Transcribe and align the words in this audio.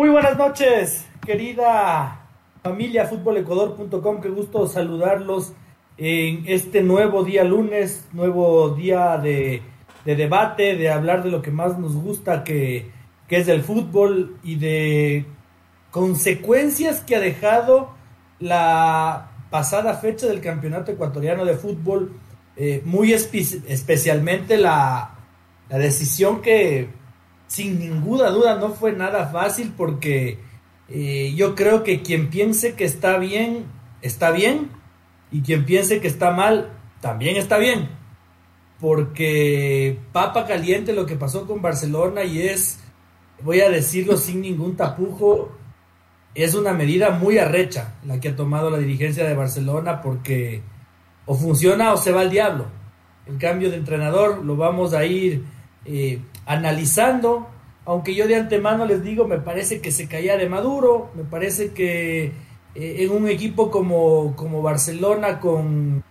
Muy 0.00 0.08
buenas 0.08 0.38
noches, 0.38 1.04
querida 1.26 2.26
familia 2.62 3.04
futbolecuador.com. 3.04 4.22
Qué 4.22 4.30
gusto 4.30 4.66
saludarlos 4.66 5.52
en 5.98 6.44
este 6.46 6.82
nuevo 6.82 7.22
día 7.22 7.44
lunes, 7.44 8.08
nuevo 8.14 8.70
día 8.70 9.18
de, 9.18 9.60
debate, 10.06 10.74
de 10.76 10.88
hablar 10.90 11.22
de 11.22 11.30
lo 11.30 11.42
que 11.42 11.50
más 11.50 11.78
nos 11.78 11.96
gusta, 11.96 12.44
que, 12.44 12.90
es 13.28 13.46
del 13.46 13.62
fútbol 13.62 14.38
y 14.42 14.54
de 14.54 15.26
consecuencias 15.90 17.02
que 17.02 17.16
ha 17.16 17.20
dejado 17.20 17.90
la 18.38 19.32
pasada 19.50 19.98
fecha 19.98 20.28
del 20.28 20.40
Campeonato 20.40 20.92
Ecuatoriano 20.92 21.44
de 21.44 21.56
Fútbol, 21.56 22.14
eh, 22.56 22.80
muy 22.86 23.12
especialmente 23.12 24.56
la 24.56 25.10
decisión 25.68 26.40
que 26.40 26.88
sin 27.50 27.80
ninguna 27.80 28.30
duda 28.30 28.54
no 28.54 28.70
fue 28.70 28.92
nada 28.92 29.26
fácil 29.26 29.74
porque 29.76 30.38
eh, 30.88 31.34
yo 31.34 31.56
creo 31.56 31.82
que 31.82 32.00
quien 32.00 32.30
piense 32.30 32.74
que 32.74 32.84
está 32.84 33.18
bien, 33.18 33.64
está 34.02 34.30
bien, 34.30 34.70
y 35.32 35.42
quien 35.42 35.64
piense 35.64 36.00
que 36.00 36.06
está 36.06 36.30
mal, 36.30 36.70
también 37.00 37.36
está 37.36 37.58
bien. 37.58 37.88
Porque 38.78 39.98
papa 40.12 40.46
caliente 40.46 40.92
lo 40.92 41.06
que 41.06 41.16
pasó 41.16 41.44
con 41.44 41.60
Barcelona 41.60 42.22
y 42.22 42.40
es, 42.40 42.78
voy 43.42 43.62
a 43.62 43.68
decirlo 43.68 44.16
sin 44.16 44.42
ningún 44.42 44.76
tapujo, 44.76 45.50
es 46.36 46.54
una 46.54 46.72
medida 46.72 47.10
muy 47.10 47.38
arrecha 47.38 47.94
la 48.06 48.20
que 48.20 48.28
ha 48.28 48.36
tomado 48.36 48.70
la 48.70 48.78
dirigencia 48.78 49.26
de 49.26 49.34
Barcelona 49.34 50.00
porque 50.00 50.62
o 51.26 51.34
funciona 51.34 51.92
o 51.92 51.96
se 51.96 52.12
va 52.12 52.20
al 52.20 52.30
diablo. 52.30 52.66
El 53.26 53.38
cambio 53.38 53.70
de 53.70 53.76
entrenador 53.76 54.44
lo 54.44 54.54
vamos 54.54 54.94
a 54.94 55.04
ir 55.04 55.44
eh, 55.84 56.20
analizando, 56.46 57.48
aunque 57.84 58.14
yo 58.14 58.26
de 58.26 58.36
antemano 58.36 58.84
les 58.84 59.02
digo, 59.02 59.26
me 59.26 59.38
parece 59.38 59.80
que 59.80 59.92
se 59.92 60.08
caía 60.08 60.36
de 60.36 60.48
Maduro, 60.48 61.10
me 61.14 61.24
parece 61.24 61.72
que 61.72 62.32
eh, 62.74 62.96
en 62.98 63.10
un 63.10 63.28
equipo 63.28 63.70
como, 63.70 64.36
como 64.36 64.62
Barcelona 64.62 65.40
con, 65.40 66.04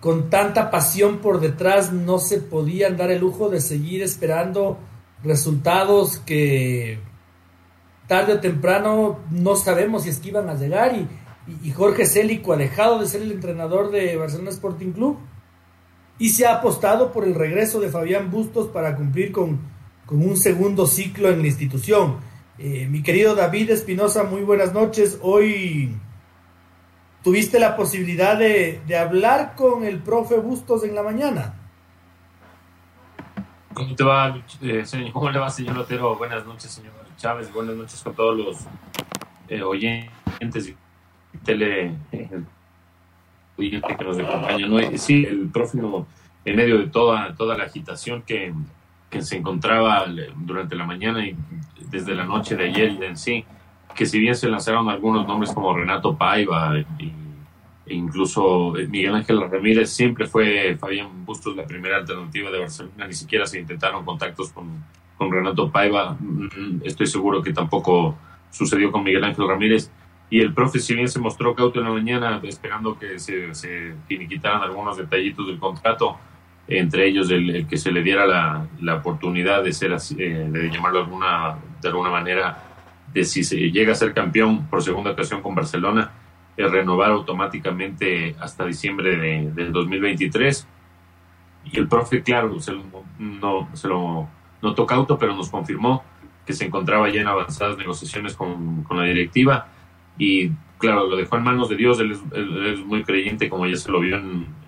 con 0.00 0.30
tanta 0.30 0.70
pasión 0.70 1.18
por 1.18 1.40
detrás 1.40 1.92
no 1.92 2.18
se 2.18 2.38
podían 2.38 2.96
dar 2.96 3.10
el 3.10 3.20
lujo 3.20 3.48
de 3.48 3.60
seguir 3.60 4.02
esperando 4.02 4.78
resultados 5.22 6.18
que 6.18 6.98
tarde 8.08 8.34
o 8.34 8.40
temprano 8.40 9.20
no 9.30 9.54
sabemos 9.54 10.02
si 10.02 10.08
es 10.08 10.18
que 10.18 10.30
iban 10.30 10.48
a 10.48 10.54
llegar 10.54 10.96
y, 10.96 11.70
Jorge 11.72 12.06
Célico 12.06 12.52
ha 12.52 12.56
dejado 12.56 13.00
de 13.00 13.06
ser 13.06 13.22
el 13.22 13.32
entrenador 13.32 13.90
de 13.90 14.16
Barcelona 14.16 14.50
Sporting 14.50 14.92
Club 14.92 15.18
y 16.22 16.28
se 16.28 16.46
ha 16.46 16.54
apostado 16.54 17.10
por 17.10 17.24
el 17.24 17.34
regreso 17.34 17.80
de 17.80 17.88
Fabián 17.88 18.30
Bustos 18.30 18.68
para 18.68 18.94
cumplir 18.94 19.32
con, 19.32 19.58
un 20.08 20.36
segundo 20.36 20.86
ciclo 20.86 21.30
en 21.30 21.40
la 21.40 21.48
institución. 21.48 22.18
Eh, 22.58 22.86
mi 22.88 23.02
querido 23.02 23.34
David 23.34 23.70
Espinosa, 23.70 24.22
muy 24.22 24.42
buenas 24.42 24.72
noches. 24.72 25.18
Hoy 25.20 25.96
tuviste 27.24 27.58
la 27.58 27.74
posibilidad 27.74 28.38
de, 28.38 28.80
hablar 28.96 29.56
con 29.56 29.82
el 29.82 29.98
profe 29.98 30.36
Bustos 30.36 30.84
en 30.84 30.94
la 30.94 31.02
mañana. 31.02 31.56
¿Cómo 33.74 33.96
te 33.96 34.04
va, 34.04 34.40
eh, 34.60 34.86
señor? 34.86 35.12
¿Cómo 35.12 35.28
le 35.28 35.40
va, 35.40 35.50
señor 35.50 35.76
Otero? 35.76 36.14
Buenas 36.14 36.46
noches, 36.46 36.70
señor 36.70 36.92
Chávez. 37.16 37.52
Buenas 37.52 37.74
noches 37.74 38.00
con 38.00 38.14
todos 38.14 38.38
los 38.38 38.58
eh, 39.48 39.60
oyentes 39.60 40.68
y 40.68 41.38
tele, 41.38 41.96
que 43.56 44.04
nos 44.04 44.18
acompaña. 44.18 44.66
¿no? 44.66 44.98
Sí, 44.98 45.24
el 45.24 45.48
próximo, 45.48 46.06
en 46.44 46.56
medio 46.56 46.78
de 46.78 46.86
toda, 46.88 47.34
toda 47.34 47.56
la 47.56 47.64
agitación 47.64 48.22
que, 48.22 48.52
que 49.10 49.22
se 49.22 49.36
encontraba 49.36 50.06
durante 50.36 50.74
la 50.74 50.84
mañana 50.84 51.26
y 51.26 51.36
desde 51.90 52.14
la 52.14 52.24
noche 52.24 52.56
de 52.56 52.64
ayer 52.64 52.92
y 52.92 53.04
en 53.04 53.16
sí, 53.16 53.44
que 53.94 54.06
si 54.06 54.18
bien 54.18 54.34
se 54.34 54.48
lanzaron 54.48 54.88
algunos 54.88 55.26
nombres 55.26 55.52
como 55.52 55.76
Renato 55.76 56.16
Paiva 56.16 56.74
e 57.86 57.94
incluso 57.94 58.72
Miguel 58.88 59.14
Ángel 59.14 59.40
Ramírez, 59.50 59.90
siempre 59.90 60.26
fue 60.26 60.76
Fabián 60.76 61.24
Bustos 61.26 61.54
la 61.54 61.66
primera 61.66 61.98
alternativa 61.98 62.50
de 62.50 62.60
Barcelona, 62.60 63.06
ni 63.06 63.12
siquiera 63.12 63.44
se 63.44 63.60
intentaron 63.60 64.04
contactos 64.04 64.50
con, 64.50 64.82
con 65.18 65.30
Renato 65.30 65.70
Paiva, 65.70 66.16
mm, 66.18 66.80
estoy 66.84 67.06
seguro 67.06 67.42
que 67.42 67.52
tampoco 67.52 68.16
sucedió 68.50 68.90
con 68.90 69.02
Miguel 69.02 69.24
Ángel 69.24 69.46
Ramírez 69.46 69.90
y 70.32 70.40
el 70.40 70.54
profe, 70.54 70.78
si 70.78 70.94
bien 70.94 71.08
se 71.08 71.18
mostró 71.18 71.54
cauto 71.54 71.78
en 71.78 71.84
la 71.84 71.92
mañana, 71.92 72.40
esperando 72.44 72.98
que 72.98 73.18
se, 73.18 73.54
se 73.54 73.92
finiquitaran 74.08 74.62
algunos 74.62 74.96
detallitos 74.96 75.46
del 75.46 75.58
contrato, 75.58 76.16
entre 76.66 77.06
ellos 77.06 77.30
el, 77.30 77.66
que 77.66 77.76
se 77.76 77.92
le 77.92 78.02
diera 78.02 78.26
la, 78.26 78.66
la 78.80 78.94
oportunidad 78.94 79.62
de 79.62 79.74
ser 79.74 79.92
así, 79.92 80.16
eh, 80.18 80.48
de 80.48 80.70
llamarlo 80.70 81.00
alguna, 81.00 81.58
de 81.82 81.86
alguna 81.86 82.08
manera, 82.08 82.64
de 83.12 83.26
si 83.26 83.44
se 83.44 83.58
llega 83.70 83.92
a 83.92 83.94
ser 83.94 84.14
campeón 84.14 84.68
por 84.68 84.82
segunda 84.82 85.10
ocasión 85.10 85.42
con 85.42 85.54
Barcelona, 85.54 86.12
eh, 86.56 86.66
renovar 86.66 87.10
automáticamente 87.10 88.34
hasta 88.40 88.64
diciembre 88.64 89.18
de, 89.18 89.50
del 89.50 89.70
2023. 89.70 90.66
Y 91.64 91.78
el 91.78 91.88
profe, 91.88 92.22
claro, 92.22 92.58
se 92.58 92.72
lo, 92.72 92.84
no, 93.18 93.68
se 93.74 93.86
lo 93.86 94.30
notó 94.62 94.86
cauto, 94.86 95.18
pero 95.18 95.36
nos 95.36 95.50
confirmó 95.50 96.02
que 96.46 96.54
se 96.54 96.64
encontraba 96.64 97.10
ya 97.10 97.20
en 97.20 97.28
avanzadas 97.28 97.76
negociaciones 97.76 98.34
con, 98.34 98.82
con 98.84 98.96
la 98.96 99.04
directiva 99.04 99.68
y 100.18 100.50
claro, 100.78 101.06
lo 101.06 101.16
dejó 101.16 101.36
en 101.36 101.44
manos 101.44 101.68
de 101.68 101.76
Dios, 101.76 102.00
él 102.00 102.12
es, 102.12 102.84
muy 102.84 103.04
creyente 103.04 103.48
como 103.48 103.66
ya 103.66 103.76
se 103.76 103.90
lo 103.90 104.00
vio 104.00 104.16
en, 104.16 104.62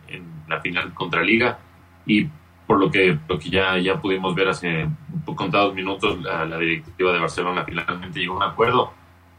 la 0.49 0.61
final 0.61 0.93
contra 0.93 1.23
Liga 1.23 1.59
y 2.07 2.29
por 2.67 2.79
lo 2.79 2.91
que, 2.91 3.19
lo 3.29 3.39
que 3.39 3.49
ya, 3.49 3.79
ya 3.79 4.01
pudimos 4.01 4.35
ver 4.35 4.49
hace 4.49 4.87
contados 5.35 5.75
minutos, 5.75 6.21
la, 6.23 6.45
la, 6.45 6.59
directiva 6.59 7.13
de 7.13 7.19
Barcelona 7.19 7.65
finalmente 7.65 8.21
llegó 8.21 8.35
a 8.35 8.37
un 8.47 8.53
acuerdo. 8.53 8.93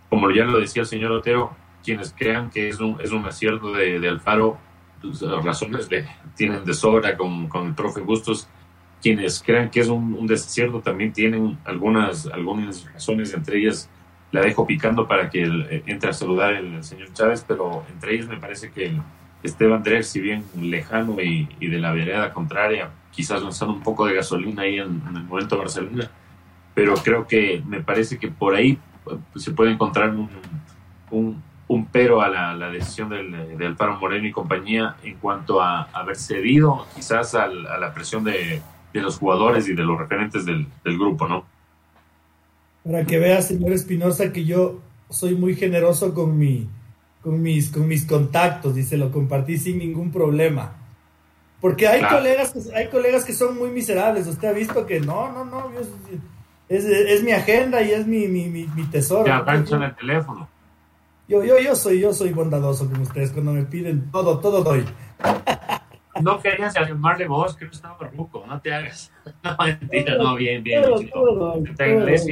Como 0.09 0.31
ya 0.31 0.45
lo 0.45 0.59
decía 0.59 0.81
el 0.81 0.88
señor 0.88 1.11
Otero, 1.11 1.55
quienes 1.83 2.13
crean 2.17 2.49
que 2.49 2.69
es 2.69 2.79
un, 2.79 2.99
es 2.99 3.11
un 3.11 3.25
acierto 3.25 3.72
de, 3.72 3.99
de 3.99 4.09
Alfaro, 4.09 4.57
pues, 5.01 5.22
razones 5.22 5.87
de, 5.89 6.07
tienen 6.35 6.66
de 6.66 6.73
sobra 6.73 7.16
con, 7.16 7.47
con, 7.47 7.67
el 7.67 7.75
profe 7.75 8.01
Bustos. 8.01 8.47
Quienes 9.01 9.41
crean 9.43 9.69
que 9.69 9.81
es 9.81 9.87
un, 9.87 10.16
un 10.16 10.25
desacierto 10.25 10.81
también 10.81 11.13
tienen 11.13 11.59
algunas, 11.66 12.25
algunas 12.27 12.91
razones, 12.91 13.33
entre 13.33 13.59
ellas 13.59 13.89
la 14.31 14.41
dejo 14.41 14.65
picando 14.65 15.07
para 15.07 15.29
que 15.29 15.43
eh, 15.43 15.83
entre 15.85 16.09
a 16.09 16.13
saludar 16.13 16.53
el, 16.53 16.83
señor 16.83 17.13
Chávez, 17.13 17.45
pero 17.47 17.83
entre 17.91 18.15
ellos 18.15 18.27
me 18.27 18.37
parece 18.37 18.71
que 18.71 18.93
Esteban 19.43 19.83
Dreher, 19.83 20.03
si 20.03 20.19
bien 20.19 20.43
lejano 20.59 21.21
y, 21.21 21.47
de 21.59 21.77
la 21.77 21.93
vereda 21.93 22.33
contraria, 22.33 22.89
quizás 23.11 23.41
lanzando 23.41 23.73
un 23.73 23.81
poco 23.81 24.05
de 24.05 24.15
gasolina 24.15 24.63
ahí 24.63 24.79
en, 24.79 25.01
el 25.15 25.23
momento 25.23 25.55
de 25.55 25.61
Barcelona, 25.61 26.11
pero 26.73 26.95
creo 26.95 27.27
que 27.27 27.61
me 27.65 27.81
parece 27.81 28.17
que 28.17 28.27
por 28.27 28.55
ahí 28.55 28.77
pues, 29.03 29.43
se 29.43 29.51
puede 29.51 29.71
encontrar 29.71 30.09
un, 30.09 31.41
un, 31.67 31.85
pero 31.91 32.21
a 32.21 32.29
la, 32.29 32.69
decisión 32.69 33.09
del, 33.09 33.57
de 33.57 33.65
Alfaro 33.65 33.99
Moreno 33.99 34.27
y 34.27 34.31
compañía 34.31 34.95
en 35.03 35.15
cuanto 35.17 35.61
a 35.61 35.83
haber 35.93 36.17
cedido 36.17 36.87
quizás 36.95 37.35
a 37.35 37.47
la 37.47 37.93
presión 37.93 38.23
de, 38.23 38.61
de 38.95 39.01
los 39.01 39.19
jugadores 39.19 39.67
y 39.67 39.73
de 39.73 39.83
los 39.83 39.97
referentes 39.97 40.45
del, 40.45 40.67
del 40.83 40.97
grupo, 40.97 41.27
¿no? 41.27 41.45
Para 42.85 43.03
que 43.03 43.18
vea, 43.18 43.41
señor 43.41 43.73
Espinosa, 43.73 44.31
que 44.31 44.46
yo 44.46 44.79
soy 45.09 45.34
muy 45.34 45.56
generoso 45.56 46.13
con, 46.13 46.38
mi, 46.38 46.69
con, 47.22 47.41
mis, 47.41 47.72
con 47.72 47.88
mis 47.88 48.06
contactos 48.06 48.78
y 48.78 48.84
se 48.84 48.96
lo 48.96 49.12
compartí 49.12 49.57
sin 49.57 49.79
ningún 49.79 50.12
problema. 50.12 50.78
Porque 51.59 51.88
hay, 51.88 52.03
colegas, 52.03 52.53
que, 52.53 52.75
hay 52.75 52.90
colegas 52.90 53.25
que 53.25 53.34
son 53.34 53.57
muy 53.57 53.72
miserables. 53.72 54.28
Usted 54.28 54.50
ha 54.50 54.51
visto 54.51 54.85
que 54.85 55.00
no, 55.00 55.31
no, 55.31 55.46
no. 55.46 55.72
es, 56.69 56.85
es, 56.85 57.23
mi 57.23 57.31
agenda 57.31 57.81
y 57.81 57.91
es 57.91 58.06
mi, 58.06 58.28
mi, 58.28 58.50
mi, 58.50 58.84
tesoro. 58.84 59.25
Ya 59.25 59.44
en 59.47 59.81
el 59.81 59.96
teléfono. 59.96 60.47
Yo, 61.28 61.44
yo, 61.44 61.57
yo, 61.57 61.75
soy, 61.75 62.00
yo 62.00 62.13
soy 62.13 62.34
bondadoso 62.34 62.88
con 62.88 63.02
ustedes. 63.02 63.31
Cuando 63.31 63.52
me 63.52 63.63
piden 63.63 64.12
todo, 64.12 64.40
todo 64.40 64.63
doy. 64.63 64.85
No 66.22 66.40
querías 66.40 66.75
llamarle 66.75 67.28
vos, 67.28 67.56
que 67.56 67.66
no 67.66 67.72
estaba 67.72 67.97
ruco, 68.16 68.46
no 68.47 68.62
te 68.62 68.72
hagas. 68.72 69.12
No, 69.44 69.57
mentira, 69.57 70.17
no, 70.17 70.35
bien, 70.35 70.62
bien. 70.63 70.84
Todo, 70.84 71.02
todo, 71.12 71.63
Está 71.66 71.88
inglés 71.88 72.28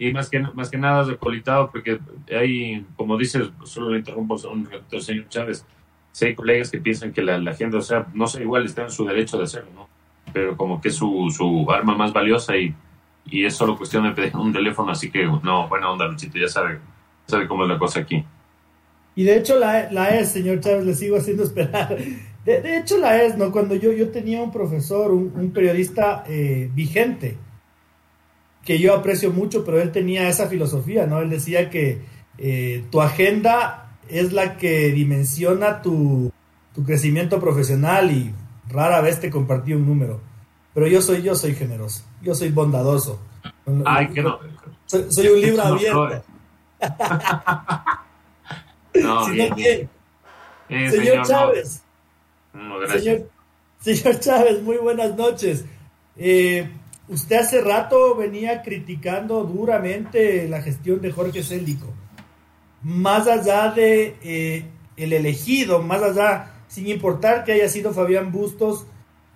y 0.00 0.14
más 0.14 0.30
que, 0.30 0.40
más 0.40 0.70
que 0.70 0.78
nada 0.78 1.04
recolitado, 1.04 1.70
porque 1.70 2.00
hay, 2.34 2.86
como 2.96 3.18
dices, 3.18 3.50
solo 3.64 3.90
le 3.90 3.98
interrumpo 3.98 4.34
un 4.50 4.64
ratito 4.64 4.98
señor 4.98 5.28
Chávez, 5.28 5.66
si 6.10 6.24
hay 6.24 6.34
colegas 6.34 6.70
que 6.70 6.78
piensan 6.78 7.12
que 7.12 7.20
la, 7.20 7.36
agenda, 7.50 7.76
o 7.76 7.82
sea, 7.82 8.06
no 8.14 8.26
sé, 8.26 8.40
igual 8.40 8.64
está 8.64 8.84
en 8.84 8.90
su 8.90 9.04
derecho 9.04 9.36
de 9.36 9.44
hacerlo, 9.44 9.70
¿no? 9.74 9.88
Pero 10.32 10.56
como 10.56 10.80
que 10.80 10.88
es 10.88 10.94
su, 10.94 11.30
su 11.36 11.70
arma 11.70 11.94
más 11.94 12.14
valiosa 12.14 12.56
y, 12.56 12.74
y 13.26 13.44
es 13.44 13.54
solo 13.54 13.76
cuestión 13.76 14.02
de 14.14 14.32
un 14.34 14.52
teléfono, 14.54 14.90
así 14.90 15.10
que 15.10 15.26
no, 15.26 15.68
buena 15.68 15.90
onda, 15.90 16.06
Luchito, 16.06 16.38
ya 16.38 16.48
sabe, 16.48 16.78
sabe 17.26 17.46
cómo 17.46 17.64
es 17.64 17.68
la 17.68 17.78
cosa 17.78 18.00
aquí. 18.00 18.24
Y 19.14 19.24
de 19.24 19.36
hecho 19.36 19.58
la, 19.58 19.92
la 19.92 20.08
es, 20.18 20.32
señor 20.32 20.60
Chávez, 20.60 20.86
le 20.86 20.94
sigo 20.94 21.18
haciendo 21.18 21.42
esperar. 21.42 21.94
De, 22.46 22.62
de, 22.62 22.78
hecho 22.78 22.96
la 22.96 23.22
es, 23.22 23.36
¿no? 23.36 23.52
Cuando 23.52 23.74
yo, 23.74 23.92
yo 23.92 24.08
tenía 24.08 24.40
un 24.40 24.50
profesor, 24.50 25.10
un, 25.10 25.30
un 25.36 25.50
periodista 25.52 26.24
eh, 26.26 26.70
vigente, 26.72 27.36
que 28.64 28.78
yo 28.78 28.94
aprecio 28.94 29.30
mucho, 29.30 29.64
pero 29.64 29.80
él 29.80 29.92
tenía 29.92 30.28
esa 30.28 30.46
filosofía, 30.46 31.06
¿no? 31.06 31.20
Él 31.20 31.30
decía 31.30 31.70
que 31.70 32.02
eh, 32.38 32.84
tu 32.90 33.00
agenda 33.00 33.96
es 34.08 34.32
la 34.32 34.56
que 34.56 34.90
dimensiona 34.90 35.82
tu, 35.82 36.32
crecimiento 36.86 37.40
profesional 37.40 38.10
y 38.10 38.32
rara 38.70 39.02
vez 39.02 39.20
te 39.20 39.30
compartí 39.30 39.74
un 39.74 39.86
número. 39.86 40.20
Pero 40.72 40.86
yo 40.86 41.02
soy, 41.02 41.20
yo 41.20 41.34
soy 41.34 41.54
generoso, 41.54 42.04
yo 42.22 42.34
soy 42.34 42.50
bondadoso. 42.50 43.20
Ay, 43.84 44.08
que 44.08 44.22
no. 44.22 44.38
Soy, 44.86 45.28
un 45.28 45.40
libro 45.40 45.62
abierto. 45.62 46.22
no, 48.94 49.28
bien, 49.28 49.90
eh, 50.70 50.90
señor, 50.90 51.26
Chávez. 51.26 51.82
señor, 53.80 54.20
Chávez, 54.20 54.62
muy 54.62 54.78
buenas 54.78 55.14
noches. 55.16 55.66
Eh, 56.16 56.70
usted 57.10 57.36
hace 57.36 57.60
rato 57.60 58.14
venía 58.14 58.62
criticando 58.62 59.42
duramente 59.42 60.48
la 60.48 60.62
gestión 60.62 61.00
de 61.02 61.10
Jorge 61.10 61.42
Célico. 61.42 61.86
Más 62.82 63.26
allá 63.26 63.72
de 63.72 64.16
eh, 64.22 64.64
el 64.96 65.12
elegido, 65.12 65.82
más 65.82 66.02
allá, 66.02 66.52
sin 66.68 66.88
importar 66.88 67.44
que 67.44 67.52
haya 67.52 67.68
sido 67.68 67.92
Fabián 67.92 68.32
Bustos, 68.32 68.86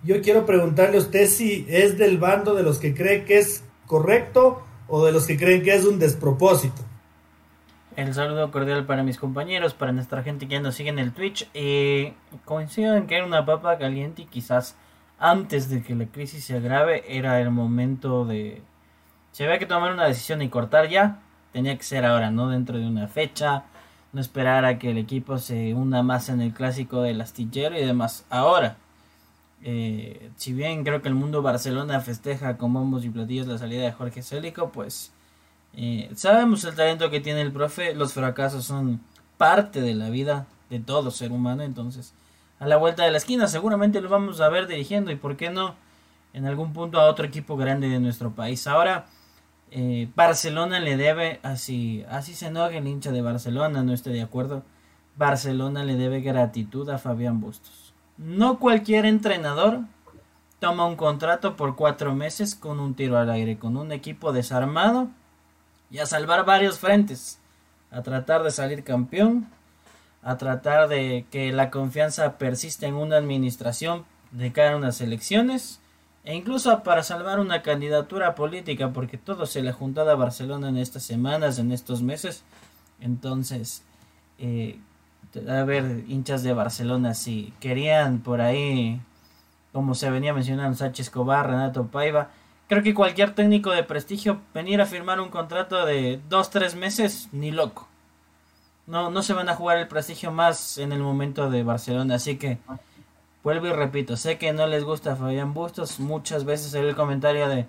yo 0.03 0.21
quiero 0.21 0.45
preguntarle 0.45 0.97
a 0.97 1.01
usted 1.01 1.27
si 1.27 1.65
es 1.67 1.97
del 1.97 2.17
bando 2.17 2.55
de 2.55 2.63
los 2.63 2.79
que 2.79 2.95
cree 2.95 3.25
que 3.25 3.39
es 3.39 3.63
correcto 3.85 4.63
o 4.87 5.05
de 5.05 5.11
los 5.11 5.27
que 5.27 5.37
creen 5.37 5.61
que 5.61 5.75
es 5.75 5.85
un 5.85 5.99
despropósito. 5.99 6.81
El 7.95 8.13
saludo 8.13 8.51
cordial 8.51 8.85
para 8.85 9.03
mis 9.03 9.17
compañeros, 9.17 9.73
para 9.73 9.91
nuestra 9.91 10.23
gente 10.23 10.47
que 10.47 10.59
nos 10.59 10.75
sigue 10.75 10.89
en 10.89 10.99
el 10.99 11.13
Twitch. 11.13 11.49
Eh, 11.53 12.13
coincido 12.45 12.95
en 12.95 13.07
que 13.07 13.15
era 13.15 13.25
una 13.25 13.45
papa 13.45 13.77
caliente 13.77 14.23
y 14.23 14.25
quizás 14.25 14.75
antes 15.19 15.69
de 15.69 15.81
que 15.81 15.95
la 15.95 16.05
crisis 16.05 16.43
se 16.43 16.57
agrave 16.57 17.03
era 17.07 17.39
el 17.41 17.51
momento 17.51 18.25
de... 18.25 18.61
Se 19.31 19.45
había 19.45 19.59
que 19.59 19.65
tomar 19.65 19.93
una 19.93 20.05
decisión 20.05 20.41
y 20.41 20.49
cortar 20.49 20.89
ya. 20.89 21.19
Tenía 21.51 21.77
que 21.77 21.83
ser 21.83 22.05
ahora, 22.05 22.31
no 22.31 22.49
dentro 22.49 22.77
de 22.77 22.87
una 22.87 23.07
fecha. 23.07 23.63
No 24.13 24.21
esperar 24.21 24.65
a 24.65 24.79
que 24.79 24.91
el 24.91 24.97
equipo 24.97 25.37
se 25.37 25.73
hunda 25.73 26.03
más 26.03 26.29
en 26.29 26.41
el 26.41 26.53
clásico 26.53 27.01
del 27.01 27.19
astillero 27.21 27.77
y 27.77 27.85
demás. 27.85 28.25
Ahora, 28.29 28.77
eh, 29.61 30.29
si 30.35 30.53
bien 30.53 30.83
creo 30.83 31.01
que 31.01 31.09
el 31.09 31.15
mundo 31.15 31.41
Barcelona 31.41 31.99
festeja 31.99 32.57
con 32.57 32.73
bombos 32.73 33.03
y 33.03 33.09
platillos 33.09 33.47
la 33.47 33.57
salida 33.57 33.83
de 33.83 33.91
Jorge 33.91 34.21
Célico, 34.21 34.69
pues 34.69 35.11
eh, 35.75 36.11
sabemos 36.15 36.63
el 36.65 36.75
talento 36.75 37.09
que 37.09 37.19
tiene 37.19 37.41
el 37.41 37.51
profe, 37.51 37.95
los 37.95 38.13
fracasos 38.13 38.63
son 38.63 39.01
parte 39.37 39.81
de 39.81 39.95
la 39.95 40.09
vida 40.09 40.47
de 40.69 40.79
todo 40.79 41.11
ser 41.11 41.31
humano, 41.31 41.63
entonces 41.63 42.13
a 42.59 42.67
la 42.67 42.77
vuelta 42.77 43.03
de 43.03 43.11
la 43.11 43.17
esquina 43.17 43.47
seguramente 43.47 44.01
lo 44.01 44.09
vamos 44.09 44.41
a 44.41 44.49
ver 44.49 44.67
dirigiendo 44.67 45.11
y 45.11 45.15
por 45.15 45.37
qué 45.37 45.49
no 45.49 45.75
en 46.33 46.45
algún 46.45 46.73
punto 46.73 46.99
a 46.99 47.09
otro 47.09 47.25
equipo 47.25 47.55
grande 47.55 47.87
de 47.87 47.99
nuestro 47.99 48.31
país. 48.31 48.67
Ahora 48.67 49.05
eh, 49.71 50.09
Barcelona 50.15 50.79
le 50.79 50.97
debe, 50.97 51.39
así, 51.43 52.05
así 52.09 52.33
se 52.33 52.47
enoja 52.47 52.77
el 52.77 52.87
hincha 52.87 53.11
de 53.11 53.21
Barcelona, 53.21 53.83
no 53.83 53.93
estoy 53.93 54.13
de 54.13 54.21
acuerdo, 54.21 54.63
Barcelona 55.17 55.83
le 55.83 55.95
debe 55.95 56.21
gratitud 56.21 56.89
a 56.89 56.97
Fabián 56.97 57.39
Bustos. 57.39 57.93
No 58.17 58.59
cualquier 58.59 59.05
entrenador 59.05 59.81
toma 60.59 60.85
un 60.85 60.95
contrato 60.95 61.55
por 61.55 61.75
cuatro 61.75 62.15
meses 62.15 62.55
con 62.55 62.79
un 62.79 62.95
tiro 62.95 63.17
al 63.17 63.29
aire, 63.29 63.57
con 63.57 63.77
un 63.77 63.91
equipo 63.91 64.33
desarmado 64.33 65.09
y 65.89 65.99
a 65.99 66.05
salvar 66.05 66.45
varios 66.45 66.79
frentes, 66.79 67.39
a 67.91 68.01
tratar 68.01 68.43
de 68.43 68.51
salir 68.51 68.83
campeón, 68.83 69.47
a 70.25 70.37
tratar 70.37 70.89
de 70.89 71.25
que 71.29 71.53
la 71.53 71.69
confianza 71.69 72.39
persista 72.39 72.87
en 72.87 72.95
una 72.95 73.17
administración 73.17 74.05
de 74.31 74.51
cara 74.51 74.73
a 74.73 74.77
unas 74.77 74.99
elecciones 74.99 75.79
e 76.23 76.35
incluso 76.35 76.81
para 76.81 77.03
salvar 77.03 77.39
una 77.39 77.61
candidatura 77.61 78.33
política 78.33 78.91
porque 78.91 79.19
todo 79.19 79.45
se 79.45 79.61
le 79.61 79.69
ha 79.69 79.73
juntado 79.73 80.09
a 80.09 80.15
Barcelona 80.15 80.69
en 80.69 80.77
estas 80.77 81.03
semanas, 81.03 81.59
en 81.59 81.71
estos 81.71 82.01
meses. 82.01 82.43
Entonces, 82.99 83.83
eh, 84.39 84.79
a 85.47 85.63
ver, 85.63 86.03
hinchas 86.07 86.41
de 86.41 86.53
Barcelona, 86.53 87.13
si 87.13 87.53
querían 87.59 88.19
por 88.21 88.41
ahí, 88.41 88.99
como 89.73 89.93
se 89.93 90.09
venía 90.09 90.33
mencionando, 90.33 90.75
Sánchez 90.75 91.07
Escobar, 91.07 91.47
Renato 91.47 91.85
Paiva, 91.85 92.31
creo 92.67 92.81
que 92.81 92.95
cualquier 92.95 93.35
técnico 93.35 93.69
de 93.69 93.83
prestigio 93.83 94.41
venir 94.55 94.81
a 94.81 94.87
firmar 94.87 95.19
un 95.19 95.29
contrato 95.29 95.85
de 95.85 96.19
dos, 96.29 96.49
tres 96.49 96.73
meses, 96.73 97.29
ni 97.31 97.51
loco. 97.51 97.87
No, 98.87 99.09
no 99.09 99.23
se 99.23 99.33
van 99.33 99.49
a 99.49 99.55
jugar 99.55 99.77
el 99.77 99.87
prestigio 99.87 100.31
más 100.31 100.77
en 100.77 100.91
el 100.91 100.99
momento 100.99 101.49
de 101.49 101.63
Barcelona, 101.63 102.15
así 102.15 102.37
que 102.37 102.59
vuelvo 103.43 103.67
y 103.67 103.73
repito, 103.73 104.15
sé 104.15 104.37
que 104.37 104.53
no 104.53 104.67
les 104.67 104.83
gusta 104.83 105.15
Fabián 105.15 105.53
Bustos, 105.53 105.99
muchas 105.99 106.45
veces 106.45 106.73
el 106.73 106.95
comentario 106.95 107.47
de 107.47 107.65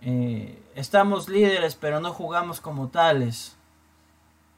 eh, 0.00 0.62
estamos 0.74 1.28
líderes 1.28 1.76
pero 1.76 2.00
no 2.00 2.12
jugamos 2.12 2.60
como 2.60 2.88
tales 2.88 3.56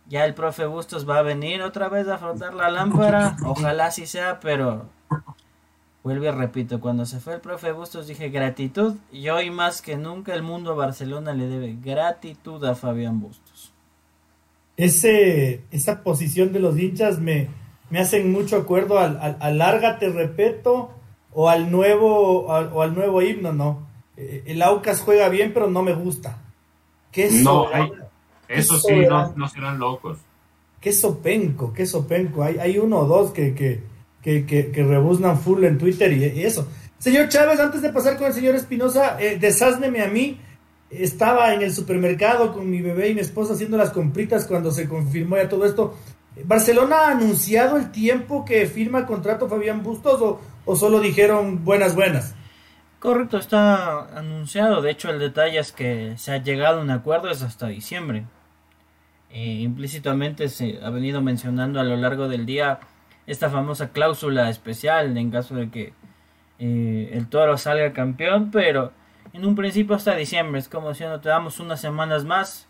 ya 0.06 0.24
el 0.24 0.34
profe 0.34 0.66
Bustos 0.66 1.08
va 1.08 1.18
a 1.18 1.22
venir 1.22 1.62
otra 1.62 1.88
vez 1.88 2.08
a 2.08 2.18
frotar 2.18 2.54
la 2.54 2.70
lámpara. 2.70 3.36
Ojalá 3.44 3.86
así 3.86 4.06
sea, 4.06 4.40
pero 4.40 4.86
vuelvo 6.02 6.26
y 6.26 6.30
repito, 6.30 6.80
cuando 6.80 7.06
se 7.06 7.20
fue 7.20 7.34
el 7.34 7.40
profe 7.40 7.72
Bustos 7.72 8.06
dije 8.06 8.28
gratitud 8.28 8.96
y 9.10 9.28
hoy 9.30 9.50
más 9.50 9.80
que 9.80 9.96
nunca 9.96 10.34
el 10.34 10.42
mundo 10.42 10.76
Barcelona 10.76 11.32
le 11.32 11.46
debe 11.46 11.76
gratitud 11.80 12.62
a 12.64 12.74
Fabián 12.74 13.20
Bustos. 13.20 13.43
Ese, 14.76 15.62
esa 15.70 16.02
posición 16.02 16.52
de 16.52 16.60
los 16.60 16.78
hinchas 16.78 17.20
me, 17.20 17.48
me 17.90 18.00
hacen 18.00 18.32
mucho 18.32 18.56
acuerdo 18.56 18.98
al, 18.98 19.36
al, 19.40 19.58
lárgate 19.58 20.08
repeto 20.08 20.90
o 21.32 21.48
al 21.48 21.70
nuevo 21.70 22.46
o 22.46 22.82
al 22.82 22.94
nuevo 22.94 23.22
himno, 23.22 23.52
no. 23.52 23.86
Eh, 24.16 24.44
el 24.46 24.62
Aucas 24.62 25.00
juega 25.00 25.28
bien, 25.28 25.52
pero 25.52 25.70
no 25.70 25.82
me 25.82 25.94
gusta. 25.94 26.38
¿Qué 27.10 27.30
no, 27.30 27.68
hay, 27.72 27.90
eso 28.48 28.78
sí, 28.78 28.94
no, 29.08 29.32
no, 29.36 29.48
serán 29.48 29.78
locos. 29.78 30.18
Qué 30.80 30.92
sopenco, 30.92 31.72
qué 31.72 31.86
sopenco. 31.86 32.42
Hay, 32.42 32.58
hay 32.58 32.78
uno 32.78 33.00
o 33.00 33.06
dos 33.06 33.32
que, 33.32 33.54
que, 33.54 33.82
que, 34.22 34.46
que, 34.46 34.82
rebuznan 34.82 35.38
full 35.38 35.64
en 35.64 35.78
Twitter 35.78 36.12
y, 36.12 36.42
eso. 36.42 36.68
Señor 36.98 37.28
Chávez, 37.28 37.60
antes 37.60 37.82
de 37.82 37.90
pasar 37.90 38.16
con 38.16 38.26
el 38.26 38.32
señor 38.32 38.54
Espinosa, 38.54 39.16
eh, 39.20 39.38
a 39.38 40.06
mí. 40.08 40.40
Estaba 41.02 41.54
en 41.54 41.62
el 41.62 41.72
supermercado 41.72 42.52
con 42.52 42.70
mi 42.70 42.80
bebé 42.80 43.08
y 43.08 43.14
mi 43.14 43.20
esposa 43.20 43.54
haciendo 43.54 43.76
las 43.76 43.90
compritas 43.90 44.46
cuando 44.46 44.70
se 44.70 44.88
confirmó 44.88 45.36
ya 45.36 45.48
todo 45.48 45.64
esto. 45.66 45.94
¿Barcelona 46.44 46.96
ha 46.96 47.10
anunciado 47.12 47.76
el 47.76 47.90
tiempo 47.90 48.44
que 48.44 48.66
firma 48.66 49.06
contrato 49.06 49.48
Fabián 49.48 49.82
Bustos 49.82 50.20
o, 50.20 50.40
o 50.64 50.76
solo 50.76 51.00
dijeron 51.00 51.64
buenas, 51.64 51.94
buenas? 51.94 52.34
Correcto, 52.98 53.36
está 53.36 54.18
anunciado. 54.18 54.80
De 54.80 54.90
hecho, 54.90 55.10
el 55.10 55.18
detalle 55.18 55.58
es 55.58 55.72
que 55.72 56.14
se 56.16 56.32
ha 56.32 56.38
llegado 56.38 56.80
a 56.80 56.82
un 56.82 56.90
acuerdo 56.90 57.28
es 57.28 57.42
hasta 57.42 57.66
diciembre. 57.66 58.24
Eh, 59.30 59.60
implícitamente 59.60 60.48
se 60.48 60.78
ha 60.82 60.90
venido 60.90 61.20
mencionando 61.20 61.80
a 61.80 61.84
lo 61.84 61.96
largo 61.96 62.28
del 62.28 62.46
día 62.46 62.78
esta 63.26 63.50
famosa 63.50 63.90
cláusula 63.90 64.48
especial 64.48 65.18
en 65.18 65.30
caso 65.30 65.54
de 65.56 65.70
que 65.70 65.92
eh, 66.58 67.10
el 67.12 67.28
toro 67.28 67.58
salga 67.58 67.92
campeón, 67.92 68.50
pero 68.50 68.92
en 69.34 69.44
un 69.44 69.56
principio 69.56 69.96
hasta 69.96 70.14
diciembre. 70.14 70.60
Es 70.60 70.68
como 70.68 70.94
si 70.94 71.04
no 71.04 71.20
te 71.20 71.28
damos 71.28 71.60
unas 71.60 71.80
semanas 71.80 72.24
más, 72.24 72.66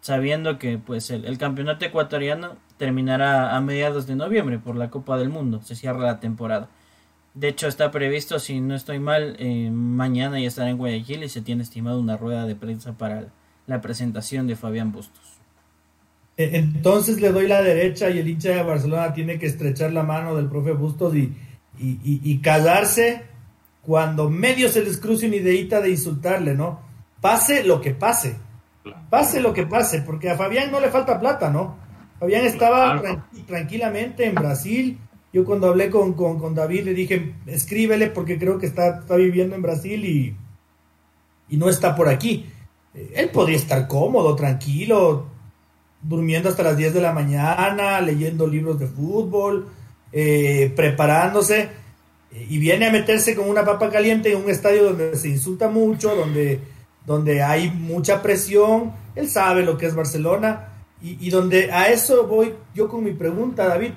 sabiendo 0.00 0.58
que 0.58 0.78
pues 0.78 1.10
el, 1.10 1.36
campeonato 1.36 1.84
ecuatoriano 1.84 2.56
terminará 2.78 3.54
a 3.54 3.60
mediados 3.60 4.06
de 4.06 4.14
noviembre 4.14 4.58
por 4.58 4.76
la 4.76 4.90
Copa 4.90 5.18
del 5.18 5.28
Mundo. 5.28 5.60
Se 5.62 5.74
cierra 5.74 5.98
la 5.98 6.20
temporada. 6.20 6.70
De 7.34 7.48
hecho, 7.48 7.66
está 7.66 7.90
previsto, 7.90 8.38
si 8.38 8.60
no 8.60 8.74
estoy 8.74 8.98
mal, 9.00 9.36
eh, 9.38 9.70
mañana 9.70 10.40
ya 10.40 10.48
estará 10.48 10.70
en 10.70 10.78
Guayaquil 10.78 11.24
y 11.24 11.28
se 11.28 11.42
tiene 11.42 11.62
estimado 11.62 12.00
una 12.00 12.16
rueda 12.16 12.46
de 12.46 12.56
prensa 12.56 12.92
para 12.92 13.26
la 13.66 13.80
presentación 13.80 14.46
de 14.46 14.56
Fabián 14.56 14.92
Bustos. 14.92 15.38
E, 16.36 16.56
entonces 16.56 17.20
le 17.20 17.30
doy 17.30 17.46
la 17.46 17.60
derecha 17.62 18.08
y 18.10 18.18
el 18.18 18.28
hincha 18.28 18.50
de 18.50 18.62
Barcelona 18.62 19.12
tiene 19.12 19.38
que 19.38 19.46
estrechar 19.46 19.92
la 19.92 20.02
mano 20.02 20.34
del 20.34 20.48
profe 20.48 20.72
Bustos 20.72 21.14
y, 21.14 21.36
y, 21.78 21.98
y, 22.04 22.38
callarse 22.38 23.29
cuando 23.90 24.30
medio 24.30 24.68
se 24.68 24.84
les 24.84 24.98
cruce 24.98 25.26
una 25.26 25.34
ideita 25.34 25.80
de 25.80 25.90
insultarle, 25.90 26.54
¿no? 26.54 26.78
Pase 27.20 27.64
lo 27.64 27.80
que 27.80 27.90
pase. 27.90 28.36
Pase 29.10 29.40
lo 29.40 29.52
que 29.52 29.66
pase, 29.66 30.02
porque 30.02 30.30
a 30.30 30.36
Fabián 30.36 30.70
no 30.70 30.78
le 30.78 30.90
falta 30.90 31.18
plata, 31.18 31.50
¿no? 31.50 31.74
Fabián 32.20 32.46
estaba 32.46 33.02
tranquilamente 33.48 34.26
en 34.26 34.36
Brasil 34.36 34.98
yo 35.32 35.44
cuando 35.44 35.68
hablé 35.68 35.90
con, 35.90 36.14
con, 36.14 36.54
David 36.54 36.84
le 36.84 36.94
dije, 36.94 37.34
escríbele 37.46 38.08
porque 38.10 38.38
creo 38.38 38.58
que 38.58 38.66
está, 38.66 39.00
está 39.00 39.16
viviendo 39.16 39.54
en 39.56 39.62
Brasil 39.62 40.04
y, 40.04 40.36
y 41.48 41.56
no 41.56 41.68
está 41.68 41.94
por 41.96 42.08
aquí. 42.08 42.46
Eh, 42.94 43.12
él 43.14 43.30
podría 43.30 43.56
estar 43.56 43.86
cómodo, 43.86 44.34
tranquilo, 44.34 45.26
durmiendo 46.02 46.48
hasta 46.48 46.64
las 46.64 46.76
10 46.76 46.94
de 46.94 47.00
la 47.00 47.12
mañana, 47.12 48.00
leyendo 48.00 48.48
libros 48.48 48.80
de 48.80 48.88
fútbol, 48.88 49.68
eh, 50.12 50.72
preparándose, 50.74 51.68
y 52.32 52.58
viene 52.58 52.86
a 52.86 52.92
meterse 52.92 53.34
con 53.34 53.48
una 53.48 53.64
papa 53.64 53.90
caliente 53.90 54.32
en 54.32 54.42
un 54.42 54.50
estadio 54.50 54.84
donde 54.84 55.16
se 55.16 55.28
insulta 55.28 55.68
mucho, 55.68 56.14
donde, 56.14 56.60
donde 57.04 57.42
hay 57.42 57.70
mucha 57.70 58.22
presión, 58.22 58.92
él 59.14 59.28
sabe 59.28 59.64
lo 59.64 59.76
que 59.76 59.86
es 59.86 59.94
Barcelona, 59.94 60.68
y, 61.02 61.26
y 61.26 61.30
donde 61.30 61.72
a 61.72 61.88
eso 61.88 62.26
voy 62.26 62.54
yo 62.74 62.88
con 62.88 63.02
mi 63.02 63.12
pregunta, 63.12 63.66
David 63.66 63.92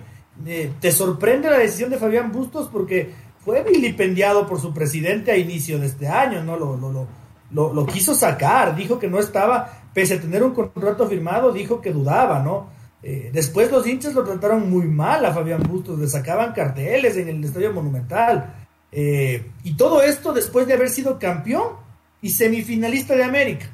eh, 0.45 0.73
¿Te 0.79 0.91
sorprende 0.91 1.49
la 1.49 1.59
decisión 1.59 1.89
de 1.89 1.97
Fabián 1.97 2.31
Bustos? 2.31 2.67
Porque 2.67 3.13
fue 3.43 3.63
vilipendiado 3.63 4.47
por 4.47 4.59
su 4.59 4.73
presidente 4.73 5.31
a 5.31 5.37
inicio 5.37 5.79
de 5.79 5.85
este 5.85 6.07
año, 6.07 6.43
¿no? 6.43 6.57
Lo, 6.57 6.75
lo, 6.75 7.07
lo, 7.51 7.73
lo, 7.73 7.85
quiso 7.85 8.15
sacar, 8.15 8.75
dijo 8.75 8.97
que 8.97 9.07
no 9.07 9.19
estaba, 9.19 9.83
pese 9.93 10.15
a 10.15 10.21
tener 10.21 10.43
un 10.43 10.53
contrato 10.53 11.07
firmado, 11.07 11.51
dijo 11.51 11.81
que 11.81 11.93
dudaba, 11.93 12.39
¿no? 12.39 12.67
Eh, 13.05 13.31
después 13.33 13.69
los 13.69 13.85
hinchas 13.85 14.13
lo 14.13 14.23
trataron 14.23 14.69
muy 14.69 14.87
mal 14.87 15.25
a 15.25 15.33
Fabián 15.33 15.61
Bustos, 15.63 15.99
le 15.99 16.07
sacaban 16.07 16.53
carteles 16.53 17.17
en 17.17 17.27
el 17.27 17.43
Estadio 17.43 17.73
Monumental. 17.73 18.55
Eh, 18.91 19.51
y 19.63 19.75
todo 19.75 20.01
esto 20.01 20.31
después 20.31 20.67
de 20.67 20.73
haber 20.73 20.89
sido 20.89 21.19
campeón 21.19 21.73
y 22.21 22.29
semifinalista 22.29 23.15
de 23.15 23.23
América. 23.25 23.65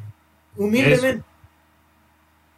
Humildemente. 0.57 1.23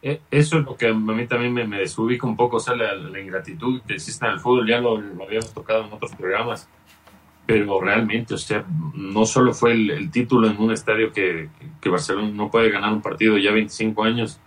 Eh, 0.02 0.22
eso 0.32 0.60
es 0.60 0.66
lo 0.66 0.76
que 0.78 0.88
a 0.88 0.94
mí 0.94 1.28
también 1.28 1.54
me, 1.54 1.68
me 1.68 1.80
desubica 1.80 2.26
un 2.26 2.36
poco, 2.36 2.58
o 2.58 2.60
sea, 2.60 2.76
la, 2.76 3.20
ingratitud 3.20 3.82
que 3.82 3.96
existe 3.96 4.26
en 4.26 4.32
el 4.32 4.40
fútbol, 4.40 4.68
ya 4.68 4.80
lo, 4.80 4.96
habíamos 4.96 5.54
tocado 5.54 5.86
en 5.86 5.94
otros 5.94 6.16
programas, 6.16 6.68
pero 7.46 7.80
realmente, 7.82 8.34
o 8.34 8.38
sea, 8.38 8.66
no 8.96 9.26
solo 9.26 9.54
fue 9.54 9.74
el, 9.74 10.10
título 10.10 10.50
en 10.50 10.58
un 10.58 10.72
estadio 10.72 11.12
que, 11.12 11.50
que, 11.80 11.90
Barcelona 11.90 12.30
no 12.30 12.50
puede 12.50 12.72
ganar 12.72 12.94
un 12.94 13.02
partido 13.02 13.38
ya 13.38 13.52
25 13.52 14.04
años 14.04 14.40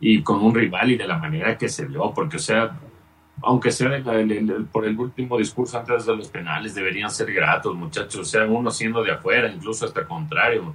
y 0.00 0.22
con 0.22 0.42
un 0.42 0.54
rival 0.54 0.90
y 0.90 0.96
de 0.96 1.06
la 1.06 1.18
manera 1.18 1.56
que 1.56 1.68
se 1.68 1.86
dio, 1.86 2.12
porque, 2.14 2.36
o 2.36 2.40
sea, 2.40 2.78
aunque 3.42 3.70
sea 3.70 3.90
por 4.72 4.86
el 4.86 4.98
último 4.98 5.38
discurso 5.38 5.78
antes 5.78 6.06
de 6.06 6.16
los 6.16 6.28
penales, 6.28 6.74
deberían 6.74 7.10
ser 7.10 7.32
gratos, 7.32 7.74
muchachos, 7.74 8.20
o 8.20 8.24
sea, 8.24 8.46
uno 8.46 8.70
siendo 8.70 9.02
de 9.02 9.12
afuera, 9.12 9.50
incluso 9.50 9.84
hasta 9.84 10.06
contrario 10.06 10.74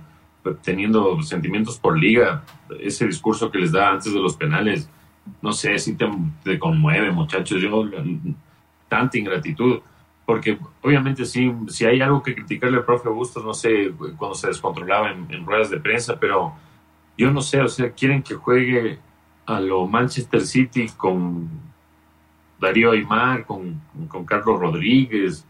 teniendo 0.62 1.22
sentimientos 1.22 1.78
por 1.78 1.98
liga, 1.98 2.44
ese 2.80 3.06
discurso 3.06 3.52
que 3.52 3.60
les 3.60 3.72
da 3.72 3.92
antes 3.92 4.14
de 4.14 4.20
los 4.20 4.36
penales, 4.36 4.90
no 5.42 5.54
sé, 5.54 5.78
si 5.78 5.96
te, 5.96 6.60
conmueve, 6.60 7.12
muchachos, 7.12 7.62
yo, 7.62 7.86
tanta 8.88 9.18
ingratitud, 9.18 9.80
porque 10.26 10.58
obviamente 10.82 11.26
sí, 11.26 11.54
si 11.68 11.86
hay 11.86 12.02
algo 12.02 12.24
que 12.24 12.34
criticarle 12.34 12.78
al 12.78 12.86
profe 12.86 13.10
Bustos, 13.10 13.44
no 13.44 13.54
sé, 13.54 13.92
cuando 14.18 14.36
se 14.36 14.48
descontrolaba 14.48 15.12
en, 15.12 15.46
ruedas 15.46 15.70
de 15.70 15.80
prensa, 15.80 16.20
pero 16.20 16.54
yo 17.18 17.32
no 17.32 17.42
sé, 17.42 17.62
o 17.62 17.68
sea, 17.68 17.92
quieren 17.92 18.24
que 18.24 18.36
juegue 18.36 19.00
a 19.56 19.60
lo 19.60 19.88
Manchester 19.88 20.42
City 20.42 20.88
con 20.96 21.50
Darío 22.60 22.92
Aymar, 22.92 23.46
con, 23.46 23.82
con 24.08 24.26
Carlos 24.26 24.60
Rodríguez, 24.60 25.46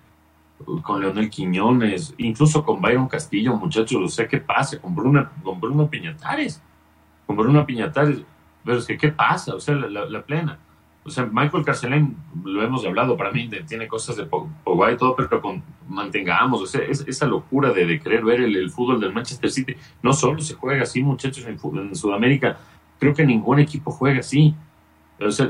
con 0.81 1.01
Leonel 1.01 1.29
Quiñones, 1.29 2.13
incluso 2.17 2.63
con 2.63 2.81
Byron 2.81 3.07
Castillo, 3.07 3.55
muchachos, 3.55 3.99
no 3.99 4.07
sé 4.07 4.27
qué 4.27 4.37
pasa, 4.37 4.79
con 4.79 4.95
Bruno, 4.95 5.29
con 5.43 5.59
Bruno 5.59 5.89
Piñatares, 5.89 6.61
con 7.25 7.35
Bruno 7.35 7.65
Piñatares, 7.65 8.21
pero 8.63 8.77
es 8.77 8.85
que 8.85 8.97
qué 8.97 9.09
pasa, 9.09 9.55
o 9.55 9.59
sea, 9.59 9.75
la, 9.75 10.21
plena. 10.21 10.59
O 11.03 11.09
sea, 11.09 11.27
Michael 11.31 11.65
Carcelén, 11.65 12.15
lo 12.43 12.61
hemos 12.61 12.85
hablado, 12.85 13.17
para 13.17 13.31
mí 13.31 13.49
tiene 13.67 13.87
cosas 13.87 14.17
de 14.17 14.25
Pogba 14.25 14.91
y 14.91 14.97
todo, 14.97 15.15
pero 15.15 15.41
con, 15.41 15.63
mantengamos, 15.89 16.61
o 16.61 16.65
sea, 16.67 16.81
esa 16.81 17.25
locura 17.25 17.71
de, 17.71 17.99
querer 17.99 18.23
ver 18.23 18.41
el, 18.41 18.69
fútbol 18.69 18.99
del 18.99 19.13
Manchester 19.13 19.49
City, 19.49 19.75
no 20.03 20.13
solo 20.13 20.39
se 20.41 20.53
juega 20.53 20.83
así, 20.83 21.01
muchachos, 21.01 21.45
en 21.45 21.95
Sudamérica, 21.95 22.57
creo 23.01 23.15
que 23.15 23.25
ningún 23.25 23.59
equipo 23.59 23.89
juega 23.89 24.19
así 24.19 24.55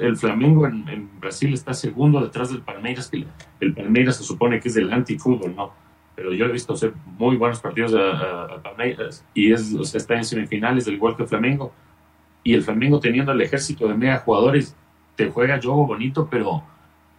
el 0.01 0.17
Flamengo 0.17 0.65
en, 0.67 1.09
Brasil 1.19 1.53
está 1.53 1.73
segundo 1.73 2.21
detrás 2.21 2.49
del 2.49 2.61
Palmeiras, 2.61 3.09
que 3.09 3.25
el 3.59 3.73
Palmeiras 3.73 4.17
se 4.17 4.23
supone 4.23 4.59
que 4.59 4.69
es 4.69 4.73
del 4.73 4.91
antifútbol, 4.91 5.55
¿no? 5.55 5.71
Pero 6.15 6.33
yo 6.33 6.45
he 6.45 6.51
visto 6.51 6.73
hacer 6.73 6.93
muy 7.17 7.37
buenos 7.37 7.59
partidos 7.59 7.93
a, 7.93 8.61
Palmeiras 8.61 9.25
y 9.33 9.51
es, 9.51 9.73
está 9.93 10.15
en 10.15 10.25
semifinales, 10.25 10.85
del 10.85 10.95
igual 10.95 11.15
que 11.15 11.23
el 11.23 11.29
Flamengo. 11.29 11.73
Y 12.43 12.53
el 12.53 12.63
Flamengo 12.63 12.99
teniendo 12.99 13.31
el 13.31 13.41
ejército 13.41 13.87
de 13.87 13.95
mega 13.95 14.17
jugadores, 14.19 14.75
te 15.15 15.29
juega 15.29 15.59
juego 15.61 15.85
bonito, 15.85 16.27
pero, 16.29 16.63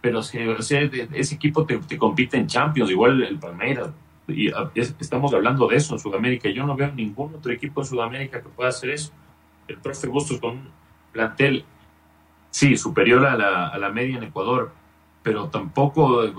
pero 0.01 0.19
ese 0.19 1.35
equipo 1.35 1.65
te, 1.65 1.97
compite 1.97 2.37
en 2.37 2.47
Champions, 2.47 2.91
igual 2.91 3.23
el 3.23 3.39
Palmeiras. 3.39 3.89
Y 4.27 4.51
estamos 4.75 5.33
hablando 5.33 5.67
de 5.67 5.77
eso 5.77 5.95
en 5.95 5.99
Sudamérica. 5.99 6.49
Yo 6.49 6.65
no 6.65 6.75
veo 6.75 6.91
ningún 6.91 7.35
otro 7.35 7.51
equipo 7.51 7.81
en 7.81 7.87
Sudamérica 7.87 8.41
que 8.41 8.49
pueda 8.49 8.69
hacer 8.69 8.91
eso. 8.91 9.11
El 9.67 9.77
profe 9.77 10.07
Bustos 10.07 10.39
con 10.39 10.51
un 10.51 10.69
plantel 11.11 11.65
sí, 12.53 12.77
superior 12.77 13.25
a 13.25 13.35
la, 13.35 13.67
a 13.67 13.77
la 13.77 13.89
media 13.89 14.17
en 14.17 14.23
Ecuador, 14.23 14.71
pero 15.23 15.47
tampoco 15.47 16.23
eh, 16.23 16.33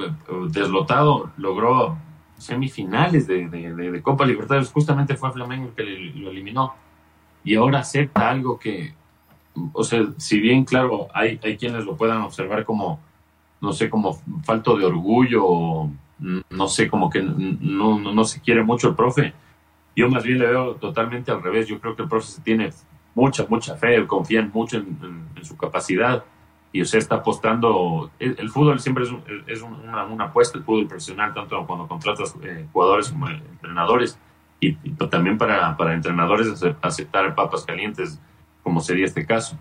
deslotado 0.50 1.32
logró 1.38 1.96
semifinales 2.38 3.26
de, 3.26 3.48
de, 3.48 4.02
Copa 4.02 4.24
Libertadores. 4.24 4.70
Justamente 4.70 5.16
fue 5.16 5.32
Flamengo 5.32 5.68
el 5.68 5.72
que 5.74 5.82
lo 6.20 6.30
eliminó. 6.30 6.74
Y 7.42 7.56
ahora 7.56 7.80
acepta 7.80 8.30
algo 8.30 8.58
que, 8.58 8.94
o 9.72 9.82
sea, 9.82 10.04
si 10.18 10.38
bien, 10.38 10.64
claro, 10.64 11.08
hay, 11.12 11.40
hay 11.42 11.56
quienes 11.56 11.84
lo 11.84 11.96
puedan 11.96 12.22
observar 12.22 12.64
como, 12.64 13.00
no 13.60 13.72
sé, 13.72 13.90
como 13.90 14.20
falto 14.44 14.76
de 14.76 14.86
orgullo, 14.86 15.88
no 16.18 16.68
sé, 16.68 16.88
como 16.88 17.10
que 17.10 17.22
no, 17.22 17.98
no, 17.98 18.12
no 18.12 18.24
se 18.24 18.40
quiere 18.40 18.62
mucho 18.62 18.88
el 18.88 18.94
profe. 18.94 19.32
Yo 19.96 20.08
más 20.08 20.24
bien 20.24 20.38
le 20.38 20.46
veo 20.46 20.74
totalmente 20.76 21.30
al 21.30 21.42
revés. 21.42 21.66
Yo 21.66 21.80
creo 21.80 21.96
que 21.96 22.02
el 22.02 22.08
profe 22.08 22.26
se 22.26 22.42
tiene 22.42 22.70
mucha, 23.14 23.46
mucha 23.48 23.76
fe, 23.76 24.06
confían 24.06 24.50
mucho 24.52 24.78
en, 24.78 25.28
su 25.42 25.56
capacidad 25.56 26.24
y 26.72 26.82
usted 26.82 26.98
está 26.98 27.16
apostando. 27.16 28.10
El, 28.18 28.48
fútbol 28.48 28.80
siempre 28.80 29.04
es, 29.04 29.10
es 29.46 29.62
una, 29.62 30.04
una, 30.04 30.24
apuesta, 30.24 30.58
el 30.58 30.64
fútbol 30.64 30.88
profesional, 30.88 31.34
tanto 31.34 31.66
cuando 31.66 31.86
contratas 31.86 32.34
eh, 32.42 32.66
jugadores 32.72 33.10
como 33.10 33.28
entrenadores 33.28 34.18
y, 34.60 34.72
también 35.10 35.38
para, 35.38 35.76
para 35.76 35.94
entrenadores 35.94 36.62
aceptar 36.82 37.34
papas 37.34 37.64
calientes, 37.64 38.20
como 38.62 38.80
sería 38.80 39.04
este 39.04 39.26
caso. 39.26 39.58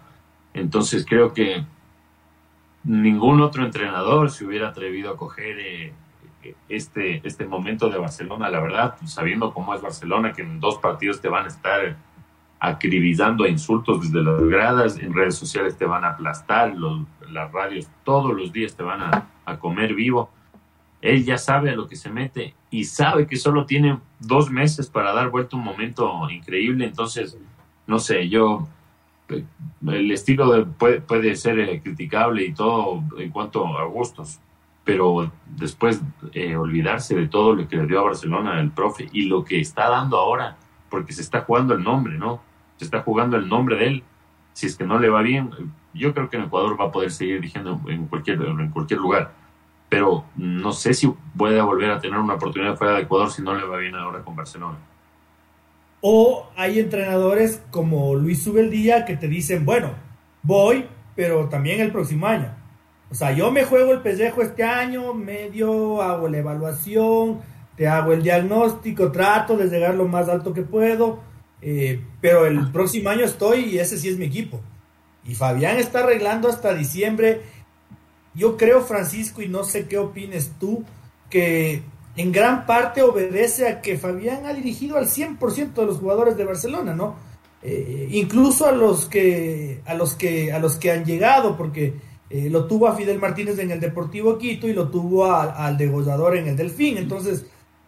Entonces 0.54 1.06
creo 1.08 1.34
que 1.34 1.66
ningún 2.84 3.42
otro 3.42 3.66
entrenador 3.66 4.30
se 4.30 4.46
hubiera 4.46 4.70
atrevido 4.70 5.12
a 5.12 5.18
coger 5.18 5.60
eh, 5.60 5.94
este, 6.70 7.26
este 7.26 7.46
momento 7.46 7.90
de 7.90 7.98
Barcelona, 7.98 8.50
la 8.50 8.60
verdad, 8.60 8.96
sabiendo 9.06 9.54
cómo 9.54 9.74
es 9.74 9.82
Barcelona, 9.82 10.34
que 10.34 10.42
en 10.42 10.60
dos 10.60 10.78
partidos 10.78 11.22
te 11.22 11.30
van 11.30 11.46
a 11.46 11.48
estar 11.48 11.96
acribillando 12.64 13.44
a 13.44 13.50
insultos 13.50 14.10
desde 14.10 14.24
las 14.24 14.42
gradas, 14.44 14.98
en 14.98 15.14
redes 15.14 15.36
sociales 15.36 15.78
te 15.78 15.86
van 15.86 16.06
a 16.06 16.12
aplastar, 16.12 16.74
los, 16.74 17.02
las 17.30 17.52
radios 17.52 17.90
todos 18.06 18.34
los 18.34 18.54
días 18.54 18.74
te 18.74 18.84
van 18.84 19.02
a, 19.02 19.60
comer 19.60 19.94
vivo. 19.94 20.30
Él 21.02 21.26
ya 21.26 21.38
sabe 21.38 21.72
a 21.72 21.76
lo 21.76 21.90
que 21.90 21.98
se 21.98 22.10
mete 22.10 22.56
y 22.72 22.86
sabe 22.86 23.28
que 23.28 23.36
solo 23.36 23.66
tiene 23.66 24.00
dos 24.18 24.50
meses 24.50 24.90
para 24.90 25.12
dar 25.12 25.30
vuelta 25.30 25.58
un 25.58 25.64
momento 25.66 26.30
increíble, 26.30 26.86
entonces, 26.86 27.38
no 27.86 28.00
sé, 28.00 28.30
yo, 28.30 28.66
el 29.28 30.12
estilo 30.12 30.66
puede, 30.78 31.02
puede, 31.02 31.36
ser 31.36 31.60
eh, 31.60 31.82
criticable 31.82 32.46
y 32.46 32.54
todo 32.54 33.04
en 33.18 33.30
cuanto 33.30 33.78
a 33.78 33.84
gustos, 33.88 34.40
pero 34.86 35.30
después 35.48 36.02
eh, 36.32 36.56
olvidarse 36.56 37.14
de 37.14 37.28
todo 37.28 37.56
lo 37.56 37.68
que 37.68 37.76
le 37.76 37.88
dio 37.88 38.00
a 38.00 38.04
Barcelona 38.04 38.62
el 38.62 38.72
profe 38.72 39.10
y 39.12 39.24
lo 39.26 39.44
que 39.44 39.60
está 39.60 39.90
dando 39.90 40.18
ahora, 40.18 40.56
porque 40.90 41.12
se 41.12 41.22
está 41.22 41.42
jugando 41.42 41.74
el 41.74 41.84
nombre, 41.84 42.18
¿no? 42.18 42.53
Se 42.78 42.86
está 42.86 43.02
jugando 43.02 43.38
el 43.38 43.48
nombre 43.48 43.78
de 43.78 43.88
él. 43.88 44.04
Si 44.54 44.68
es 44.68 44.76
que 44.76 44.86
no 44.86 45.00
le 45.00 45.10
va 45.10 45.22
bien, 45.22 45.50
yo 45.94 46.14
creo 46.14 46.30
que 46.30 46.38
en 46.38 46.44
Ecuador 46.44 46.80
va 46.80 46.86
a 46.86 46.92
poder 46.92 47.12
seguir 47.12 47.36
dirigiendo 47.36 47.80
en 47.88 48.08
cualquier, 48.08 48.42
en 48.42 48.70
cualquier 48.70 49.00
lugar. 49.00 49.32
Pero 49.90 50.26
no 50.36 50.72
sé 50.72 50.94
si 50.94 51.12
puede 51.38 51.62
volver 51.62 51.92
a 51.92 52.00
tener 52.00 52.20
una 52.20 52.36
oportunidad 52.36 52.76
fuera 52.76 52.94
de 52.94 53.02
Ecuador 53.04 53.32
si 53.32 53.42
no 53.42 53.54
le 53.54 53.66
va 53.66 53.78
bien 53.78 53.96
ahora 53.96 54.24
con 54.24 54.36
Barcelona. 54.36 54.78
O 56.02 56.50
hay 56.58 56.80
entrenadores 56.80 57.64
como 57.72 58.16
Luis 58.16 58.44
Subeldía 58.44 59.06
que 59.06 59.16
te 59.16 59.28
dicen, 59.28 59.66
bueno, 59.66 59.92
voy, 60.42 60.86
pero 61.16 61.48
también 61.48 61.80
el 61.80 61.92
próximo 61.92 62.28
año. 62.28 62.54
O 63.10 63.16
sea, 63.16 63.32
yo 63.32 63.52
me 63.52 63.64
juego 63.64 63.94
el 63.94 64.02
pellejo 64.02 64.42
este 64.42 64.64
año, 64.64 65.14
medio, 65.14 66.02
hago 66.02 66.28
la 66.28 66.40
evaluación, 66.40 67.42
te 67.76 67.88
hago 67.88 68.14
el 68.14 68.24
diagnóstico, 68.24 69.12
trato 69.12 69.56
de 69.56 69.68
llegar 69.68 69.96
lo 69.96 70.08
más 70.08 70.28
alto 70.28 70.54
que 70.54 70.64
puedo 70.64 71.20
eh, 71.66 72.02
pero 72.20 72.46
el 72.46 72.72
próximo 72.72 73.10
año 73.10 73.24
estoy 73.24 73.62
y 73.66 73.80
ese 73.80 73.98
sí 73.98 74.10
es 74.10 74.18
mi 74.18 74.26
equipo. 74.26 74.60
Y 75.26 75.36
Fabián 75.36 75.78
está 75.78 76.00
arreglando 76.00 76.50
hasta 76.50 76.74
diciembre. 76.74 77.42
Yo 78.34 78.58
creo, 78.58 78.82
Francisco, 78.82 79.42
y 79.42 79.48
no 79.48 79.64
sé 79.64 79.88
qué 79.88 79.98
opines 79.98 80.52
tú, 80.60 80.84
que 81.30 81.82
en 82.18 82.32
gran 82.34 82.66
parte 82.66 83.02
obedece 83.02 83.68
a 83.68 83.82
que 83.82 83.98
Fabián 83.98 84.46
ha 84.46 84.54
dirigido 84.54 84.98
al 84.98 85.08
100% 85.08 85.74
de 85.74 85.86
los 85.86 86.00
jugadores 86.00 86.36
de 86.36 86.44
Barcelona, 86.44 86.94
¿no? 86.94 87.16
Eh, 87.62 88.10
incluso 88.12 88.68
a 88.68 88.74
los 88.74 89.06
que 89.06 89.80
a 89.86 89.94
los 89.94 90.16
que 90.16 90.52
a 90.52 90.60
los 90.60 90.76
que 90.76 90.92
han 90.92 91.06
llegado, 91.06 91.56
porque 91.56 91.94
eh, 92.30 92.50
lo 92.50 92.66
tuvo 92.66 92.88
a 92.88 92.96
Fidel 92.96 93.20
Martínez 93.20 93.58
en 93.60 93.72
el 93.72 93.80
Deportivo 93.80 94.38
Quito 94.38 94.68
y 94.68 94.74
lo 94.74 94.90
tuvo 94.90 95.32
al 95.32 95.78
degollador 95.78 96.36
en 96.36 96.48
el 96.50 96.58
Delfín. 96.58 96.98
Entonces, 96.98 97.46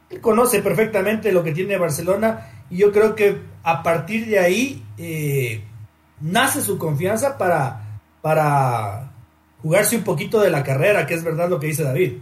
él 0.10 0.22
conoce 0.22 0.62
perfectamente 0.62 1.34
lo 1.34 1.44
que 1.44 1.51
tiene 1.51 1.77
Barcelona 1.77 2.55
y 2.69 2.77
yo 2.77 2.91
creo 2.91 3.15
que 3.15 3.41
a 3.63 3.84
partir 3.84 4.25
de 4.27 4.39
ahí 4.39 4.86
eh, 4.98 5.63
nace 6.22 6.62
su 6.62 6.77
confianza 6.77 7.38
para, 7.38 8.00
para 8.22 9.12
jugarse 9.62 9.98
un 9.98 10.03
poquito 10.03 10.39
de 10.39 10.50
la 10.50 10.63
carrera, 10.63 11.05
que 11.05 11.13
es 11.13 11.24
verdad 11.24 11.50
lo 11.50 11.60
que 11.60 11.67
dice 11.67 11.84
David. 11.84 12.19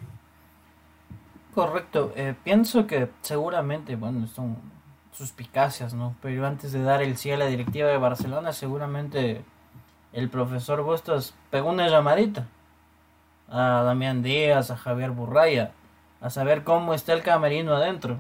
Correcto, 1.54 2.14
eh, 2.16 2.34
pienso 2.44 2.88
que 2.88 3.10
seguramente, 3.22 3.96
bueno, 3.96 4.28
son 4.28 4.58
suspicacias, 5.12 5.94
¿no? 5.94 6.16
Pero 6.22 6.48
antes 6.48 6.72
de 6.72 6.82
dar 6.82 7.02
el 7.04 7.18
sí 7.18 7.32
a 7.32 7.38
la 7.38 7.46
directiva 7.46 7.90
de 7.90 7.98
Barcelona, 7.98 8.54
seguramente 8.54 9.44
el 10.12 10.30
profesor 10.30 10.82
Bustos 10.82 11.36
pegó 11.52 11.70
una 11.70 11.88
llamadita 11.88 12.48
a 13.50 13.84
Damián 13.84 14.24
Díaz, 14.24 14.72
a 14.72 14.78
Javier 14.78 15.12
Burraya, 15.12 15.74
a 16.22 16.30
saber 16.32 16.64
cómo 16.64 16.94
está 16.94 17.14
el 17.14 17.22
camerino 17.22 17.76
adentro 17.76 18.18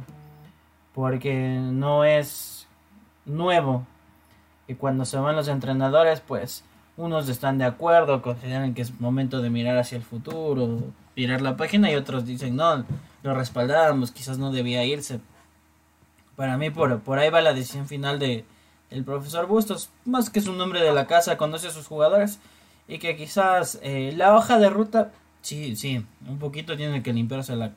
porque 0.93 1.59
no 1.59 2.05
es 2.05 2.67
nuevo. 3.25 3.85
Y 4.67 4.75
cuando 4.75 5.05
se 5.05 5.17
van 5.17 5.35
los 5.35 5.47
entrenadores, 5.47 6.21
pues 6.21 6.63
unos 6.95 7.27
están 7.27 7.57
de 7.57 7.65
acuerdo, 7.65 8.21
consideran 8.21 8.73
que 8.73 8.83
es 8.83 8.99
momento 8.99 9.41
de 9.41 9.49
mirar 9.49 9.77
hacia 9.77 9.97
el 9.97 10.03
futuro, 10.03 10.79
mirar 11.15 11.41
la 11.41 11.57
página 11.57 11.91
y 11.91 11.95
otros 11.95 12.25
dicen, 12.25 12.55
no, 12.55 12.85
lo 13.23 13.33
respaldamos, 13.33 14.11
quizás 14.11 14.37
no 14.37 14.51
debía 14.51 14.85
irse. 14.85 15.19
Para 16.35 16.57
mí 16.57 16.69
por, 16.69 17.01
por 17.01 17.19
ahí 17.19 17.29
va 17.29 17.41
la 17.41 17.53
decisión 17.53 17.87
final 17.87 18.19
de 18.19 18.45
el 18.89 19.03
profesor 19.03 19.47
Bustos, 19.47 19.89
más 20.05 20.29
que 20.29 20.39
es 20.39 20.47
un 20.47 20.57
nombre 20.57 20.81
de 20.81 20.93
la 20.93 21.07
casa, 21.07 21.37
conoce 21.37 21.67
a 21.67 21.71
sus 21.71 21.87
jugadores 21.87 22.39
y 22.87 22.99
que 22.99 23.15
quizás 23.15 23.79
eh, 23.81 24.13
la 24.15 24.35
hoja 24.35 24.59
de 24.59 24.69
ruta, 24.69 25.11
sí, 25.41 25.75
sí, 25.75 26.05
un 26.27 26.37
poquito 26.37 26.77
tiene 26.77 27.01
que 27.01 27.11
limpiarse 27.11 27.55
la, 27.55 27.71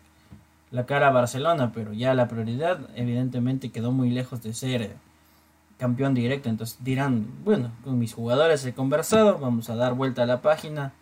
la 0.70 0.86
cara 0.86 1.08
a 1.08 1.12
Barcelona, 1.12 1.72
pero 1.72 1.92
ya 1.92 2.14
la 2.14 2.28
prioridad 2.28 2.80
evidentemente 2.94 3.70
quedó 3.70 3.92
muy 3.92 4.10
lejos 4.10 4.42
de 4.42 4.52
ser 4.52 4.82
eh, 4.82 4.96
campeón 5.78 6.14
directo. 6.14 6.48
Entonces 6.48 6.78
dirán, 6.80 7.26
bueno, 7.44 7.70
con 7.84 7.98
mis 7.98 8.14
jugadores 8.14 8.64
he 8.64 8.74
conversado, 8.74 9.38
vamos 9.38 9.70
a 9.70 9.76
dar 9.76 9.94
vuelta 9.94 10.22
a 10.24 10.26
la 10.26 10.42
página, 10.42 10.92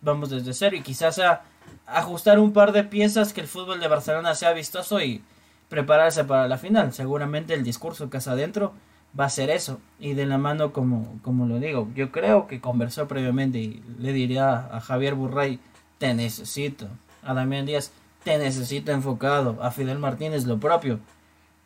vamos 0.00 0.30
desde 0.30 0.54
cero 0.54 0.76
y 0.76 0.82
quizás 0.82 1.18
a 1.18 1.42
ajustar 1.86 2.38
un 2.38 2.52
par 2.52 2.72
de 2.72 2.84
piezas 2.84 3.32
que 3.32 3.40
el 3.40 3.48
fútbol 3.48 3.80
de 3.80 3.88
Barcelona 3.88 4.34
sea 4.34 4.52
vistoso 4.52 5.00
y 5.00 5.22
prepararse 5.68 6.24
para 6.24 6.48
la 6.48 6.58
final. 6.58 6.92
Seguramente 6.92 7.54
el 7.54 7.62
discurso 7.62 8.10
casa 8.10 8.32
adentro 8.32 8.72
va 9.18 9.26
a 9.26 9.30
ser 9.30 9.50
eso. 9.50 9.80
Y 9.98 10.14
de 10.14 10.26
la 10.26 10.38
mano, 10.38 10.72
como, 10.72 11.18
como 11.22 11.46
lo 11.46 11.58
digo, 11.58 11.88
yo 11.94 12.10
creo 12.10 12.46
que 12.46 12.60
conversó 12.60 13.08
previamente 13.08 13.58
y 13.58 13.82
le 13.98 14.12
diría 14.12 14.68
a 14.72 14.80
Javier 14.80 15.14
Burray, 15.14 15.60
te 15.98 16.14
necesito. 16.14 16.88
A 17.22 17.34
Damián 17.34 17.66
Díaz, 17.66 17.92
te 18.24 18.38
necesito 18.38 18.92
enfocado. 18.92 19.58
A 19.62 19.70
Fidel 19.70 19.98
Martínez, 19.98 20.44
lo 20.44 20.58
propio. 20.58 21.00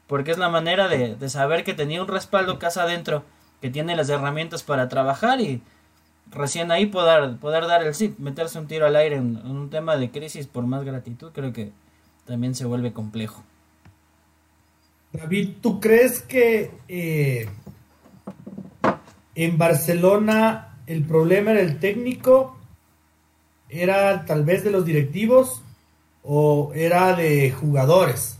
Porque 0.06 0.30
es 0.30 0.38
la 0.38 0.48
manera 0.48 0.88
de, 0.88 1.16
de 1.16 1.28
saber 1.28 1.64
que 1.64 1.74
tenía 1.74 2.02
un 2.02 2.08
respaldo 2.08 2.58
casa 2.58 2.82
adentro, 2.82 3.24
que 3.60 3.70
tiene 3.70 3.96
las 3.96 4.08
herramientas 4.10 4.62
para 4.62 4.88
trabajar 4.88 5.40
y 5.40 5.62
recién 6.30 6.70
ahí 6.70 6.86
poder, 6.86 7.36
poder 7.36 7.66
dar 7.66 7.82
el 7.82 7.94
sí, 7.94 8.14
meterse 8.18 8.58
un 8.58 8.66
tiro 8.66 8.86
al 8.86 8.96
aire 8.96 9.16
en, 9.16 9.36
un 9.46 9.70
tema 9.70 9.96
de 9.96 10.10
crisis 10.10 10.46
por 10.46 10.66
más 10.66 10.84
gratitud, 10.84 11.32
creo 11.32 11.52
que 11.52 11.72
también 12.26 12.54
se 12.54 12.64
vuelve 12.64 12.92
complejo. 12.92 13.42
David, 15.12 15.54
¿tú 15.60 15.80
crees 15.80 16.22
que 16.22 16.72
eh, 16.88 17.48
en 19.34 19.58
Barcelona 19.58 20.76
el 20.86 21.04
problema 21.04 21.52
era 21.52 21.60
el 21.60 21.78
técnico? 21.78 22.58
¿Era 23.68 24.24
tal 24.24 24.44
vez 24.44 24.64
de 24.64 24.70
los 24.70 24.84
directivos 24.84 25.62
o 26.24 26.72
era 26.74 27.14
de 27.14 27.50
jugadores? 27.52 28.38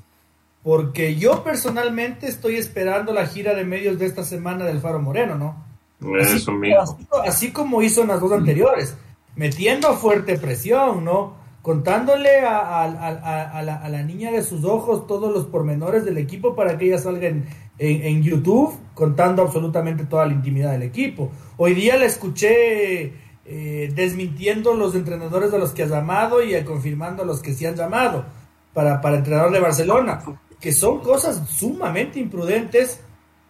Porque 0.63 1.17
yo 1.17 1.45
personalmente 1.45 2.27
estoy 2.27 2.57
esperando 2.57 3.13
la 3.13 3.27
gira 3.27 3.55
de 3.55 3.65
medios 3.65 3.99
de 3.99 4.07
esta 4.07 4.25
semana 4.25 4.65
del 4.65 4.81
Faro 4.81 5.01
Moreno, 5.01 5.35
¿no? 5.37 5.63
Así, 7.27 7.53
como 7.53 7.83
hizo 7.83 8.03
en 8.03 8.09
las 8.09 8.21
dos 8.21 8.33
anteriores, 8.33 8.97
metiendo 9.37 9.95
fuerte 9.95 10.39
presión, 10.39 11.05
¿no? 11.05 11.35
Contándole 11.63 12.41
a, 12.41 12.89
la, 13.91 14.03
niña 14.03 14.31
de 14.31 14.43
sus 14.43 14.65
ojos 14.65 15.07
todos 15.07 15.33
los 15.33 15.47
pormenores 15.47 16.05
del 16.05 16.19
equipo 16.19 16.55
para 16.55 16.77
que 16.77 16.87
ella 16.87 16.99
salga 16.99 17.29
en, 17.79 18.23
YouTube, 18.23 18.75
contando 18.95 19.43
absolutamente 19.43 20.05
toda 20.05 20.27
la 20.27 20.33
intimidad 20.33 20.73
del 20.73 20.83
equipo. 20.83 21.31
Hoy 21.57 21.75
día 21.75 21.97
la 21.97 22.05
escuché 22.05 23.13
eh, 23.45 23.93
desmintiendo 23.95 24.75
los 24.75 24.95
entrenadores 24.95 25.53
de 25.53 25.59
los 25.59 25.73
que 25.73 25.83
ha 25.83 25.87
llamado 25.87 26.43
y 26.43 26.63
confirmando 26.65 27.23
a 27.23 27.27
los 27.27 27.41
que 27.41 27.55
sí 27.55 27.67
han 27.67 27.77
llamado 27.77 28.25
para, 28.73 29.01
para 29.01 29.17
entrenador 29.17 29.53
de 29.53 29.61
Barcelona 29.61 30.23
que 30.65 30.73
son 30.73 31.01
cosas 31.01 31.43
sumamente 31.51 32.19
imprudentes, 32.19 32.99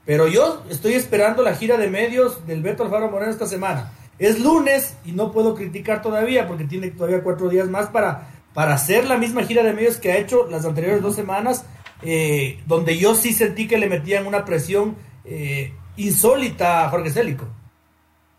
pero 0.05 0.27
yo 0.27 0.65
estoy 0.69 0.95
esperando 0.95 1.45
la 1.45 1.55
gira 1.55 1.77
de 1.77 1.89
medios 1.89 2.45
del 2.45 2.61
Beto 2.61 2.83
Alfaro 2.83 3.09
Moreno 3.09 3.31
esta 3.31 3.47
semana. 3.47 3.93
Es 4.19 4.41
lunes 4.41 4.97
y 5.05 5.13
no 5.13 5.31
puedo 5.31 5.55
criticar 5.55 6.03
todavía 6.03 6.49
porque 6.49 6.65
tiene 6.65 6.91
todavía 6.91 7.23
cuatro 7.23 7.49
días 7.49 7.69
más 7.69 7.87
para, 7.87 8.31
para 8.53 8.75
hacer 8.75 9.07
la 9.07 9.17
misma 9.17 9.45
gira 9.45 9.63
de 9.63 9.73
medios 9.73 9.99
que 9.99 10.11
ha 10.11 10.17
hecho 10.17 10.49
las 10.51 10.65
anteriores 10.65 11.03
dos 11.03 11.15
semanas, 11.15 11.65
eh, 12.03 12.59
donde 12.67 12.99
yo 12.99 13.15
sí 13.15 13.33
sentí 13.33 13.69
que 13.69 13.79
le 13.79 13.89
metían 13.89 14.27
una 14.27 14.45
presión 14.45 14.97
eh, 15.25 15.73
insólita 15.97 16.85
a 16.85 16.91
Jorge 16.91 17.11
Célico. 17.11 17.47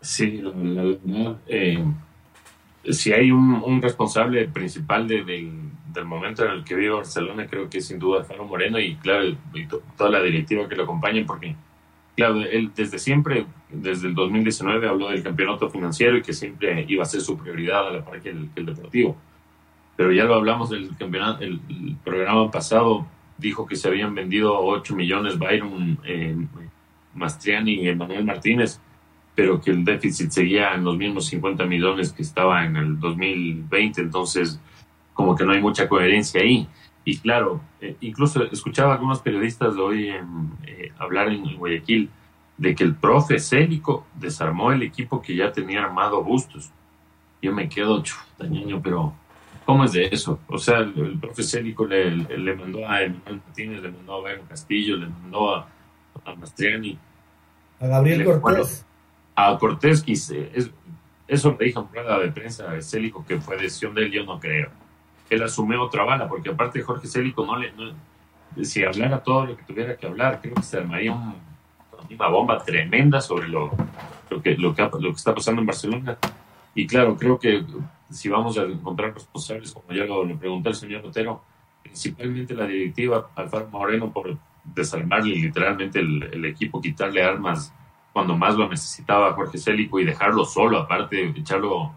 Sí, 0.06 0.40
la, 0.40 1.36
eh, 1.48 1.84
si 2.90 3.12
hay 3.12 3.32
un, 3.32 3.82
responsable 3.82 4.46
principal 4.46 5.08
de, 5.08 5.24
del 5.24 6.04
momento 6.04 6.44
en 6.44 6.52
el 6.52 6.64
que 6.64 6.76
vive 6.76 6.90
Barcelona, 6.90 7.48
creo 7.48 7.68
que 7.68 7.80
sin 7.80 7.98
duda 7.98 8.22
Faro 8.22 8.44
Moreno 8.44 8.78
y 8.78 8.94
claro, 8.94 9.36
toda 9.98 10.10
la 10.10 10.22
directiva 10.22 10.68
que 10.68 10.76
lo 10.76 10.84
acompaña, 10.84 11.24
porque 11.26 11.56
claro, 12.14 12.40
él 12.40 12.70
desde 12.76 13.00
siempre, 13.00 13.46
desde 13.68 14.06
el 14.06 14.14
2019 14.14 14.88
habló 14.88 15.08
del 15.08 15.24
campeonato 15.24 15.68
financiero 15.70 16.16
y 16.16 16.22
que 16.22 16.32
siempre 16.32 16.84
iba 16.86 17.02
a 17.02 17.06
ser 17.06 17.20
su 17.20 17.36
prioridad 17.36 17.88
a 17.88 17.90
la 17.90 18.04
par 18.04 18.20
que 18.20 18.30
el, 18.30 18.48
deportivo. 18.54 19.16
Pero 19.96 20.12
ya 20.12 20.22
lo 20.22 20.36
hablamos 20.36 20.70
del 20.70 20.96
campeonato, 20.96 21.42
el, 21.42 21.58
programa 22.04 22.48
pasado 22.52 23.08
dijo 23.38 23.66
que 23.66 23.74
se 23.74 23.88
habían 23.88 24.14
vendido 24.14 24.56
8 24.56 24.94
millones 24.94 25.36
Byron, 25.36 25.98
eh, 26.04 26.36
Mastriani 27.12 27.88
y 27.88 27.92
Manuel 27.96 28.24
Martínez 28.24 28.80
pero 29.36 29.60
que 29.60 29.70
el 29.70 29.84
déficit 29.84 30.30
seguía 30.30 30.74
en 30.74 30.82
los 30.82 30.96
mismos 30.96 31.26
50 31.26 31.66
millones 31.66 32.10
que 32.10 32.22
estaba 32.22 32.64
en 32.64 32.74
el 32.74 32.98
2020, 32.98 34.00
entonces 34.00 34.58
como 35.12 35.36
que 35.36 35.44
no 35.44 35.52
hay 35.52 35.60
mucha 35.60 35.88
coherencia 35.88 36.40
ahí. 36.40 36.66
Y 37.04 37.18
claro, 37.18 37.60
eh, 37.80 37.96
incluso 38.00 38.42
escuchaba 38.44 38.92
a 38.92 38.94
algunos 38.94 39.20
periodistas 39.20 39.76
hoy 39.76 40.08
eh, 40.08 40.92
hablar 40.98 41.28
en 41.28 41.56
Guayaquil 41.56 42.08
de 42.56 42.74
que 42.74 42.82
el 42.82 42.94
profe 42.94 43.38
Célico 43.38 44.06
desarmó 44.14 44.72
el 44.72 44.82
equipo 44.82 45.20
que 45.20 45.36
ya 45.36 45.52
tenía 45.52 45.84
armado 45.84 46.24
Bustos. 46.24 46.70
Yo 47.42 47.52
me 47.52 47.68
quedo 47.68 48.02
dañino, 48.38 48.80
pero 48.80 49.12
¿cómo 49.66 49.84
es 49.84 49.92
de 49.92 50.06
eso? 50.06 50.40
O 50.48 50.56
sea, 50.56 50.78
el, 50.78 51.18
profe 51.20 51.42
Célico 51.42 51.84
le, 51.84 52.10
le, 52.10 52.54
mandó 52.54 52.88
a 52.88 53.02
Emanuel 53.02 53.42
Martínez, 53.44 53.82
le 53.82 53.90
mandó 53.90 54.14
a 54.14 54.22
Bayron 54.22 54.46
Castillo, 54.46 54.96
le 54.96 55.08
mandó 55.08 55.54
a, 55.54 55.68
a 56.24 56.34
Mastriani. 56.34 56.98
A 57.80 57.86
Gabriel 57.86 58.24
Cortés 58.24 58.85
a 59.36 59.58
Cortés, 59.58 60.02
es, 60.06 60.32
eso 61.28 61.56
me 61.58 61.66
dijo 61.66 61.80
en 61.80 61.94
rueda 61.94 62.18
de 62.18 62.32
prensa 62.32 62.68
de 62.68 62.80
Célico 62.80 63.24
que 63.26 63.38
fue 63.38 63.56
decisión 63.58 63.94
de 63.94 64.04
él, 64.04 64.10
yo 64.10 64.24
no 64.24 64.40
creo. 64.40 64.70
Él 65.28 65.42
asumió 65.42 65.82
otra 65.82 66.04
bala, 66.04 66.26
porque 66.26 66.50
aparte 66.50 66.82
Jorge 66.82 67.06
Célico 67.06 67.44
no 67.44 67.56
le. 67.58 67.72
si 68.64 68.82
hablara 68.82 69.22
todo 69.22 69.46
lo 69.46 69.56
que 69.56 69.64
tuviera 69.64 69.96
que 69.96 70.06
hablar, 70.06 70.40
creo 70.40 70.54
que 70.54 70.62
se 70.62 70.78
armaría 70.78 71.12
una 71.12 72.28
bomba 72.28 72.62
tremenda 72.64 73.20
sobre 73.20 73.48
lo, 73.48 73.72
lo, 74.30 74.40
que, 74.40 74.56
lo, 74.56 74.74
que, 74.74 74.88
lo 75.00 75.10
está 75.10 75.34
pasando 75.34 75.60
en 75.60 75.66
Barcelona. 75.66 76.16
Y 76.74 76.86
claro, 76.86 77.16
creo 77.16 77.38
que 77.38 77.64
si 78.10 78.28
vamos 78.28 78.56
a 78.56 78.62
encontrar 78.62 79.12
responsables, 79.12 79.72
como 79.72 79.92
ya 79.92 80.04
lo, 80.04 80.24
lo 80.24 80.38
preguntó 80.38 80.70
el 80.70 80.74
señor 80.76 81.04
Otero, 81.04 81.42
principalmente 81.82 82.54
la 82.54 82.66
directiva 82.66 83.30
Alfaro 83.34 83.68
Moreno 83.68 84.12
por 84.12 84.36
desarmarle 84.64 85.34
literalmente 85.34 85.98
el 85.98 86.44
equipo, 86.44 86.80
quitarle 86.80 87.22
armas 87.22 87.72
cuando 88.16 88.34
más 88.34 88.56
lo 88.56 88.66
necesitaba 88.66 89.34
Jorge 89.34 89.58
Célico 89.58 90.00
y 90.00 90.06
dejarlo 90.06 90.46
solo, 90.46 90.78
aparte 90.78 91.16
de 91.16 91.38
echarlo 91.38 91.92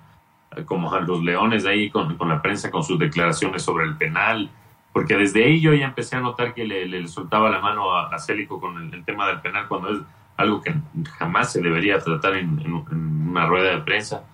eh, 0.53 0.65
como 0.65 0.93
a 0.93 0.99
los 0.99 1.23
leones 1.23 1.65
ahí 1.65 1.89
con, 1.89 2.17
la 2.27 2.41
prensa 2.41 2.69
con 2.69 2.83
sus 2.83 2.99
declaraciones 2.99 3.61
sobre 3.61 3.85
el 3.85 3.95
penal, 3.95 4.49
porque 4.91 5.15
desde 5.15 5.45
ahí 5.45 5.61
yo 5.61 5.73
ya 5.73 5.85
empecé 5.85 6.17
a 6.17 6.19
notar 6.19 6.53
que 6.53 6.65
le, 6.65 7.07
soltaba 7.07 7.49
la 7.49 7.61
mano 7.61 7.95
a, 7.95 8.19
Célico 8.19 8.59
con 8.59 8.93
el, 8.93 9.05
tema 9.05 9.27
del 9.27 9.39
penal 9.39 9.69
cuando 9.69 9.93
es 9.93 9.99
algo 10.35 10.61
que 10.61 10.75
jamás 11.17 11.53
se 11.53 11.61
debería 11.61 11.99
tratar 11.99 12.35
en, 12.35 12.69
una 12.69 13.45
rueda 13.45 13.69
de 13.75 13.81
prensa. 13.83 14.25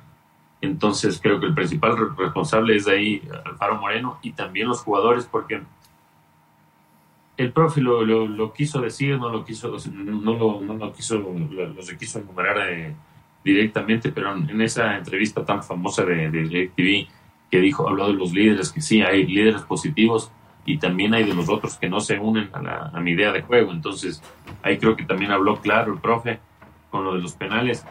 Entonces 0.62 1.19
creo 1.21 1.39
que 1.39 1.45
el 1.45 1.54
principal 1.54 2.15
responsable 2.17 2.78
es 2.78 2.88
ahí 2.88 3.21
Alfaro 3.45 3.76
Moreno 3.76 4.17
y 4.24 4.32
también 4.32 4.69
los 4.69 4.82
jugadores, 4.82 5.30
porque 5.32 5.62
el 7.38 7.52
profe 7.52 7.82
lo, 7.82 8.04
lo, 8.04 8.54
quiso 8.54 8.82
decir, 8.82 9.17
no 9.17 9.30
lo 9.30 9.43
quiso, 9.43 9.76
no 9.91 10.34
lo, 10.34 10.62
no 10.62 10.74
lo 10.74 10.93
quiso, 10.93 11.17
lo, 11.17 11.82
se 11.82 11.98
quiso 11.98 12.19
enumerar 12.19 12.69
eh, 12.69 12.95
directamente, 13.43 14.12
pero 14.12 14.34
en 14.36 14.62
esa 14.62 14.98
entrevista 14.98 15.43
tan 15.43 15.63
famosa 15.63 16.06
de, 16.06 16.30
de 16.30 16.43
DirecTV 16.43 17.08
que 17.52 17.60
dijo, 17.60 17.88
habló 17.88 18.08
de 18.08 18.13
los 18.13 18.34
líderes, 18.34 18.71
que 18.71 18.82
sí, 18.82 19.02
hay 19.02 19.26
líderes 19.28 19.62
positivos 19.62 20.32
y 20.65 20.78
también 20.78 21.13
hay 21.13 21.24
de 21.24 21.34
los 21.34 21.48
otros 21.48 21.78
que 21.78 21.89
no 21.89 22.00
se 22.00 22.19
unen 22.19 22.50
a, 22.54 22.62
la, 22.62 22.91
a 22.93 23.00
mi 23.00 23.12
idea 23.12 23.32
de 23.32 23.43
juego. 23.43 23.71
Entonces, 23.71 24.21
ahí 24.63 24.78
creo 24.78 24.95
que 24.95 25.04
también 25.04 25.32
habló 25.32 25.58
claro 25.62 25.93
el 25.93 26.00
profe 26.00 26.39
con 26.89 27.04
lo 27.04 27.13
de 27.13 27.21
los 27.21 27.34
penales. 27.34 27.86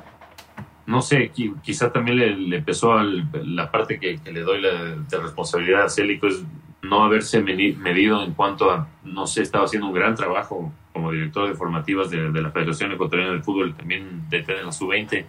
No 0.87 1.01
sé, 1.01 1.31
quizá 1.63 1.93
también 1.93 2.19
le, 2.19 2.37
le 2.37 2.57
empezó 2.57 2.95
la 3.01 3.71
parte 3.71 3.99
que, 3.99 4.19
le 4.31 4.41
doy 4.41 4.61
la, 4.61 4.97
de 4.97 5.19
responsabilidad 5.19 5.85
a 5.85 5.89
Célico 5.89 6.27
es 6.27 6.45
no 6.85 7.03
haberse 7.03 7.41
medido 7.43 8.23
en 8.23 8.35
cuanto 8.35 8.71
a, 8.71 8.89
no 9.05 9.27
sé, 9.27 9.43
estaba 9.43 9.65
haciendo 9.65 9.89
un 9.89 9.95
gran 9.95 10.15
trabajo 10.15 10.73
como 10.93 11.11
director 11.11 11.49
de 11.49 11.55
formativas 11.55 12.11
de, 12.11 12.31
la 12.31 12.51
Federación 12.51 12.93
Ecuatoriana 12.93 13.33
de 13.33 13.43
Fútbol, 13.43 13.75
también 13.75 14.29
de, 14.29 14.45
la 14.63 14.71
sub-20, 14.71 15.25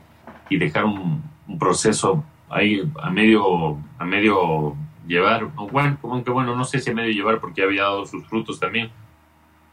y 0.49 0.57
dejar 0.57 0.85
un, 0.85 1.23
proceso 1.59 2.23
ahí 2.49 2.81
a 3.01 3.09
medio, 3.11 3.77
a 3.99 4.05
medio 4.05 4.75
llevar, 5.07 5.45
bueno, 5.71 5.97
aunque 6.03 6.31
bueno, 6.31 6.55
no 6.55 6.65
sé 6.65 6.79
si 6.79 6.89
a 6.89 6.93
medio 6.93 7.13
llevar 7.13 7.39
porque 7.39 7.61
había 7.61 7.83
dado 7.83 8.05
sus 8.05 8.25
frutos 8.25 8.59
también, 8.59 8.89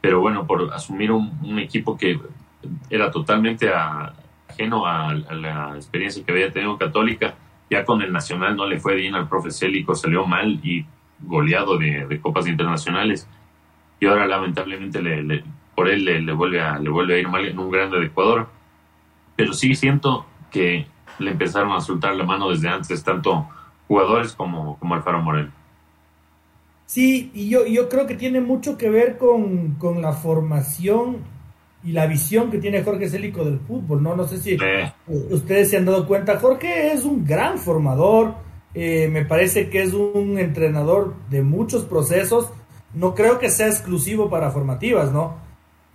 pero 0.03 0.21
bueno, 0.21 0.47
por 0.47 0.73
asumir 0.73 1.11
un, 1.11 1.59
equipo 1.59 1.97
que 1.97 2.21
era 2.91 3.11
totalmente 3.11 3.71
ajeno 3.73 4.87
a, 4.87 5.15
la 5.15 5.73
experiencia 5.77 6.23
que 6.25 6.33
había 6.33 6.53
tenido 6.53 6.77
Católica, 6.77 7.35
ya 7.71 7.85
con 7.85 8.03
el 8.03 8.13
Nacional 8.13 8.55
no 8.55 8.67
le 8.67 8.79
fue 8.79 8.95
bien 8.97 9.15
al 9.15 9.29
profe 9.29 9.51
Célico, 9.51 9.95
salió 9.95 10.27
mal 10.27 10.61
y 10.63 10.85
goleado 11.23 11.79
de, 11.79 12.21
copas 12.21 12.47
internacionales 12.47 13.29
y 14.01 14.07
ahora 14.07 14.27
lamentablemente 14.27 15.01
le, 15.01 15.45
por 15.75 15.89
él 15.89 16.05
le, 16.05 16.33
vuelve 16.33 16.61
a, 16.61 16.79
le 16.79 16.91
vuelve 16.91 17.15
a 17.15 17.19
ir 17.19 17.29
mal 17.29 17.45
en 17.47 17.59
un 17.59 17.71
grande 17.71 17.99
de 17.99 18.07
Ecuador. 18.07 18.49
Pero 19.37 19.53
sí 19.53 19.75
siento 19.75 20.27
que 20.51 20.87
le 21.19 21.31
empezaron 21.31 21.73
a 21.73 21.81
soltar 21.81 22.15
la 22.15 22.25
mano 22.25 22.51
desde 22.51 22.69
antes, 22.69 23.03
tanto 23.03 23.49
jugadores 23.89 24.33
como, 24.35 24.79
como 24.79 24.95
Alfaro 24.95 25.23
Moreno. 25.23 25.51
Sí, 26.93 27.31
y 27.33 27.49
yo, 27.49 27.67
yo 27.67 27.89
creo 27.89 28.07
que 28.07 28.15
tiene 28.15 28.43
mucho 28.43 28.77
que 28.77 28.91
ver 28.91 29.17
con, 29.17 29.79
la 30.01 30.13
formación 30.13 31.19
y 31.83 31.93
la 31.93 32.07
visión 32.07 32.51
que 32.51 32.59
tiene 32.59 32.83
Jorge 32.83 33.09
Célico 33.09 33.45
del 33.45 33.61
fútbol, 33.61 34.03
¿no? 34.03 34.15
No 34.15 34.27
sé 34.27 34.37
si 34.37 34.59
ustedes 35.07 35.71
se 35.71 35.79
han 35.79 35.87
dado 35.87 36.07
cuenta. 36.07 36.39
Jorge 36.39 36.93
es 36.93 37.07
un 37.07 37.25
gran 37.25 37.57
formador, 37.57 38.35
eh, 38.75 39.09
me 39.09 39.25
parece 39.25 39.69
que 39.69 39.83
es 39.83 39.93
un 39.93 40.39
entrenador 40.39 41.15
de 41.31 41.43
muchos 41.43 41.85
procesos. 41.85 42.51
No 42.95 43.15
creo 43.15 43.39
que 43.39 43.51
sea 43.51 43.69
exclusivo 43.69 44.31
para 44.31 44.51
formativas, 44.51 45.13
¿no? 45.13 45.37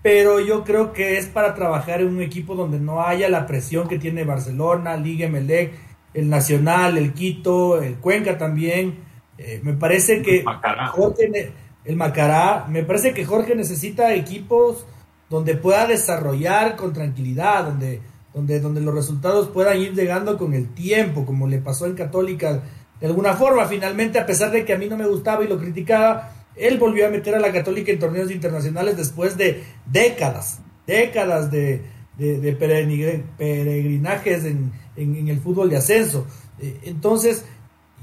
Pero 0.04 0.40
yo 0.40 0.64
creo 0.64 0.94
que 0.94 1.18
es 1.18 1.26
para 1.28 1.56
trabajar 1.56 2.02
en 2.02 2.08
un 2.08 2.22
equipo 2.22 2.56
donde 2.56 2.80
no 2.80 3.02
haya 3.02 3.30
la 3.30 3.48
presión 3.48 3.88
que 3.88 4.00
tiene 4.00 4.24
Barcelona, 4.24 4.96
Liga 4.96 5.28
Melec, 5.28 5.74
el 6.14 6.30
Nacional, 6.30 6.98
el 6.98 7.14
Quito, 7.14 7.82
el 7.82 7.96
Cuenca 7.96 8.38
también. 8.38 9.00
Eh, 9.38 9.60
me 9.64 9.74
parece 9.74 10.22
que 10.22 10.44
Jorge, 10.92 11.52
el 11.84 11.96
Macará, 11.96 12.66
me 12.70 12.84
parece 12.84 13.14
que 13.14 13.26
Jorge 13.26 13.56
necesita 13.56 14.14
equipos 14.14 14.86
donde 15.30 15.56
pueda 15.56 15.88
desarrollar 15.88 16.76
con 16.76 16.94
tranquilidad, 16.94 17.66
donde 17.66 18.02
donde, 18.38 18.60
donde 18.60 18.82
los 18.82 18.94
resultados 18.94 19.50
puedan 19.50 19.82
ir 19.82 19.96
llegando 19.96 20.38
con 20.38 20.54
el 20.54 20.72
tiempo, 20.76 21.26
como 21.26 21.48
le 21.48 21.58
pasó 21.58 21.88
en 21.88 21.96
Católica 21.96 22.62
de 23.02 23.08
alguna 23.08 23.34
forma. 23.34 23.66
Finalmente, 23.66 24.20
a 24.20 24.28
pesar 24.28 24.52
de 24.52 24.64
que 24.64 24.74
a 24.74 24.78
mí 24.78 24.86
no 24.86 24.96
me 24.96 25.08
gustaba 25.08 25.44
y 25.44 25.48
lo 25.48 25.58
criticaba, 25.58 26.34
él 26.56 26.78
volvió 26.78 27.08
a 27.08 27.10
meter 27.10 27.34
a 27.34 27.40
la 27.40 27.52
Católica 27.52 27.92
en 27.92 27.98
torneos 27.98 28.30
internacionales 28.30 28.96
después 28.96 29.38
de 29.38 29.64
décadas, 29.88 30.60
décadas 30.86 31.50
de, 31.50 31.82
peregrinajes 33.40 34.46
en, 34.46 34.72
el 34.96 35.40
fútbol 35.40 35.72
de 35.72 35.78
ascenso. 35.78 36.28
Eh, 36.60 36.78
entonces, 36.84 37.44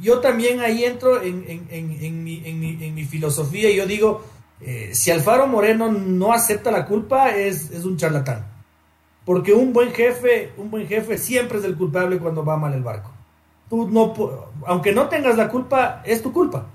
yo 0.00 0.18
también 0.18 0.58
ahí 0.58 0.82
entro 0.82 1.22
en, 1.22 2.24
mi, 2.24 3.04
filosofía 3.04 3.70
y 3.70 3.76
yo 3.76 3.86
digo, 3.86 4.24
eh, 4.60 4.90
si 4.94 5.12
Alfaro 5.12 5.46
Moreno 5.46 5.92
no 5.92 6.32
acepta 6.32 6.72
la 6.72 6.86
culpa, 6.86 7.30
es, 7.30 7.70
es 7.70 7.84
un 7.84 7.96
charlatán. 7.96 8.53
Porque 9.24 9.52
un 9.52 9.72
buen 9.72 9.92
jefe, 9.92 10.52
un 10.56 10.70
buen 10.70 10.86
jefe 10.86 11.16
siempre 11.18 11.58
es 11.58 11.64
el 11.64 11.76
culpable 11.76 12.18
cuando 12.18 12.44
va 12.44 12.56
mal 12.56 12.74
el 12.74 12.82
barco. 12.82 13.10
Tú 13.70 13.88
no, 13.88 14.14
aunque 14.66 14.92
no 14.92 15.08
tengas 15.08 15.36
la 15.36 15.48
culpa, 15.48 16.02
es 16.04 16.22
tu 16.22 16.32
culpa. 16.32 16.66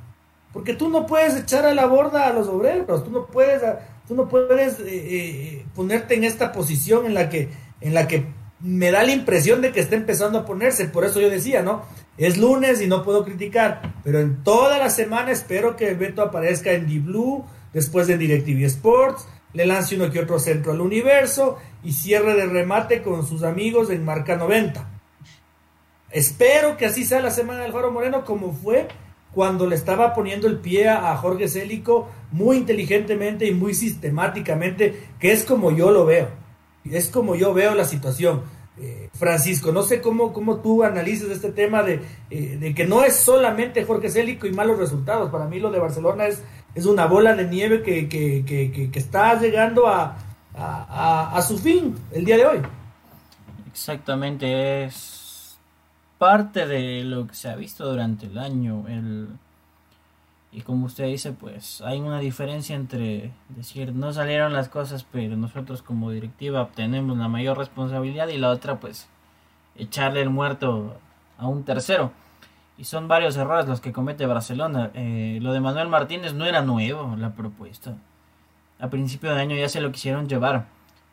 Porque 0.51 0.73
tú 0.73 0.89
no 0.89 1.05
puedes 1.05 1.35
echar 1.35 1.65
a 1.65 1.73
la 1.75 1.85
borda 1.85 2.27
a 2.27 2.33
los 2.33 2.47
obreros, 2.47 3.03
tú 3.03 3.11
no 3.11 3.27
puedes, 3.27 3.61
tú 4.07 4.15
no 4.15 4.27
puedes 4.27 4.79
eh, 4.79 4.85
eh, 4.87 5.65
ponerte 5.75 6.15
en 6.15 6.23
esta 6.23 6.51
posición 6.51 7.05
en 7.05 7.13
la 7.13 7.29
que, 7.29 7.49
en 7.81 7.93
la 7.93 8.07
que 8.07 8.25
me 8.59 8.91
da 8.91 9.03
la 9.03 9.11
impresión 9.11 9.61
de 9.61 9.71
que 9.71 9.79
está 9.79 9.95
empezando 9.95 10.39
a 10.39 10.45
ponerse. 10.45 10.85
Por 10.85 11.05
eso 11.05 11.21
yo 11.21 11.29
decía, 11.29 11.61
¿no? 11.61 11.83
Es 12.17 12.37
lunes 12.37 12.81
y 12.81 12.87
no 12.87 13.03
puedo 13.03 13.23
criticar, 13.23 13.93
pero 14.03 14.19
en 14.19 14.43
toda 14.43 14.77
la 14.79 14.89
semana 14.89 15.31
espero 15.31 15.77
que 15.77 15.93
Beto 15.93 16.21
aparezca 16.21 16.71
en 16.71 16.87
The 16.87 16.99
Blue, 16.99 17.45
después 17.71 18.07
de 18.07 18.17
DirecTV 18.17 18.65
Sports, 18.65 19.25
le 19.53 19.65
lance 19.65 19.95
uno 19.95 20.11
que 20.11 20.19
otro 20.19 20.39
centro 20.39 20.71
al 20.71 20.81
universo 20.81 21.57
y 21.83 21.93
cierre 21.93 22.35
de 22.35 22.45
remate 22.45 23.01
con 23.01 23.25
sus 23.25 23.43
amigos 23.43 23.89
en 23.89 24.05
marca 24.05 24.35
90. 24.35 24.87
Espero 26.11 26.77
que 26.77 26.85
así 26.85 27.05
sea 27.05 27.21
la 27.21 27.31
semana 27.31 27.61
del 27.61 27.71
Faro 27.71 27.91
Moreno 27.91 28.25
como 28.25 28.51
fue 28.53 28.87
cuando 29.33 29.67
le 29.67 29.75
estaba 29.75 30.13
poniendo 30.13 30.47
el 30.47 30.57
pie 30.57 30.89
a 30.89 31.15
Jorge 31.17 31.47
Célico 31.47 32.09
muy 32.31 32.57
inteligentemente 32.57 33.45
y 33.45 33.53
muy 33.53 33.73
sistemáticamente, 33.75 35.07
que 35.19 35.31
es 35.31 35.43
como 35.43 35.71
yo 35.71 35.91
lo 35.91 36.05
veo. 36.05 36.29
Es 36.83 37.09
como 37.09 37.35
yo 37.35 37.53
veo 37.53 37.75
la 37.75 37.85
situación. 37.85 38.41
Eh, 38.81 39.09
Francisco, 39.13 39.71
no 39.71 39.83
sé 39.83 40.01
cómo, 40.01 40.33
cómo 40.33 40.61
tú 40.61 40.83
analizas 40.83 41.29
este 41.29 41.51
tema 41.51 41.83
de, 41.83 41.99
eh, 42.29 42.57
de 42.59 42.73
que 42.73 42.85
no 42.85 43.03
es 43.03 43.17
solamente 43.17 43.83
Jorge 43.83 44.09
Célico 44.09 44.47
y 44.47 44.51
malos 44.51 44.79
resultados. 44.79 45.29
Para 45.29 45.45
mí 45.45 45.59
lo 45.59 45.69
de 45.69 45.79
Barcelona 45.79 46.27
es 46.27 46.41
es 46.75 46.85
una 46.85 47.05
bola 47.05 47.35
de 47.35 47.45
nieve 47.45 47.81
que, 47.81 48.89
está 48.93 49.39
llegando 49.39 49.87
a, 49.87 50.17
a, 50.59 51.41
su 51.41 51.57
fin 51.57 51.95
el 52.11 52.25
día 52.25 52.37
de 52.37 52.45
hoy. 52.45 52.61
Exactamente, 53.67 54.83
es 54.83 55.57
parte 56.17 56.67
de 56.67 57.03
lo 57.03 57.27
que 57.27 57.35
se 57.35 57.49
ha 57.49 57.55
visto 57.55 57.89
durante 57.89 58.25
el 58.25 58.37
año. 58.37 58.85
El, 58.87 59.29
y 60.51 60.61
como 60.61 60.87
usted 60.87 61.05
dice, 61.05 61.31
pues 61.31 61.81
hay 61.81 61.99
una 61.99 62.19
diferencia 62.19 62.75
entre 62.75 63.31
decir 63.49 63.93
no 63.93 64.11
salieron 64.11 64.53
las 64.53 64.69
cosas, 64.69 65.05
pero 65.11 65.37
nosotros 65.37 65.81
como 65.81 66.11
directiva 66.11 66.61
obtenemos 66.61 67.17
la 67.17 67.27
mayor 67.27 67.57
responsabilidad 67.57 68.27
y 68.29 68.37
la 68.37 68.49
otra, 68.49 68.79
pues 68.79 69.07
echarle 69.75 70.21
el 70.21 70.29
muerto 70.29 70.97
a 71.37 71.47
un 71.47 71.63
tercero. 71.63 72.11
Y 72.77 72.85
son 72.85 73.07
varios 73.07 73.35
errores 73.35 73.67
los 73.67 73.81
que 73.81 73.91
comete 73.91 74.25
Barcelona. 74.25 74.91
Eh, 74.93 75.39
lo 75.41 75.51
de 75.51 75.59
Manuel 75.59 75.89
Martínez 75.89 76.33
no 76.33 76.45
era 76.45 76.61
nuevo, 76.61 77.15
la 77.17 77.33
propuesta. 77.33 77.95
A 78.79 78.89
principio 78.89 79.33
de 79.33 79.41
año 79.41 79.55
ya 79.55 79.69
se 79.69 79.81
lo 79.81 79.91
quisieron 79.91 80.27
llevar. 80.27 80.67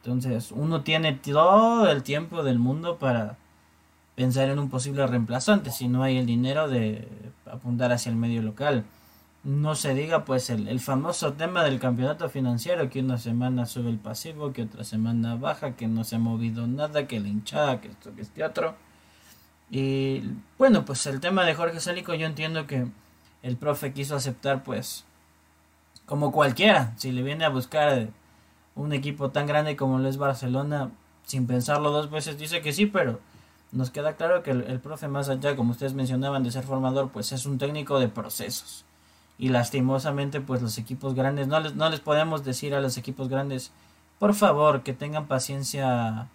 Entonces, 0.05 0.52
uno 0.52 0.83
tiene 0.83 1.14
todo 1.14 1.90
el 1.90 2.02
tiempo 2.02 2.44
del 2.44 2.59
mundo 2.59 2.96
para 2.98 3.37
pensar 4.14 4.48
en 4.48 4.59
un 4.59 4.70
posible 4.70 5.07
reemplazante 5.07 5.70
si 5.70 5.88
no 5.88 6.02
hay 6.02 6.16
el 6.16 6.26
dinero 6.26 6.68
de 6.68 7.09
apuntar 7.44 7.92
hacia 7.92 8.11
el 8.11 8.16
medio 8.16 8.42
local. 8.42 8.85
No 9.44 9.74
se 9.74 9.94
diga 9.94 10.24
pues 10.24 10.50
el, 10.50 10.68
el 10.68 10.81
famoso 10.81 11.35
tema 11.35 11.62
del 11.64 11.79
campeonato 11.79 12.29
financiero 12.29 12.88
que 12.90 13.00
una 13.00 13.18
semana 13.18 13.66
sube 13.66 13.90
el 13.90 13.98
pasivo, 13.98 14.52
que 14.52 14.62
otra 14.62 14.85
semana 14.85 15.37
baja, 15.37 15.76
que 15.76 15.87
no 15.87 16.05
se 16.05 16.16
ha 16.16 16.18
movido 16.18 16.66
nada, 16.66 17.07
que 17.07 17.20
la 17.20 17.29
hinchada, 17.29 17.81
que 17.81 17.88
esto, 17.88 18.14
que 18.14 18.22
este 18.22 18.44
otro. 18.44 18.74
Y 19.70 20.22
bueno, 20.59 20.85
pues 20.85 21.07
el 21.07 21.20
tema 21.20 21.44
de 21.44 21.55
Jorge 21.55 21.81
Célico 21.81 22.14
yo 22.14 22.26
entiendo 22.26 22.66
que 22.66 22.87
el 23.42 23.57
profe 23.57 23.92
quiso 23.92 24.16
aceptar 24.16 24.62
pues 24.64 25.05
como 26.07 26.33
cualquiera, 26.33 26.95
si 26.97 27.12
le 27.12 27.23
viene 27.23 27.45
a 27.45 27.51
buscar 27.51 28.09
un 28.75 28.92
equipo 28.92 29.31
tan 29.31 29.47
grande 29.47 29.77
como 29.77 29.99
lo 29.99 30.09
es 30.09 30.16
Barcelona, 30.16 30.90
sin 31.25 31.47
pensarlo 31.47 31.90
dos 31.90 32.11
veces 32.11 32.38
dice 32.38 32.62
que 32.62 32.73
sí, 32.73 32.87
pero 32.87 33.21
nos 33.73 33.90
queda 33.90 34.14
claro 34.14 34.42
que 34.42 34.53
el, 34.53 34.81
profe 34.81 35.09
más 35.09 35.29
allá, 35.29 35.57
como 35.57 35.73
ustedes 35.73 35.95
mencionaban, 35.95 36.42
de 36.42 36.51
ser 36.51 36.64
formador, 36.64 37.11
pues 37.11 37.33
es 37.33 37.47
un 37.47 37.59
técnico 37.59 37.99
de 37.99 38.09
procesos. 38.09 38.85
Y 39.38 39.51
lastimosamente 39.51 40.40
pues 40.40 40.62
los 40.62 40.79
equipos 40.79 41.14
grandes, 41.14 41.49
no 41.49 41.61
les, 41.61 41.75
no 41.75 41.90
les 41.90 42.01
podemos 42.01 42.45
decir 42.45 42.75
a 42.75 42.81
los 42.81 42.97
equipos 42.97 43.29
grandes, 43.29 43.73
por 44.19 44.35
favor, 44.35 44.83
que 44.83 44.92
tengan 44.92 45.27
paciencia 45.27 46.29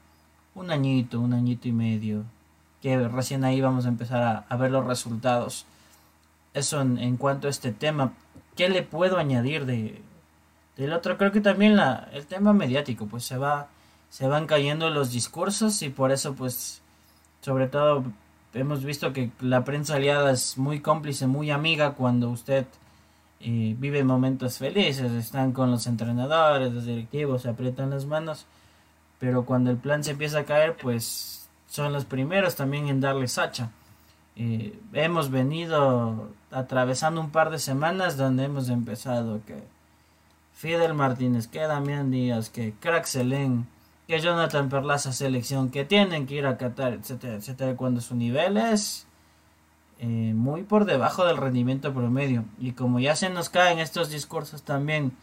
un 0.53 0.71
añito, 0.71 1.19
un 1.19 1.33
añito 1.33 1.67
y 1.67 1.71
medio, 1.71 2.23
que 2.81 3.07
recién 3.07 3.43
ahí 3.43 3.61
vamos 3.61 3.85
a 3.85 3.89
empezar 3.89 4.45
a, 4.47 4.55
ver 4.57 4.71
los 4.71 4.85
resultados. 4.85 5.65
Eso 6.53 6.81
en, 6.81 7.17
cuanto 7.17 7.47
a 7.47 7.49
este 7.49 7.71
tema. 7.71 8.13
¿Qué 8.55 8.69
le 8.69 8.83
puedo 8.83 9.17
añadir 9.17 9.65
de, 9.65 10.01
del 10.77 10.93
otro? 10.93 11.17
Creo 11.17 11.31
que 11.31 11.41
también 11.41 11.75
la, 11.75 12.09
el 12.13 12.25
tema 12.25 12.53
mediático, 12.53 13.07
pues 13.07 13.23
se 13.23 13.37
va, 13.37 13.67
se 14.09 14.27
van 14.27 14.47
cayendo 14.47 14.89
los 14.89 15.11
discursos 15.11 15.81
y 15.81 15.89
por 15.89 16.11
eso 16.11 16.33
pues 16.35 16.81
sobre 17.41 17.67
todo 17.67 18.03
hemos 18.53 18.83
visto 18.83 19.13
que 19.13 19.31
la 19.39 19.63
prensa 19.63 19.95
aliada 19.95 20.31
es 20.31 20.57
muy 20.57 20.81
cómplice, 20.81 21.27
muy 21.27 21.51
amiga 21.51 21.93
cuando 21.93 22.29
usted 22.29 22.65
eh, 23.39 23.75
vive 23.79 24.03
momentos 24.03 24.57
felices, 24.57 25.11
están 25.13 25.51
con 25.51 25.71
los 25.71 25.87
entrenadores, 25.87 26.71
los 26.71 26.85
directivos, 26.85 27.43
se 27.43 27.49
aprietan 27.49 27.89
las 27.89 28.05
manos, 28.05 28.45
pero 29.19 29.45
cuando 29.45 29.71
el 29.71 29.77
plan 29.77 30.03
se 30.03 30.11
empieza 30.11 30.39
a 30.39 30.45
caer, 30.45 30.77
pues 30.77 31.49
son 31.67 31.93
los 31.93 32.05
primeros 32.05 32.55
también 32.55 32.87
en 32.87 33.01
darle 33.01 33.27
sacha. 33.27 33.71
Eh, 34.35 34.77
hemos 34.93 35.31
venido 35.31 36.29
atravesando 36.51 37.21
un 37.21 37.31
par 37.31 37.49
de 37.49 37.59
semanas 37.59 38.17
donde 38.17 38.45
hemos 38.45 38.69
empezado 38.69 39.41
que 39.45 39.63
Fidel 40.53 40.93
Martínez, 40.93 41.47
que 41.47 41.61
Damián 41.61 42.11
Díaz, 42.11 42.49
que 42.49 42.73
Crack 42.79 43.05
Selén, 43.05 43.67
que 44.07 44.19
Jonathan 44.19 44.69
Perlaza 44.69 45.13
selección, 45.13 45.71
que 45.71 45.85
tienen 45.85 46.27
que 46.27 46.35
ir 46.35 46.45
a 46.45 46.57
Qatar, 46.57 46.93
etcétera, 46.93 47.35
etcétera, 47.35 47.75
cuando 47.75 48.01
su 48.01 48.15
nivel 48.15 48.57
es 48.57 49.07
eh, 49.99 50.33
muy 50.35 50.63
por 50.63 50.85
debajo 50.85 51.25
del 51.25 51.37
rendimiento 51.37 51.93
promedio. 51.93 52.43
Y 52.59 52.73
como 52.73 52.99
ya 52.99 53.15
se 53.15 53.29
nos 53.29 53.49
caen 53.49 53.79
estos 53.79 54.09
discursos 54.09 54.63
también, 54.63 55.13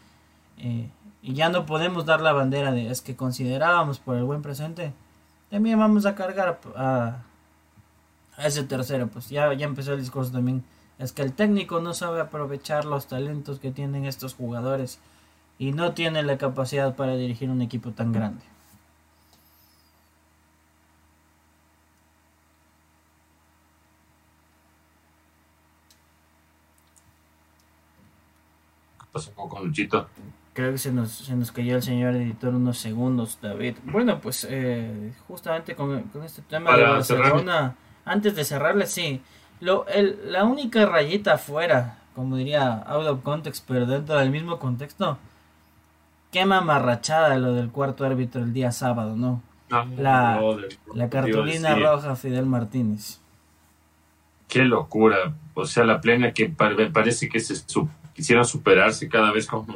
eh, 0.57 0.89
y 1.21 1.33
ya 1.33 1.49
no 1.49 1.65
podemos 1.65 2.05
dar 2.05 2.21
la 2.21 2.33
bandera 2.33 2.71
de 2.71 2.89
es 2.89 3.01
que 3.01 3.15
considerábamos 3.15 3.99
por 3.99 4.15
el 4.15 4.23
buen 4.23 4.41
presente, 4.41 4.93
también 5.49 5.77
vamos 5.79 6.05
a 6.05 6.15
cargar 6.15 6.59
a, 6.75 7.23
ese 8.37 8.63
tercero. 8.63 9.07
Pues 9.07 9.29
ya, 9.29 9.53
ya 9.53 9.65
empezó 9.65 9.93
el 9.93 9.99
discurso 9.99 10.31
también. 10.31 10.63
Es 10.99 11.13
que 11.13 11.21
el 11.21 11.31
técnico 11.31 11.79
no 11.79 11.93
sabe 11.93 12.19
aprovechar 12.19 12.83
los 12.83 13.07
talentos 13.07 13.59
que 13.59 13.71
tienen 13.71 14.05
estos 14.05 14.35
jugadores 14.35 14.99
y 15.57 15.71
no 15.71 15.93
tiene 15.93 16.23
la 16.23 16.37
capacidad 16.37 16.95
para 16.95 17.15
dirigir 17.15 17.49
un 17.49 17.61
equipo 17.61 17.91
tan 17.91 18.11
grande. 18.11 18.43
¿Qué 28.99 29.05
pasó 29.13 29.31
con 29.33 29.65
Luchito? 29.65 30.09
Creo 30.53 30.73
que 30.73 30.77
se 30.77 30.91
nos, 30.91 31.11
se 31.11 31.33
nos 31.33 31.53
cayó 31.53 31.77
el 31.77 31.83
señor 31.83 32.15
editor 32.15 32.53
unos 32.53 32.77
segundos, 32.77 33.39
David. 33.41 33.77
Bueno, 33.85 34.19
pues 34.19 34.45
eh, 34.49 35.13
justamente 35.29 35.75
con, 35.75 36.11
este 36.25 36.41
tema 36.41 36.75
de 36.75 36.83
Barcelona, 36.83 37.77
antes 38.03 38.35
de 38.35 38.43
cerrarle, 38.43 38.85
sí. 38.85 39.21
Lo, 39.61 39.87
el, 39.87 40.31
la 40.31 40.45
única 40.45 40.85
rayita 40.85 41.33
afuera, 41.33 41.99
como 42.15 42.37
diría 42.37 42.83
out 42.87 43.07
of 43.07 43.23
context, 43.23 43.65
pero 43.67 43.85
dentro 43.85 44.17
del 44.17 44.29
mismo 44.29 44.59
contexto, 44.59 45.17
quema 46.31 46.61
marrachada 46.61 47.37
lo 47.37 47.53
del 47.53 47.69
cuarto 47.69 48.05
árbitro 48.05 48.41
el 48.41 48.53
día 48.53 48.71
sábado, 48.71 49.15
¿no? 49.15 49.41
Ah, 49.71 49.85
la, 49.97 50.41
la 50.95 51.09
cartulina 51.09 51.75
roja 51.75 52.15
Fidel 52.15 52.45
Martínez. 52.45 53.19
Qué 54.47 54.63
locura. 54.63 55.33
O 55.53 55.65
sea, 55.65 55.83
la 55.83 56.01
plena 56.01 56.33
que 56.33 56.49
parece 56.49 57.29
que 57.29 57.39
se 57.39 57.53
quisieran 58.13 58.45
superarse 58.45 59.07
cada 59.07 59.31
vez 59.31 59.45
con, 59.47 59.67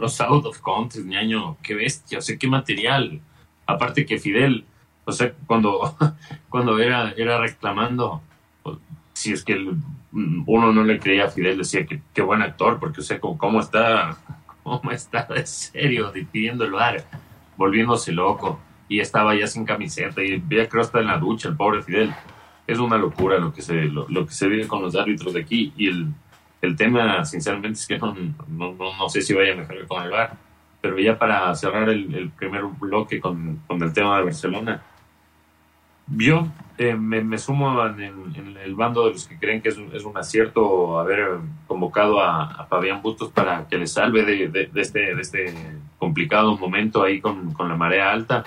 los 0.00 0.20
out 0.20 0.46
of 0.46 0.60
context, 0.60 1.06
ñaño. 1.06 1.56
Qué 1.62 1.74
bestia. 1.74 2.18
O 2.18 2.22
sea, 2.22 2.36
qué 2.36 2.46
material. 2.46 3.20
Aparte 3.66 4.06
que 4.06 4.18
Fidel, 4.18 4.64
o 5.04 5.12
sea, 5.12 5.32
cuando, 5.46 5.96
cuando 6.48 6.78
era, 6.78 7.12
era 7.16 7.38
reclamando, 7.38 8.22
si 9.14 9.32
es 9.32 9.44
que 9.44 9.56
uno 10.12 10.72
no 10.72 10.84
le 10.84 10.98
creía 10.98 11.24
a 11.24 11.30
Fidel, 11.30 11.58
decía 11.58 11.86
que 11.86 12.02
qué 12.12 12.20
buen 12.20 12.42
actor, 12.42 12.78
porque, 12.78 13.00
o 13.00 13.04
sea, 13.04 13.18
cómo 13.20 13.60
está 13.60 14.18
cómo 14.62 14.90
está 14.90 15.24
de 15.24 15.46
serio 15.46 16.12
pidiendo 16.32 16.64
el 16.64 16.72
bar, 16.72 17.04
volviéndose 17.56 18.12
loco. 18.12 18.58
Y 18.88 19.00
estaba 19.00 19.34
ya 19.34 19.46
sin 19.46 19.64
camiseta 19.64 20.22
y 20.22 20.38
veía 20.38 20.68
que 20.68 20.80
está 20.80 21.00
en 21.00 21.06
la 21.06 21.18
ducha, 21.18 21.48
el 21.48 21.56
pobre 21.56 21.82
Fidel. 21.82 22.12
Es 22.66 22.78
una 22.78 22.98
locura 22.98 23.38
lo 23.38 23.52
que 23.52 23.62
se, 23.62 23.84
lo, 23.84 24.06
que 24.06 24.32
se 24.32 24.48
vive 24.48 24.66
con 24.66 24.82
los 24.82 24.94
árbitros 24.94 25.34
de 25.34 25.40
aquí. 25.40 25.72
Y 25.76 25.88
el, 25.88 26.08
el 26.60 26.76
tema, 26.76 27.24
sinceramente, 27.24 27.78
es 27.78 27.86
que 27.86 27.98
no, 27.98 28.14
no, 28.48 28.74
no, 28.74 29.08
sé 29.08 29.22
si 29.22 29.32
vaya 29.32 29.52
a 29.52 29.56
mejorar 29.56 29.86
con 29.86 30.02
el 30.02 30.10
bar. 30.10 30.36
Pero 30.80 30.98
ya 30.98 31.18
para 31.18 31.54
cerrar 31.54 31.88
el, 31.88 32.14
el 32.14 32.30
primer 32.30 32.64
bloque 32.64 33.20
con, 33.20 33.62
con 33.66 33.82
el 33.82 33.92
tema 33.92 34.18
de 34.18 34.24
Barcelona, 34.24 34.82
yo 36.06 36.46
eh, 36.76 36.94
me, 36.94 37.38
sumo 37.38 37.84
en, 37.86 38.56
el 38.62 38.74
bando 38.74 39.06
de 39.06 39.12
los 39.12 39.26
que 39.26 39.38
creen 39.38 39.62
que 39.62 39.70
es 39.70 39.78
un, 39.78 39.94
es 39.94 40.04
un 40.04 40.16
acierto 40.16 40.98
haber 40.98 41.38
convocado 41.66 42.20
a, 42.20 42.66
Fabián 42.68 43.00
Bustos 43.00 43.30
para 43.30 43.66
que 43.68 43.78
le 43.78 43.86
salve 43.86 44.24
de, 44.24 44.70
este, 44.74 45.14
de 45.14 45.20
este 45.20 45.54
complicado 45.98 46.56
momento 46.58 47.02
ahí 47.02 47.20
con, 47.20 47.54
la 47.58 47.76
marea 47.76 48.12
alta, 48.12 48.44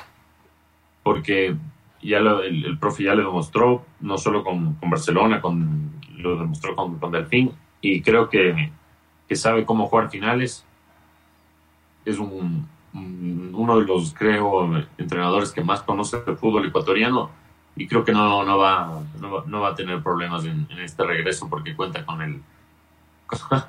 porque 1.04 1.56
ya 2.02 2.20
el, 2.20 2.78
profe 2.80 3.04
ya 3.04 3.16
lo 3.16 3.26
demostró, 3.26 3.86
no 4.02 4.18
solo 4.18 4.44
con, 4.44 4.78
Barcelona, 4.82 5.42
con, 5.42 5.94
lo 6.18 6.38
demostró 6.38 6.76
con, 6.76 7.00
con 7.00 7.12
Delfín, 7.12 7.54
y 7.82 8.02
creo 8.02 8.30
que, 8.30 8.72
que 9.28 9.36
sabe 9.36 9.66
cómo 9.66 9.88
jugar 9.88 10.10
finales. 10.10 10.66
Es 12.06 12.20
un, 12.20 12.68
uno 12.94 13.80
de 13.80 13.86
los, 13.86 14.14
creo, 14.14 14.70
entrenadores 14.98 15.52
que 15.52 15.64
más 15.64 15.82
conoce 15.82 16.18
el 16.28 16.38
fútbol 16.38 16.68
ecuatoriano 16.68 17.32
y 17.78 17.88
creo 17.88 18.04
que 18.04 18.12
no, 18.12 18.44
no, 18.44 18.58
va, 18.58 19.02
no, 19.20 19.62
va, 19.62 19.70
a 19.70 19.76
tener 19.76 20.02
problemas 20.02 20.46
en, 20.46 20.68
este 20.80 21.04
regreso 21.04 21.48
porque 21.48 21.76
cuenta 21.76 22.06
con 22.06 22.22
el, 22.22 22.42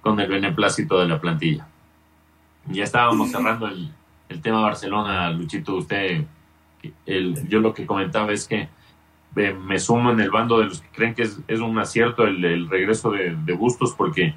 con 0.00 0.20
el 0.20 0.28
beneplácito 0.28 1.00
de 1.00 1.08
la 1.08 1.20
plantilla. 1.20 1.66
Ya 2.66 2.84
estábamos 2.84 3.30
cerrando 3.30 3.66
el, 3.66 3.92
el 4.28 4.40
tema 4.40 4.60
Barcelona, 4.60 5.30
Luchito, 5.30 5.74
usted, 5.76 6.24
el, 7.06 7.48
yo 7.48 7.60
lo 7.60 7.74
que 7.74 7.86
comentaba 7.86 8.32
es 8.32 8.46
que 8.46 8.68
eh, 9.36 9.52
me 9.52 9.78
sumo 9.78 10.10
en 10.10 10.20
el 10.20 10.30
bando 10.30 10.60
de 10.60 10.64
los 10.66 10.80
que 10.80 10.88
creen 10.88 11.14
que 11.14 11.22
es, 11.22 11.38
es 11.46 11.60
un 11.60 11.78
acierto 11.78 12.24
el, 12.24 12.44
el 12.44 12.70
regreso 12.70 13.10
de, 13.10 13.36
de, 13.36 13.52
Bustos 13.52 13.92
porque 13.94 14.34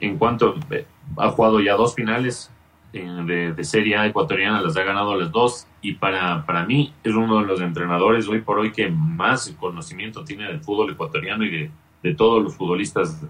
en 0.00 0.18
cuanto 0.18 0.54
eh, 0.70 0.86
ha 1.16 1.30
jugado 1.30 1.60
ya 1.60 1.74
dos 1.74 1.94
finales, 1.94 2.50
de, 2.92 3.64
Serie 3.64 3.96
A 3.96 4.06
ecuatoriana 4.06 4.60
las 4.60 4.76
ha 4.76 4.82
ganado 4.82 5.16
las 5.16 5.32
dos 5.32 5.66
y 5.80 5.94
para, 5.94 6.44
para 6.44 6.66
mí 6.66 6.92
es 7.02 7.14
uno 7.14 7.40
de 7.40 7.46
los 7.46 7.60
entrenadores 7.60 8.28
hoy 8.28 8.42
por 8.42 8.58
hoy 8.58 8.72
que 8.72 8.90
más 8.90 9.52
conocimiento 9.58 10.24
tiene 10.24 10.46
del 10.46 10.60
fútbol 10.60 10.92
ecuatoriano 10.92 11.44
y 11.44 11.70
de, 12.02 12.14
todos 12.14 12.42
los 12.42 12.54
futbolistas 12.54 13.20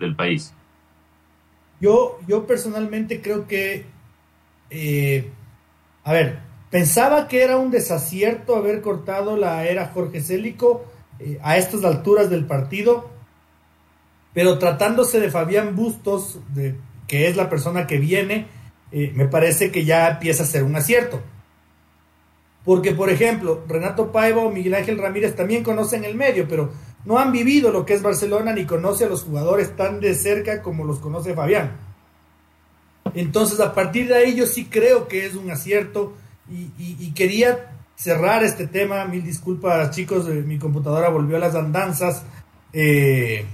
del 0.00 0.16
país. 0.16 0.54
Yo, 1.80 2.18
yo 2.26 2.46
personalmente 2.46 3.20
creo 3.20 3.46
que, 3.46 3.84
eh, 4.70 5.30
a 6.04 6.12
ver, 6.12 6.38
pensaba 6.70 7.28
que 7.28 7.42
era 7.42 7.58
un 7.58 7.70
desacierto 7.70 8.56
haber 8.56 8.80
cortado 8.80 9.36
la 9.36 9.66
era 9.66 9.88
Jorge 9.88 10.20
Célico 10.20 10.84
eh, 11.18 11.38
a 11.42 11.58
estas 11.58 11.84
alturas 11.84 12.30
del 12.30 12.46
partido, 12.46 13.10
pero 14.32 14.58
tratándose 14.58 15.20
de 15.20 15.30
Fabián 15.30 15.76
Bustos, 15.76 16.40
de, 16.54 16.74
que 17.06 17.28
es 17.28 17.36
la 17.36 17.50
persona 17.50 17.86
que 17.86 17.98
viene, 17.98 18.46
eh, 18.92 19.10
me 19.14 19.26
parece 19.26 19.70
que 19.70 19.84
ya 19.84 20.10
empieza 20.10 20.42
a 20.42 20.46
ser 20.46 20.64
un 20.64 20.76
acierto. 20.76 21.20
Porque, 22.64 22.92
por 22.92 23.10
ejemplo, 23.10 23.64
Renato 23.66 24.12
Paiva 24.12 24.42
o 24.42 24.50
Miguel 24.50 24.74
Ángel 24.74 24.98
Ramírez 24.98 25.34
también 25.34 25.64
conocen 25.64 26.04
el 26.04 26.14
medio, 26.14 26.46
pero 26.46 26.70
no 27.04 27.18
han 27.18 27.32
vivido 27.32 27.72
lo 27.72 27.84
que 27.84 27.94
es 27.94 28.02
Barcelona 28.02 28.52
ni 28.52 28.66
conoce 28.66 29.04
a 29.04 29.08
los 29.08 29.24
jugadores 29.24 29.74
tan 29.76 29.98
de 29.98 30.14
cerca 30.14 30.62
como 30.62 30.84
los 30.84 31.00
conoce 31.00 31.34
Fabián. 31.34 31.72
Entonces, 33.14 33.58
a 33.60 33.74
partir 33.74 34.08
de 34.08 34.14
ahí, 34.14 34.36
yo 34.36 34.46
sí 34.46 34.66
creo 34.66 35.08
que 35.08 35.26
es 35.26 35.34
un 35.34 35.50
acierto 35.50 36.14
y, 36.48 37.10
quería 37.12 37.72
cerrar 37.96 38.44
este 38.44 38.66
tema. 38.66 39.04
Mil 39.06 39.24
disculpas, 39.24 39.90
chicos, 39.90 40.26
mi 40.28 40.58
computadora 40.58 41.08
volvió 41.08 41.36
a 41.36 41.40
las 41.40 41.54
andanzas. 41.54 42.24
Eh, 42.72 43.44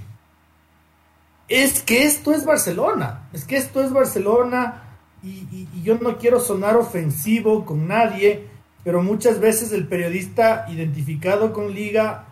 es 1.47 1.81
que 1.81 2.03
esto 2.03 2.31
es 2.31 2.45
Barcelona, 2.45 3.27
es 3.33 3.43
que 3.45 3.57
esto 3.57 3.83
es 3.83 3.91
Barcelona 3.91 4.88
y, 5.23 5.67
yo 5.83 5.97
no 5.97 6.17
quiero 6.17 6.39
sonar 6.39 6.77
ofensivo 6.77 7.65
con 7.65 7.87
nadie, 7.87 8.47
pero 8.83 9.03
muchas 9.03 9.39
veces 9.39 9.71
el 9.71 9.87
periodista 9.87 10.65
identificado 10.69 11.51
con 11.53 11.73
Liga 11.73 12.25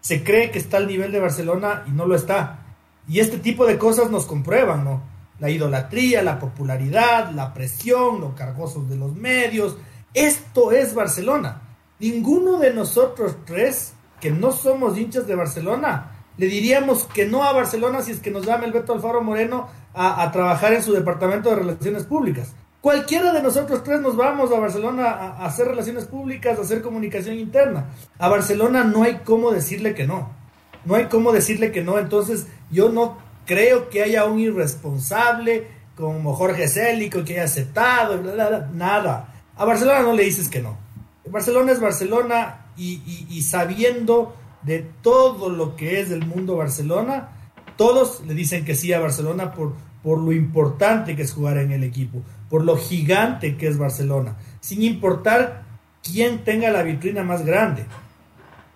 se 0.00 0.22
cree 0.22 0.50
que 0.50 0.58
está 0.58 0.76
al 0.78 0.86
nivel 0.86 1.12
de 1.12 1.20
Barcelona 1.20 1.84
y 1.86 1.90
no 1.90 2.06
lo 2.06 2.14
está. 2.14 2.60
Y 3.08 3.20
este 3.20 3.38
tipo 3.38 3.66
de 3.66 3.78
cosas 3.78 4.10
nos 4.10 4.26
comprueban, 4.26 4.84
¿no? 4.84 5.02
La 5.38 5.50
idolatría, 5.50 6.22
la 6.22 6.38
popularidad, 6.38 7.30
la 7.30 7.52
presión, 7.52 8.20
los 8.20 8.34
cargosos 8.34 8.88
de 8.88 8.96
los 8.96 9.14
medios. 9.14 9.76
Esto 10.14 10.72
es 10.72 10.94
Barcelona. 10.94 11.62
Ninguno 11.98 12.58
de 12.58 12.72
nosotros 12.72 13.36
tres, 13.44 13.94
que 14.20 14.30
no 14.30 14.50
somos 14.52 14.98
hinchas 14.98 15.26
de 15.26 15.34
Barcelona, 15.34 16.16
le 16.36 16.46
diríamos 16.46 17.04
que 17.04 17.26
no 17.26 17.44
a 17.44 17.52
Barcelona 17.52 18.02
si 18.02 18.12
es 18.12 18.20
que 18.20 18.30
nos 18.30 18.44
llama 18.44 18.64
el 18.64 18.72
Beto 18.72 18.92
Alfaro 18.92 19.22
Moreno 19.22 19.68
a, 19.96 20.30
trabajar 20.30 20.74
en 20.74 20.82
su 20.82 20.92
departamento 20.92 21.48
de 21.48 21.56
relaciones 21.56 22.04
públicas. 22.04 22.52
Cualquiera 22.82 23.32
de 23.32 23.42
nosotros 23.42 23.82
tres 23.82 24.00
nos 24.00 24.14
vamos 24.14 24.52
a 24.52 24.60
Barcelona 24.60 25.08
a, 25.08 25.46
hacer 25.46 25.66
relaciones 25.66 26.04
públicas, 26.04 26.58
a 26.58 26.62
hacer 26.62 26.82
comunicación 26.82 27.36
interna. 27.36 27.86
A 28.18 28.28
Barcelona 28.28 28.84
no 28.84 29.02
hay 29.02 29.20
cómo 29.24 29.50
decirle 29.50 29.94
que 29.94 30.06
no. 30.06 30.30
No 30.84 30.94
hay 30.94 31.06
cómo 31.06 31.32
decirle 31.32 31.72
que 31.72 31.82
no. 31.82 31.98
Entonces 31.98 32.46
yo 32.70 32.90
no 32.90 33.16
creo 33.46 33.88
que 33.88 34.02
haya 34.02 34.26
un 34.26 34.38
irresponsable 34.38 35.66
como 35.96 36.34
Jorge 36.34 36.68
Célico 36.68 37.24
que 37.24 37.34
haya 37.34 37.44
aceptado, 37.44 38.20
nada. 38.74 39.34
A 39.56 39.64
Barcelona 39.64 40.02
no 40.02 40.12
le 40.12 40.24
dices 40.24 40.48
que 40.50 40.60
no. 40.60 40.76
Barcelona 41.24 41.72
es 41.72 41.80
Barcelona 41.80 42.66
y 42.76 43.42
sabiendo 43.42 44.36
de 44.62 44.80
todo 45.00 45.48
lo 45.48 45.74
que 45.74 46.00
es 46.00 46.10
del 46.10 46.26
mundo 46.26 46.56
Barcelona, 46.56 47.30
todos 47.76 48.22
le 48.26 48.34
dicen 48.34 48.64
que 48.64 48.74
sí 48.74 48.92
a 48.92 49.00
Barcelona 49.00 49.52
por, 49.52 49.74
por 50.06 50.20
lo 50.20 50.30
importante 50.30 51.16
que 51.16 51.22
es 51.22 51.32
jugar 51.32 51.58
en 51.58 51.72
el 51.72 51.82
equipo, 51.82 52.22
por 52.48 52.62
lo 52.62 52.76
gigante 52.76 53.56
que 53.56 53.66
es 53.66 53.76
Barcelona, 53.76 54.36
sin 54.60 54.84
importar 54.84 55.64
quién 56.00 56.44
tenga 56.44 56.70
la 56.70 56.84
vitrina 56.84 57.24
más 57.24 57.44
grande, 57.44 57.86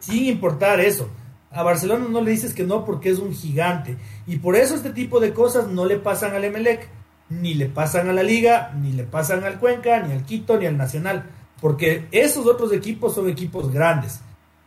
sin 0.00 0.24
importar 0.24 0.80
eso. 0.80 1.08
A 1.52 1.62
Barcelona 1.62 2.06
no 2.10 2.20
le 2.20 2.32
dices 2.32 2.52
que 2.52 2.64
no 2.64 2.84
porque 2.84 3.10
es 3.10 3.20
un 3.20 3.32
gigante. 3.32 3.96
Y 4.26 4.38
por 4.38 4.56
eso 4.56 4.74
este 4.74 4.90
tipo 4.90 5.20
de 5.20 5.32
cosas 5.32 5.68
no 5.68 5.86
le 5.86 5.98
pasan 5.98 6.34
al 6.34 6.42
Emelec, 6.42 6.88
ni 7.28 7.54
le 7.54 7.66
pasan 7.66 8.08
a 8.08 8.12
la 8.12 8.24
Liga, 8.24 8.72
ni 8.82 8.90
le 8.90 9.04
pasan 9.04 9.44
al 9.44 9.60
Cuenca, 9.60 10.00
ni 10.00 10.12
al 10.12 10.24
Quito, 10.24 10.58
ni 10.58 10.66
al 10.66 10.76
Nacional. 10.76 11.30
Porque 11.60 12.08
esos 12.10 12.44
otros 12.44 12.72
equipos 12.72 13.14
son 13.14 13.28
equipos 13.28 13.72
grandes 13.72 14.18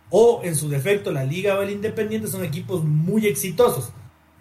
o 0.09 0.39
en 0.45 0.55
su 0.55 0.69
defecto 0.69 1.11
la 1.11 1.25
Liga 1.25 1.59
o 1.59 1.61
el 1.61 1.71
Independiente 1.71 2.29
son 2.29 2.45
equipos 2.45 2.85
muy 2.85 3.27
exitosos. 3.27 3.91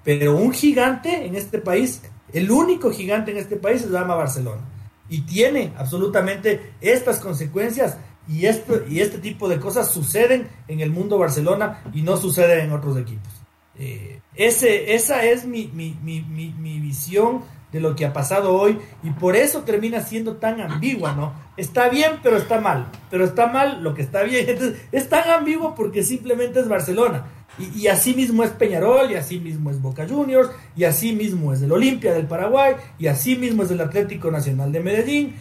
Pero 0.04 0.36
un 0.36 0.52
gigante 0.52 1.26
en 1.26 1.36
este 1.36 1.58
país, 1.58 2.02
el 2.32 2.50
único 2.50 2.90
gigante 2.90 3.30
en 3.30 3.38
este 3.38 3.56
país 3.56 3.82
se 3.82 3.88
llama 3.88 4.14
Barcelona. 4.14 4.62
Y 5.08 5.22
tiene 5.22 5.72
absolutamente 5.76 6.72
estas 6.80 7.18
consecuencias 7.18 7.98
y, 8.28 8.46
esto, 8.46 8.82
y 8.88 9.00
este 9.00 9.18
tipo 9.18 9.48
de 9.48 9.58
cosas 9.58 9.90
suceden 9.90 10.48
en 10.68 10.80
el 10.80 10.90
mundo 10.90 11.18
Barcelona 11.18 11.82
y 11.92 12.02
no 12.02 12.16
suceden 12.16 12.66
en 12.66 12.72
otros 12.72 12.96
equipos. 12.96 13.32
Eh, 13.78 14.20
esa 14.34 15.24
es 15.24 15.46
mi, 15.46 15.66
mi, 15.68 15.96
mi, 16.02 16.22
mi, 16.22 16.80
visión 16.80 17.42
de 17.72 17.80
lo 17.80 17.96
que 17.96 18.04
ha 18.04 18.12
pasado 18.12 18.54
hoy 18.54 18.78
y 19.02 19.10
por 19.10 19.34
eso 19.34 19.62
termina 19.62 20.00
siendo 20.00 20.36
tan 20.36 20.60
ambigua, 20.60 21.14
¿no? 21.14 21.32
Está 21.56 21.88
bien, 21.88 22.20
pero 22.22 22.36
está 22.36 22.60
mal, 22.60 22.86
pero 23.10 23.24
está 23.24 23.46
mal 23.46 23.82
lo 23.82 23.94
que 23.94 24.02
está 24.02 24.22
bien. 24.22 24.44
Entonces, 24.48 24.80
es 24.92 25.08
tan 25.08 25.28
ambiguo 25.30 25.74
porque 25.74 26.02
simplemente 26.02 26.60
es 26.60 26.68
Barcelona. 26.68 27.26
Y, 27.58 27.86
así 27.88 28.14
mismo 28.14 28.42
es 28.44 28.50
Peñarol, 28.50 29.10
y 29.10 29.14
así 29.14 29.38
mismo 29.38 29.70
es 29.70 29.80
Boca 29.80 30.06
Juniors, 30.08 30.50
y 30.74 30.84
así 30.84 31.12
mismo 31.12 31.52
es 31.52 31.60
el 31.60 31.70
Olimpia 31.70 32.14
del 32.14 32.26
Paraguay, 32.26 32.74
y 32.98 33.06
así 33.08 33.36
mismo 33.36 33.62
es 33.62 33.70
el 33.70 33.80
Atlético 33.80 34.30
Nacional 34.30 34.72
de 34.72 34.80
Medellín, 34.80 35.36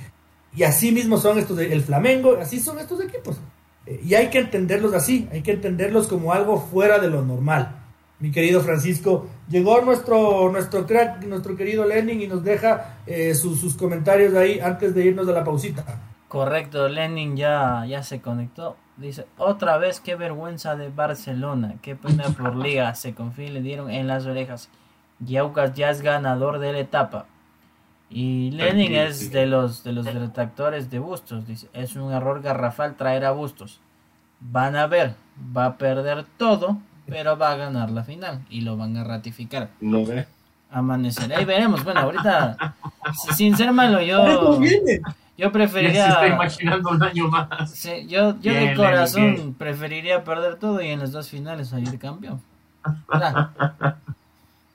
y 0.54 0.64
así 0.64 0.92
mismo 0.92 1.18
son 1.18 1.40
estos, 1.40 1.56
de- 1.58 1.72
el 1.72 1.82
Flamengo, 1.82 2.38
así 2.42 2.60
son 2.60 2.80
estos 2.80 3.02
equipos. 3.02 3.40
Eh, 3.86 4.02
y 4.04 4.14
hay 4.16 4.28
que 4.28 4.40
entenderlos 4.40 4.94
así, 4.94 5.28
hay 5.32 5.42
que 5.42 5.52
entenderlos 5.54 6.08
como 6.08 6.34
algo 6.34 6.60
fuera 6.60 7.00
de 7.00 7.10
lo 7.10 7.22
normal. 7.22 7.78
Mi 8.20 8.30
querido 8.30 8.62
Francisco, 8.62 9.28
llegó 9.50 9.82
nuestro, 9.82 10.52
nuestro 10.52 10.86
crack, 10.86 11.24
nuestro 11.24 11.56
querido 11.56 11.86
Lenin 11.86 12.22
y 12.22 12.28
nos 12.28 12.44
deja 12.44 12.98
eh, 13.08 13.34
sus, 13.34 13.60
sus 13.60 13.76
comentarios 13.76 14.36
ahí 14.36 14.60
antes 14.60 14.94
de 14.94 15.06
irnos 15.06 15.28
a 15.28 15.32
la 15.32 15.44
pausita. 15.44 15.84
Correcto, 16.28 16.88
Lenin 16.88 17.36
ya, 17.36 17.84
ya 17.88 18.04
se 18.04 18.22
conectó. 18.22 18.78
Dice, 19.02 19.26
otra 19.38 19.78
vez 19.78 20.00
qué 20.00 20.16
vergüenza 20.16 20.76
de 20.76 20.90
Barcelona, 20.90 21.76
qué 21.82 21.96
pena 21.96 22.26
por 22.38 22.56
liga, 22.56 22.94
se 22.94 23.16
confía 23.16 23.48
y 23.48 23.52
le 23.52 23.62
dieron 23.62 23.90
en 23.90 24.06
las 24.08 24.28
orejas. 24.28 24.70
Yaucas 25.20 25.74
ya 25.74 25.90
es 25.90 26.02
ganador 26.02 26.60
de 26.60 26.72
la 26.72 26.80
etapa. 26.80 27.26
Y 28.12 28.52
Lenin 28.52 28.94
es 28.94 29.20
sí. 29.20 29.30
de 29.30 29.48
los 29.48 29.84
de 29.84 29.94
los 29.94 30.06
detractores 30.06 30.92
de 30.92 31.00
Bustos, 31.00 31.48
dice, 31.48 31.68
es 31.74 31.96
un 31.96 32.12
error 32.12 32.42
garrafal 32.42 32.96
traer 32.96 33.26
a 33.26 33.32
Bustos. 33.32 33.80
Van 34.40 34.76
a 34.76 34.86
ver, 34.86 35.16
va 35.56 35.66
a 35.66 35.78
perder 35.78 36.26
todo, 36.38 36.78
pero 37.08 37.38
va 37.38 37.52
a 37.52 37.56
ganar 37.56 37.90
la 37.90 38.04
final 38.04 38.42
y 38.50 38.62
lo 38.62 38.78
van 38.78 38.98
a 38.98 39.04
ratificar. 39.04 39.70
No 39.80 40.06
ve. 40.06 40.28
Amanecer. 40.70 41.34
Ahí 41.34 41.46
veremos. 41.46 41.84
Bueno, 41.84 42.02
ahorita, 42.02 42.76
sin 43.36 43.58
ser 43.58 43.72
malo, 43.72 44.02
yo. 44.02 44.60
yo 45.42 45.52
Ya 45.52 45.52
se 45.52 45.66
está 45.66 45.82
preferiría... 46.22 46.28
imaginando 46.28 46.90
un 46.92 47.04
año 47.04 47.28
más. 47.30 47.72
Sí, 47.72 48.06
yo, 48.08 48.40
yo 48.42 48.52
Bien, 48.52 48.68
de 48.70 48.76
corazón 48.76 49.34
bien. 49.36 49.54
preferiría 49.56 50.24
perder 50.24 50.56
todo 50.58 50.82
y 50.82 50.88
en 50.90 51.00
las 51.00 51.12
dos 51.12 51.30
finales 51.30 51.70
salir 51.70 51.98
campeón. 51.98 52.40
Ya, 53.20 53.52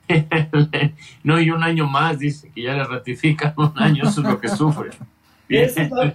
no, 1.25 1.41
y 1.41 1.51
un 1.51 1.63
año 1.63 1.87
más, 1.87 2.19
dice 2.19 2.51
que 2.55 2.63
ya 2.63 2.75
le 2.75 2.85
ratifican 2.85 3.53
un 3.57 3.73
año, 3.77 4.05
eso 4.09 4.21
es 4.23 4.29
lo 4.29 4.41
que 4.41 4.49
sufre. 4.49 4.91
Eso 5.49 5.81
es 5.81 5.91
la- 5.93 6.15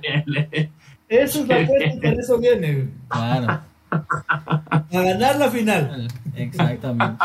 Eso 1.07 1.39
es 1.43 1.47
la 1.47 1.65
por 2.01 2.19
eso 2.19 2.37
viene. 2.37 2.89
claro, 3.07 3.61
A 3.89 4.83
ganar 4.91 5.37
la 5.37 5.49
final. 5.49 6.07
exactamente. 6.35 7.15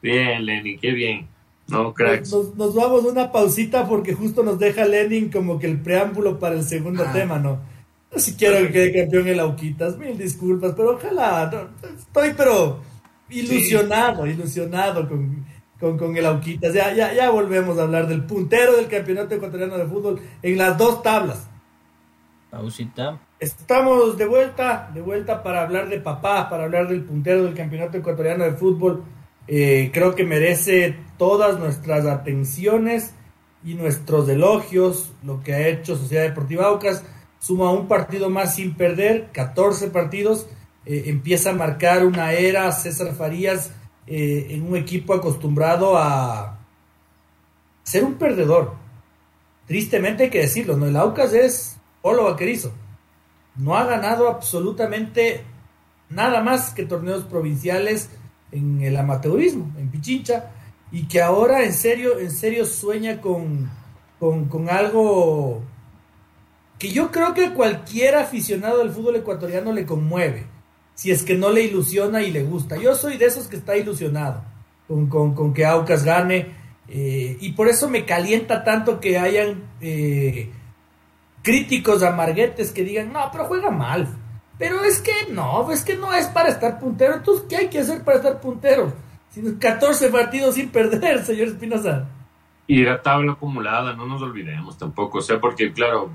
Bien, 0.00 0.44
Lenny, 0.46 0.78
qué 0.78 0.92
bien. 0.92 1.26
No, 1.68 1.92
cracks. 1.92 2.32
Nos, 2.32 2.54
nos 2.54 2.74
vamos 2.74 3.04
a 3.04 3.08
una 3.08 3.32
pausita 3.32 3.86
porque 3.88 4.14
justo 4.14 4.42
nos 4.42 4.58
deja 4.58 4.84
Lenin 4.84 5.30
como 5.30 5.58
que 5.58 5.66
el 5.66 5.80
preámbulo 5.80 6.38
para 6.38 6.54
el 6.54 6.62
segundo 6.62 7.04
Ah. 7.06 7.12
tema, 7.12 7.38
¿no? 7.38 7.58
No 8.12 8.18
si 8.20 8.34
quiero 8.34 8.58
que 8.58 8.72
quede 8.72 9.02
campeón 9.02 9.26
el 9.28 9.40
Auquitas, 9.40 9.98
mil 9.98 10.16
disculpas, 10.16 10.72
pero 10.76 10.94
ojalá, 10.94 11.50
no, 11.52 11.88
estoy 11.98 12.32
pero 12.36 12.78
ilusionado, 13.28 14.26
ilusionado 14.26 15.08
con, 15.08 15.44
con, 15.80 15.98
con 15.98 16.16
el 16.16 16.24
Auquitas. 16.24 16.72
Ya, 16.72 16.94
ya, 16.94 17.12
ya 17.12 17.30
volvemos 17.30 17.76
a 17.78 17.82
hablar 17.82 18.06
del 18.06 18.24
puntero 18.24 18.76
del 18.76 18.86
campeonato 18.86 19.34
ecuatoriano 19.34 19.76
de 19.76 19.86
fútbol 19.86 20.20
en 20.42 20.56
las 20.56 20.78
dos 20.78 21.02
tablas. 21.02 21.48
Pausita. 22.50 23.20
Estamos 23.38 24.16
de 24.16 24.24
vuelta, 24.26 24.90
de 24.94 25.02
vuelta 25.02 25.42
para 25.42 25.62
hablar 25.62 25.88
de 25.88 26.00
papá, 26.00 26.48
para 26.48 26.64
hablar 26.64 26.88
del 26.88 27.02
puntero 27.02 27.42
del 27.44 27.54
campeonato 27.54 27.98
ecuatoriano 27.98 28.44
de 28.44 28.52
fútbol. 28.52 29.02
Eh, 29.48 29.90
creo 29.92 30.14
que 30.14 30.24
merece 30.24 30.96
todas 31.18 31.58
nuestras 31.58 32.06
atenciones 32.06 33.12
y 33.64 33.74
nuestros 33.74 34.28
elogios 34.28 35.12
lo 35.22 35.42
que 35.42 35.54
ha 35.54 35.68
hecho 35.68 35.96
Sociedad 35.96 36.24
Deportiva 36.24 36.66
Aucas. 36.66 37.04
Suma 37.38 37.70
un 37.70 37.88
partido 37.88 38.30
más 38.30 38.54
sin 38.54 38.74
perder, 38.74 39.30
14 39.32 39.88
partidos. 39.88 40.48
Eh, 40.84 41.04
empieza 41.06 41.50
a 41.50 41.54
marcar 41.54 42.04
una 42.06 42.32
era 42.32 42.70
César 42.72 43.14
Farías 43.14 43.72
eh, 44.06 44.48
en 44.50 44.66
un 44.66 44.76
equipo 44.76 45.14
acostumbrado 45.14 45.96
a 45.96 46.58
ser 47.82 48.04
un 48.04 48.14
perdedor. 48.14 48.74
Tristemente 49.66 50.24
hay 50.24 50.30
que 50.30 50.40
decirlo, 50.40 50.76
¿no? 50.76 50.86
El 50.86 50.96
Aucas 50.96 51.32
es 51.32 51.76
Polo 52.02 52.24
Vaquerizo 52.24 52.72
no 53.58 53.76
ha 53.76 53.84
ganado 53.84 54.28
absolutamente 54.28 55.42
nada 56.08 56.42
más 56.42 56.72
que 56.72 56.84
torneos 56.84 57.24
provinciales 57.24 58.10
en 58.52 58.82
el 58.82 58.96
amateurismo, 58.96 59.72
en 59.78 59.88
Pichincha, 59.90 60.50
y 60.92 61.04
que 61.04 61.20
ahora 61.20 61.64
en 61.64 61.72
serio, 61.72 62.18
en 62.18 62.30
serio 62.30 62.64
sueña 62.64 63.20
con, 63.20 63.70
con, 64.18 64.68
algo 64.70 65.62
que 66.78 66.90
yo 66.90 67.10
creo 67.10 67.34
que 67.34 67.52
cualquier 67.52 68.14
aficionado 68.16 68.78
del 68.78 68.90
fútbol 68.90 69.16
ecuatoriano 69.16 69.72
le 69.72 69.86
conmueve, 69.86 70.46
si 70.94 71.10
es 71.10 71.22
que 71.22 71.34
no 71.34 71.50
le 71.50 71.62
ilusiona 71.62 72.22
y 72.22 72.30
le 72.30 72.44
gusta. 72.44 72.76
Yo 72.76 72.94
soy 72.94 73.16
de 73.16 73.26
esos 73.26 73.48
que 73.48 73.56
está 73.56 73.76
ilusionado 73.76 74.44
con, 74.88 75.08
con, 75.08 75.34
con 75.34 75.52
que 75.52 75.66
Aucas 75.66 76.04
gane, 76.04 76.54
eh, 76.88 77.36
y 77.40 77.52
por 77.52 77.68
eso 77.68 77.88
me 77.88 78.04
calienta 78.04 78.62
tanto 78.64 79.00
que 79.00 79.18
hayan... 79.18 79.64
eh, 79.80 80.50
críticos 81.46 82.02
amarguetes 82.02 82.72
que 82.72 82.82
digan, 82.82 83.12
no, 83.12 83.28
pero 83.30 83.44
juega 83.44 83.70
mal. 83.70 84.08
Pero 84.58 84.82
es 84.84 85.00
que 85.00 85.32
no, 85.32 85.70
es 85.70 85.84
que 85.84 85.96
no 85.96 86.12
es 86.14 86.26
para 86.28 86.48
estar 86.48 86.78
puntero. 86.78 87.14
Entonces, 87.14 87.46
¿qué 87.48 87.56
hay 87.56 87.68
que 87.68 87.80
hacer 87.80 88.02
para 88.02 88.18
estar 88.18 88.40
puntero? 88.40 88.92
Si 89.30 89.42
14 89.56 90.08
partidos 90.08 90.54
sin 90.54 90.68
perder, 90.70 91.24
señor 91.24 91.48
Espinosa. 91.48 92.06
Y 92.66 92.82
la 92.84 93.00
tabla 93.02 93.32
acumulada, 93.32 93.92
no 93.94 94.06
nos 94.06 94.22
olvidemos 94.22 94.78
tampoco. 94.78 95.18
O 95.18 95.22
sea, 95.22 95.40
porque 95.40 95.72
claro, 95.72 96.10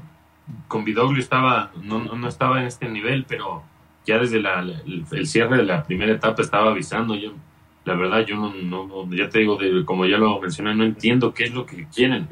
con 0.68 0.84
Vidoglio 0.84 1.22
estaba, 1.22 1.72
no, 1.84 2.00
no, 2.00 2.28
estaba 2.28 2.60
en 2.60 2.68
este 2.68 2.90
nivel, 2.90 3.26
pero 3.28 3.64
ya 4.06 4.18
desde 4.18 4.38
el, 4.38 5.28
cierre 5.28 5.58
de 5.58 5.64
la 5.64 5.84
primera 5.84 6.12
etapa 6.12 6.42
estaba 6.42 6.72
avisando. 6.72 7.16
Yo, 7.16 7.32
la 7.86 7.94
verdad, 7.96 8.26
yo 8.26 8.36
no, 8.36 8.54
no- 8.54 9.16
ya 9.16 9.30
te 9.30 9.40
digo, 9.40 9.56
de- 9.56 9.86
como 9.86 10.06
ya 10.06 10.18
lo 10.18 10.40
mencioné, 10.42 10.76
no 10.76 10.84
entiendo 10.84 11.34
qué 11.34 11.46
es 11.46 11.54
lo 11.54 11.66
que 11.66 11.88
quieren. 11.88 12.28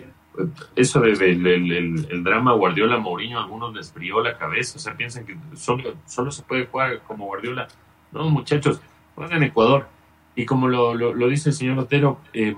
Eso 0.76 1.02
desde 1.02 1.32
el, 1.32 2.24
drama 2.24 2.54
Guardiola 2.54 2.98
Mourinho, 2.98 3.40
algunos 3.40 3.74
les 3.74 3.92
frió 3.92 4.22
la 4.22 4.38
cabeza. 4.38 4.78
O 4.78 4.80
sea, 4.80 4.96
piensan 4.96 5.26
que 5.26 5.36
solo, 5.56 5.96
solo 6.06 6.32
se 6.32 6.44
puede 6.44 6.66
jugar 6.68 7.02
como 7.08 7.26
Guardiola. 7.26 7.68
No, 8.12 8.30
muchachos, 8.30 8.80
juegan 9.16 9.38
en 9.38 9.44
Ecuador. 9.44 9.88
Y 10.36 10.46
como 10.46 10.68
lo, 10.68 10.94
lo, 10.94 11.28
dice 11.28 11.50
el 11.50 11.56
señor 11.56 11.80
Otero, 11.80 12.20
eh, 12.34 12.56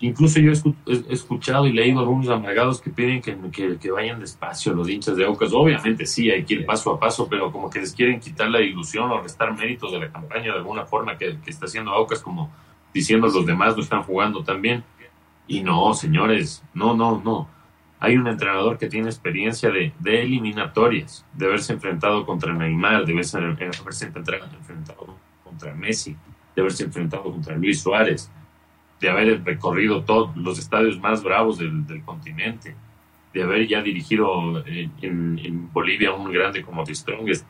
Incluso 0.00 0.38
yo 0.38 0.50
he 0.50 0.54
escu- 0.54 0.76
he 0.86 1.12
escuchado 1.12 1.66
y 1.66 1.72
leído 1.72 1.98
algunos 1.98 2.28
amargados 2.28 2.80
que 2.80 2.88
piden 2.90 3.20
que, 3.20 3.36
que- 3.80 3.90
vayan 3.90 4.20
despacio 4.20 4.72
los 4.72 4.88
hinchas 4.88 5.16
de 5.16 5.24
Aucas. 5.24 5.52
Obviamente 5.52 6.06
sí, 6.06 6.30
hay 6.30 6.44
que 6.44 6.54
ir 6.54 6.66
paso 6.66 6.92
a 6.92 7.00
paso, 7.00 7.26
pero 7.28 7.50
como 7.50 7.68
que 7.68 7.80
les 7.80 7.92
quieren 7.94 8.20
quitar 8.20 8.48
la 8.48 8.60
ilusión 8.60 9.10
o 9.10 9.20
restar 9.20 9.52
méritos 9.58 9.90
de 9.90 9.98
la 9.98 10.08
campaña 10.12 10.52
de 10.52 10.58
alguna 10.58 10.86
forma 10.86 11.18
que, 11.18 11.38
que 11.44 11.50
está 11.50 11.66
haciendo 11.66 11.90
Aucas, 11.90 12.22
como 12.22 12.48
diciendo 12.94 13.26
los 13.26 13.44
demás 13.44 13.74
no 13.76 13.82
están 13.82 14.04
jugando 14.04 14.44
también. 14.44 14.84
Y 15.48 15.62
no, 15.62 15.92
señores, 15.94 16.62
no, 16.74 16.94
no, 16.94 17.20
no. 17.24 17.48
Hay 18.00 18.16
un 18.16 18.28
entrenador 18.28 18.78
que 18.78 18.88
tiene 18.88 19.08
experiencia 19.08 19.70
de, 19.70 19.92
eliminatorias, 20.22 21.24
de 21.32 21.46
haberse 21.46 21.72
enfrentado 21.72 22.24
contra 22.24 22.52
Neymar, 22.52 23.04
de 23.04 23.12
haberse, 23.12 23.38
eh, 23.40 23.70
enfrentado, 24.06 25.16
contra 25.42 25.74
Messi, 25.74 26.14
de 26.54 26.60
haberse 26.62 26.84
enfrentado 26.84 27.24
contra 27.24 27.56
Luis 27.56 27.80
Suárez, 27.82 28.30
de 29.00 29.10
haber 29.10 29.42
recorrido 29.44 30.04
todos 30.04 30.36
los 30.36 30.58
estadios 30.58 31.00
más 31.00 31.22
bravos 31.24 31.58
del, 31.58 31.84
continente, 32.04 32.76
de 33.34 33.42
haber 33.42 33.66
ya 33.66 33.82
dirigido 33.82 34.64
en, 34.66 34.92
en- 35.02 35.38
en 35.42 35.72
Bolivia 35.72 36.12
un 36.12 36.30
grande 36.32 36.62
como 36.62 36.84
The 36.84 36.94
Strongest. 36.94 37.46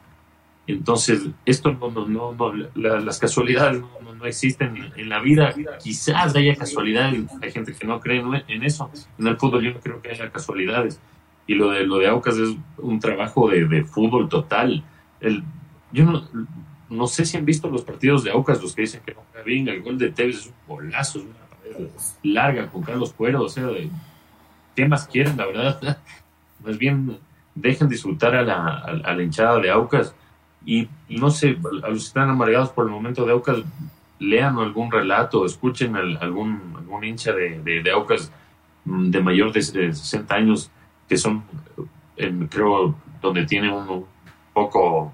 Entonces, 0.69 1.23
esto 1.47 1.73
no, 1.73 1.91
no, 1.91 2.33
no, 2.33 2.53
la- 2.75 3.01
las 3.01 3.19
casualidades 3.19 3.81
no, 3.81 4.25
existen 4.27 4.93
en 4.97 5.09
la 5.09 5.21
vida. 5.21 5.55
Quizás 5.83 6.35
haya 6.37 6.55
casualidades, 6.57 7.25
hay 7.41 7.53
gente 7.53 7.73
que 7.73 7.87
no 7.87 8.01
cree 8.01 8.23
en- 8.49 8.63
eso. 8.63 8.91
En 9.19 9.27
el 9.29 9.37
fútbol 9.37 9.63
yo 9.65 9.73
no 9.73 9.81
creo 9.81 10.03
que 10.03 10.11
haya 10.11 10.31
casualidades. 10.31 11.01
Y 11.47 11.55
lo 11.55 11.71
de, 11.71 11.87
lo 11.87 11.97
de 11.99 12.09
Aucas 12.09 12.37
es 12.37 12.57
un 12.77 13.01
trabajo 13.01 13.49
de, 13.49 13.65
de 13.67 13.85
fútbol 13.85 14.29
total. 14.29 14.85
El, 15.21 15.43
yo 15.93 16.05
no, 16.05 16.29
no 16.91 17.07
sé 17.07 17.25
si 17.25 17.37
han 17.37 17.45
visto 17.47 17.71
los 17.71 17.83
partidos 17.83 18.23
de 18.25 18.31
Aucas, 18.33 18.61
los 18.63 18.75
que 18.75 18.83
dicen 18.83 19.01
que 19.07 19.15
no 19.15 19.23
bien. 19.45 19.69
El 19.69 19.83
gol 19.83 19.97
de 19.99 20.11
Tevez 20.11 20.37
es 20.41 20.47
un 20.47 20.53
golazo, 20.67 21.21
es 21.21 21.25
una 21.25 21.35
pared 21.63 21.87
larga 22.25 22.67
con 22.67 22.83
Carlos 22.83 23.13
Cuero. 23.15 23.43
O 23.45 23.49
sea, 23.49 23.67
de- 23.67 23.89
¿qué 24.77 24.87
más 24.87 25.07
quieren, 25.07 25.37
la 25.37 25.47
verdad? 25.47 25.99
Más 26.65 26.77
bien, 26.77 27.17
dejen 27.55 27.89
disfrutar 27.89 28.35
a 28.35 28.43
la, 28.43 29.01
a, 29.05 29.23
hinchada 29.23 29.59
de 29.61 29.71
Aucas. 29.71 30.13
Y 30.71 30.87
no 31.09 31.31
sé, 31.31 31.57
a 31.83 31.89
los 31.89 32.01
que 32.03 32.07
están 32.09 32.29
amargados 32.29 32.69
por 32.71 32.85
el 32.85 32.91
momento 32.91 33.25
de 33.25 33.33
Aucas, 33.33 33.57
lean 34.19 34.59
algún 34.59 34.91
relato, 34.91 35.47
escuchen 35.47 35.97
al- 35.97 36.19
algún, 36.21 36.75
algún 36.77 37.05
hincha 37.05 37.33
de, 37.33 37.61
de, 37.61 37.83
de 37.83 37.91
Aucas 37.91 38.31
mm, 38.85 39.11
de 39.11 39.21
mayor 39.23 39.53
de 39.53 39.63
60 39.63 40.35
años, 40.35 40.71
que 41.09 41.17
son, 41.17 41.43
eh, 42.19 42.47
creo, 42.51 42.95
donde 43.23 43.47
tiene 43.47 43.73
un, 43.73 43.89
un 43.89 44.05
poco 44.53 45.13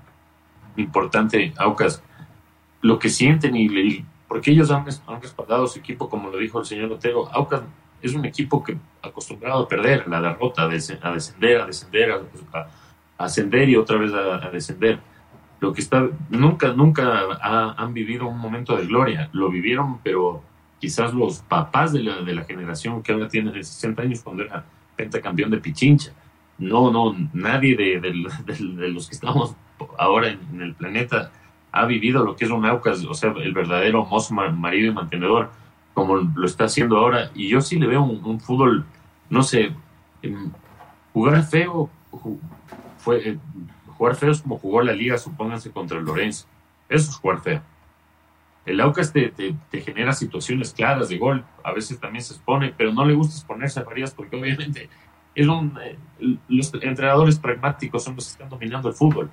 importante 0.76 1.52
Aucas, 1.58 2.02
lo 2.82 2.98
que 2.98 3.08
sienten 3.08 3.54
y, 3.56 3.66
y- 3.66 4.04
porque 4.26 4.50
ellos 4.50 4.70
han, 4.72 4.84
han 5.06 5.22
respaldado 5.22 5.66
su 5.68 5.78
equipo, 5.78 6.08
como 6.08 6.30
lo 6.30 6.38
dijo 6.38 6.58
el 6.58 6.66
señor 6.66 6.90
Otero, 6.90 7.28
Aucas 7.32 7.62
es 8.02 8.12
un 8.14 8.24
equipo 8.24 8.62
que 8.64 8.76
acostumbrado 9.02 9.62
a 9.62 9.68
perder, 9.68 10.08
la 10.08 10.20
derrota, 10.20 10.62
a, 10.62 10.68
descender, 10.68 11.06
a 11.60 11.66
descender, 11.66 12.10
a, 12.52 12.66
ascender 13.18 13.68
y 13.68 13.76
otra 13.76 13.96
vez 13.98 14.12
a, 14.12 14.50
descender. 14.50 14.98
Lo 15.64 15.72
que 15.72 15.80
está, 15.80 16.06
nunca, 16.28 16.74
nunca 16.74 17.22
han 17.78 17.94
vivido 17.94 18.26
un 18.26 18.38
momento 18.38 18.76
de 18.76 18.84
gloria. 18.84 19.30
Lo 19.32 19.48
vivieron, 19.48 19.98
pero 20.02 20.42
quizás 20.78 21.14
los 21.14 21.38
papás 21.38 21.90
de 21.94 22.02
la, 22.02 22.20
de 22.20 22.34
la 22.34 22.44
generación 22.44 23.02
que 23.02 23.12
ahora 23.12 23.28
tiene 23.28 23.50
60 23.50 24.02
años 24.02 24.20
cuando 24.22 24.42
era 24.42 24.62
pentacampeón 24.94 25.50
de 25.50 25.56
Pichincha. 25.56 26.12
No, 26.58 26.92
no, 26.92 27.16
nadie 27.32 27.76
de, 27.76 27.98
de, 28.44 28.88
los 28.90 29.08
que 29.08 29.14
estamos 29.14 29.56
ahora 29.96 30.28
en, 30.28 30.60
el 30.60 30.74
planeta 30.74 31.32
ha 31.72 31.86
vivido 31.86 32.22
lo 32.22 32.36
que 32.36 32.44
es 32.44 32.50
un 32.50 32.66
Aucas, 32.66 33.02
o 33.06 33.14
sea, 33.14 33.30
el 33.30 33.54
verdadero 33.54 34.04
mozo, 34.04 34.34
marido 34.34 34.90
y 34.90 34.94
mantenedor, 34.94 35.50
como 35.94 36.16
lo 36.16 36.44
está 36.44 36.64
haciendo 36.64 36.98
ahora. 36.98 37.30
Y 37.34 37.48
yo 37.48 37.62
sí 37.62 37.78
le 37.78 37.86
veo 37.86 38.02
un, 38.02 38.38
fútbol, 38.38 38.84
no 39.30 39.42
sé, 39.42 39.72
em, 40.20 40.50
jugar 41.14 41.42
feo, 41.42 41.88
fue, 42.98 43.30
eh, 43.30 43.38
jugar 44.04 44.16
feo 44.16 44.32
es 44.32 44.42
como 44.42 44.58
jugó 44.58 44.82
la 44.82 44.92
liga, 44.92 45.16
supónganse, 45.16 45.70
contra 45.70 45.98
el 45.98 46.04
Lorenzo. 46.04 46.46
Eso 46.90 47.10
es 47.10 47.16
jugar 47.16 47.40
feo. 47.40 47.62
El 48.66 48.78
Aucas 48.80 49.12
te, 49.12 49.30
te, 49.30 49.80
genera 49.80 50.12
situaciones 50.12 50.74
claras 50.74 51.08
de 51.08 51.16
gol, 51.16 51.42
a 51.62 51.72
veces 51.72 51.98
también 51.98 52.22
se 52.22 52.34
expone, 52.34 52.74
pero 52.76 52.92
no 52.92 53.06
le 53.06 53.14
gusta 53.14 53.34
exponerse 53.34 53.80
a 53.80 53.84
Farías 53.84 54.12
porque 54.12 54.36
obviamente 54.36 54.90
es 55.34 55.46
un, 55.46 55.78
eh, 55.82 55.96
los 56.48 56.72
entrenadores 56.74 57.38
pragmáticos 57.38 58.04
son 58.04 58.14
los 58.16 58.26
que 58.26 58.32
están 58.32 58.50
dominando 58.50 58.88
el 58.88 58.94
fútbol. 58.94 59.30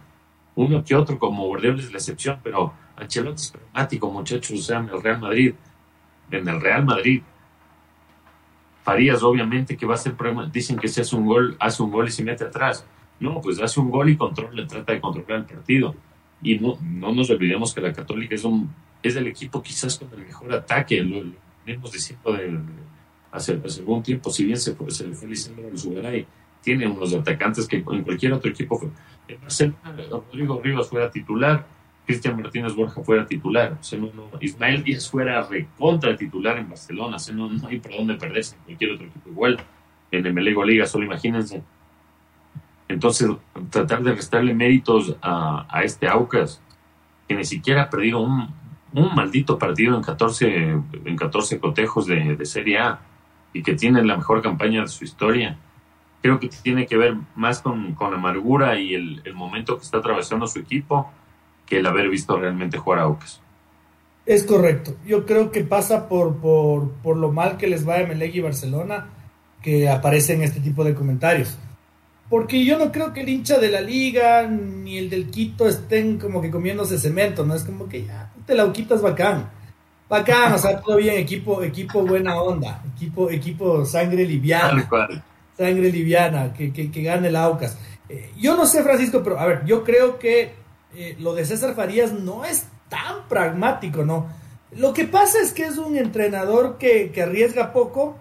Uno 0.55 0.83
que 0.83 0.95
otro, 0.95 1.19
como 1.19 1.47
Bordeaux 1.47 1.79
es 1.79 1.91
la 1.91 1.97
excepción, 1.97 2.39
pero 2.41 2.73
Ancelotti 2.95 3.41
es 3.41 3.51
pragmático, 3.51 4.09
muchachos, 4.09 4.57
o 4.57 4.63
sea, 4.63 4.79
en 4.79 4.89
el 4.89 5.01
Real 5.01 5.19
Madrid. 5.19 5.53
En 6.29 6.47
el 6.47 6.61
Real 6.61 6.85
Madrid. 6.85 7.21
Farías, 8.83 9.21
obviamente, 9.21 9.75
que 9.75 9.85
va 9.85 9.95
a 9.95 9.97
ser 9.97 10.15
Dicen 10.51 10.77
que 10.77 10.87
si 10.87 11.01
hace 11.01 11.15
un 11.15 11.25
gol, 11.25 11.57
hace 11.59 11.83
un 11.83 11.91
gol 11.91 12.07
y 12.07 12.11
se 12.11 12.23
mete 12.23 12.45
atrás. 12.45 12.85
No, 13.21 13.39
pues 13.39 13.61
hace 13.61 13.79
un 13.79 13.89
gol 13.89 14.09
y 14.09 14.17
controla, 14.17 14.67
trata 14.67 14.91
de 14.91 14.99
controlar 14.99 15.39
el 15.39 15.45
partido. 15.45 15.95
Y 16.43 16.59
no, 16.59 16.77
no 16.81 17.13
nos 17.13 17.29
olvidemos 17.29 17.73
que 17.73 17.79
la 17.79 17.93
Católica 17.93 18.35
es 18.35 18.43
un 18.43 18.69
es 19.03 19.15
el 19.15 19.27
equipo 19.27 19.61
quizás 19.61 19.97
con 19.97 20.09
el 20.13 20.25
mejor 20.25 20.53
ataque, 20.53 21.01
lo, 21.03 21.23
venimos 21.65 21.91
diciendo 21.91 22.33
de, 22.33 22.59
hace, 23.31 23.59
hace 23.63 23.79
algún 23.79 24.03
tiempo, 24.03 24.29
si 24.29 24.45
bien 24.45 24.57
se, 24.57 24.75
se 24.89 25.07
le 25.07 25.15
fue 25.15 25.27
Lisandro 25.27 25.77
Zugaray, 25.77 26.25
tiene 26.61 26.87
unos 26.87 27.13
atacantes 27.13 27.67
que 27.67 27.77
en 27.77 28.03
cualquier 28.03 28.33
otro 28.33 28.51
equipo, 28.51 28.79
en 29.27 29.41
Barcelona, 29.41 29.77
Rodrigo 30.09 30.61
Rivas 30.61 30.89
fuera 30.89 31.09
titular, 31.09 31.65
Cristian 32.05 32.39
Martínez 32.39 32.75
Borja 32.75 33.01
fuera 33.01 33.25
titular, 33.25 33.77
o 33.79 33.83
sea, 33.83 33.99
no, 33.99 34.11
Ismael 34.39 34.83
Díaz 34.83 35.09
fuera 35.09 35.41
recontra 35.43 36.15
titular 36.15 36.57
en 36.57 36.69
Barcelona, 36.69 37.15
o 37.15 37.19
sea, 37.19 37.33
no, 37.33 37.49
hay 37.67 37.79
por 37.79 37.91
dónde 37.95 38.15
perderse 38.15 38.55
en 38.55 38.63
cualquier 38.63 38.91
otro 38.91 39.07
equipo 39.07 39.29
igual, 39.29 39.57
en 40.11 40.25
el 40.25 40.33
Melego 40.33 40.63
Liga, 40.63 40.85
solo 40.85 41.05
imagínense. 41.05 41.63
Entonces, 42.91 43.29
tratar 43.69 44.03
de 44.03 44.13
restarle 44.13 44.53
méritos 44.53 45.15
a, 45.21 45.81
este 45.83 46.07
Aucas, 46.07 46.61
que 47.27 47.35
ni 47.35 47.45
siquiera 47.45 47.83
ha 47.83 47.89
perdido 47.89 48.19
un, 48.19 48.53
maldito 49.15 49.57
partido 49.57 49.95
en 49.95 50.03
14, 50.03 50.81
en 51.05 51.15
14 51.15 51.59
cotejos 51.59 52.05
de, 52.05 52.45
Serie 52.45 52.79
A 52.79 52.99
y 53.53 53.63
que 53.63 53.75
tiene 53.75 54.03
la 54.03 54.17
mejor 54.17 54.41
campaña 54.41 54.81
de 54.81 54.89
su 54.89 55.05
historia. 55.05 55.57
Creo 56.21 56.39
que 56.39 56.49
tiene 56.49 56.85
que 56.85 56.97
ver 56.97 57.15
más 57.35 57.61
con, 57.61 57.95
con 57.95 58.13
amargura 58.13 58.77
y 58.77 58.93
el, 58.93 59.33
momento 59.33 59.77
que 59.77 59.83
está 59.83 59.99
atravesando 59.99 60.45
su 60.45 60.59
equipo 60.59 61.09
que 61.65 61.79
el 61.79 61.87
haber 61.87 62.09
visto 62.09 62.37
realmente 62.37 62.77
jugar 62.77 62.99
a 62.99 63.03
Aucas. 63.03 63.41
Es 64.25 64.43
correcto. 64.43 64.95
Yo 65.07 65.25
creo 65.25 65.51
que 65.51 65.63
pasa 65.63 66.09
por, 66.09 66.35
por, 66.37 67.17
lo 67.17 67.31
mal 67.31 67.55
que 67.55 67.67
les 67.67 67.87
va 67.87 67.95
a 67.95 68.01
Emelec 68.01 68.35
y 68.35 68.41
Barcelona 68.41 69.07
que 69.61 69.89
aparecen 69.89 70.43
este 70.43 70.59
tipo 70.59 70.83
de 70.83 70.93
comentarios. 70.93 71.57
Porque 72.31 72.63
yo 72.63 72.79
no 72.79 72.93
creo 72.93 73.11
que 73.11 73.23
el 73.23 73.27
hincha 73.29 73.59
de 73.59 73.67
la 73.67 73.81
liga 73.81 74.43
ni 74.47 74.97
el 74.97 75.09
del 75.09 75.29
Quito 75.29 75.67
estén 75.67 76.17
como 76.17 76.41
que 76.41 76.49
comiéndose 76.49 76.97
cemento, 76.97 77.45
¿no? 77.45 77.53
Es 77.53 77.65
como 77.65 77.89
que 77.89 78.05
ya, 78.05 78.31
te 78.45 78.55
la 78.55 78.71
es 78.73 79.01
bacán. 79.01 79.51
Bacán, 80.07 80.53
o 80.53 80.57
sea, 80.57 80.79
todo 80.79 80.95
bien, 80.95 81.17
equipo, 81.17 81.61
equipo 81.61 82.05
buena 82.05 82.41
onda, 82.41 82.81
equipo, 82.95 83.29
equipo 83.29 83.83
sangre 83.83 84.23
liviana. 84.23 84.89
Sangre 85.57 85.91
liviana, 85.91 86.53
que, 86.53 86.71
que, 86.71 86.89
que 86.89 87.03
gane 87.03 87.27
el 87.27 87.35
Aucas. 87.35 87.77
Eh, 88.07 88.31
yo 88.39 88.55
no 88.55 88.65
sé, 88.65 88.81
Francisco, 88.81 89.21
pero 89.21 89.37
a 89.37 89.45
ver, 89.45 89.65
yo 89.65 89.83
creo 89.83 90.17
que 90.17 90.53
eh, 90.95 91.17
lo 91.19 91.33
de 91.33 91.43
César 91.43 91.75
Farías 91.75 92.13
no 92.13 92.45
es 92.45 92.65
tan 92.87 93.27
pragmático, 93.27 94.05
¿no? 94.05 94.29
Lo 94.71 94.93
que 94.93 95.03
pasa 95.03 95.39
es 95.41 95.51
que 95.51 95.65
es 95.65 95.77
un 95.77 95.97
entrenador 95.97 96.77
que, 96.77 97.11
que 97.11 97.23
arriesga 97.23 97.73
poco 97.73 98.15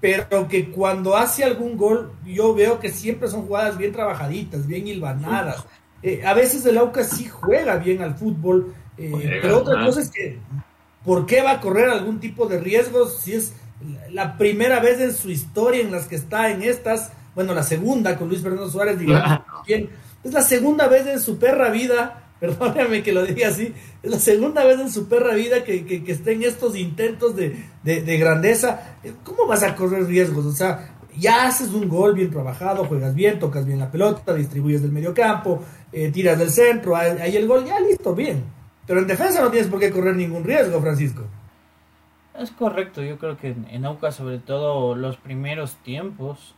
pero 0.00 0.46
que 0.48 0.70
cuando 0.70 1.16
hace 1.16 1.44
algún 1.44 1.76
gol, 1.76 2.12
yo 2.24 2.54
veo 2.54 2.78
que 2.78 2.90
siempre 2.90 3.28
son 3.28 3.46
jugadas 3.46 3.78
bien 3.78 3.92
trabajaditas, 3.92 4.66
bien 4.66 4.86
hilvanadas. 4.86 5.64
Eh, 6.02 6.22
a 6.24 6.34
veces 6.34 6.64
el 6.66 6.78
Aucas 6.78 7.10
sí 7.10 7.28
juega 7.28 7.76
bien 7.76 8.02
al 8.02 8.14
fútbol, 8.14 8.74
eh, 8.98 9.38
pero 9.40 9.58
otra 9.58 9.84
cosa 9.84 10.02
es 10.02 10.10
que, 10.10 10.38
¿por 11.04 11.26
qué 11.26 11.42
va 11.42 11.52
a 11.52 11.60
correr 11.60 11.88
algún 11.88 12.20
tipo 12.20 12.46
de 12.46 12.60
riesgos 12.60 13.18
si 13.20 13.32
es 13.32 13.54
la 14.10 14.36
primera 14.36 14.80
vez 14.80 15.00
en 15.00 15.14
su 15.14 15.30
historia 15.30 15.80
en 15.80 15.90
las 15.90 16.06
que 16.06 16.16
está 16.16 16.50
en 16.50 16.62
estas? 16.62 17.12
Bueno, 17.34 17.54
la 17.54 17.62
segunda 17.62 18.16
con 18.16 18.28
Luis 18.28 18.42
Fernando 18.42 18.70
Suárez, 18.70 18.98
digamos, 18.98 19.40
bien, 19.66 19.88
es 20.22 20.32
la 20.32 20.42
segunda 20.42 20.88
vez 20.88 21.06
en 21.06 21.20
su 21.20 21.38
perra 21.38 21.70
vida 21.70 22.25
perdóname 22.40 23.02
que 23.02 23.12
lo 23.12 23.24
diga 23.24 23.48
así, 23.48 23.72
es 24.02 24.10
la 24.10 24.18
segunda 24.18 24.64
vez 24.64 24.78
en 24.80 24.90
su 24.90 25.08
perra 25.08 25.34
vida 25.34 25.64
que, 25.64 25.86
que, 25.86 26.12
esté 26.12 26.32
en 26.32 26.42
estos 26.42 26.76
intentos 26.76 27.34
de, 27.34 27.56
grandeza. 28.18 28.98
¿Cómo 29.24 29.46
vas 29.46 29.62
a 29.62 29.74
correr 29.74 30.06
riesgos? 30.06 30.44
O 30.44 30.52
sea, 30.52 30.96
ya 31.16 31.46
haces 31.46 31.70
un 31.70 31.88
gol 31.88 32.14
bien 32.14 32.30
trabajado, 32.30 32.84
juegas 32.84 33.14
bien, 33.14 33.38
tocas 33.38 33.64
bien 33.64 33.78
la 33.78 33.90
pelota, 33.90 34.34
distribuyes 34.34 34.82
del 34.82 34.92
medio 34.92 35.14
campo, 35.14 35.62
eh, 35.92 36.10
tiras 36.10 36.38
del 36.38 36.50
centro, 36.50 36.94
ahí 36.96 37.36
el 37.36 37.46
gol, 37.46 37.64
ya 37.64 37.80
listo, 37.80 38.14
bien. 38.14 38.44
Pero 38.86 39.00
en 39.00 39.06
defensa 39.06 39.40
no 39.40 39.50
tienes 39.50 39.68
por 39.68 39.80
qué 39.80 39.90
correr 39.90 40.14
ningún 40.14 40.44
riesgo, 40.44 40.80
Francisco. 40.80 41.22
Es 42.38 42.50
correcto, 42.50 43.02
yo 43.02 43.18
creo 43.18 43.38
que 43.38 43.56
en 43.70 43.84
Auca, 43.86 44.12
sobre 44.12 44.38
todo 44.38 44.94
los 44.94 45.16
primeros 45.16 45.76
tiempos, 45.76 46.54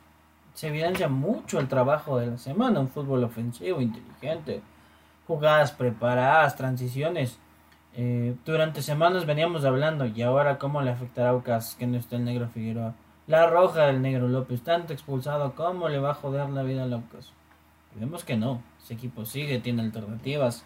se 0.54 0.68
evidencia 0.68 1.08
mucho 1.08 1.60
el 1.60 1.68
trabajo 1.68 2.18
de 2.18 2.26
la 2.26 2.38
semana, 2.38 2.80
un 2.80 2.88
fútbol 2.88 3.22
ofensivo, 3.22 3.80
inteligente, 3.80 4.60
jugadas 5.28 5.72
preparadas, 5.72 6.56
transiciones. 6.56 7.38
Eh, 7.94 8.34
durante 8.44 8.80
semanas 8.80 9.26
veníamos 9.26 9.64
hablando 9.64 10.06
y 10.06 10.22
ahora 10.22 10.58
cómo 10.58 10.80
le 10.80 10.90
afectará 10.90 11.28
a 11.28 11.32
Aucas 11.32 11.76
que 11.78 11.86
no 11.86 11.98
esté 11.98 12.16
el 12.16 12.24
negro 12.24 12.48
Figueroa. 12.48 12.94
La 13.26 13.46
roja 13.46 13.86
del 13.86 14.00
negro 14.00 14.26
López, 14.26 14.62
tanto 14.62 14.94
expulsado, 14.94 15.54
¿cómo 15.54 15.90
le 15.90 15.98
va 15.98 16.12
a 16.12 16.14
joder 16.14 16.48
la 16.48 16.62
vida 16.62 16.84
a 16.84 16.94
Aucas? 16.94 17.32
Vemos 17.94 18.24
que 18.24 18.36
no, 18.36 18.62
ese 18.82 18.94
equipo 18.94 19.26
sigue, 19.26 19.58
tiene 19.58 19.82
alternativas, 19.82 20.64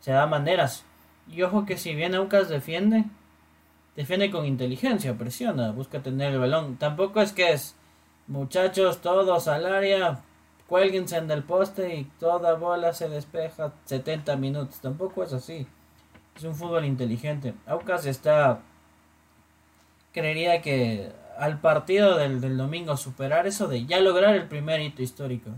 se 0.00 0.10
da 0.10 0.26
maneras. 0.26 0.84
Y 1.30 1.42
ojo 1.42 1.64
que 1.64 1.78
si 1.78 1.94
bien 1.94 2.16
Aucas 2.16 2.48
defiende, 2.48 3.04
defiende 3.94 4.30
con 4.32 4.44
inteligencia, 4.44 5.16
presiona, 5.16 5.70
busca 5.70 6.02
tener 6.02 6.32
el 6.32 6.40
balón. 6.40 6.76
Tampoco 6.76 7.20
es 7.20 7.32
que 7.32 7.52
es, 7.52 7.76
muchachos, 8.26 9.00
todos 9.02 9.46
al 9.46 9.66
área, 9.66 10.20
cuélguense 10.70 11.16
en 11.16 11.28
el 11.32 11.42
poste 11.42 11.96
y 11.96 12.04
toda 12.20 12.54
bola 12.54 12.92
se 12.92 13.08
despeja 13.08 13.72
70 13.86 14.36
minutos. 14.36 14.78
Tampoco 14.80 15.24
es 15.24 15.32
así. 15.32 15.66
Es 16.36 16.44
un 16.44 16.54
fútbol 16.54 16.84
inteligente. 16.84 17.54
Aucas 17.66 18.06
está. 18.06 18.60
Creería 20.12 20.62
que 20.62 21.12
al 21.36 21.60
partido 21.60 22.16
del, 22.16 22.56
domingo 22.56 22.96
superar 22.96 23.48
eso 23.48 23.66
de 23.66 23.84
ya 23.84 23.98
lograr 23.98 24.36
el 24.36 24.46
primer 24.46 24.80
hito 24.80 25.02
histórico. 25.02 25.50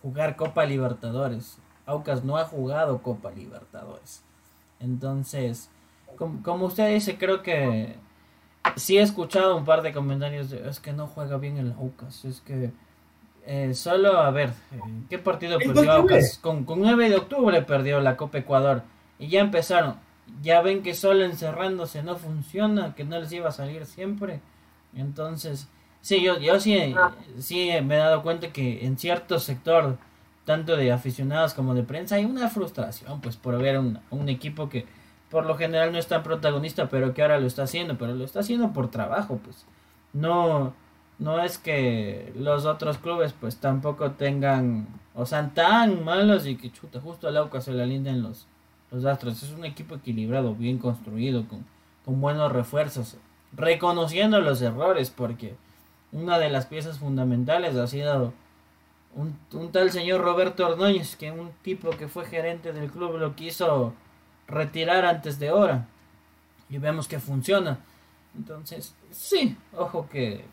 Jugar 0.00 0.36
Copa 0.36 0.64
Libertadores. 0.64 1.58
Aucas 1.84 2.22
no 2.22 2.36
ha 2.36 2.44
jugado 2.44 3.02
Copa 3.02 3.32
Libertadores. 3.32 4.22
Entonces, 4.78 5.70
como, 6.16 6.44
como 6.44 6.66
usted 6.66 6.94
dice, 6.94 7.18
creo 7.18 7.42
que 7.42 7.96
sí 8.76 8.96
he 8.96 9.02
escuchado 9.02 9.56
un 9.56 9.64
par 9.64 9.82
de 9.82 9.92
comentarios 9.92 10.50
de 10.50 10.68
es 10.68 10.78
que 10.78 10.92
no 10.92 11.08
juega 11.08 11.36
bien 11.36 11.56
el 11.56 11.72
Aucas. 11.72 12.24
Es 12.24 12.40
que 12.42 12.70
eh, 13.46 13.74
solo, 13.74 14.18
a 14.18 14.30
ver, 14.30 14.52
¿qué 15.08 15.18
partido 15.18 15.58
perdió 15.58 15.92
Aucas? 15.92 16.38
Con, 16.38 16.64
con 16.64 16.80
9 16.80 17.08
de 17.08 17.16
octubre 17.16 17.62
perdió 17.62 18.00
la 18.00 18.16
Copa 18.16 18.38
Ecuador. 18.38 18.82
Y 19.18 19.28
ya 19.28 19.40
empezaron. 19.40 19.96
Ya 20.42 20.60
ven 20.60 20.82
que 20.82 20.94
solo 20.94 21.24
encerrándose 21.24 22.02
no 22.02 22.16
funciona, 22.16 22.94
que 22.96 23.04
no 23.04 23.18
les 23.20 23.32
iba 23.32 23.48
a 23.48 23.52
salir 23.52 23.86
siempre. 23.86 24.40
Entonces, 24.94 25.68
sí, 26.00 26.20
yo, 26.20 26.38
yo 26.40 26.58
sí, 26.58 26.94
sí 27.38 27.70
me 27.84 27.94
he 27.94 27.98
dado 27.98 28.22
cuenta 28.22 28.52
que 28.52 28.84
en 28.84 28.98
cierto 28.98 29.38
sector, 29.38 29.96
tanto 30.44 30.76
de 30.76 30.90
aficionados 30.90 31.54
como 31.54 31.74
de 31.74 31.84
prensa, 31.84 32.16
hay 32.16 32.24
una 32.24 32.48
frustración, 32.48 33.20
pues, 33.20 33.36
por 33.36 33.56
ver 33.58 33.78
un, 33.78 34.00
un 34.10 34.28
equipo 34.28 34.68
que 34.68 34.86
por 35.30 35.46
lo 35.46 35.56
general 35.56 35.92
no 35.92 35.98
es 35.98 36.08
tan 36.08 36.24
protagonista, 36.24 36.88
pero 36.88 37.14
que 37.14 37.22
ahora 37.22 37.38
lo 37.38 37.46
está 37.46 37.62
haciendo, 37.62 37.96
pero 37.96 38.14
lo 38.14 38.24
está 38.24 38.40
haciendo 38.40 38.72
por 38.72 38.90
trabajo, 38.90 39.38
pues. 39.42 39.66
No, 40.12 40.74
no 41.18 41.42
es 41.42 41.58
que 41.58 42.32
los 42.36 42.66
otros 42.66 42.98
clubes 42.98 43.34
pues 43.38 43.56
tampoco 43.56 44.12
tengan 44.12 44.86
o 45.14 45.24
sean 45.24 45.54
tan 45.54 46.04
malos 46.04 46.46
y 46.46 46.56
que 46.56 46.70
chuta 46.70 47.00
justo 47.00 47.28
al 47.28 47.36
Aucas 47.36 47.64
se 47.64 47.72
le 47.72 47.82
alinden 47.82 48.22
los 48.22 48.46
los 48.90 49.04
Astros 49.04 49.42
es 49.42 49.50
un 49.50 49.64
equipo 49.64 49.96
equilibrado 49.96 50.54
bien 50.54 50.78
construido 50.78 51.48
con, 51.48 51.64
con 52.04 52.20
buenos 52.20 52.52
refuerzos 52.52 53.16
reconociendo 53.56 54.40
los 54.40 54.60
errores, 54.62 55.10
porque 55.10 55.56
una 56.12 56.38
de 56.38 56.50
las 56.50 56.66
piezas 56.66 56.98
fundamentales 56.98 57.76
ha 57.76 57.86
sido 57.86 58.32
un, 59.14 59.38
un, 59.52 59.72
tal 59.72 59.90
señor 59.90 60.20
Roberto 60.20 60.66
Ordóñez, 60.66 61.16
que 61.16 61.32
un 61.32 61.50
tipo 61.62 61.90
que 61.90 62.08
fue 62.08 62.26
gerente 62.26 62.72
del 62.72 62.90
club 62.90 63.16
lo 63.16 63.34
quiso 63.34 63.94
retirar 64.46 65.04
antes 65.04 65.38
de 65.38 65.50
hora. 65.50 65.88
Y 66.68 66.78
vemos 66.78 67.08
que 67.08 67.18
funciona. 67.18 67.78
Entonces, 68.36 68.94
sí, 69.10 69.56
ojo 69.74 70.08
que 70.10 70.44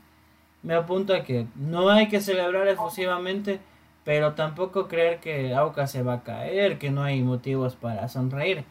me 0.64 0.74
apunta 0.74 1.24
que 1.24 1.46
no 1.56 1.90
hay 1.90 2.08
que 2.08 2.22
celebrar 2.22 2.68
efusivamente, 2.68 3.60
pero 4.04 4.34
tampoco 4.34 4.88
creer 4.88 5.20
que 5.20 5.54
Auca 5.54 5.88
se 5.88 6.04
va 6.04 6.14
a 6.16 6.24
caer, 6.24 6.80
que 6.80 6.90
no 6.90 7.04
hay 7.04 7.22
motivos 7.22 7.76
para 7.76 8.08
sonreír. 8.10 8.64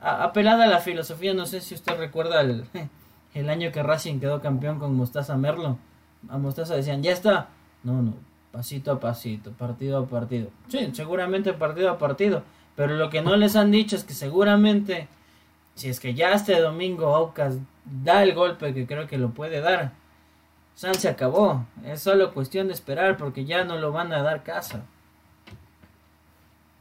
apelada 0.00 0.64
a 0.64 0.68
la 0.68 0.80
filosofía, 0.80 1.34
no 1.34 1.46
sé 1.46 1.60
si 1.60 1.74
usted 1.74 1.96
recuerda 1.98 2.40
el, 2.40 2.64
el 3.34 3.50
año 3.50 3.72
que 3.72 3.82
Racing 3.82 4.20
quedó 4.20 4.40
campeón 4.40 4.78
con 4.78 4.94
Mostaza 4.94 5.36
Merlo. 5.36 5.78
A 6.28 6.38
Mostaza 6.38 6.74
decían, 6.74 7.02
ya 7.02 7.12
está. 7.12 7.48
No, 7.84 8.02
no, 8.02 8.14
pasito 8.50 8.92
a 8.92 9.00
pasito, 9.00 9.52
partido 9.52 9.98
a 9.98 10.06
partido. 10.06 10.48
Sí, 10.68 10.90
seguramente 10.92 11.52
partido 11.52 11.90
a 11.90 11.98
partido. 11.98 12.42
Pero 12.74 12.96
lo 12.96 13.10
que 13.10 13.22
no 13.22 13.36
les 13.36 13.56
han 13.56 13.70
dicho 13.70 13.96
es 13.96 14.04
que 14.04 14.14
seguramente, 14.14 15.08
si 15.74 15.88
es 15.88 16.00
que 16.00 16.14
ya 16.14 16.32
este 16.32 16.60
domingo 16.60 17.14
Aucas 17.14 17.58
da 17.84 18.22
el 18.22 18.34
golpe 18.34 18.72
que 18.72 18.86
creo 18.86 19.06
que 19.06 19.18
lo 19.18 19.30
puede 19.30 19.60
dar, 19.60 19.92
San 20.78 20.94
se 20.94 21.08
acabó. 21.08 21.66
Es 21.84 22.02
solo 22.02 22.32
cuestión 22.32 22.68
de 22.68 22.72
esperar 22.72 23.16
porque 23.16 23.44
ya 23.44 23.64
no 23.64 23.78
lo 23.78 23.90
van 23.90 24.12
a 24.12 24.22
dar 24.22 24.44
casa. 24.44 24.84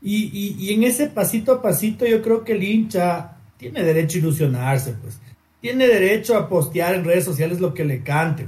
Y, 0.03 0.55
y, 0.59 0.71
en 0.71 0.83
ese 0.83 1.07
pasito 1.07 1.51
a 1.51 1.61
pasito 1.63 2.05
yo 2.05 2.21
creo 2.21 2.43
que 2.43 2.51
el 2.51 2.61
hincha 2.61 3.37
tiene 3.57 3.81
derecho 3.81 4.19
a 4.19 4.21
ilusionarse, 4.21 4.93
pues. 5.01 5.19
Tiene 5.61 5.87
derecho 5.87 6.37
a 6.37 6.47
postear 6.47 6.93
en 6.93 7.05
redes 7.05 7.25
sociales 7.25 7.59
lo 7.59 7.73
que 7.73 7.85
le 7.85 8.03
cante, 8.03 8.47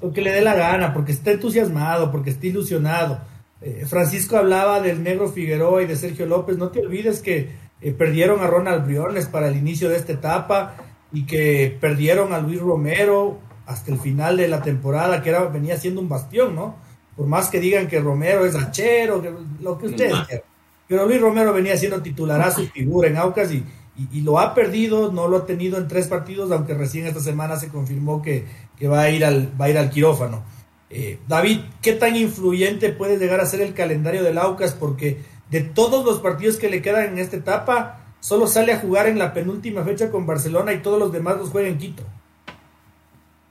lo 0.00 0.12
que 0.12 0.22
le 0.22 0.30
dé 0.30 0.40
la 0.40 0.54
gana, 0.54 0.94
porque 0.94 1.10
está 1.10 1.32
entusiasmado, 1.32 2.12
porque 2.12 2.30
está 2.30 2.46
ilusionado. 2.46 3.20
Eh, 3.62 3.86
Francisco 3.88 4.36
hablaba 4.36 4.80
del 4.80 5.02
negro 5.02 5.28
Figueroa 5.28 5.82
y 5.82 5.86
de 5.86 5.96
Sergio 5.96 6.26
López. 6.26 6.58
No 6.58 6.68
te 6.68 6.86
olvides 6.86 7.22
que 7.22 7.50
eh, 7.80 7.90
perdieron 7.90 8.38
a 8.38 8.46
Ronald 8.46 8.86
Briones 8.86 9.26
para 9.26 9.48
el 9.48 9.56
inicio 9.56 9.88
de 9.88 9.96
esta 9.96 10.12
etapa 10.12 10.76
y 11.12 11.26
que 11.26 11.76
perdieron 11.80 12.32
a 12.32 12.38
Luis 12.38 12.60
Romero, 12.60 13.40
hasta 13.66 13.92
el 13.92 13.98
final 13.98 14.36
de 14.36 14.48
la 14.48 14.62
temporada, 14.62 15.22
que 15.22 15.30
era, 15.30 15.44
venía 15.44 15.76
siendo 15.76 16.00
un 16.00 16.08
bastión, 16.08 16.54
¿no? 16.54 16.76
Por 17.16 17.26
más 17.26 17.48
que 17.48 17.60
digan 17.60 17.88
que 17.88 18.00
Romero 18.00 18.46
es 18.46 18.54
hachero, 18.54 19.20
que, 19.20 19.32
lo 19.60 19.78
que 19.78 19.86
ustedes 19.86 20.14
quieran. 20.26 20.44
Pero 20.88 21.06
Luis 21.06 21.20
Romero 21.20 21.52
venía 21.52 21.76
siendo 21.76 22.00
titularazo 22.00 22.62
su 22.62 22.68
figura 22.68 23.08
en 23.08 23.16
Aucas 23.16 23.50
y, 23.50 23.64
y, 24.12 24.20
lo 24.20 24.38
ha 24.38 24.54
perdido, 24.54 25.10
no 25.10 25.26
lo 25.26 25.38
ha 25.38 25.46
tenido 25.46 25.78
en 25.78 25.88
tres 25.88 26.06
partidos, 26.06 26.52
aunque 26.52 26.74
recién 26.74 27.06
esta 27.06 27.20
semana 27.20 27.56
se 27.56 27.68
confirmó 27.68 28.22
que, 28.22 28.46
que 28.78 28.86
va, 28.86 29.00
a 29.00 29.10
ir 29.10 29.24
al, 29.24 29.50
va 29.60 29.64
a 29.64 29.70
ir 29.70 29.78
al 29.78 29.90
quirófano. 29.90 30.44
Eh, 30.88 31.18
David, 31.26 31.60
¿qué 31.82 31.94
tan 31.94 32.14
influyente 32.14 32.90
puede 32.90 33.18
llegar 33.18 33.40
a 33.40 33.46
ser 33.46 33.62
el 33.62 33.74
calendario 33.74 34.22
del 34.22 34.38
Aucas? 34.38 34.74
Porque 34.74 35.18
de 35.50 35.62
todos 35.62 36.04
los 36.04 36.20
partidos 36.20 36.56
que 36.56 36.68
le 36.68 36.82
quedan 36.82 37.14
en 37.14 37.18
esta 37.18 37.36
etapa, 37.36 38.04
solo 38.20 38.46
sale 38.46 38.72
a 38.72 38.78
jugar 38.78 39.06
en 39.08 39.18
la 39.18 39.32
penúltima 39.32 39.82
fecha 39.82 40.10
con 40.10 40.26
Barcelona 40.26 40.72
y 40.72 40.82
todos 40.82 41.00
los 41.00 41.12
demás 41.12 41.38
los 41.38 41.50
juega 41.50 41.68
en 41.68 41.78
Quito. 41.78 42.04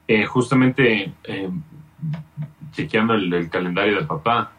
Eh, 0.07 0.25
justamente 0.25 1.13
eh, 1.23 1.49
chequeando 2.71 3.15
el, 3.15 3.49
calendario 3.49 3.99
de 3.99 4.05
papá, 4.05 4.51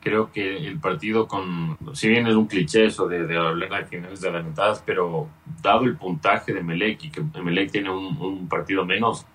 creo 0.00 0.32
que 0.32 0.56
el 0.66 0.80
partido 0.80 1.28
con, 1.28 1.76
si 1.92 2.08
bien 2.08 2.26
es 2.26 2.34
un 2.34 2.46
cliché 2.46 2.86
eso 2.86 3.06
de, 3.06 3.26
de 3.26 3.36
hablar 3.36 3.70
de 3.70 3.84
finales 3.86 4.24
adelantadas, 4.24 4.82
pero 4.84 5.28
dado 5.60 5.84
el 5.84 5.96
puntaje 5.96 6.52
de 6.54 6.62
Melec 6.62 7.04
y 7.04 7.10
que 7.10 7.22
Melec 7.42 7.70
tiene 7.70 7.90
un, 7.90 8.48
partido 8.48 8.84
menos, 8.84 9.26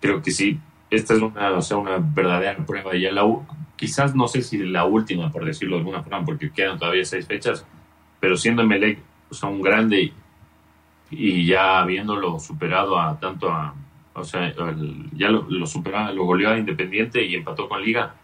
creo 0.00 0.22
que 0.22 0.30
sí, 0.30 0.58
esta 0.90 1.14
es 1.14 1.20
una, 1.20 1.52
o 1.52 1.62
sea, 1.62 1.76
una 1.76 1.98
verdadera 1.98 2.64
prueba. 2.64 2.96
Ya 2.96 3.12
la, 3.12 3.24
quizás 3.76 4.14
no 4.14 4.26
sé 4.26 4.42
si 4.42 4.58
la 4.58 4.84
última, 4.84 5.30
por 5.30 5.44
decirlo 5.44 5.76
de 5.76 5.80
alguna 5.80 6.02
forma, 6.02 6.24
porque 6.24 6.50
quedan 6.50 6.78
todavía 6.78 7.04
seis 7.04 7.26
fechas, 7.26 7.66
pero 8.20 8.36
siendo 8.36 8.64
Melec 8.64 9.00
un 9.42 9.60
grande 9.60 10.12
y 11.10 11.46
ya 11.46 11.80
habiéndolo 11.80 12.38
superado 12.40 12.98
a 12.98 13.18
tanto 13.18 13.50
a 13.50 13.74
o 14.18 14.24
sea, 14.24 14.52
ya 15.12 15.30
lo, 15.30 15.46
lo 15.48 15.66
superó, 15.66 16.12
lo 16.12 16.24
goleó 16.24 16.50
a 16.50 16.58
Independiente 16.58 17.24
y 17.24 17.34
empató 17.34 17.68
con 17.68 17.82
Liga, 17.82 18.14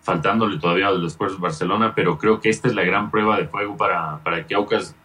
faltándole 0.00 0.58
todavía 0.58 0.90
después 0.92 1.38
Barcelona, 1.38 1.94
pero 1.94 2.18
creo 2.18 2.40
que 2.40 2.48
esta 2.48 2.68
es 2.68 2.74
la 2.74 2.82
gran 2.82 3.10
prueba 3.10 3.36
de 3.38 3.46
fuego 3.46 3.76
para, 3.76 4.22
para 4.22 4.46
que 4.46 4.54
Aucas 4.54 4.96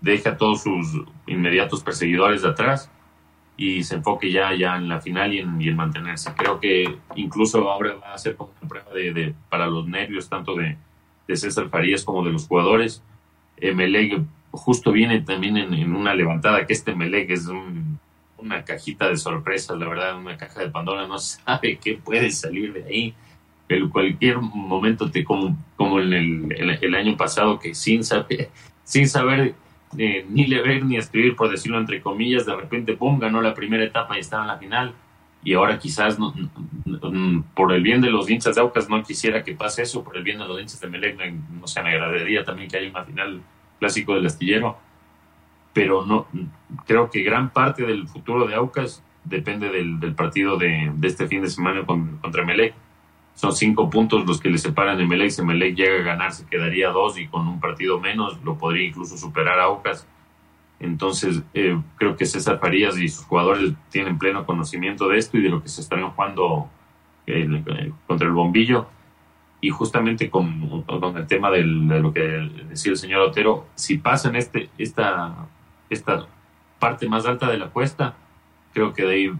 deje 0.00 0.28
a 0.28 0.36
todos 0.36 0.62
sus 0.62 1.02
inmediatos 1.26 1.82
perseguidores 1.82 2.42
de 2.42 2.48
atrás 2.48 2.90
y 3.56 3.82
se 3.82 3.96
enfoque 3.96 4.30
ya, 4.30 4.54
ya 4.54 4.76
en 4.76 4.88
la 4.88 5.00
final 5.00 5.34
y 5.34 5.38
en, 5.40 5.76
mantenerse. 5.76 6.32
Creo 6.34 6.58
que 6.58 6.98
incluso 7.14 7.68
ahora 7.68 7.94
va 7.96 8.14
a 8.14 8.18
ser 8.18 8.36
como 8.36 8.52
una 8.60 8.68
prueba 8.68 8.90
de, 8.92 9.34
para 9.50 9.66
los 9.66 9.86
nervios 9.86 10.28
tanto 10.28 10.54
de, 10.54 10.78
de 11.28 11.36
César 11.36 11.68
Farías 11.68 12.04
como 12.04 12.24
de 12.24 12.32
los 12.32 12.46
jugadores. 12.46 13.02
Meleg 13.60 14.24
justo 14.52 14.92
viene 14.92 15.20
también 15.20 15.56
en, 15.56 15.94
una 15.94 16.14
levantada, 16.14 16.66
que 16.66 16.72
este 16.72 16.94
Meleg 16.94 17.30
es 17.30 17.46
un 17.46 17.89
una 18.40 18.64
cajita 18.64 19.08
de 19.08 19.16
sorpresas, 19.16 19.78
la 19.78 19.88
verdad, 19.88 20.18
una 20.18 20.36
caja 20.36 20.60
de 20.60 20.70
Pandora, 20.70 21.06
no 21.06 21.18
sabe 21.18 21.78
qué 21.78 21.94
puede 21.94 22.30
salir 22.30 22.72
de 22.72 22.84
ahí. 22.84 23.14
En 23.68 23.88
cualquier 23.88 24.38
momento, 24.38 25.10
te, 25.10 25.22
como, 25.22 25.56
como 25.76 26.00
en 26.00 26.12
el, 26.12 26.78
el, 26.82 26.94
año 26.94 27.16
pasado, 27.16 27.58
que 27.60 27.72
sin 27.74 28.02
saber, 28.02 28.50
sin 28.82 29.08
saber 29.08 29.54
eh, 29.96 30.26
ni 30.28 30.46
leer 30.46 30.84
ni 30.84 30.96
escribir, 30.96 31.36
por 31.36 31.50
decirlo 31.50 31.78
entre 31.78 32.00
comillas, 32.00 32.46
de 32.46 32.56
repente, 32.56 32.96
pum, 32.96 33.20
ganó 33.20 33.40
la 33.40 33.54
primera 33.54 33.84
etapa 33.84 34.16
y 34.16 34.20
estaba 34.20 34.42
en 34.42 34.48
la 34.48 34.58
final. 34.58 34.94
Y 35.44 35.54
ahora 35.54 35.78
quizás, 35.78 36.18
no, 36.18 36.34
por 37.54 37.72
el 37.72 37.82
bien 37.82 38.00
de 38.00 38.10
los 38.10 38.28
hinchas 38.28 38.56
de 38.56 38.60
Aucas, 38.60 38.90
no 38.90 39.02
quisiera 39.04 39.42
que 39.44 39.54
pase 39.54 39.82
eso, 39.82 40.02
por 40.02 40.16
el 40.16 40.24
bien 40.24 40.38
de 40.38 40.46
los 40.46 40.60
hinchas 40.60 40.80
de 40.80 40.88
Melec, 40.88 41.16
no 41.60 41.66
se 41.66 41.82
me 41.82 41.90
agradaría 41.90 42.44
también 42.44 42.68
que 42.68 42.76
haya 42.76 42.90
una 42.90 43.04
final 43.04 43.40
clásico 43.78 44.14
del 44.14 44.26
astillero 44.26 44.78
pero 45.72 46.04
no 46.04 46.26
creo 46.86 47.10
que 47.10 47.22
gran 47.22 47.50
parte 47.50 47.84
del 47.84 48.08
futuro 48.08 48.46
de 48.46 48.54
Aucas 48.54 49.02
depende 49.24 49.70
del, 49.70 50.14
partido 50.14 50.56
de, 50.56 50.92
este 51.02 51.26
fin 51.26 51.42
de 51.42 51.50
semana 51.50 51.84
contra 51.86 52.44
Melec. 52.44 52.74
Son 53.34 53.54
cinco 53.54 53.88
puntos 53.88 54.26
los 54.26 54.40
que 54.40 54.50
le 54.50 54.58
separan 54.58 54.98
de 54.98 55.06
Melec. 55.06 55.30
Si 55.30 55.42
Melec 55.42 55.74
llega 55.74 56.00
a 56.00 56.02
ganar, 56.02 56.32
se 56.32 56.46
quedaría 56.46 56.90
dos 56.90 57.18
y 57.18 57.26
con 57.26 57.46
un 57.46 57.60
partido 57.60 58.00
menos 58.00 58.42
lo 58.44 58.58
podría 58.58 58.88
incluso 58.88 59.16
superar 59.16 59.60
a 59.60 59.64
Aucas. 59.64 60.06
Entonces, 60.78 61.42
eh, 61.52 61.78
creo 61.96 62.16
que 62.16 62.24
César 62.24 62.58
Farías 62.58 62.98
y 62.98 63.08
sus 63.08 63.24
jugadores 63.26 63.74
tienen 63.90 64.18
pleno 64.18 64.46
conocimiento 64.46 65.08
de 65.08 65.18
esto 65.18 65.36
y 65.36 65.42
de 65.42 65.50
lo 65.50 65.62
que 65.62 65.68
se 65.68 65.82
están 65.82 66.08
jugando 66.10 66.68
contra 68.06 68.26
el 68.26 68.32
bombillo. 68.32 68.86
Y 69.62 69.68
justamente 69.68 70.30
con, 70.30 70.82
con 70.82 71.16
el 71.18 71.26
tema 71.26 71.50
de 71.50 71.62
lo 71.62 72.14
que 72.14 72.22
decía 72.68 72.92
el 72.92 72.98
señor 72.98 73.20
Otero, 73.20 73.66
si 73.74 73.98
pasan 73.98 74.36
este, 74.36 74.70
esta 74.78 75.48
esta 75.90 76.26
parte 76.78 77.08
más 77.08 77.26
alta 77.26 77.48
de 77.48 77.58
la 77.58 77.68
cuesta, 77.68 78.14
creo 78.72 78.94
que 78.94 79.02
de 79.04 79.14
ahí 79.14 79.32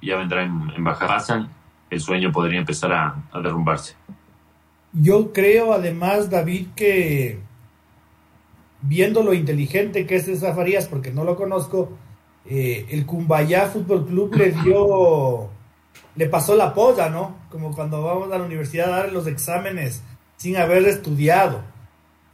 ya 0.00 0.16
vendrá 0.16 0.42
en, 0.42 0.82
baja 0.82 1.06
pasan, 1.06 1.50
el 1.90 2.00
sueño 2.00 2.32
podría 2.32 2.58
empezar 2.58 2.92
a, 2.92 3.40
derrumbarse. 3.40 3.94
Yo 4.92 5.32
creo 5.32 5.72
además, 5.72 6.28
David, 6.30 6.68
que 6.74 7.38
viendo 8.82 9.22
lo 9.22 9.32
inteligente 9.32 10.06
que 10.06 10.16
es 10.16 10.24
César 10.24 10.54
Farías, 10.54 10.88
porque 10.88 11.12
no 11.12 11.24
lo 11.24 11.36
conozco, 11.36 11.96
eh, 12.44 12.86
el 12.90 13.06
Cumbayá 13.06 13.66
Fútbol 13.66 14.06
Club 14.06 14.34
le 14.34 14.50
dio, 14.64 15.50
le 16.16 16.26
pasó 16.26 16.56
la 16.56 16.74
polla, 16.74 17.08
¿no? 17.08 17.36
Como 17.50 17.74
cuando 17.74 18.02
vamos 18.02 18.32
a 18.32 18.38
la 18.38 18.44
universidad 18.44 18.92
a 18.92 18.96
dar 18.96 19.12
los 19.12 19.26
exámenes 19.26 20.02
sin 20.36 20.56
haber 20.56 20.84
estudiado. 20.88 21.71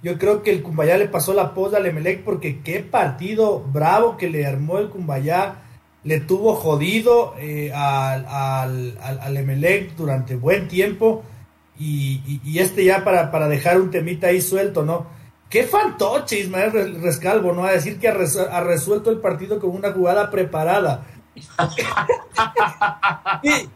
Yo 0.03 0.16
creo 0.16 0.42
que 0.42 0.53
el 0.53 0.62
Cumbayá 0.62 0.96
le 0.96 1.09
pasó 1.09 1.34
la 1.34 1.55
posa 1.55 1.78
al 1.78 1.86
Emelec 1.86 2.22
porque 2.22 2.61
qué 2.61 2.80
partido 2.80 3.61
bravo 3.61 4.16
que 4.16 4.30
le 4.30 4.46
armó 4.46 4.78
el 4.78 4.90
Cumbayá. 4.90 5.62
Le 6.05 6.20
tuvo 6.20 6.55
jodido 6.55 7.34
eh, 7.38 7.72
al, 7.74 8.96
al, 9.01 9.36
Emelec 9.36 9.96
durante 9.96 10.36
buen 10.36 10.68
tiempo. 10.68 11.24
Y, 11.80 12.59
este 12.59 12.84
ya 12.84 13.05
para, 13.05 13.30
para, 13.30 13.49
dejar 13.49 13.80
un 13.80 13.90
temita 13.90 14.28
ahí 14.28 14.40
suelto, 14.40 14.84
¿no? 14.84 15.07
Qué 15.49 15.64
fantoche 15.64 16.40
Ismael 16.40 17.01
Rescalvo, 17.01 17.53
¿no? 17.53 17.64
A 17.64 17.72
decir 17.72 17.99
que 17.99 18.09
ha, 18.09 18.61
resuelto 18.61 19.11
el 19.11 19.18
partido 19.18 19.59
con 19.59 19.70
una 19.70 19.92
jugada 19.92 20.30
preparada. 20.30 21.07
¿Qué, 23.42 23.68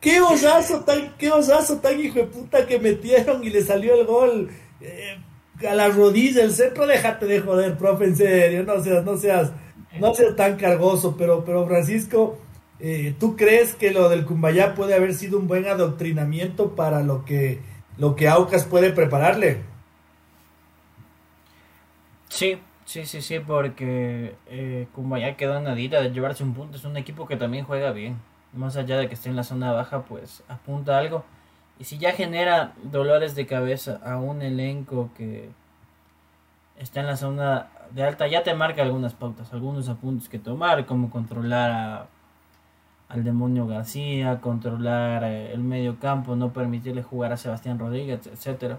qué 0.00 0.20
osazo 0.20 0.80
tan, 0.80 1.16
qué 1.16 1.30
osazo 1.30 1.78
tan 1.78 2.00
hijo 2.00 2.20
de 2.20 2.24
puta 2.24 2.66
que 2.66 2.78
metieron 2.78 3.44
y 3.44 3.50
le 3.50 3.62
salió 3.62 3.94
el 3.94 4.06
gol. 4.06 4.50
Eh, 4.80 5.18
a 5.66 5.74
la 5.74 5.88
rodilla, 5.88 6.42
el 6.42 6.52
centro, 6.52 6.86
déjate 6.86 7.26
de 7.26 7.40
joder, 7.40 7.76
profe, 7.76 8.04
en 8.04 8.16
serio, 8.16 8.64
no 8.64 8.82
seas, 8.82 9.04
no 9.04 9.16
seas, 9.16 9.52
no 9.98 10.14
seas 10.14 10.36
tan 10.36 10.56
cargoso, 10.56 11.16
pero, 11.16 11.44
pero 11.44 11.66
Francisco, 11.66 12.38
eh, 12.80 13.14
¿tú 13.18 13.36
crees 13.36 13.74
que 13.74 13.90
lo 13.90 14.08
del 14.08 14.24
Cumbayá 14.24 14.74
puede 14.74 14.94
haber 14.94 15.14
sido 15.14 15.38
un 15.38 15.48
buen 15.48 15.66
adoctrinamiento 15.66 16.74
para 16.76 17.02
lo 17.02 17.24
que, 17.24 17.60
lo 17.96 18.14
que 18.16 18.28
Aucas 18.28 18.64
puede 18.64 18.92
prepararle? 18.92 19.62
Sí, 22.28 22.58
Sí, 22.88 23.04
sí, 23.04 23.20
sí, 23.20 23.38
porque 23.38 24.34
eh, 24.46 24.88
ya 25.20 25.36
quedó 25.36 25.60
nadita 25.60 26.00
de 26.00 26.10
llevarse 26.10 26.42
un 26.42 26.54
punto, 26.54 26.78
es 26.78 26.84
un 26.86 26.96
equipo 26.96 27.26
que 27.28 27.36
también 27.36 27.66
juega 27.66 27.92
bien. 27.92 28.18
Más 28.54 28.78
allá 28.78 28.96
de 28.96 29.08
que 29.08 29.14
esté 29.14 29.28
en 29.28 29.36
la 29.36 29.44
zona 29.44 29.72
baja, 29.72 30.04
pues 30.04 30.42
apunta 30.48 30.96
algo. 30.96 31.22
Y 31.78 31.84
si 31.84 31.98
ya 31.98 32.12
genera 32.12 32.72
dolores 32.82 33.34
de 33.34 33.46
cabeza 33.46 34.00
a 34.04 34.18
un 34.18 34.42
elenco 34.42 35.10
que 35.16 35.50
está 36.76 37.00
en 37.00 37.06
la 37.06 37.16
zona 37.16 37.68
de 37.92 38.04
alta, 38.04 38.26
ya 38.26 38.42
te 38.42 38.54
marca 38.54 38.82
algunas 38.82 39.14
pautas, 39.14 39.52
algunos 39.52 39.88
apuntes 39.88 40.28
que 40.28 40.38
tomar, 40.38 40.86
como 40.86 41.10
controlar 41.10 42.08
al 43.08 43.24
demonio 43.24 43.66
García, 43.66 44.40
controlar 44.40 45.24
eh, 45.24 45.52
el 45.52 45.60
medio 45.60 45.98
campo, 45.98 46.36
no 46.36 46.52
permitirle 46.52 47.02
jugar 47.02 47.32
a 47.32 47.36
Sebastián 47.36 47.78
Rodríguez, 47.78 48.26
etcétera. 48.26 48.78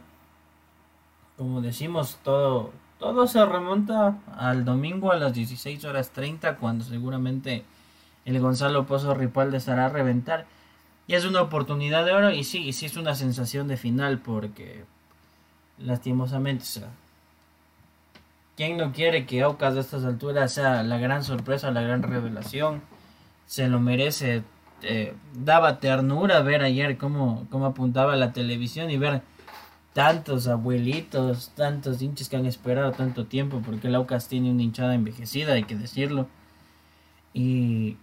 Como 1.37 1.61
decimos, 1.61 2.19
todo 2.23 2.71
todo 2.99 3.27
se 3.27 3.43
remonta 3.45 4.17
al 4.37 4.65
domingo 4.65 5.13
a 5.13 5.15
las 5.15 5.33
16 5.33 5.85
horas 5.85 6.09
30 6.09 6.57
cuando 6.57 6.83
seguramente 6.83 7.63
el 8.25 8.39
Gonzalo 8.41 8.85
Pozo 8.85 9.13
Ripalde 9.13 9.57
estará 9.57 9.85
a 9.85 9.89
reventar. 9.89 10.45
Y 11.09 11.15
es 11.15 11.25
una 11.25 11.41
oportunidad 11.41 12.05
de 12.05 12.11
oro 12.11 12.29
y 12.29 12.43
sí, 12.43 12.71
sí 12.71 12.85
es 12.85 12.95
una 12.95 13.15
sensación 13.15 13.67
de 13.67 13.77
final 13.77 14.19
porque 14.19 14.85
lastimosamente, 15.79 16.61
o 16.61 16.67
sea, 16.67 16.89
¿quién 18.55 18.77
no 18.77 18.93
quiere 18.93 19.25
que 19.25 19.41
Aucas 19.41 19.73
de 19.73 19.79
estas 19.79 20.05
alturas 20.05 20.53
sea 20.53 20.83
la 20.83 20.99
gran 20.99 21.23
sorpresa, 21.23 21.71
la 21.71 21.81
gran 21.81 22.03
revelación? 22.03 22.83
Se 23.47 23.67
lo 23.67 23.79
merece. 23.79 24.43
Eh, 24.83 25.15
daba 25.33 25.79
ternura 25.79 26.43
ver 26.43 26.61
ayer 26.61 26.99
cómo, 26.99 27.47
cómo 27.49 27.65
apuntaba 27.65 28.15
la 28.15 28.31
televisión 28.31 28.91
y 28.91 28.97
ver 28.97 29.23
tantos 29.93 30.47
abuelitos, 30.47 31.51
tantos 31.55 32.03
hinchas 32.03 32.29
que 32.29 32.35
han 32.35 32.45
esperado 32.45 32.91
tanto 32.91 33.25
tiempo, 33.25 33.63
porque 33.65 33.87
el 33.87 33.95
Aucas 33.95 34.27
tiene 34.27 34.51
una 34.51 34.61
hinchada 34.61 34.93
envejecida, 34.93 35.53
hay 35.53 35.63
que 35.63 35.75
decirlo. 35.75 36.27
Y 37.33 37.97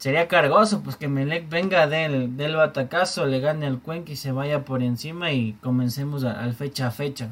sería 0.00 0.26
cargoso, 0.26 0.82
pues 0.82 0.96
que 0.96 1.06
Melec 1.06 1.48
venga 1.48 1.86
del, 1.86 2.36
del 2.36 2.56
batacazo, 2.56 3.26
le 3.26 3.38
gane 3.38 3.66
al 3.66 3.78
Cuenca 3.78 4.10
y 4.10 4.16
se 4.16 4.32
vaya 4.32 4.64
por 4.64 4.82
encima 4.82 5.30
y 5.30 5.52
comencemos 5.62 6.24
al 6.24 6.54
fecha 6.54 6.88
a 6.88 6.90
fecha. 6.90 7.28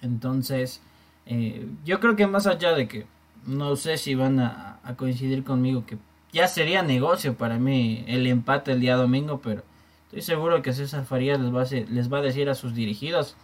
Entonces, 0.00 0.80
eh, 1.26 1.68
yo 1.84 2.00
creo 2.00 2.16
que 2.16 2.26
más 2.26 2.46
allá 2.46 2.72
de 2.72 2.88
que 2.88 3.06
no 3.44 3.76
sé 3.76 3.98
si 3.98 4.14
van 4.14 4.40
a 4.40 4.78
coincidir 4.96 5.44
conmigo 5.44 5.84
que 5.84 5.98
ya 6.32 6.48
sería 6.48 6.82
negocio 6.82 7.36
para 7.36 7.58
mí 7.58 8.04
el 8.08 8.26
empate 8.26 8.72
el 8.72 8.80
día 8.80 8.96
domingo, 8.96 9.40
pero 9.42 9.62
Estoy 10.08 10.22
seguro 10.22 10.62
que 10.62 10.72
César 10.72 11.04
Farías 11.04 11.38
les 11.38 11.54
va, 11.54 11.62
a 11.62 11.92
les 11.92 12.10
va 12.10 12.18
a 12.18 12.22
decir 12.22 12.48
a 12.48 12.54
sus 12.54 12.74
dirigidos, 12.74 13.36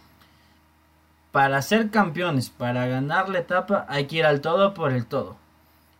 para 1.31 1.61
ser 1.61 1.91
campeones, 1.91 2.49
para 2.49 2.87
ganar 2.87 3.29
la 3.29 3.37
etapa, 3.37 3.85
hay 3.87 4.07
que 4.07 4.15
ir 4.15 4.25
al 4.25 4.41
todo 4.41 4.73
por 4.73 4.91
el 4.91 5.05
todo. 5.05 5.37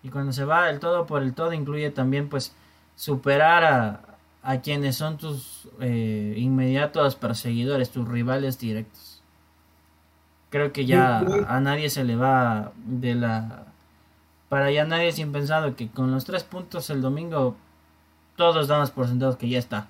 Y 0.05 0.09
cuando 0.09 0.31
se 0.33 0.45
va 0.45 0.65
al 0.65 0.79
todo 0.79 1.07
por 1.07 1.23
el 1.23 1.33
todo, 1.33 1.51
incluye 1.51 1.89
también 1.89 2.29
pues 2.29 2.53
superar 2.95 3.63
a, 3.63 4.01
a 4.43 4.61
quienes 4.61 4.95
son 4.95 5.17
tus 5.17 5.67
eh, 5.81 6.35
inmediatos 6.37 7.15
perseguidores, 7.15 7.89
tus 7.89 8.07
rivales 8.07 8.59
directos. 8.59 9.23
Creo 10.51 10.71
que 10.71 10.85
ya 10.85 11.17
a, 11.47 11.59
nadie 11.59 11.89
se 11.89 12.03
le 12.03 12.15
va 12.15 12.71
de 12.85 13.15
la... 13.15 13.65
Para 14.47 14.69
ya 14.69 14.85
nadie 14.85 15.11
sin 15.11 15.31
pensado 15.31 15.75
que 15.75 15.89
con 15.89 16.11
los 16.11 16.23
tres 16.23 16.43
puntos 16.43 16.91
el 16.91 17.01
domingo 17.01 17.55
todos 18.35 18.67
damos 18.67 18.91
por 18.91 19.07
sentados 19.07 19.37
que 19.37 19.49
ya 19.49 19.57
está 19.57 19.87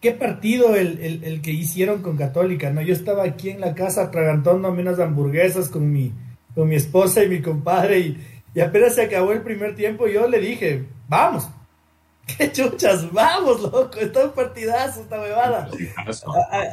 qué 0.00 0.12
partido 0.12 0.76
el, 0.76 1.42
que 1.42 1.50
hicieron 1.50 2.00
con 2.00 2.16
Católica, 2.16 2.70
¿no? 2.70 2.80
Yo 2.80 2.94
estaba 2.94 3.24
aquí 3.24 3.50
en 3.50 3.60
la 3.60 3.74
casa 3.74 4.04
atragantándome 4.04 4.80
unas 4.80 4.98
hamburguesas 4.98 5.68
con 5.68 5.92
mi, 5.92 6.14
con 6.54 6.68
mi 6.68 6.76
esposa 6.76 7.22
y 7.22 7.28
mi 7.28 7.40
compadre 7.40 7.98
y, 7.98 8.26
apenas 8.60 8.96
se 8.96 9.02
acabó 9.02 9.32
el 9.32 9.42
primer 9.42 9.76
tiempo 9.76 10.08
yo 10.08 10.26
le 10.28 10.40
dije, 10.40 10.84
vamos, 11.08 11.48
qué 12.38 12.50
chuchas, 12.50 13.10
vamos, 13.12 13.62
loco, 13.62 13.98
está 13.98 14.24
un 14.24 14.32
partidazo 14.32 15.02
esta 15.02 15.18
bebada. 15.18 15.70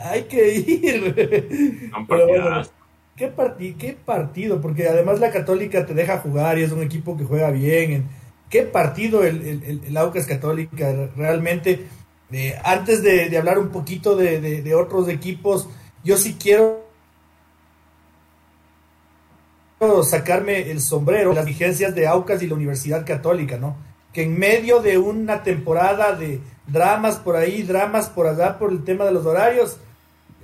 hay 0.06 0.24
que 0.24 0.56
ir. 0.56 1.16
¿qué, 3.16 3.76
¿qué 3.78 3.98
partido? 4.06 4.62
Porque 4.62 4.88
además 4.88 5.20
la 5.20 5.32
Católica 5.32 5.86
te 5.86 5.94
deja 5.94 6.20
jugar 6.20 6.58
y 6.58 6.64
es 6.64 6.72
un 6.72 6.84
equipo 6.84 7.16
que 7.16 7.26
juega 7.26 7.52
bien. 7.52 8.08
¿Qué 8.50 8.64
partido 8.64 9.24
el, 9.24 9.46
el, 9.46 9.82
el 9.88 9.98
Aucas 9.98 10.26
Católica? 10.26 11.10
Realmente 11.16 11.86
eh, 12.32 12.56
antes 12.64 13.04
de, 13.04 13.36
hablar 13.38 13.58
un 13.58 13.70
poquito 13.70 14.16
de, 14.16 14.76
otros 14.76 15.08
equipos, 15.08 15.70
yo 16.04 16.18
sí 16.18 16.36
quiero 16.40 16.87
sacarme 20.04 20.72
el 20.72 20.82
sombrero 20.82 21.34
las 21.34 21.46
vigencias 21.46 21.94
de 21.96 22.08
Aucas 22.08 22.42
y 22.42 22.48
la 22.48 22.56
Universidad 22.56 23.06
Católica, 23.06 23.58
¿no? 23.58 23.76
Que 24.14 24.24
en 24.24 24.38
medio 24.38 24.82
de 24.82 24.98
una 24.98 25.44
temporada 25.44 26.14
de 26.14 26.40
dramas 26.68 27.18
por 27.18 27.36
ahí, 27.36 27.64
dramas 27.64 28.10
por 28.10 28.28
allá, 28.28 28.58
por 28.58 28.72
el 28.72 28.84
tema 28.84 29.06
de 29.06 29.12
los 29.12 29.26
horarios, 29.26 29.78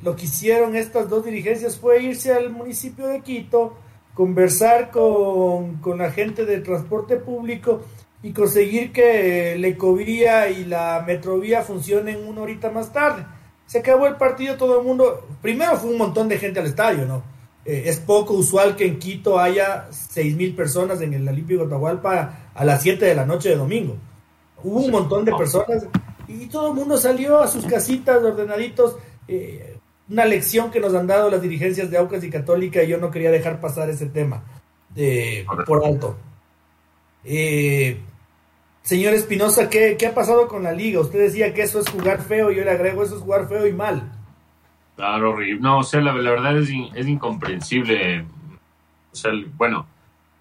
lo 0.02 0.16
que 0.16 0.26
hicieron 0.26 0.76
estas 0.76 1.10
dos 1.10 1.26
dirigencias 1.26 1.78
fue 1.78 2.04
irse 2.04 2.34
al 2.34 2.50
municipio 2.50 3.08
de 3.08 3.22
Quito, 3.22 3.76
conversar 4.14 4.92
con, 4.92 5.78
con 5.78 5.98
la 5.98 6.12
gente 6.12 6.46
de 6.46 6.60
transporte 6.60 7.18
público 7.18 7.82
y 8.22 8.32
conseguir 8.32 8.92
que 8.92 9.58
la 9.58 9.68
ecovía 9.68 10.50
y 10.50 10.66
la 10.66 11.04
metrovía 11.06 11.62
funcionen 11.62 12.28
una 12.28 12.42
horita 12.42 12.70
más 12.70 12.92
tarde. 12.94 13.26
Se 13.66 13.80
acabó 13.80 14.08
el 14.08 14.16
partido, 14.16 14.56
todo 14.56 14.80
el 14.80 14.86
mundo. 14.86 15.26
Primero 15.42 15.78
fue 15.78 15.90
un 15.90 15.98
montón 15.98 16.30
de 16.30 16.38
gente 16.38 16.60
al 16.60 16.68
estadio, 16.68 17.06
¿no? 17.06 17.33
Eh, 17.66 17.84
es 17.86 18.00
poco 18.00 18.34
usual 18.34 18.76
que 18.76 18.86
en 18.86 19.00
Quito 19.00 19.40
haya 19.40 19.88
seis 19.92 20.36
mil 20.36 20.56
personas 20.56 21.00
en 21.02 21.14
el 21.14 21.28
Olímpico 21.28 21.64
Atahualpa 21.64 22.50
a 22.54 22.66
las 22.66 22.82
7 22.82 23.06
de 23.06 23.16
la 23.16 23.26
noche 23.26 23.50
de 23.50 23.56
domingo. 23.56 23.96
Hubo 24.64 24.80
un 24.80 24.92
montón 24.92 25.26
de 25.26 25.34
personas 25.34 25.86
y 26.28 26.48
todo 26.48 26.70
el 26.70 26.74
mundo 26.74 26.98
salió 26.98 27.40
a 27.40 27.48
sus 27.48 27.66
casitas 27.66 28.22
ordenaditos. 28.24 28.98
Eh, 29.28 29.78
una 30.10 30.26
lección 30.26 30.70
que 30.70 30.80
nos 30.80 30.94
han 30.94 31.08
dado 31.08 31.30
las 31.30 31.42
dirigencias 31.42 31.90
de 31.90 31.98
Aucas 31.98 32.24
y 32.24 32.30
Católica 32.30 32.84
y 32.84 32.88
yo 32.88 32.98
no 32.98 33.10
quería 33.10 33.32
dejar 33.32 33.60
pasar 33.60 33.90
ese 33.90 34.08
tema 34.08 34.44
eh, 34.96 35.46
por 35.66 35.86
alto. 35.86 36.18
Eh, 37.24 38.00
Señor 38.82 39.14
Espinosa, 39.14 39.70
¿qué, 39.70 39.98
ha 40.06 40.14
pasado 40.14 40.48
con 40.48 40.64
la 40.64 40.74
liga? 40.74 41.00
Usted 41.00 41.20
decía 41.20 41.54
que 41.54 41.62
eso 41.62 41.80
es 41.80 41.90
jugar 41.90 42.22
feo, 42.22 42.52
yo 42.52 42.64
le 42.66 42.72
agrego 42.72 43.04
eso 43.04 43.16
es 43.16 43.22
jugar 43.22 43.48
feo 43.48 43.66
y 43.66 43.74
mal. 43.74 44.12
Claro, 44.96 45.32
horrible. 45.32 45.62
No, 45.62 45.80
o 45.80 45.84
sea, 45.84 46.02
la, 46.02 46.14
verdad 46.14 46.58
es, 46.58 46.70
es, 46.94 47.08
incomprensible. 47.08 48.22
O 49.12 49.16
sea, 49.16 49.32
bueno, 49.58 49.88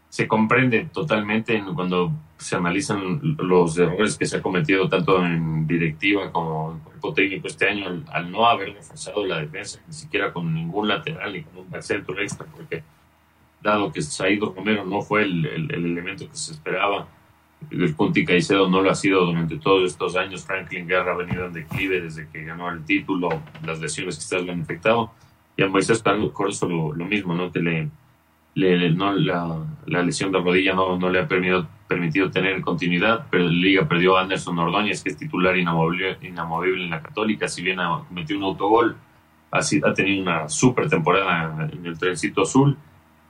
se 0.08 0.28
comprende 0.28 0.88
totalmente 0.92 1.62
cuando 1.74 2.12
se 2.36 2.56
analizan 2.56 3.36
los 3.38 3.78
errores 3.78 4.18
que 4.18 4.26
se 4.26 4.36
ha 4.36 4.42
cometido 4.42 4.88
tanto 4.88 5.24
en 5.24 5.66
directiva 5.66 6.30
como 6.32 6.72
en 6.72 6.78
cuerpo 6.80 7.14
técnico 7.14 7.46
este 7.46 7.68
año 7.68 8.04
al, 8.10 8.30
no 8.30 8.46
haber 8.46 8.74
reforzado 8.74 9.24
la 9.24 9.38
defensa, 9.38 9.80
ni 9.86 9.94
siquiera 9.94 10.32
con 10.32 10.52
ningún 10.52 10.88
lateral 10.88 11.32
ni 11.32 11.42
con 11.42 11.58
un 11.58 11.82
centro 11.82 12.20
extra, 12.20 12.46
porque 12.46 12.82
dado 13.62 13.92
que 13.92 14.02
Saido 14.02 14.52
Romero 14.54 14.84
no 14.84 15.02
fue 15.02 15.22
el, 15.22 15.46
el 15.46 15.70
elemento 15.70 16.28
que 16.28 16.36
se 16.36 16.52
esperaba, 16.52 17.06
el 17.70 17.96
Conti 17.96 18.24
Caicedo 18.24 18.68
no 18.68 18.80
lo 18.80 18.90
ha 18.90 18.94
sido 18.94 19.26
durante 19.26 19.56
todos 19.56 19.90
estos 19.90 20.16
años. 20.16 20.44
Franklin 20.44 20.86
Guerra 20.86 21.12
ha 21.12 21.16
venido 21.16 21.46
en 21.46 21.52
declive 21.52 22.00
desde 22.00 22.28
que 22.28 22.44
ganó 22.44 22.70
el 22.70 22.84
título, 22.84 23.28
las 23.64 23.80
lesiones 23.80 24.16
que 24.16 24.22
se 24.22 24.40
lo 24.40 24.52
han 24.52 24.58
infectado. 24.58 25.12
Y 25.56 25.62
a 25.62 25.68
Moisés 25.68 26.02
Corso 26.32 26.68
lo, 26.68 27.04
mismo, 27.04 27.34
¿no? 27.34 27.52
Que 27.52 27.60
le, 27.60 27.90
le 28.54 28.90
no, 28.90 29.12
la, 29.12 29.64
lesión 29.86 30.32
de 30.32 30.40
rodilla 30.40 30.74
no, 30.74 30.98
no 30.98 31.08
le 31.10 31.20
ha 31.20 31.28
permitido, 31.28 31.66
permitido 31.86 32.30
tener 32.30 32.60
continuidad, 32.62 33.26
pero 33.30 33.44
la 33.44 33.50
liga 33.50 33.88
perdió 33.88 34.16
a 34.16 34.22
Anderson 34.22 34.58
Ordóñez, 34.58 35.02
que 35.02 35.10
es 35.10 35.16
titular 35.16 35.56
inamovible, 35.56 36.18
inamovible 36.22 36.84
en 36.84 36.90
la 36.90 37.02
Católica, 37.02 37.48
si 37.48 37.62
bien 37.62 37.80
ha 37.80 38.02
metido 38.10 38.38
un 38.38 38.44
autogol, 38.46 38.96
ha 39.50 39.94
tenido 39.94 40.22
una 40.22 40.48
super 40.48 40.88
temporada 40.88 41.68
en 41.70 41.84
el 41.84 41.98
trencito 41.98 42.42
azul 42.42 42.76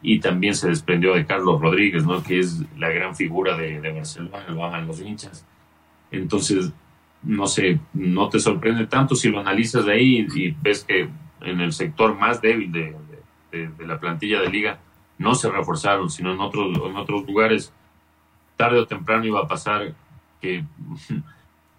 y 0.02 0.18
también 0.18 0.54
se 0.54 0.68
desprendió 0.68 1.14
de 1.14 1.24
Carlos 1.24 1.60
Rodríguez, 1.60 2.04
¿no? 2.04 2.22
que 2.22 2.40
es 2.40 2.62
la 2.76 2.90
gran 2.90 3.14
figura 3.14 3.56
de, 3.56 3.78
Barcelona, 3.92 4.44
lo 4.48 4.64
hagan 4.64 4.86
los 4.86 5.00
hinchas. 5.00 5.46
Entonces, 6.10 6.72
no 7.22 7.46
sé, 7.46 7.78
no 7.94 8.28
te 8.28 8.40
sorprende 8.40 8.86
tanto 8.86 9.14
si 9.14 9.30
lo 9.30 9.38
analizas 9.38 9.86
de 9.86 9.92
ahí 9.92 10.26
y, 10.34 10.50
ves 10.60 10.84
que 10.84 11.08
en 11.40 11.60
el 11.60 11.72
sector 11.72 12.18
más 12.18 12.42
débil 12.42 12.72
de, 12.72 12.96
la 13.86 14.00
plantilla 14.00 14.40
de 14.40 14.48
liga 14.48 14.80
no 15.18 15.34
se 15.34 15.50
reforzaron, 15.50 16.10
sino 16.10 16.32
en 16.32 16.40
otros, 16.40 16.76
en 16.84 16.96
otros 16.96 17.24
lugares, 17.26 17.72
tarde 18.56 18.80
o 18.80 18.86
temprano 18.86 19.24
iba 19.24 19.40
a 19.40 19.46
pasar 19.46 19.94
que 20.40 20.64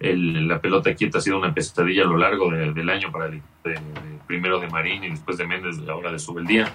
la 0.00 0.60
pelota 0.60 0.94
quieta 0.94 1.18
ha 1.18 1.20
sido 1.20 1.38
una 1.38 1.52
pesadilla 1.52 2.04
a 2.04 2.06
lo 2.06 2.16
largo 2.16 2.50
del 2.50 2.88
año 2.88 3.12
para 3.12 3.26
el 3.26 3.42
primero 4.26 4.60
de 4.60 4.68
Marín 4.68 5.04
y 5.04 5.10
después 5.10 5.36
de 5.36 5.46
Méndez, 5.46 5.76
ahora 5.88 6.10
de 6.10 6.18
Subeldía 6.18 6.72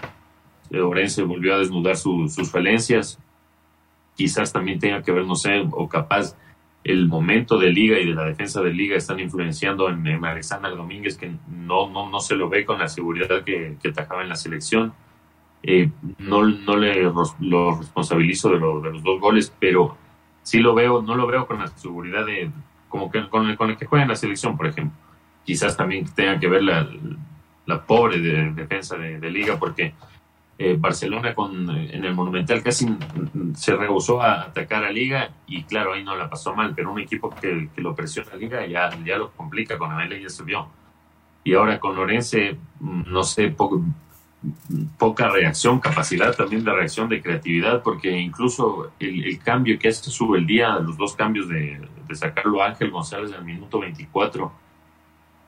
Orense 0.71 1.23
volvió 1.23 1.55
a 1.55 1.59
desnudar 1.59 1.97
sus 1.97 2.51
falencias. 2.51 3.19
Quizás 4.15 4.51
también 4.51 4.79
tenga 4.79 5.01
que 5.01 5.11
ver, 5.11 5.25
no 5.25 5.35
sé, 5.35 5.65
o 5.71 5.87
capaz 5.87 6.35
el 6.83 7.07
momento 7.07 7.57
de 7.57 7.71
liga 7.71 7.99
y 7.99 8.05
de 8.05 8.15
la 8.15 8.25
defensa 8.25 8.61
de 8.61 8.73
liga 8.73 8.95
están 8.95 9.19
influenciando 9.19 9.89
en, 9.89 10.23
Alexander 10.23 10.75
Domínguez, 10.75 11.17
que 11.17 11.31
no, 11.49 11.89
no, 11.89 12.09
no 12.09 12.19
se 12.19 12.35
lo 12.35 12.49
ve 12.49 12.65
con 12.65 12.79
la 12.79 12.87
seguridad 12.87 13.43
que, 13.43 13.77
que 13.81 13.93
en 14.21 14.29
la 14.29 14.35
selección. 14.35 14.93
eh, 15.63 15.89
no, 16.19 16.43
no 16.43 16.77
le 16.77 17.03
lo 17.39 17.77
responsabilizo 17.77 18.49
de, 18.49 18.59
los 18.59 19.03
dos 19.03 19.19
goles, 19.19 19.53
pero 19.59 19.97
sí 20.41 20.59
lo 20.59 20.73
veo, 20.73 21.01
no 21.01 21.15
lo 21.15 21.27
veo 21.27 21.45
con 21.45 21.59
la 21.59 21.67
seguridad 21.67 22.25
de 22.25 22.49
como 22.87 23.11
que 23.11 23.27
con 23.29 23.47
el, 23.47 23.57
con 23.57 23.69
el 23.69 23.77
que 23.77 23.85
juega 23.85 24.03
en 24.03 24.09
la 24.09 24.15
selección, 24.15 24.57
por 24.57 24.67
ejemplo. 24.67 24.97
Quizás 25.45 25.77
también 25.77 26.05
tenga 26.15 26.39
que 26.39 26.47
ver 26.47 26.63
la, 26.63 26.87
la 27.65 27.85
pobre 27.85 28.19
de, 28.19 28.51
defensa 28.51 28.97
de, 28.97 29.31
liga, 29.31 29.57
porque 29.59 29.93
eh, 30.61 30.75
Barcelona 30.77 31.33
con, 31.33 31.69
en 31.69 32.03
el 32.03 32.13
Monumental 32.13 32.61
casi 32.61 32.85
se 33.55 33.75
rehusó 33.77 34.21
a 34.21 34.41
atacar 34.41 34.83
a 34.83 34.91
Liga 34.91 35.31
y 35.47 35.63
claro, 35.63 35.93
ahí 35.93 36.03
no 36.03 36.17
la 36.17 36.29
pasó 36.29 36.53
mal, 36.53 36.73
pero 36.75 36.91
un 36.91 36.99
equipo 36.99 37.29
que, 37.29 37.69
que 37.73 37.81
lo 37.81 37.95
presiona 37.95 38.33
a 38.33 38.35
Liga 38.35 38.65
ya, 38.67 38.89
ya 39.05 39.17
lo 39.17 39.31
complica, 39.31 39.77
con 39.77 39.89
Amel 39.89 40.21
ya 40.21 40.27
subió. 40.29 40.67
Y 41.45 41.53
ahora 41.53 41.79
con 41.79 41.95
Lorense, 41.95 42.57
mm, 42.81 43.03
no 43.07 43.23
sé, 43.23 43.55
poca 44.97 45.29
reacción, 45.29 45.79
capacidad 45.79 46.35
también 46.35 46.65
de 46.65 46.73
reacción, 46.73 47.07
de 47.07 47.21
creatividad, 47.21 47.81
porque 47.81 48.11
incluso 48.19 48.91
el, 48.99 49.39
cambio 49.39 49.79
que 49.79 49.87
hace 49.87 50.11
sube 50.11 50.39
el 50.39 50.45
día, 50.45 50.77
los 50.79 50.97
dos 50.97 51.15
cambios 51.15 51.47
de, 51.47 51.79
de 52.05 52.15
sacarlo 52.15 52.61
a 52.61 52.67
Ángel 52.67 52.91
González 52.91 53.31
al 53.31 53.45
minuto 53.45 53.79
24 53.79 54.51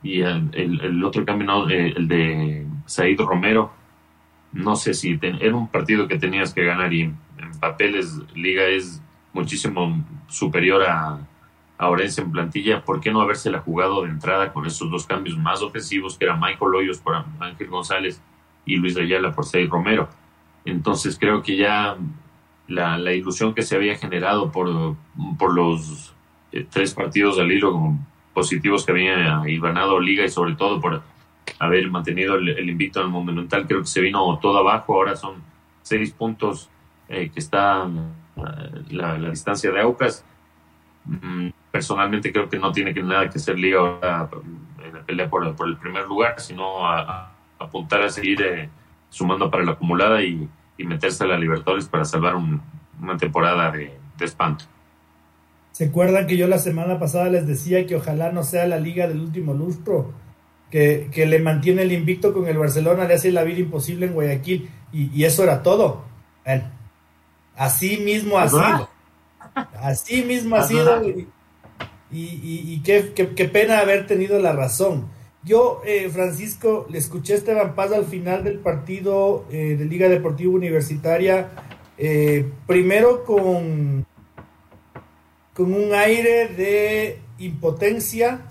y 0.04 0.22
el, 0.22 0.50
el, 0.54 1.04
otro 1.04 1.26
cambio, 1.26 1.70
eh, 1.70 1.94
el 1.96 2.08
de 2.08 2.66
Said 2.86 3.20
Romero, 3.20 3.81
no 4.54 4.76
sé 4.76 4.94
si 4.94 5.20
era 5.22 5.56
un 5.56 5.68
partido 5.68 6.08
que 6.08 6.18
tenías 6.18 6.54
que 6.54 6.64
ganar 6.64 6.94
y 6.94 7.04
en, 7.04 7.18
papeles 7.60 8.20
Liga 8.34 8.66
es 8.66 9.02
muchísimo 9.34 10.04
superior 10.28 10.84
a, 10.84 11.20
a 11.78 11.90
Orense 11.90 12.22
en 12.22 12.32
plantilla, 12.32 12.84
¿por 12.84 13.00
qué 13.00 13.12
no 13.12 13.22
habérsela 13.22 13.60
jugado 13.60 14.04
de 14.04 14.10
entrada 14.10 14.52
con 14.52 14.66
esos 14.66 14.90
dos 14.90 15.06
cambios 15.06 15.38
más 15.38 15.62
ofensivos 15.62 16.18
que 16.18 16.26
eran 16.26 16.40
Michael 16.40 16.76
Hoyos 16.76 17.00
por 17.00 17.24
Ángel 17.40 17.68
González 17.68 18.22
y 18.66 18.78
Luis 18.78 18.98
Ayala 18.98 19.32
por 19.32 19.46
Said 19.46 19.70
Romero? 19.70 20.10
Entonces 20.66 21.18
creo 21.20 21.42
que 21.42 21.58
ya 21.58 21.98
la, 22.68 22.98
la 22.98 23.14
ilusión 23.14 23.54
que 23.54 23.64
se 23.64 23.76
había 23.76 23.96
generado 23.98 24.52
por, 24.52 24.96
por 25.38 25.54
los 25.54 26.14
eh, 26.52 26.66
tres 26.70 26.94
partidos 26.94 27.40
al 27.40 27.52
hilo 27.52 27.96
positivos 28.34 28.86
que 28.86 28.92
había 28.92 29.42
ganado 29.60 30.00
Liga 30.00 30.24
y 30.24 30.30
sobre 30.30 30.56
todo 30.56 30.80
por 30.80 31.02
haber 31.60 31.90
mantenido 31.90 32.36
el, 32.36 32.70
invicto 32.70 33.00
en 33.00 33.08
el 33.08 33.12
Monumental, 33.12 33.68
creo 33.68 33.82
que 33.82 33.88
se 33.88 34.02
vino 34.02 34.40
todo 34.40 34.58
abajo, 34.58 34.96
ahora 34.96 35.16
son 35.16 35.36
seis 35.82 36.12
puntos 36.12 36.70
eh, 37.10 37.30
que 37.34 37.40
está 37.40 37.88
eh, 38.38 38.84
la, 38.90 39.18
distancia 39.30 39.72
de 39.72 39.82
Aucas. 39.82 40.26
Mm, 41.06 41.50
personalmente 41.72 42.32
creo 42.32 42.50
que 42.50 42.60
no 42.60 42.72
tiene 42.72 42.94
que 42.94 43.02
nada 43.02 43.30
que 43.30 43.40
ser 43.40 43.58
Liga 43.58 43.80
ahora 43.80 44.30
en 44.84 44.94
la 44.94 45.02
pelea 45.02 45.30
por, 45.30 45.46
el 45.46 45.78
primer 45.78 46.06
lugar, 46.06 46.40
sino 46.40 46.86
a, 46.88 47.32
apuntar 47.60 48.02
a 48.02 48.10
seguir 48.10 48.42
eh, 48.42 48.70
sumando 49.10 49.50
para 49.52 49.64
la 49.64 49.74
acumulada 49.74 50.24
y, 50.24 50.50
meterse 50.80 51.26
a 51.26 51.28
la 51.28 51.38
Libertadores 51.38 51.88
para 51.88 52.04
salvar 52.04 52.36
una 52.36 53.16
temporada 53.16 53.70
de 53.72 54.00
espanto. 54.20 54.66
¿Se 55.72 55.86
acuerdan 55.86 56.28
que 56.28 56.38
yo 56.38 56.48
la 56.48 56.58
semana 56.58 57.00
pasada 57.00 57.30
les 57.30 57.48
decía 57.48 57.86
que 57.86 57.96
ojalá 57.96 58.32
no 58.32 58.44
sea 58.44 58.68
la 58.68 58.80
liga 58.80 59.08
del 59.08 59.22
último 59.22 59.54
lustro? 59.54 60.12
Que, 60.72 61.10
le 61.14 61.40
mantiene 61.40 61.82
el 61.84 61.92
invicto 61.92 62.34
con 62.34 62.48
el 62.48 62.58
Barcelona, 62.58 63.06
le 63.06 63.16
hace 63.16 63.32
la 63.32 63.44
vida 63.44 63.60
imposible 63.60 64.06
en 64.08 64.14
Guayaquil. 64.14 64.70
Y, 64.92 65.24
eso 65.24 65.44
era 65.44 65.62
todo. 65.62 66.04
así 67.56 67.98
mismo 67.98 68.40
ha 68.40 68.50
sido. 68.50 68.90
Así 69.82 70.24
mismo 70.24 70.56
ha 70.56 70.64
sido. 70.64 71.04
Y, 72.12 72.82
qué, 72.84 73.14
qué, 73.14 73.46
pena 73.46 73.80
haber 73.80 74.08
tenido 74.08 74.40
la 74.40 74.54
razón. 74.54 75.10
Yo, 75.44 75.82
eh, 75.86 76.10
Francisco, 76.10 76.88
le 76.90 77.00
escuché 77.00 77.34
a 77.34 77.38
Esteban 77.38 77.76
Paz 77.76 77.92
al 77.92 78.06
final 78.06 78.44
del 78.44 78.60
partido 78.60 79.46
eh, 79.52 79.76
de 79.78 79.86
Liga 79.86 80.08
Deportiva 80.08 80.54
Universitaria, 80.54 81.50
eh, 81.98 82.48
primero 82.68 83.24
con 83.24 84.06
con 85.54 85.74
un 85.74 85.94
aire 85.94 86.48
de 86.48 87.20
impotencia. 87.40 88.42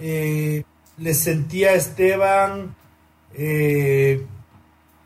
Eh, 0.00 0.62
le 0.98 1.14
sentía 1.14 1.70
a 1.70 1.74
Esteban 1.74 2.74
eh, 3.34 4.24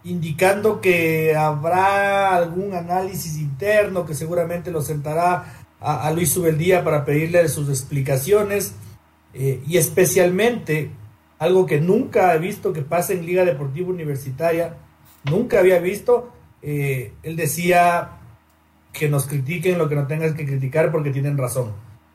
indicando 0.05 0.81
que 0.81 1.35
habrá 1.37 2.35
algún 2.35 2.75
análisis 2.75 3.39
interno 3.39 4.05
que 4.05 4.15
seguramente 4.15 4.71
lo 4.71 4.83
sentará 4.83 5.67
a, 5.81 6.11
Luis 6.13 6.31
Subeldía 6.31 6.85
para 6.85 7.05
pedirle 7.05 7.49
sus 7.49 7.69
explicaciones 7.69 8.75
eh, 9.35 9.61
y 9.67 9.77
especialmente 9.77 10.91
algo 11.39 11.67
que 11.67 11.81
nunca 11.81 12.35
he 12.35 12.39
visto 12.39 12.73
que 12.73 12.83
pase 12.83 13.15
en 13.15 13.27
Liga 13.27 13.45
Deportiva 13.45 13.89
Universitaria, 13.89 14.77
nunca 15.25 15.59
había 15.59 15.81
visto, 15.81 16.33
él 16.63 17.35
decía 17.35 18.13
que 18.93 19.09
nos 19.09 19.27
critiquen 19.27 19.79
lo 19.79 19.89
que 19.89 19.97
no 19.97 20.07
tengas 20.07 20.35
que 20.35 20.47
criticar 20.47 20.93
porque 20.93 21.11
tienen 21.11 21.37
razón. 21.39 21.73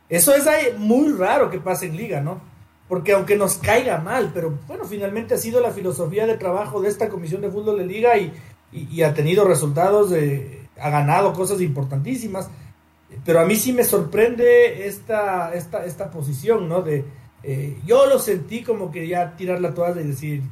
Eso 0.10 0.34
es 0.34 0.46
muy 0.78 1.12
raro 1.14 1.50
que 1.50 1.60
pase 1.60 1.88
en 1.88 1.98
liga, 1.98 2.22
¿no? 2.22 2.40
Porque 2.88 3.14
aunque 3.14 3.36
nos 3.36 3.58
caiga 3.58 3.98
mal, 4.00 4.32
pero 4.34 4.58
bueno, 4.68 4.86
finalmente 4.86 5.34
ha 5.34 5.38
sido 5.38 5.60
la 5.60 5.72
filosofía 5.72 6.26
de 6.26 6.38
trabajo 6.38 6.82
de 6.82 6.90
esta 6.90 7.10
comisión 7.10 7.42
de 7.42 7.52
fútbol 7.52 7.80
de 7.80 7.86
liga 7.86 8.14
y, 8.18 9.02
ha 9.04 9.14
tenido 9.14 9.46
resultados, 9.46 10.10
de, 10.10 10.68
ha 10.80 10.90
ganado 10.90 11.34
cosas 11.34 11.62
importantísimas. 11.62 12.50
Pero 13.26 13.40
a 13.40 13.46
mí 13.46 13.56
sí 13.56 13.74
me 13.74 13.84
sorprende 13.84 14.88
esta, 14.88 15.54
esta, 15.54 15.86
esta 15.86 16.12
posición, 16.12 16.70
¿no? 16.70 16.82
De, 16.82 17.06
eh, 17.44 17.80
yo 17.86 18.06
lo 18.06 18.20
sentí 18.20 18.64
como 18.64 18.92
que 18.92 19.08
ya 19.08 19.36
tirar 19.36 19.62
la 19.62 19.74
toalla 19.74 20.02
y 20.02 20.08
decir, 20.08 20.44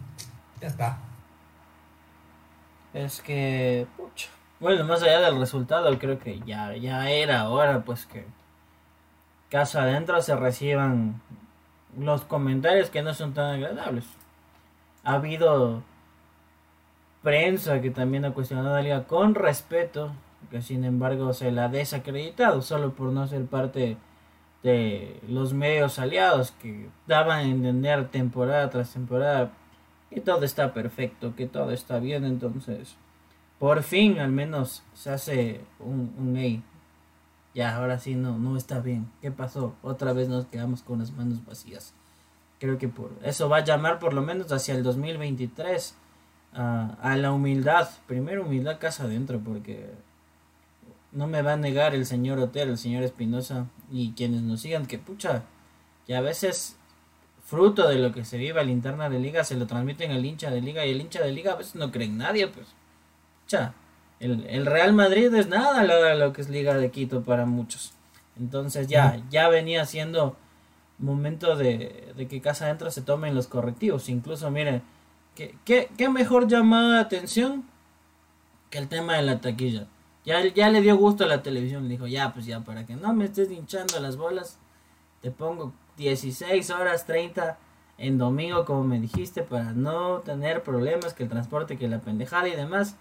ya 0.62 0.68
está. 0.68 1.00
Es 2.94 3.22
que, 3.22 3.88
bueno, 4.60 4.86
más 4.86 5.04
allá 5.04 5.20
del 5.20 5.40
resultado, 5.40 5.98
creo 6.00 6.18
que 6.18 6.40
ya, 6.46 6.76
ya 6.78 7.10
era 7.10 7.50
hora 7.50 7.84
pues 7.84 8.06
que 8.06 8.26
casa 9.50 9.84
adentro 9.84 10.22
se 10.22 10.36
reciban 10.36 11.22
los 11.98 12.24
comentarios 12.24 12.90
que 12.90 13.02
no 13.02 13.14
son 13.14 13.34
tan 13.34 13.56
agradables. 13.56 14.06
Ha 15.04 15.14
habido 15.16 15.84
prensa 17.24 17.82
que 17.82 17.92
también 17.92 18.26
ha 18.26 18.34
cuestionado 18.34 18.70
a 18.70 18.74
la 18.74 18.82
liga 18.82 19.04
con 19.06 19.36
respeto, 19.36 20.12
que 20.52 20.62
sin 20.62 20.84
embargo 20.84 21.34
se 21.34 21.52
la 21.52 21.66
ha 21.66 21.70
desacreditado 21.70 22.62
solo 22.62 22.94
por 22.94 23.12
no 23.12 23.28
ser 23.28 23.46
parte 23.46 23.98
de 24.64 25.20
los 25.28 25.54
medios 25.54 26.00
aliados 26.00 26.52
que 26.52 26.90
daban 27.08 27.40
a 27.40 27.44
entender 27.44 28.10
temporada 28.10 28.70
tras 28.70 28.94
temporada 28.94 29.52
que 30.10 30.22
todo 30.22 30.44
está 30.44 30.74
perfecto, 30.74 31.36
que 31.36 31.48
todo 31.48 31.72
está 31.72 32.00
bien, 32.00 32.26
entonces 32.26 32.96
por 33.60 33.84
fin 33.84 34.20
al 34.20 34.32
menos 34.32 34.84
se 34.94 35.10
hace 35.12 35.62
un, 35.80 36.14
un 36.18 36.38
Ya, 37.56 37.78
ahora 37.78 37.98
sí 38.00 38.16
no, 38.16 38.38
no 38.38 38.58
está 38.58 38.82
bien. 38.82 39.10
¿Qué 39.22 39.32
pasó? 39.32 39.76
Otra 39.82 40.12
vez 40.14 40.28
nos 40.28 40.46
quedamos 40.46 40.84
con 40.84 41.00
las 41.00 41.12
manos 41.14 41.44
vacías. 41.46 41.94
Creo 42.60 42.78
que 42.78 42.90
por 42.90 43.12
eso 43.24 43.50
va 43.50 43.58
a 43.58 43.64
llamar 43.64 43.98
por 43.98 44.14
lo 44.14 44.22
menos 44.22 44.52
hacia 44.52 44.76
el 44.76 44.84
2023 44.84 45.96
a 46.54 47.16
la 47.18 47.32
humildad. 47.32 47.90
Primero 48.08 48.44
humildad 48.44 48.78
casa 48.80 49.06
adentro 49.06 49.40
porque 49.40 49.90
no 51.14 51.28
me 51.28 51.42
va 51.42 51.54
a 51.54 51.58
negar 51.58 51.96
el 51.96 52.06
señor 52.06 52.40
Hotel, 52.40 52.70
el 52.70 52.78
señor 52.78 53.04
Espinosa 53.04 53.68
y 53.90 54.12
quienes 54.12 54.42
nos 54.42 54.62
sigan 54.62 54.86
que 54.86 55.00
pucha, 55.00 55.44
que 56.06 56.16
a 56.16 56.22
veces 56.22 56.76
fruto 57.46 57.88
de 57.88 58.00
lo 58.00 58.12
que 58.12 58.26
se 58.26 58.38
vive 58.38 58.60
a 58.60 58.66
la 58.66 58.72
interna 58.72 59.10
de 59.10 59.20
liga 59.20 59.46
se 59.46 59.56
lo 59.56 59.66
transmiten 59.66 60.12
al 60.12 60.26
hincha 60.26 60.50
de 60.52 60.62
liga 60.62 60.86
y 60.86 60.92
el 60.92 61.00
hincha 61.00 61.22
de 61.22 61.32
liga 61.32 61.54
a 61.54 61.56
veces 61.56 61.76
no 61.76 61.92
cree 61.92 62.08
en 62.08 62.18
nadie, 62.18 62.48
pues 62.48 62.68
el, 64.20 64.66
Real 64.66 64.94
Madrid 64.94 65.34
es 65.34 65.48
nada 65.48 65.84
lo, 65.84 66.16
lo, 66.16 66.34
que 66.34 66.42
es 66.42 66.50
Liga 66.50 66.76
de 66.78 66.92
Quito 66.92 67.24
para 67.24 67.46
muchos. 67.46 67.94
Entonces 68.40 68.88
ya, 68.88 69.22
ya 69.30 69.48
venía 69.50 69.86
siendo 69.86 70.36
momento 70.98 71.56
de, 71.56 72.14
que 72.30 72.42
Casa 72.42 72.66
Adentro 72.66 72.92
se 72.92 73.02
tomen 73.02 73.36
los 73.36 73.48
correctivos. 73.48 74.10
Incluso, 74.10 74.50
miren, 74.52 74.82
¿qué, 75.36 75.56
qué, 75.66 76.10
mejor 76.10 76.48
llamada 76.48 76.96
de 76.96 77.02
atención 77.02 77.66
que 78.70 78.78
el 78.78 78.88
tema 78.88 79.16
de 79.16 79.24
la 79.24 79.42
taquilla? 79.42 79.88
Ya, 80.26 80.42
ya 80.48 80.70
le 80.70 80.82
dio 80.82 80.98
gusto 80.98 81.26
a 81.26 81.28
la 81.28 81.44
televisión, 81.44 81.84
le 81.84 81.90
dijo, 81.90 82.08
ya, 82.08 82.34
pues 82.34 82.46
ya, 82.46 82.62
para 82.62 82.86
que 82.86 82.96
no 82.96 83.14
me 83.14 83.26
estés 83.26 83.52
hinchando 83.52 84.00
las 84.00 84.18
bolas, 84.18 84.58
te 85.22 85.30
pongo 85.30 85.74
16 85.98 86.70
horas 86.72 87.06
30 87.06 87.58
en 87.98 88.18
domingo, 88.18 88.66
como 88.66 88.84
me 88.84 89.00
dijiste, 89.00 89.44
para 89.44 89.72
no 89.72 90.20
tener 90.20 90.64
problemas, 90.64 91.14
que 91.14 91.24
el 91.24 91.30
transporte, 91.30 91.78
que 91.78 91.88
la 91.88 92.00
pendejada 92.00 92.48
y 92.48 92.56
demás 92.56 92.96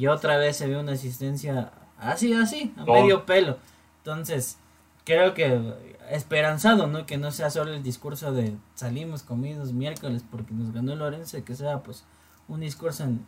y 0.00 0.06
otra 0.06 0.38
vez 0.38 0.56
se 0.56 0.66
ve 0.66 0.78
una 0.78 0.92
asistencia 0.92 1.72
así, 1.98 2.32
así, 2.32 2.72
a 2.78 2.84
medio 2.86 3.26
pelo. 3.26 3.58
Entonces, 3.98 4.56
creo 5.04 5.34
que 5.34 5.74
esperanzado, 6.10 6.86
¿no? 6.86 7.04
Que 7.04 7.18
no 7.18 7.30
sea 7.30 7.50
solo 7.50 7.74
el 7.74 7.82
discurso 7.82 8.32
de 8.32 8.56
salimos 8.74 9.22
comidos 9.22 9.74
miércoles 9.74 10.24
porque 10.30 10.54
nos 10.54 10.72
ganó 10.72 10.96
Lorenzo, 10.96 11.44
que 11.44 11.54
sea 11.54 11.82
pues 11.82 12.04
un 12.48 12.60
discurso 12.60 13.04
en 13.04 13.26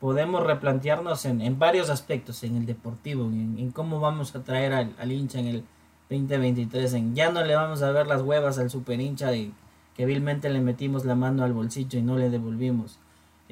podemos 0.00 0.44
replantearnos 0.44 1.24
en, 1.24 1.40
en 1.40 1.58
varios 1.58 1.88
aspectos, 1.88 2.42
en 2.44 2.56
el 2.56 2.66
deportivo, 2.66 3.24
en, 3.24 3.70
cómo 3.70 3.98
vamos 3.98 4.36
a 4.36 4.42
traer 4.42 4.74
al, 4.74 4.94
al, 4.98 5.12
hincha 5.12 5.38
en 5.38 5.46
el 5.46 5.64
2023, 6.10 6.92
en 6.92 7.14
ya 7.14 7.32
no 7.32 7.42
le 7.42 7.54
vamos 7.54 7.80
a 7.80 7.90
ver 7.90 8.06
las 8.06 8.20
huevas 8.20 8.58
al 8.58 8.68
super 8.68 9.00
hincha 9.00 9.30
de 9.30 9.50
que 9.96 10.04
vilmente 10.04 10.50
le 10.50 10.60
metimos 10.60 11.06
la 11.06 11.14
mano 11.14 11.42
al 11.42 11.54
bolsillo 11.54 11.98
y 11.98 12.02
no 12.02 12.18
le 12.18 12.28
devolvimos 12.28 12.98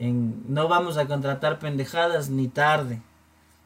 No 0.01 0.69
vamos 0.69 0.97
a 0.97 1.07
contratar 1.07 1.59
pendejadas 1.59 2.31
ni 2.31 2.49
tarde. 2.49 3.03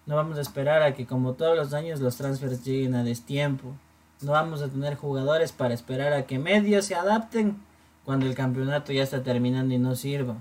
No 0.06 0.16
vamos 0.16 0.36
a 0.36 0.40
esperar 0.40 0.82
a 0.82 0.94
que 0.94 1.06
como 1.06 1.34
todos 1.34 1.56
los 1.56 1.72
años 1.72 2.00
los 2.00 2.16
transfers 2.16 2.64
lleguen 2.64 2.94
a 2.94 3.04
destiempo. 3.04 3.74
No 4.20 4.32
vamos 4.32 4.60
a 4.60 4.68
tener 4.68 4.96
jugadores 4.96 5.52
para 5.52 5.74
esperar 5.74 6.12
a 6.12 6.26
que 6.26 6.38
medios 6.38 6.86
se 6.86 6.94
adapten 6.94 7.56
cuando 8.04 8.26
el 8.26 8.34
campeonato 8.34 8.92
ya 8.92 9.02
está 9.02 9.22
terminando 9.22 9.74
y 9.74 9.78
no 9.78 9.94
sirva. 9.94 10.36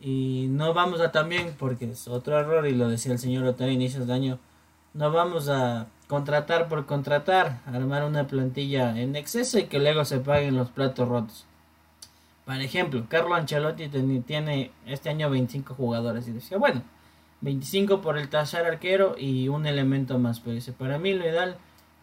Y 0.00 0.46
no 0.50 0.74
vamos 0.74 1.00
a 1.00 1.10
también, 1.10 1.54
porque 1.58 1.90
es 1.90 2.06
otro 2.06 2.38
error, 2.38 2.66
y 2.66 2.72
lo 2.72 2.88
decía 2.88 3.12
el 3.12 3.18
señor 3.18 3.44
Otero 3.44 3.70
a 3.70 3.72
inicios 3.72 4.06
de 4.06 4.12
año, 4.12 4.38
no 4.92 5.10
vamos 5.10 5.48
a 5.48 5.86
contratar 6.06 6.68
por 6.68 6.86
contratar, 6.86 7.60
armar 7.66 8.04
una 8.04 8.26
plantilla 8.26 8.98
en 8.98 9.16
exceso 9.16 9.58
y 9.58 9.64
que 9.64 9.78
luego 9.78 10.04
se 10.04 10.20
paguen 10.20 10.56
los 10.56 10.70
platos 10.70 11.08
rotos. 11.08 11.45
Por 12.46 12.60
ejemplo, 12.60 13.04
Carlo 13.08 13.34
Ancelotti 13.34 13.88
tiene 14.24 14.70
este 14.86 15.10
año 15.10 15.28
25 15.28 15.74
jugadores 15.74 16.28
y 16.28 16.32
decía, 16.32 16.56
bueno, 16.56 16.82
25 17.40 18.00
por 18.00 18.16
el 18.16 18.28
taller 18.28 18.64
arquero 18.64 19.16
y 19.18 19.48
un 19.48 19.66
elemento 19.66 20.18
más, 20.20 20.38
pero 20.38 20.54
dice, 20.54 20.72
para 20.72 20.96
mí 20.96 21.12
lo 21.12 21.24
ideal 21.24 21.56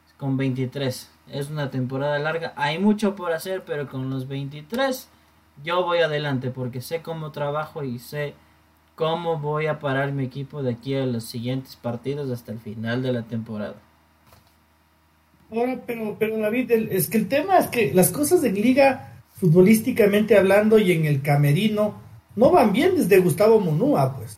es 0.06 0.14
con 0.16 0.36
23. 0.36 1.10
Es 1.30 1.50
una 1.50 1.72
temporada 1.72 2.20
larga, 2.20 2.54
hay 2.58 2.78
mucho 2.78 3.16
por 3.16 3.32
hacer, 3.32 3.64
pero 3.66 3.88
con 3.88 4.10
los 4.10 4.28
23 4.28 5.08
yo 5.64 5.84
voy 5.84 6.00
adelante 6.00 6.52
porque 6.52 6.82
sé 6.82 7.02
cómo 7.02 7.32
trabajo 7.32 7.84
y 7.86 7.98
sé 7.98 8.34
cómo 8.96 9.40
voy 9.40 9.68
a 9.68 9.80
parar 9.80 10.12
mi 10.12 10.26
equipo 10.26 10.62
de 10.62 10.72
aquí 10.72 10.94
a 10.96 11.06
los 11.06 11.24
siguientes 11.24 11.78
partidos 11.78 12.30
hasta 12.30 12.52
el 12.52 12.60
final 12.60 13.02
de 13.02 13.14
la 13.14 13.24
temporada. 13.24 13.76
Ahora, 15.52 15.80
pero, 15.86 16.18
pero 16.20 16.38
David, 16.38 16.70
es 16.72 17.10
que 17.10 17.18
el 17.18 17.30
tema 17.30 17.60
es 17.60 17.68
que 17.68 17.94
las 17.94 18.12
cosas 18.12 18.44
en 18.44 18.56
liga, 18.56 19.13
futbolísticamente 19.36 20.38
hablando 20.38 20.78
y 20.78 20.92
en 20.92 21.06
el 21.06 21.22
camerino, 21.22 21.96
no 22.36 22.52
van 22.52 22.74
bien 22.74 22.96
desde 22.96 23.20
Gustavo 23.20 23.60
Munúa, 23.60 24.16
pues, 24.16 24.38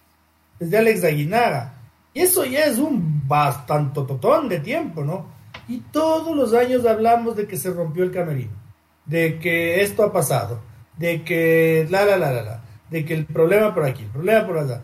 desde 0.60 0.78
Alex 0.78 1.04
Aguinaga. 1.04 1.74
Y 2.14 2.22
eso 2.22 2.46
ya 2.46 2.66
es 2.66 2.78
un 2.78 3.28
bastante 3.28 4.02
totón 4.02 4.48
de 4.50 4.60
tiempo, 4.60 5.04
¿no? 5.04 5.28
Y 5.68 5.80
todos 5.92 6.36
los 6.36 6.54
años 6.54 6.86
hablamos 6.86 7.36
de 7.36 7.48
que 7.48 7.58
se 7.58 7.72
rompió 7.72 8.04
el 8.04 8.12
camerino, 8.12 8.52
de 9.06 9.40
que 9.40 9.82
esto 9.82 10.04
ha 10.04 10.14
pasado, 10.14 10.62
de 10.98 11.24
que 11.24 11.88
la, 11.90 12.06
la, 12.06 12.18
la, 12.18 12.32
la, 12.32 12.42
la, 12.42 12.64
de 12.90 13.04
que 13.04 13.14
el 13.14 13.26
problema 13.26 13.74
por 13.74 13.84
aquí, 13.86 14.04
el 14.04 14.10
problema 14.10 14.46
por 14.46 14.60
allá. 14.60 14.82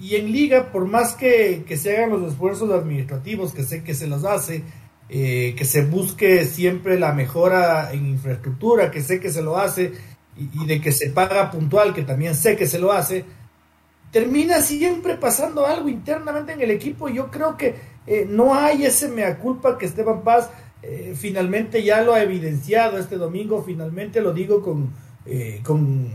Y, 0.00 0.16
en 0.16 0.32
liga, 0.32 0.70
por 0.70 0.86
más 0.86 1.14
que, 1.14 1.64
que, 1.66 1.76
se 1.76 1.96
hagan 1.96 2.10
los 2.10 2.32
esfuerzos 2.32 2.70
administrativos, 2.70 3.54
que 3.54 3.62
sé 3.62 3.82
que 3.82 3.94
se 3.94 4.06
los 4.06 4.24
hace, 4.24 4.62
eh, 5.08 5.54
que 5.56 5.64
se 5.64 5.84
busque 5.84 6.46
siempre 6.46 6.98
la 6.98 7.12
mejora 7.12 7.92
en 7.92 8.06
infraestructura, 8.06 8.90
que 8.90 9.02
sé 9.02 9.20
que 9.20 9.30
se 9.30 9.42
lo 9.42 9.56
hace, 9.56 9.92
y, 10.36 10.66
de 10.66 10.80
que 10.80 10.92
se 10.92 11.10
paga 11.10 11.50
puntual, 11.50 11.94
que 11.94 12.02
también 12.02 12.34
sé 12.34 12.56
que 12.56 12.66
se 12.66 12.78
lo 12.78 12.92
hace, 12.92 13.24
termina 14.10 14.60
siempre 14.60 15.16
pasando 15.16 15.66
algo 15.66 15.88
internamente 15.88 16.52
en 16.52 16.60
el 16.60 16.70
equipo. 16.70 17.08
Yo 17.08 17.30
creo 17.30 17.56
que 17.56 17.74
eh, 18.06 18.26
no 18.28 18.54
hay 18.54 18.84
ese 18.84 19.08
mea 19.08 19.38
culpa 19.38 19.78
que 19.78 19.86
Esteban 19.86 20.22
Paz 20.22 20.50
eh, 20.82 21.14
finalmente 21.16 21.82
ya 21.82 22.02
lo 22.02 22.14
ha 22.14 22.22
evidenciado 22.22 22.98
este 22.98 23.16
domingo, 23.16 23.62
finalmente 23.62 24.20
lo 24.20 24.32
digo 24.32 24.62
con 24.62 25.04
con, 25.62 26.10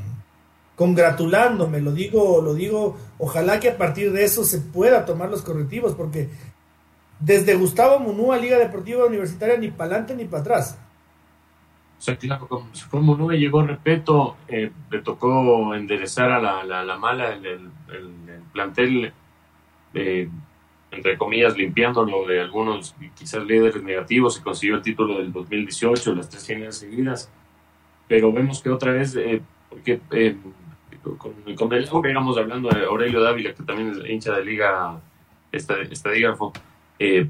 congratulándome, 0.79 1.81
lo 1.81 1.91
digo, 1.91 2.41
lo 2.41 2.53
digo, 2.53 2.95
ojalá 3.17 3.59
que 3.59 3.67
a 3.67 3.77
partir 3.77 4.13
de 4.13 4.23
eso 4.23 4.45
se 4.45 4.59
pueda 4.59 5.03
tomar 5.05 5.29
los 5.29 5.41
correctivos, 5.41 5.93
porque 5.93 6.29
desde 7.19 7.55
Gustavo 7.55 7.99
Munúa, 7.99 8.37
Liga 8.37 8.57
Deportiva 8.57 9.05
Universitaria, 9.05 9.57
ni 9.57 9.69
para 9.69 9.91
adelante 9.91 10.15
ni 10.15 10.25
para 10.25 10.41
atrás. 10.41 10.79
O 11.97 12.01
sea, 12.01 12.15
claro, 12.15 12.47
como 12.47 12.73
se 12.73 12.85
fue 12.85 13.01
Munúa 13.01 13.33
llegó 13.33 13.61
Repeto, 13.61 14.37
eh, 14.47 14.71
le 14.89 15.01
tocó 15.01 15.75
enderezar 15.75 16.31
a 16.31 16.39
la, 16.39 16.83
la, 16.83 16.97
mala 16.97 17.33
el, 17.33 17.45
el, 17.45 17.69
plantel, 18.53 19.11
eh, 19.93 20.29
entre 20.91 21.17
comillas, 21.17 21.57
limpiándolo 21.57 22.25
de 22.25 22.39
algunos 22.41 22.95
quizás 23.15 23.43
líderes 23.43 23.83
negativos, 23.83 24.39
y 24.39 24.41
consiguió 24.41 24.75
el 24.75 24.81
título 24.81 25.17
del 25.17 25.33
2018, 25.33 26.15
las 26.15 26.29
tres 26.29 26.47
finales 26.47 26.77
seguidas 26.77 27.29
pero 28.09 28.33
vemos 28.33 28.61
que 28.61 28.71
otra 28.71 28.91
vez, 28.91 29.15
eh, 29.15 29.39
porque 29.69 30.01
eh, 30.11 30.35
con, 31.01 31.55
con 31.55 31.73
el 31.73 31.87
que 31.87 32.11
íbamos 32.11 32.37
hablando 32.37 32.69
de 32.69 32.83
Aurelio 32.83 33.21
Dávila, 33.21 33.53
que 33.53 33.63
también 33.63 33.91
es 33.91 34.09
hincha 34.09 34.33
de 34.35 34.43
liga 34.43 34.99
estadígrafo, 35.51 36.51
eh, 36.99 37.29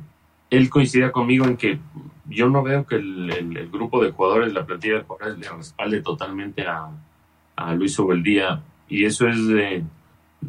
él 0.49 0.69
coincide 0.69 1.11
conmigo 1.11 1.45
en 1.45 1.57
que 1.57 1.79
yo 2.25 2.49
no 2.49 2.61
veo 2.63 2.85
que 2.85 2.95
el, 2.95 3.31
el, 3.31 3.69
grupo 3.69 4.03
de 4.03 4.11
jugadores, 4.11 4.53
la 4.53 4.65
plantilla 4.65 4.95
de 4.95 5.03
jugadores, 5.03 5.39
le 5.39 5.49
respalde 5.49 6.01
totalmente 6.01 6.65
a, 6.67 6.89
a 7.55 7.73
Luis 7.75 7.97
Obeldía, 7.99 8.61
y 8.87 9.05
eso 9.05 9.27
es 9.27 9.47
de 9.47 9.83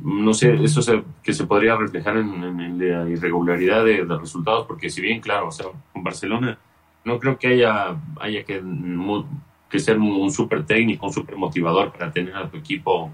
no 0.03 0.33
sé, 0.35 0.55
eso 0.63 0.83
se, 0.83 1.03
que 1.23 1.33
se 1.33 1.47
podría 1.47 1.77
reflejar 1.77 2.17
en, 2.17 2.45
en, 2.45 2.79
la 2.79 3.09
irregularidad 3.09 3.85
de, 3.85 4.05
de, 4.05 4.19
resultados, 4.19 4.67
porque 4.67 4.89
si 4.89 5.01
bien, 5.01 5.21
claro, 5.21 5.49
o 5.49 5.51
sea, 5.51 5.67
con 5.93 6.05
Barcelona 6.05 6.59
no 7.05 7.19
creo 7.19 7.39
que 7.39 7.49
haya, 7.49 7.97
haya 8.21 8.45
que 8.45 8.63
que 9.71 9.79
ser 9.79 9.99
un, 9.99 10.31
súper 10.33 10.67
técnico, 10.67 11.07
un 11.07 11.13
súper 11.13 11.37
motivador 11.37 11.93
para 11.93 12.11
tener 12.11 12.35
a 12.35 12.51
tu 12.51 12.57
equipo 12.57 13.11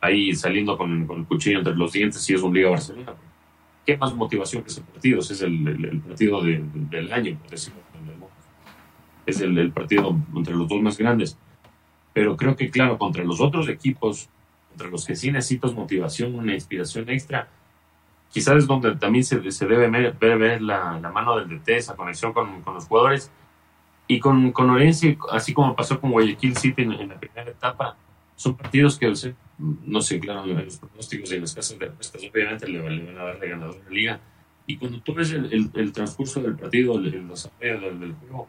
ahí 0.00 0.34
saliendo 0.34 0.76
con, 0.76 1.08
el 1.08 1.24
cuchillo 1.24 1.58
entre 1.58 1.74
los 1.76 1.92
dientes 1.92 2.20
si 2.20 2.34
es 2.34 2.42
un 2.42 2.52
Liga 2.52 2.70
Barcelona. 2.70 3.14
¿Qué 3.90 3.96
más 3.96 4.14
motivación 4.14 4.62
que 4.62 4.68
ese 4.68 4.82
partido? 4.82 5.18
Es 5.18 5.42
el, 5.42 6.00
partido 6.06 6.40
del 6.44 7.12
año. 7.12 7.36
Es 9.26 9.40
el, 9.40 9.72
partido 9.72 10.16
entre 10.32 10.54
los 10.54 10.68
dos 10.68 10.80
más 10.80 10.96
grandes. 10.96 11.36
Pero 12.12 12.36
creo 12.36 12.54
que, 12.54 12.70
claro, 12.70 12.98
contra 12.98 13.24
los 13.24 13.40
otros 13.40 13.68
equipos, 13.68 14.28
contra 14.68 14.86
los 14.86 15.04
que 15.04 15.16
sí 15.16 15.32
necesitas 15.32 15.74
motivación, 15.74 16.36
una 16.36 16.54
inspiración 16.54 17.10
extra, 17.10 17.48
quizás 18.32 18.58
es 18.58 18.68
donde 18.68 18.94
también 18.94 19.24
se, 19.24 19.50
se 19.50 19.66
debe 19.66 19.90
ver, 19.90 20.62
la, 20.62 21.00
mano 21.12 21.36
del 21.36 21.48
DT, 21.48 21.70
esa 21.70 21.96
conexión 21.96 22.32
con, 22.32 22.62
con 22.62 22.74
los 22.74 22.86
jugadores 22.86 23.32
y 24.06 24.20
con, 24.20 24.52
con 24.52 24.70
Orense, 24.70 25.18
así 25.32 25.52
como 25.52 25.74
pasó 25.74 26.00
con 26.00 26.12
Guayaquil 26.12 26.56
City 26.56 26.82
en, 26.82 27.08
la 27.08 27.18
primera 27.18 27.50
etapa, 27.50 27.96
son 28.36 28.56
partidos 28.56 28.96
que, 28.96 29.12
no 29.60 30.00
sé, 30.00 30.18
claro, 30.20 30.46
los 30.46 30.78
pronósticos 30.78 31.32
y 31.32 31.40
las 31.40 31.54
casas 31.54 31.78
de 31.78 31.86
apuestas 31.86 32.22
obviamente 32.22 32.68
le, 32.68 32.80
van 32.80 33.18
a 33.18 33.24
dar 33.24 33.40
de 33.40 33.48
ganador 33.48 33.80
la 33.84 33.90
liga. 33.90 34.20
Y 34.66 34.76
cuando 34.76 35.00
tú 35.00 35.14
ves 35.14 35.32
el, 35.32 35.92
transcurso 35.92 36.40
del 36.40 36.56
partido, 36.56 36.96
el, 36.96 37.28
desarrollo 37.28 37.80
del, 37.80 38.00
del, 38.00 38.12
juego, 38.14 38.48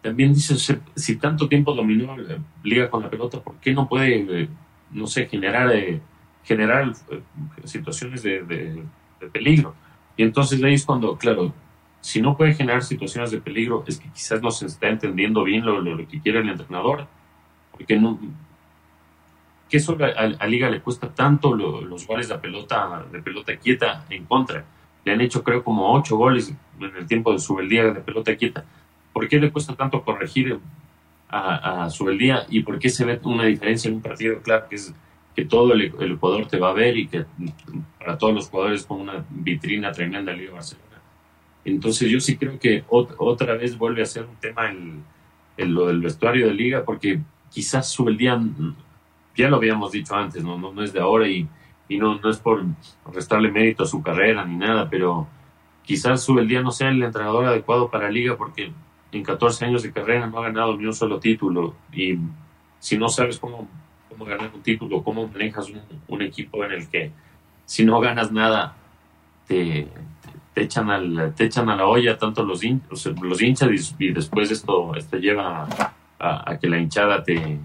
también 0.00 0.34
dices, 0.34 0.76
si 0.96 1.16
tanto 1.16 1.48
tiempo 1.48 1.74
dominó 1.74 2.16
la 2.16 2.38
liga 2.64 2.90
con 2.90 3.02
la 3.02 3.10
pelota, 3.10 3.40
¿por 3.40 3.54
qué 3.56 3.72
no 3.72 3.88
puede, 3.88 4.42
eh, 4.42 4.48
no 4.90 5.06
sé, 5.06 5.26
generar, 5.26 5.72
eh, 5.72 6.00
generar 6.42 6.92
eh, 7.10 7.22
situaciones 7.64 8.22
de, 8.22 8.42
de, 8.42 9.28
peligro? 9.30 9.74
Y 10.16 10.24
entonces 10.24 10.62
ahí 10.62 10.74
es 10.74 10.84
cuando, 10.84 11.16
claro, 11.16 11.54
si 12.00 12.20
no 12.20 12.36
puede 12.36 12.54
generar 12.54 12.82
situaciones 12.82 13.30
de 13.30 13.40
peligro, 13.40 13.84
es 13.86 14.00
que 14.00 14.10
quizás 14.10 14.42
no 14.42 14.50
se 14.50 14.66
está 14.66 14.88
entendiendo 14.88 15.44
bien 15.44 15.64
lo, 15.64 15.80
lo, 15.80 15.96
que 16.08 16.20
quiere 16.20 16.40
el 16.40 16.48
entrenador. 16.48 17.06
Porque 17.70 17.96
no. 17.96 18.18
¿Qué 19.72 19.78
eso 19.78 19.96
a, 19.98 20.46
Liga 20.46 20.68
le 20.68 20.82
cuesta 20.82 21.08
tanto 21.08 21.54
los 21.54 22.06
goles 22.06 22.28
de 22.28 22.36
pelota, 22.36 23.06
de 23.10 23.22
pelota 23.22 23.56
quieta 23.56 24.04
en 24.10 24.26
contra? 24.26 24.62
Le 25.02 25.12
han 25.12 25.22
hecho, 25.22 25.42
creo, 25.42 25.64
como 25.64 25.90
ocho 25.94 26.18
goles 26.18 26.54
en 26.78 26.94
el 26.94 27.06
tiempo 27.06 27.32
de 27.32 27.38
Subeldía 27.38 27.84
de 27.84 28.00
pelota 28.02 28.36
quieta. 28.36 28.66
¿Por 29.14 29.26
qué 29.26 29.40
le 29.40 29.50
cuesta 29.50 29.74
tanto 29.74 30.02
corregir 30.02 30.60
a, 31.30 31.84
a 31.84 31.90
Subeldía 31.90 32.44
y 32.50 32.62
por 32.62 32.78
qué 32.78 32.90
se 32.90 33.06
ve 33.06 33.18
una 33.24 33.46
diferencia 33.46 33.88
en 33.88 33.94
un 33.94 34.02
partido? 34.02 34.42
Claro, 34.42 34.68
que 34.68 34.76
es 34.76 34.94
que 35.34 35.46
todo 35.46 35.72
el, 35.72 35.94
el 35.98 36.12
Ecuador 36.12 36.46
te 36.46 36.58
va 36.58 36.68
a 36.68 36.74
ver 36.74 36.94
y 36.98 37.08
que 37.08 37.24
para 37.98 38.18
todos 38.18 38.34
los 38.34 38.50
jugadores 38.50 38.84
con 38.84 39.00
una 39.00 39.24
vitrina 39.30 39.90
tremenda 39.90 40.34
Liga 40.34 40.52
Barcelona 40.52 40.92
entonces 41.64 42.10
yo 42.10 42.20
sí 42.20 42.36
creo 42.36 42.58
que 42.58 42.84
otra 42.88 43.54
vez 43.54 43.78
vuelve 43.78 44.02
a 44.02 44.06
ser 44.06 44.24
un 44.24 44.36
tema 44.36 44.70
en, 44.70 45.04
lo 45.56 45.86
del 45.86 46.00
vestuario 46.00 46.48
de 46.48 46.54
liga, 46.54 46.84
porque 46.84 47.20
quizás 47.50 47.88
sube 47.88 48.10
el 48.10 48.16
día, 48.16 48.40
ya 49.36 49.48
lo 49.48 49.56
habíamos 49.56 49.92
dicho 49.92 50.14
antes, 50.14 50.42
no, 50.42 50.58
no, 50.58 50.82
es 50.82 50.92
de 50.92 51.00
ahora 51.00 51.28
y, 51.28 51.48
y 51.88 51.98
no, 51.98 52.18
no 52.18 52.30
es 52.30 52.38
por 52.38 52.64
restarle 53.12 53.50
mérito 53.50 53.84
a 53.84 53.86
su 53.86 54.02
carrera 54.02 54.44
ni 54.44 54.56
nada, 54.56 54.88
pero 54.88 55.26
quizás 55.84 56.22
sube 56.22 56.42
el 56.42 56.48
día 56.48 56.62
no 56.62 56.70
sea 56.70 56.88
el 56.88 57.02
entrenador 57.02 57.46
adecuado 57.46 57.90
para 57.90 58.10
liga 58.10 58.36
porque 58.36 58.72
en 59.12 59.22
14 59.22 59.66
años 59.66 59.82
de 59.82 59.92
carrera 59.92 60.26
no 60.26 60.38
ha 60.38 60.44
ganado 60.44 60.76
ni 60.76 60.86
un 60.86 60.94
solo 60.94 61.18
título 61.18 61.74
y 61.92 62.18
si 62.78 62.96
no 62.96 63.08
sabes 63.08 63.38
cómo, 63.38 63.68
cómo 64.08 64.24
ganar 64.24 64.50
un 64.54 64.62
título, 64.62 65.02
cómo 65.02 65.28
manejas 65.28 65.70
un, 66.08 66.22
equipo 66.22 66.64
en 66.64 66.72
el 66.72 66.88
que 66.88 67.12
si 67.64 67.84
no 67.84 68.00
ganas 68.00 68.32
nada 68.32 68.74
te, 69.46 69.86
te 70.54 70.62
echan, 70.62 70.90
al, 70.90 71.34
te 71.36 71.44
echan 71.44 71.68
a 71.68 71.76
la 71.76 71.86
olla 71.86 72.18
tanto 72.18 72.42
los, 72.42 72.62
los 73.20 73.42
hinchas 73.42 73.94
y, 73.98 74.12
después 74.12 74.50
esto, 74.50 74.94
esto 74.94 75.16
lleva 75.18 75.68
a, 76.18 76.58
que 76.58 76.68
la 76.68 76.78
hinchada 76.78 77.22
te, 77.22 77.58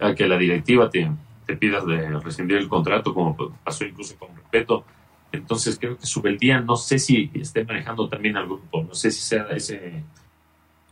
a 0.00 0.14
que 0.14 0.26
la 0.26 0.38
directiva 0.38 0.90
te, 0.90 1.10
te 1.46 1.56
pidas 1.56 1.86
de 1.86 2.18
rescindir 2.20 2.56
el 2.56 2.68
contrato, 2.68 3.14
como 3.14 3.36
pasó 3.64 3.84
incluso 3.84 4.16
con 4.18 4.34
respeto. 4.36 4.84
Entonces 5.32 5.78
creo 5.78 5.96
que 5.96 6.06
Subeldía 6.06 6.60
no 6.60 6.76
sé 6.76 6.98
si 6.98 7.30
esté 7.34 7.64
manejando 7.64 8.08
también 8.08 8.36
al 8.36 8.46
grupo, 8.46 8.82
no 8.82 8.94
sé 8.94 9.10
si 9.10 9.20
sea 9.20 9.46
ese, 9.50 10.02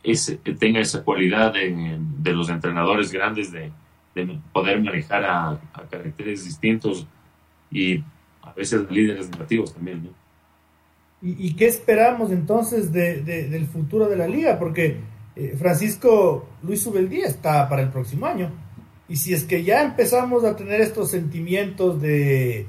ese 0.03 0.37
tenga 0.37 0.79
esa 0.79 1.03
cualidad 1.03 1.53
de, 1.53 1.99
de 1.99 2.33
los 2.33 2.49
entrenadores 2.49 3.11
grandes 3.11 3.51
de, 3.51 3.71
de 4.15 4.39
poder 4.53 4.81
manejar 4.81 5.25
a, 5.25 5.49
a 5.49 5.81
caracteres 5.89 6.45
distintos 6.45 7.05
y 7.69 7.99
a 8.41 8.53
veces 8.55 8.89
líderes 8.89 9.29
negativos 9.29 9.73
también, 9.73 10.05
¿no? 10.05 10.19
¿Y, 11.21 11.53
qué 11.55 11.67
esperamos 11.67 12.31
entonces 12.31 12.93
de, 12.93 13.21
del 13.23 13.65
futuro 13.65 14.07
de 14.07 14.15
la 14.15 14.25
liga? 14.25 14.57
Porque 14.57 14.99
eh, 15.35 15.53
Francisco 15.59 16.47
Luis 16.63 16.85
Ubeldía 16.87 17.25
está 17.25 17.67
para 17.67 17.81
el 17.81 17.89
próximo 17.89 18.25
año. 18.25 18.49
Y 19.09 19.17
si 19.17 19.33
es 19.33 19.43
que 19.43 19.63
ya 19.63 19.81
empezamos 19.81 20.43
a 20.43 20.55
tener 20.55 20.81
estos 20.81 21.09
sentimientos 21.09 21.99
de, 21.99 22.67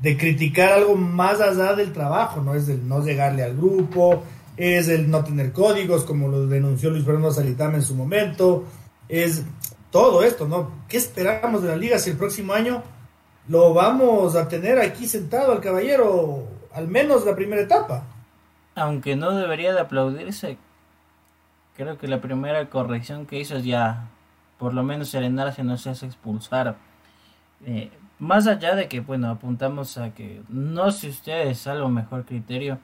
de 0.00 0.16
criticar 0.16 0.72
algo 0.72 0.94
más 0.96 1.40
allá 1.40 1.74
del 1.74 1.92
trabajo, 1.92 2.40
no 2.40 2.54
es 2.54 2.68
el 2.68 2.86
no 2.88 3.04
llegarle 3.04 3.42
al 3.42 3.56
grupo, 3.56 4.22
es 4.56 4.88
el 4.88 5.10
no 5.10 5.24
tener 5.24 5.52
códigos, 5.52 6.04
como 6.04 6.28
lo 6.28 6.46
denunció 6.46 6.90
Luis 6.90 7.04
Fernando 7.04 7.32
Salitama 7.32 7.74
en 7.74 7.82
su 7.82 7.94
momento, 7.94 8.64
es 9.08 9.42
todo 9.90 10.22
esto, 10.22 10.46
¿no? 10.46 10.70
¿Qué 10.88 10.96
esperamos 10.96 11.62
de 11.62 11.68
la 11.68 11.76
liga 11.76 11.98
si 11.98 12.10
el 12.10 12.16
próximo 12.16 12.52
año 12.52 12.82
lo 13.48 13.74
vamos 13.74 14.36
a 14.36 14.48
tener 14.48 14.78
aquí 14.78 15.06
sentado 15.06 15.52
al 15.52 15.60
caballero, 15.60 16.46
al 16.72 16.88
menos 16.88 17.24
la 17.24 17.34
primera 17.34 17.62
etapa? 17.62 18.04
Aunque 18.74 19.16
no 19.16 19.32
debería 19.32 19.72
de 19.72 19.80
aplaudirse, 19.80 20.58
creo 21.76 21.98
que 21.98 22.08
la 22.08 22.20
primera 22.20 22.68
corrección 22.70 23.26
que 23.26 23.38
hizo 23.38 23.56
es 23.56 23.64
ya, 23.64 24.08
por 24.58 24.74
lo 24.74 24.82
menos 24.82 25.08
serenarse, 25.08 25.64
no 25.64 25.76
se 25.76 25.90
hace 25.90 26.06
expulsar. 26.06 26.76
Eh, 27.66 27.90
más 28.18 28.46
allá 28.46 28.74
de 28.74 28.88
que, 28.88 29.00
bueno, 29.00 29.28
apuntamos 29.30 29.98
a 29.98 30.14
que 30.14 30.42
no 30.48 30.90
sé 30.92 31.08
ustedes 31.08 31.66
algo 31.66 31.88
mejor 31.88 32.24
criterio, 32.24 32.78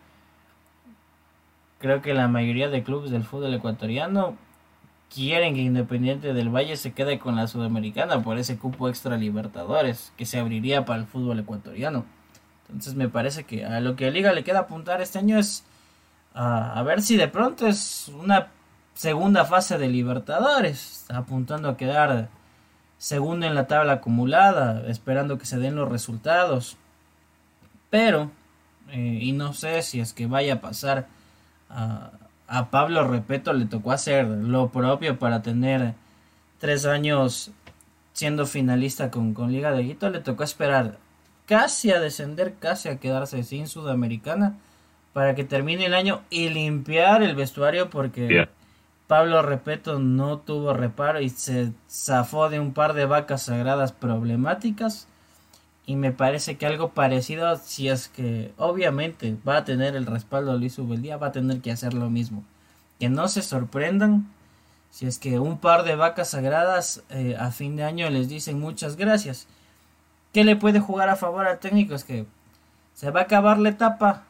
creo 1.79 2.03
que 2.03 2.15
la 2.15 2.29
mayoría 2.29 2.69
de 2.69 2.83
clubes 2.83 3.11
del 3.11 3.25
fútbol 3.25 3.55
ecuatoriano 3.55 4.37
quieren 5.13 5.55
que 5.55 5.61
Independiente 5.61 6.35
del 6.35 6.55
Valle 6.55 6.77
se 6.77 6.93
quede 6.93 7.19
con 7.19 7.37
la 7.37 7.47
Sudamericana 7.47 8.23
por 8.23 8.39
ese 8.39 8.59
cupo 8.59 8.89
extra 8.89 9.17
Libertadores 9.17 10.13
que 10.17 10.27
se 10.27 10.39
abriría 10.39 10.85
para 10.85 11.01
el 11.01 11.07
fútbol 11.07 11.39
ecuatoriano. 11.39 12.05
Entonces 12.69 12.95
me 12.95 13.09
parece 13.09 13.45
que 13.45 13.65
a 13.65 13.81
lo 13.81 13.97
que 13.97 14.07
a 14.07 14.11
Liga 14.11 14.33
le 14.33 14.45
queda 14.45 14.61
apuntar 14.61 15.01
este 15.01 15.19
año 15.19 15.39
es 15.39 15.65
a 16.33 16.81
ver 16.85 17.03
si 17.03 17.17
de 17.17 17.27
pronto 17.27 17.67
es 17.67 18.09
una 18.17 18.51
segunda 18.95 19.45
fase 19.45 19.79
de 19.79 19.89
Libertadores, 19.89 21.07
apuntando 21.09 21.69
a 21.69 21.77
quedar 21.77 22.29
segundo 22.99 23.47
en 23.47 23.55
la 23.55 23.67
tabla 23.67 23.95
acumulada, 23.95 24.87
esperando 24.89 25.39
que 25.39 25.47
se 25.47 25.59
den 25.59 25.77
los 25.77 25.89
resultados. 25.89 26.77
Pero, 27.89 28.31
eh, 28.91 29.19
y 29.21 29.33
no 29.33 29.53
sé 29.53 29.83
si 29.83 30.01
es 30.01 30.13
que 30.13 30.27
vaya 30.27 30.55
a 30.55 30.61
pasar 30.61 31.07
a, 31.69 32.11
a 32.47 32.71
Pablo 32.71 33.07
Repeto, 33.09 33.53
le 33.53 33.67
tocó 33.67 33.93
hacer 33.93 34.27
lo 34.27 34.71
propio 34.71 35.19
para 35.19 35.43
tener 35.43 35.95
tres 36.59 36.85
años 36.85 37.53
siendo 38.13 38.45
finalista 38.47 39.11
con, 39.11 39.35
con 39.35 39.51
Liga 39.51 39.73
de 39.73 39.83
Guito, 39.83 40.11
le 40.11 40.21
tocó 40.21 40.45
esperar 40.45 40.99
casi 41.47 41.91
a 41.91 42.01
descender, 42.01 42.55
casi 42.59 42.89
a 42.89 42.99
quedarse 42.99 43.43
sin 43.45 43.67
Sudamericana 43.67 44.59
para 45.13 45.35
que 45.35 45.43
termine 45.43 45.87
el 45.87 45.95
año 45.95 46.23
y 46.31 46.49
limpiar 46.51 47.23
el 47.23 47.35
vestuario 47.35 47.91
porque 47.91 48.49
Pablo 49.11 49.43
Repeto 49.43 49.99
no 49.99 50.39
tuvo 50.39 50.73
reparo 50.73 51.21
y 51.21 51.31
se 51.31 51.73
zafó 51.91 52.49
de 52.49 52.61
un 52.61 52.73
par 52.73 52.93
de 52.93 53.07
vacas 53.07 53.43
sagradas 53.43 53.91
problemáticas. 53.91 55.09
Y 55.85 55.97
me 55.97 56.13
parece 56.13 56.57
que 56.57 56.67
algo 56.67 56.91
parecido, 56.91 57.57
si 57.57 57.89
es 57.89 58.07
que 58.07 58.55
obviamente 58.57 59.37
va 59.47 59.57
a 59.57 59.65
tener 59.65 59.97
el 59.97 60.07
respaldo 60.07 60.53
de 60.53 60.61
Luis 60.61 60.79
Ubeldía, 60.79 61.17
va 61.17 61.27
a 61.27 61.33
tener 61.33 61.61
que 61.61 61.73
hacer 61.73 61.93
lo 61.93 62.09
mismo. 62.09 62.45
Que 63.01 63.09
no 63.09 63.27
se 63.27 63.43
sorprendan 63.43 64.31
si 64.91 65.09
es 65.09 65.19
que 65.19 65.41
un 65.41 65.59
par 65.59 65.83
de 65.83 65.97
vacas 65.97 66.31
sagradas 66.31 67.03
eh, 67.11 67.35
a 67.37 67.51
fin 67.51 67.75
de 67.75 67.83
año 67.83 68.09
les 68.11 68.29
dicen 68.29 68.61
muchas 68.61 68.95
gracias. 68.95 69.49
¿Qué 70.33 70.45
le 70.45 70.55
puede 70.55 70.79
jugar 70.79 71.09
a 71.09 71.17
favor 71.17 71.49
al 71.49 71.59
técnico? 71.59 71.97
Es 71.97 72.05
que 72.05 72.27
se 72.95 73.11
va 73.11 73.23
a 73.23 73.25
acabar 73.25 73.59
la 73.59 73.71
etapa. 73.71 74.23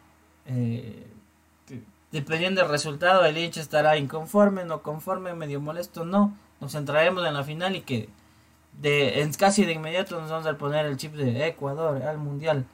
Eh, 0.47 1.07
Dependiendo 2.13 2.61
del 2.61 2.71
resultado, 2.71 3.25
el 3.25 3.39
hincha 3.39 3.61
estará 3.61 3.97
inconforme, 3.97 4.65
no 4.65 4.83
conforme, 4.83 5.35
medio 5.35 5.61
molesto, 5.61 6.05
no. 6.05 6.37
Nos 6.61 6.73
centraremos 6.73 7.25
en 7.27 7.35
la 7.35 7.45
final 7.45 7.77
y 7.77 7.83
que 7.83 8.09
de 8.81 9.21
en 9.21 9.33
casi 9.35 9.65
de 9.65 9.73
inmediato 9.73 10.21
nos 10.21 10.31
vamos 10.31 10.47
a 10.47 10.57
poner 10.57 10.87
el 10.87 10.97
chip 10.97 11.15
de 11.15 11.47
Ecuador 11.47 12.03
al 12.03 12.19
mundial. 12.19 12.67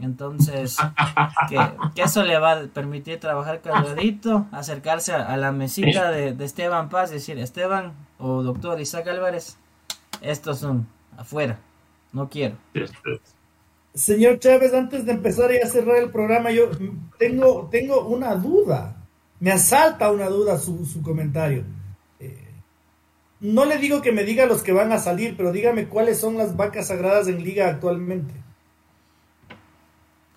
Entonces, 0.00 0.76
que, 1.48 2.02
eso 2.02 2.22
le 2.22 2.38
va 2.38 2.52
a 2.52 2.62
permitir 2.66 3.18
trabajar 3.18 3.60
calladito, 3.60 4.46
acercarse 4.52 5.12
a, 5.12 5.36
la 5.36 5.50
mesita 5.50 6.10
de, 6.10 6.36
Esteban 6.44 6.88
Paz, 6.88 7.10
decir, 7.10 7.38
Esteban 7.38 7.94
o 8.18 8.42
doctor 8.42 8.80
Isaac 8.80 9.08
Álvarez, 9.08 9.58
estos 10.20 10.60
son 10.60 10.86
afuera, 11.16 11.58
no 12.12 12.28
quiero. 12.28 12.56
Señor 13.94 14.38
Chávez, 14.38 14.74
antes 14.74 15.04
de 15.06 15.12
empezar 15.12 15.50
y 15.52 15.58
a 15.58 15.66
cerrar 15.66 15.96
el 15.96 16.10
programa, 16.10 16.50
yo 16.50 16.70
tengo, 17.18 17.68
tengo 17.70 18.06
una 18.06 18.34
duda. 18.34 18.96
Me 19.40 19.50
asalta 19.52 20.10
una 20.10 20.26
duda 20.28 20.58
su, 20.58 20.84
su 20.84 21.02
comentario. 21.02 21.64
Eh, 22.20 22.62
no 23.40 23.64
le 23.64 23.78
digo 23.78 24.02
que 24.02 24.12
me 24.12 24.24
diga 24.24 24.46
los 24.46 24.62
que 24.62 24.72
van 24.72 24.92
a 24.92 24.98
salir, 24.98 25.36
pero 25.36 25.52
dígame 25.52 25.88
cuáles 25.88 26.20
son 26.20 26.36
las 26.36 26.56
vacas 26.56 26.88
sagradas 26.88 27.28
en 27.28 27.42
liga 27.42 27.68
actualmente. 27.68 28.34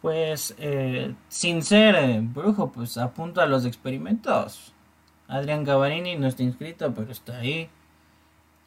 Pues, 0.02 0.56
eh, 0.58 1.14
sin 1.30 1.62
ser 1.62 1.96
eh, 1.96 2.20
brujo, 2.24 2.72
pues 2.72 2.98
apunto 2.98 3.42
a 3.42 3.46
los 3.46 3.66
experimentos. 3.66 4.74
Adrián 5.28 5.64
Gavarini 5.64 6.16
no 6.18 6.28
está 6.28 6.44
inscrito, 6.44 6.94
pero 6.94 7.12
está 7.12 7.38
ahí. 7.38 7.70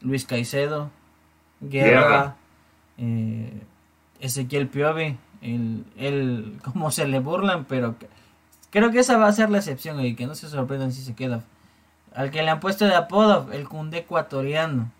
Luis 0.00 0.24
Caicedo, 0.26 0.90
Guerra, 1.60 2.36
Eh, 2.96 3.62
Ezequiel 4.24 4.68
Piovi, 4.68 5.16
el, 5.42 5.84
el, 5.96 6.58
cómo 6.64 6.90
se 6.90 7.06
le 7.06 7.20
burlan, 7.20 7.64
pero 7.66 7.94
creo 8.70 8.90
que 8.90 9.00
esa 9.00 9.18
va 9.18 9.28
a 9.28 9.32
ser 9.32 9.50
la 9.50 9.58
excepción 9.58 10.04
y 10.04 10.14
que 10.14 10.26
no 10.26 10.34
se 10.34 10.48
sorprendan 10.48 10.92
si 10.92 11.02
se 11.02 11.14
queda. 11.14 11.42
Al 12.14 12.30
que 12.30 12.42
le 12.42 12.50
han 12.50 12.60
puesto 12.60 12.86
de 12.86 12.94
apodo, 12.94 13.52
el 13.52 13.68
cunde 13.68 13.98
ecuatoriano, 13.98 14.90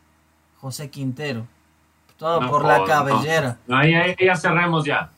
José 0.59 0.91
Quintero. 0.91 1.47
Todo 2.19 2.49
por 2.49 2.65
la 2.65 2.85
cabellera. 2.85 3.59
Ahí, 3.69 3.95
ahí, 3.95 4.15
ya 4.21 4.37
cerremos 4.37 4.85
ya. 4.85 5.11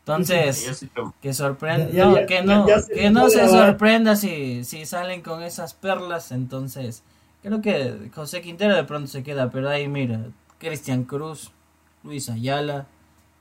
Entonces, 0.00 0.86
que 1.20 1.32
sorprenda, 1.32 2.26
que 2.26 2.42
no, 2.42 2.66
que 2.94 3.10
no 3.10 3.28
se 3.28 3.48
sorprenda 3.48 4.14
si, 4.14 4.64
si 4.64 4.86
salen 4.86 5.20
con 5.20 5.42
esas 5.42 5.74
perlas, 5.74 6.30
entonces, 6.30 7.02
creo 7.42 7.60
que 7.60 8.10
José 8.14 8.40
Quintero 8.40 8.76
de 8.76 8.84
pronto 8.84 9.08
se 9.08 9.24
queda, 9.24 9.50
pero 9.50 9.68
ahí 9.68 9.88
mira, 9.88 10.20
Cristian 10.58 11.02
Cruz, 11.02 11.50
Luis 12.04 12.28
Ayala, 12.30 12.86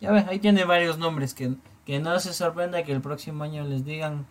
ya 0.01 0.11
ves, 0.11 0.27
ahí 0.27 0.39
tiene 0.39 0.65
varios 0.65 0.97
nombres 0.97 1.33
que, 1.33 1.53
que 1.85 1.99
no 1.99 2.19
se 2.19 2.33
sorprenda 2.33 2.83
que 2.83 2.91
el 2.91 3.01
próximo 3.01 3.43
año 3.43 3.63
les 3.63 3.85
digan 3.85 4.25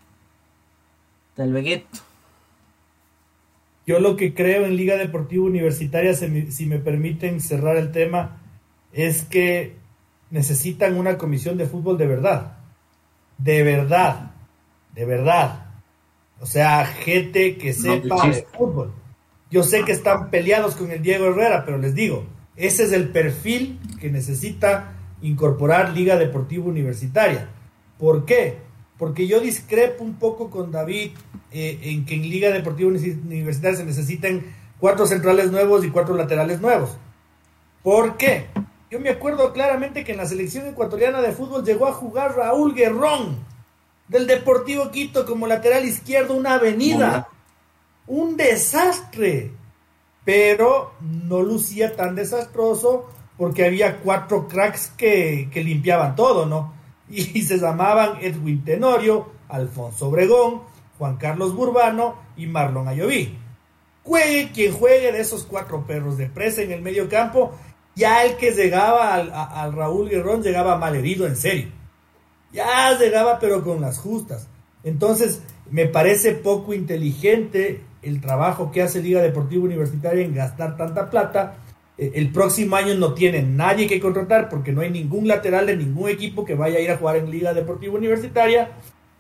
del 1.37 1.53
Vegueto. 1.53 2.01
Yo 3.87 4.01
lo 4.01 4.17
que 4.17 4.35
creo 4.35 4.65
en 4.65 4.77
Liga 4.77 4.97
Deportiva 4.97 5.45
Universitaria, 5.45 6.15
si 6.15 6.67
me, 6.67 6.79
permiten 6.79 7.41
cerrar 7.41 7.77
el 7.77 7.93
tema, 7.93 8.39
es 8.93 9.23
que 9.23 9.77
necesitan 10.31 10.97
una 10.97 11.19
comisión 11.19 11.59
de 11.59 11.67
fútbol 11.67 11.99
de 11.99 12.07
verdad. 12.07 12.57
De 13.37 13.63
verdad. 13.63 14.31
De 14.95 15.05
verdad. 15.05 15.67
O 16.41 16.47
sea, 16.47 16.87
gente 16.87 17.59
que 17.59 17.75
sepa 17.75 18.27
de 18.27 18.47
fútbol. 18.57 18.95
Yo 19.51 19.63
sé 19.63 19.85
que 19.85 19.93
están 19.93 20.31
peleados 20.31 20.77
con 20.77 20.91
el 20.91 21.03
Diego 21.03 21.27
Herrera, 21.27 21.65
pero 21.65 21.77
les 21.77 21.95
digo, 21.95 22.25
ese 22.57 22.85
es 22.85 22.93
el 22.93 23.11
perfil 23.11 23.79
que 24.01 24.11
necesita 24.11 24.95
incorporar 25.25 25.93
Liga 25.93 26.17
Deportiva 26.17 26.67
Universitaria. 26.67 27.49
¿Por 27.99 28.25
qué? 28.27 28.59
Porque 28.99 29.27
yo 29.27 29.41
discrepo 29.41 30.05
un 30.05 30.15
poco 30.15 30.51
con 30.51 30.71
David 30.71 31.13
eh, 31.51 31.79
en 31.83 32.05
que 32.05 32.15
en 32.15 32.23
Liga 32.23 32.51
Deportiva 32.51 32.91
Universitaria 32.91 33.79
se 33.79 33.85
necesiten 33.85 34.55
cuatro 34.79 35.07
centrales 35.07 35.51
nuevos 35.51 35.85
y 35.85 35.91
cuatro 35.91 36.15
laterales 36.15 36.61
nuevos. 36.61 36.97
¿Por 37.83 38.17
qué? 38.17 38.47
Yo 38.91 39.01
me 39.01 39.11
acuerdo 39.11 39.53
claramente 39.53 40.05
que 40.05 40.13
en 40.13 40.19
la 40.19 40.27
selección 40.27 40.67
ecuatoriana 40.67 41.21
de 41.21 41.33
fútbol 41.33 41.65
llegó 41.65 41.87
a 41.87 41.93
jugar 41.93 42.37
Raúl 42.37 42.75
Guerrón 42.75 43.39
del 44.09 44.27
Deportivo 44.27 44.91
Quito 44.91 45.25
como 45.25 45.47
lateral 45.47 45.85
izquierdo, 45.85 46.35
una 46.35 46.55
avenida. 46.55 47.29
Un 48.07 48.37
desastre. 48.37 49.53
Pero 50.25 50.93
no 51.01 51.43
lucía 51.43 51.97
tan 51.97 52.15
desastroso 52.15 53.09
porque 53.37 53.67
había 53.67 53.99
cuatro 53.99 54.49
cracks 54.49 54.93
que, 54.97 55.49
limpiaban 55.55 56.15
todo, 56.17 56.47
¿no? 56.47 56.73
Y, 57.09 57.43
se 57.43 57.59
llamaban 57.59 58.19
Edwin 58.21 58.65
Tenorio, 58.65 59.29
Alfonso 59.49 60.09
Obregón, 60.09 60.63
Juan 60.99 61.17
Carlos 61.17 61.55
Burbano 61.55 62.17
y 62.37 62.47
Marlon 62.47 62.89
Ayoví. 62.89 63.37
Juegue 64.03 64.51
quien 64.53 64.73
juegue 64.73 65.13
de 65.13 65.21
esos 65.21 65.45
cuatro 65.45 65.87
perros 65.87 66.17
de 66.17 66.27
presa 66.27 66.63
en 66.63 66.73
el 66.73 66.83
medio 66.83 67.09
campo, 67.09 67.53
ya 67.95 68.25
el 68.25 68.37
que 68.37 68.53
llegaba 68.53 69.15
al, 69.15 69.73
Raúl 69.73 70.09
Guerrón 70.09 70.43
llegaba 70.43 70.77
mal 70.77 70.95
herido, 70.95 71.27
en 71.27 71.37
serio. 71.37 71.69
Ya 72.53 72.97
llegaba 72.99 73.39
pero 73.39 73.65
con 73.65 73.81
las 73.81 73.99
justas. 73.99 74.49
Entonces, 74.83 75.41
me 75.71 75.87
parece 75.87 76.33
poco 76.33 76.75
inteligente 76.75 77.83
el 78.03 78.21
trabajo 78.21 78.71
que 78.71 78.83
hace 78.83 79.03
Liga 79.03 79.23
Deportiva 79.23 79.65
Universitaria 79.65 80.25
en 80.25 80.35
gastar 80.35 80.77
tanta 80.77 81.09
plata 81.09 81.57
el 81.97 82.33
próximo 82.33 82.75
año 82.75 82.95
no 82.95 83.15
tiene 83.15 83.43
nadie 83.43 83.87
que 83.87 84.01
contratar 84.01 84.49
porque 84.49 84.73
no 84.73 84.81
hay 84.81 84.91
ningún 84.91 85.29
lateral 85.29 85.67
de 85.67 85.77
ningún 85.77 86.11
equipo 86.11 86.45
que 86.45 86.55
vaya 86.55 86.79
a 86.79 86.81
ir 86.81 86.91
a 86.91 86.97
jugar 86.97 87.17
en 87.17 87.31
Liga 87.31 87.55
Deportiva 87.55 87.95
Universitaria. 87.95 88.73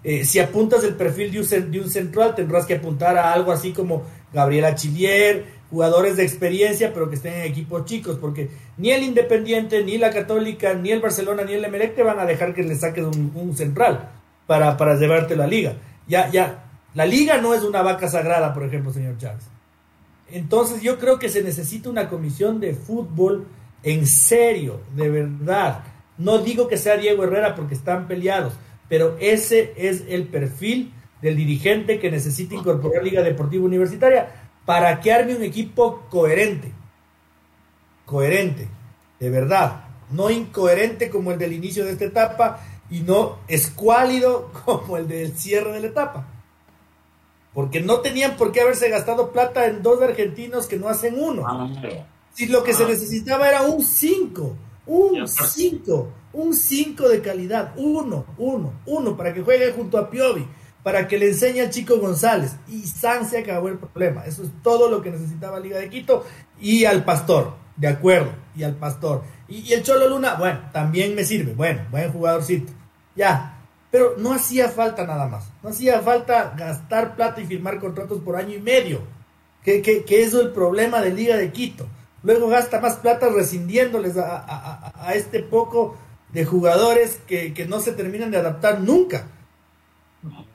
Eh, 0.03 0.25
si 0.25 0.39
apuntas 0.39 0.83
el 0.85 0.95
perfil 0.95 1.33
de 1.33 1.41
un, 1.41 1.71
de 1.71 1.81
un, 1.81 1.91
central, 1.91 2.35
tendrás 2.35 2.67
que 2.67 2.75
apuntar 2.75 3.17
a 3.17 3.33
algo 3.33 3.53
así 3.53 3.73
como 3.73 4.03
Gabriela 4.33 4.75
Chilier, 4.75 5.45
jugadores 5.71 6.17
de 6.17 6.25
experiencia, 6.25 6.93
pero 6.93 7.09
que 7.09 7.17
estén 7.17 7.35
en 7.35 7.43
equipos 7.43 7.85
chicos, 7.85 8.19
porque 8.21 8.51
ni 8.77 8.91
el 8.91 9.03
Independiente, 9.03 9.83
ni 9.83 9.97
la 9.97 10.11
Católica, 10.11 10.75
ni 10.75 10.91
el 10.91 11.01
Barcelona, 11.01 11.45
ni 11.45 11.55
el 11.55 11.65
Emelec 11.65 11.95
te 11.95 12.03
van 12.03 12.19
a 12.19 12.27
dejar 12.27 12.55
que 12.55 12.65
le 12.65 12.75
saques 12.77 13.05
un, 13.05 13.57
central 13.57 14.11
para, 14.47 14.77
para 14.77 14.97
llevarte 14.97 15.37
la 15.37 15.47
liga. 15.47 15.75
Ya, 16.07 16.29
ya, 16.31 16.65
la 16.93 17.07
liga 17.07 17.39
no 17.39 17.55
es 17.55 17.63
una 17.63 17.83
vaca 17.83 18.09
sagrada, 18.09 18.53
por 18.53 18.65
ejemplo, 18.65 18.93
señor 18.93 19.17
Chávez. 19.17 19.54
Entonces 20.31 20.83
yo 20.83 20.99
creo 20.99 21.19
que 21.19 21.29
se 21.29 21.43
necesita 21.43 21.91
una 21.91 22.09
comisión 22.09 22.61
de 22.61 22.75
fútbol 22.75 23.47
en 23.83 24.07
serio, 24.07 24.81
de 24.97 25.11
verdad. 25.11 25.85
No 26.17 26.39
digo 26.39 26.69
que 26.69 26.79
sea 26.79 26.97
Diego 26.97 27.25
Herrera 27.25 27.55
porque 27.55 27.75
están 27.75 28.09
peleados, 28.09 28.55
pero 28.89 29.17
ese 29.21 29.75
es 29.77 30.05
el 30.09 30.29
perfil 30.29 30.93
del 31.21 31.37
dirigente 31.37 31.99
que 31.99 32.11
necesita 32.11 32.55
incorporar 32.55 33.03
Liga 33.03 33.23
Deportiva 33.23 33.65
Universitaria 33.65 34.29
para 34.65 35.01
que 35.01 35.13
arme 35.13 35.37
un 35.37 35.43
equipo 35.43 36.07
coherente. 36.11 36.73
Coherente, 38.07 38.69
de 39.21 39.31
verdad. 39.31 39.85
No 40.11 40.31
incoherente 40.31 41.11
como 41.11 41.33
el 41.33 41.39
del 41.39 41.53
inicio 41.53 41.85
de 41.85 41.93
esta 41.93 42.05
etapa 42.05 42.61
y 42.91 43.01
no 43.01 43.39
escuálido 43.49 44.51
como 44.65 44.97
el 44.97 45.09
del 45.09 45.37
cierre 45.37 45.73
de 45.73 45.81
la 45.81 45.87
etapa 45.89 46.34
porque 47.55 47.81
no 47.81 48.01
tenían 48.01 48.37
por 48.37 48.53
qué 48.53 48.61
haberse 48.61 48.91
gastado 48.91 49.31
plata 49.31 49.67
en 49.67 49.83
dos 49.83 50.03
argentinos 50.03 50.67
que 50.67 50.77
no 50.77 50.89
hacen 50.89 51.23
uno. 51.23 51.45
Ah, 51.47 51.71
si 52.35 52.47
lo 52.47 52.65
que 52.65 52.75
se 52.75 52.83
ah. 52.83 52.89
necesitaba 52.89 53.49
era 53.49 53.63
un 53.63 53.83
5, 53.83 54.57
un 54.87 55.29
5, 55.29 56.13
un 56.33 56.53
5 56.53 57.09
de 57.09 57.23
calidad, 57.23 57.73
uno, 57.77 58.27
uno, 58.39 58.73
uno, 58.87 59.17
para 59.17 59.33
que 59.33 59.43
juegue 59.43 59.73
junto 59.73 59.99
a 59.99 60.11
Piovi, 60.11 60.45
para 60.83 61.07
que 61.07 61.17
le 61.17 61.29
enseñe 61.29 61.61
al 61.61 61.71
chico 61.71 61.99
González. 61.99 62.57
Y 62.69 62.83
San 62.83 63.25
se 63.25 63.39
acabó 63.39 63.69
el 63.69 63.79
problema. 63.79 64.25
Eso 64.27 64.43
es 64.43 64.51
todo 64.63 64.91
lo 64.91 65.01
que 65.01 65.13
necesitaba 65.13 65.61
Liga 65.61 65.79
de 65.79 65.89
Quito. 65.89 66.25
Y 66.61 66.85
al 66.85 67.05
Pastor, 67.05 67.55
de 67.77 67.87
acuerdo, 67.87 68.33
y 68.57 68.65
al 68.65 68.75
Pastor. 68.75 69.23
Y, 69.47 69.61
y 69.61 69.75
el 69.75 69.85
Cholo 69.85 70.09
Luna, 70.09 70.35
bueno, 70.35 70.59
también 70.73 71.15
me 71.15 71.25
sirve. 71.25 71.55
Bueno, 71.55 71.83
buen 71.93 72.11
jugadorcito. 72.11 72.73
Ya, 73.15 73.54
pero 73.95 74.17
no 74.19 74.33
hacía 74.33 74.71
falta 74.71 75.07
nada 75.07 75.29
más. 75.29 75.45
No 75.63 75.69
hacía 75.69 76.01
falta 76.01 76.53
gastar 76.59 77.15
plata 77.15 77.41
y 77.41 77.47
firmar 77.47 77.79
contratos 77.79 78.21
por 78.23 78.35
año 78.35 78.57
y 78.57 78.61
medio. 78.61 79.03
Que, 79.63 79.83
que, 79.83 80.05
que 80.05 80.25
es 80.25 80.35
el 80.35 80.51
problema 80.51 81.01
de 81.01 81.15
Liga 81.15 81.37
de 81.37 81.53
Quito. 81.53 81.87
Luego 82.25 82.49
gasta 82.49 82.81
más 82.81 82.97
plata 82.97 83.29
rescindiéndoles 83.29 84.17
a, 84.17 85.13
este 85.15 85.45
poco 85.45 85.97
de 86.33 86.45
jugadores 86.45 87.21
que, 87.29 87.55
que, 87.55 87.67
no 87.67 87.79
se 87.79 87.93
terminan 87.93 88.33
de 88.33 88.39
adaptar 88.39 88.81
nunca. 88.81 89.29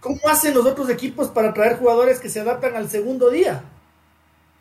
¿Cómo 0.02 0.20
hacen 0.28 0.54
los 0.54 0.66
otros 0.66 0.90
equipos 0.90 1.30
para 1.30 1.54
traer 1.54 1.78
jugadores 1.78 2.20
que 2.20 2.28
se 2.28 2.42
adaptan 2.42 2.76
al 2.76 2.90
segundo 2.90 3.30
día? 3.30 3.64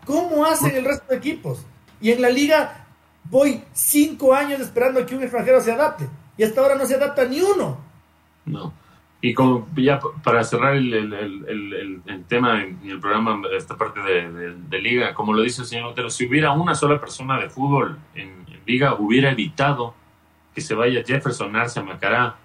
¿Cómo 0.07 0.47
hacen 0.47 0.77
el 0.77 0.85
resto 0.85 1.07
de 1.09 1.17
equipos? 1.17 1.67
Y 2.01 2.13
en 2.13 2.23
la 2.23 2.31
liga 2.31 2.87
voy 3.25 3.65
cinco 3.73 4.35
años 4.35 4.61
esperando 4.61 5.05
que 5.05 5.17
un 5.17 5.23
extranjero 5.25 5.61
se 5.61 5.73
adapte. 5.73 6.09
Y 6.37 6.45
hasta 6.45 6.61
ahora 6.61 6.77
no 6.77 6.87
se 6.87 6.95
adapta 6.95 7.25
ni 7.25 7.41
uno. 7.41 7.88
No. 8.49 8.73
Y 9.21 9.35
como 9.35 9.67
ya 9.77 9.99
para 10.23 10.45
cerrar 10.45 10.77
el, 10.77 10.95
el, 10.95 12.25
tema 12.29 12.63
en 12.63 12.79
el 12.85 13.01
programa, 13.01 13.43
esta 13.57 13.77
parte 13.77 14.01
de, 14.01 14.81
liga, 14.81 15.13
como 15.13 15.33
lo 15.33 15.43
dice 15.43 15.63
el 15.63 15.67
señor 15.67 15.87
Otero, 15.87 16.09
si 16.09 16.27
hubiera 16.27 16.53
una 16.53 16.77
sola 16.77 17.01
persona 17.01 17.39
de 17.41 17.51
fútbol 17.51 17.99
en, 18.15 18.47
liga, 18.65 18.95
hubiera 18.95 19.31
evitado 19.31 19.95
que 20.55 20.61
se 20.61 20.75
vaya 20.75 21.03
Jefferson 21.05 21.57
Arce 21.57 21.83
Macará 21.83 22.37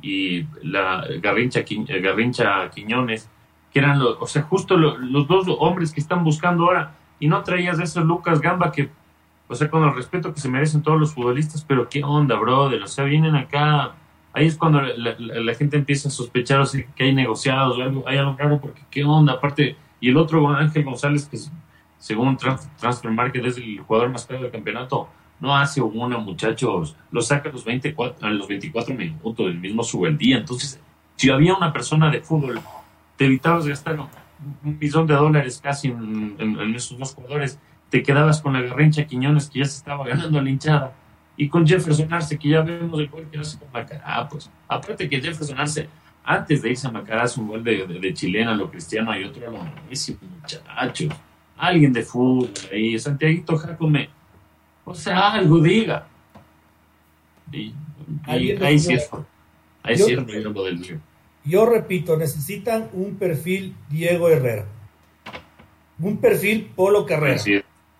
y 0.00 0.44
la 0.62 1.04
Garrincha, 1.20 1.60
eh, 1.60 2.00
Garrincha 2.00 2.70
Quiñones, 2.70 3.28
que 3.72 3.80
eran 3.80 3.98
los, 3.98 4.16
o 4.20 4.26
sea, 4.26 4.42
justo 4.42 4.76
los 4.76 5.26
dos 5.26 5.46
hombres 5.58 5.92
que 5.92 6.00
están 6.00 6.24
buscando 6.24 6.64
ahora, 6.64 6.94
y 7.18 7.28
no 7.28 7.42
traías 7.42 7.78
a 7.78 7.82
esos 7.82 8.04
Lucas 8.04 8.40
Gamba 8.40 8.72
que, 8.72 8.90
o 9.48 9.54
sea, 9.54 9.68
con 9.68 9.82
el 9.82 9.94
respeto 9.94 10.32
que 10.32 10.40
se 10.40 10.48
merecen 10.48 10.82
todos 10.82 10.98
los 10.98 11.14
futbolistas, 11.14 11.64
pero 11.64 11.88
qué 11.88 12.02
onda, 12.02 12.36
brother, 12.36 12.82
o 12.82 12.86
sea, 12.86 13.04
vienen 13.04 13.34
acá 13.34 13.96
ahí 14.32 14.46
es 14.46 14.56
cuando 14.56 14.80
la, 14.80 15.54
gente 15.54 15.76
empieza 15.76 16.08
a 16.08 16.10
sospechar 16.10 16.60
o 16.60 16.64
que 16.94 17.04
hay 17.04 17.14
negociados 17.14 17.78
o 17.78 17.82
algo, 17.82 18.08
hay 18.08 18.18
algo 18.18 18.36
raro 18.36 18.60
porque 18.60 18.82
qué 18.90 19.04
onda, 19.04 19.34
aparte, 19.34 19.76
y 20.00 20.08
el 20.08 20.16
otro 20.16 20.48
Ángel 20.48 20.84
González, 20.84 21.26
que 21.26 21.38
según 21.98 22.36
Transfer 22.36 23.10
Market 23.10 23.44
es 23.46 23.56
el 23.58 23.80
jugador 23.80 24.10
más 24.10 24.26
caro 24.26 24.42
del 24.42 24.50
campeonato, 24.50 25.08
no 25.40 25.56
hace 25.56 25.80
una, 25.80 26.18
muchachos, 26.18 26.96
lo 27.10 27.20
saca 27.20 27.48
a 27.48 27.52
los, 27.52 27.64
24, 27.64 28.26
a 28.26 28.30
los 28.30 28.48
24 28.48 28.94
minutos, 28.94 29.46
el 29.46 29.58
mismo 29.58 29.82
sube 29.82 30.08
el 30.08 30.18
día, 30.18 30.38
entonces, 30.38 30.80
si 31.16 31.30
había 31.30 31.54
una 31.54 31.72
persona 31.72 32.10
de 32.10 32.20
fútbol, 32.20 32.60
te 33.16 33.26
evitabas 33.26 33.66
gastar 33.66 33.98
un 34.00 34.78
millón 34.78 35.06
de 35.06 35.14
dólares 35.14 35.60
casi 35.62 35.88
en, 35.88 36.36
en 36.38 36.74
esos 36.74 36.98
dos 36.98 37.14
jugadores, 37.14 37.58
te 37.90 38.02
quedabas 38.02 38.40
con 38.40 38.54
la 38.54 38.62
garrincha 38.62 39.04
Quiñones 39.04 39.50
que 39.50 39.58
ya 39.60 39.66
se 39.66 39.76
estaba 39.76 40.06
ganando 40.06 40.40
la 40.40 40.48
hinchada 40.48 40.94
y 41.36 41.48
con 41.48 41.66
Jefferson 41.66 42.12
Arce, 42.12 42.38
que 42.38 42.48
ya 42.48 42.60
vemos 42.60 43.00
el 43.00 43.08
gol 43.08 43.26
que 43.30 43.38
hace 43.38 43.58
con 43.58 43.68
Macará, 43.72 44.28
pues 44.28 44.50
aparte 44.68 45.08
que 45.08 45.20
Jefferson 45.20 45.58
Arce, 45.58 45.88
antes 46.24 46.62
de 46.62 46.70
irse 46.70 46.86
a 46.86 46.90
Macará, 46.90 47.22
hace 47.22 47.40
un 47.40 47.48
gol 47.48 47.64
de, 47.64 47.86
de, 47.86 48.14
chilena, 48.14 48.54
lo 48.54 48.70
cristiano, 48.70 49.10
hay 49.10 49.24
otro 49.24 49.50
lo 49.50 49.58
muchachos. 49.58 51.08
Alguien 51.56 51.92
de 51.92 52.02
fútbol 52.02 52.50
ahí, 52.72 52.98
Santiaguito 52.98 53.56
Jacome, 53.56 54.08
o 54.84 54.94
sea, 54.94 55.32
algo 55.32 55.60
diga. 55.60 56.06
Y, 57.50 57.74
ahí 58.24 58.78
sí 58.78 58.94
es, 58.94 59.08
ahí 59.82 59.96
sí 59.96 60.12
es 60.12 60.44
lo 60.44 60.62
del 60.64 61.00
Yo 61.44 61.66
repito, 61.66 62.16
necesitan 62.16 62.88
un 62.92 63.16
perfil 63.16 63.74
Diego 63.88 64.28
Herrera, 64.28 64.66
un 65.98 66.18
perfil 66.18 66.70
Polo 66.74 67.06
Carrera, 67.06 67.42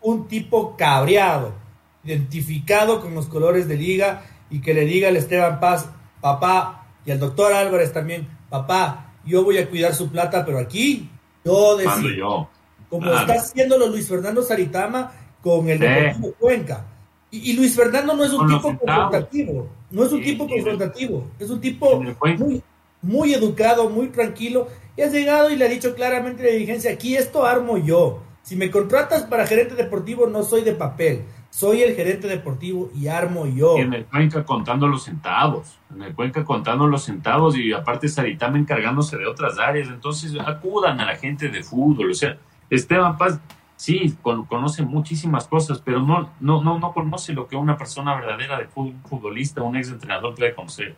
un 0.00 0.26
tipo 0.26 0.76
cabreado, 0.76 1.61
identificado 2.04 3.00
con 3.00 3.14
los 3.14 3.26
colores 3.26 3.68
de 3.68 3.76
liga 3.76 4.22
y 4.50 4.60
que 4.60 4.74
le 4.74 4.84
diga 4.84 5.08
al 5.08 5.16
Esteban 5.16 5.60
Paz, 5.60 5.88
papá, 6.20 6.86
y 7.04 7.10
al 7.10 7.18
doctor 7.18 7.52
Álvarez 7.52 7.92
también, 7.92 8.28
papá, 8.48 9.14
yo 9.24 9.44
voy 9.44 9.58
a 9.58 9.68
cuidar 9.68 9.94
su 9.94 10.10
plata, 10.10 10.44
pero 10.44 10.58
aquí 10.58 11.08
yo 11.44 11.76
decido. 11.76 12.48
Como 12.88 13.12
está 13.12 13.34
haciéndolo 13.34 13.88
Luis 13.88 14.08
Fernando 14.08 14.42
Saritama 14.42 15.12
con 15.40 15.68
el 15.68 15.78
Deportivo 15.78 16.34
Cuenca. 16.38 16.86
Y, 17.30 17.54
Luis 17.54 17.74
Fernando 17.74 18.14
no 18.14 18.24
es 18.24 18.32
un 18.34 18.46
tipo 18.46 18.76
confrontativo, 18.78 19.68
no 19.90 20.04
es 20.04 20.12
un 20.12 20.22
tipo 20.22 20.46
confrontativo, 20.46 21.30
es 21.38 21.48
un 21.48 21.62
tipo 21.62 21.98
muy, 22.38 22.62
muy 23.00 23.32
educado, 23.32 23.88
muy 23.88 24.08
tranquilo, 24.08 24.68
y 24.94 25.00
ha 25.00 25.06
llegado 25.06 25.48
y 25.48 25.56
le 25.56 25.64
ha 25.64 25.68
dicho 25.68 25.94
claramente 25.94 26.42
a 26.42 26.46
la 26.46 26.52
dirigencia, 26.52 26.92
aquí 26.92 27.16
esto 27.16 27.46
armo 27.46 27.78
yo. 27.78 28.20
Si 28.42 28.54
me 28.54 28.70
contratas 28.70 29.22
para 29.22 29.46
gerente 29.46 29.74
deportivo, 29.76 30.26
no 30.26 30.42
soy 30.42 30.60
de 30.60 30.72
papel 30.72 31.24
soy 31.52 31.82
el 31.82 31.94
gerente 31.94 32.28
deportivo 32.28 32.90
y 32.94 33.08
armo 33.08 33.46
yo. 33.46 33.76
en 33.76 33.92
el 33.92 34.06
Cuenca 34.06 34.42
contando 34.42 34.88
los 34.88 35.04
centavos, 35.04 35.78
en 35.94 36.02
el 36.02 36.14
Cuenca 36.14 36.44
contando 36.44 36.86
los 36.86 37.04
centavos 37.04 37.58
y 37.58 37.74
aparte 37.74 38.08
Saritama 38.08 38.56
encargándose 38.56 39.18
de 39.18 39.26
otras 39.26 39.58
áreas. 39.58 39.88
Entonces 39.88 40.34
acudan 40.40 40.98
a 40.98 41.04
la 41.04 41.16
gente 41.16 41.50
de 41.50 41.62
fútbol. 41.62 42.10
O 42.10 42.14
sea, 42.14 42.38
Esteban 42.70 43.18
Paz 43.18 43.38
sí 43.76 44.16
conoce 44.22 44.82
muchísimas 44.82 45.46
cosas, 45.46 45.82
pero 45.84 46.00
no, 46.00 46.30
no, 46.40 46.62
no, 46.62 46.78
no 46.78 46.92
conoce 46.94 47.34
lo 47.34 47.46
que 47.46 47.54
una 47.54 47.76
persona 47.76 48.14
verdadera 48.14 48.58
de 48.58 48.64
fútbol, 48.64 48.94
un 48.94 49.02
futbolista, 49.02 49.60
un 49.60 49.76
ex 49.76 49.90
entrenador 49.90 50.34
puede 50.34 50.54
conocer. 50.54 50.96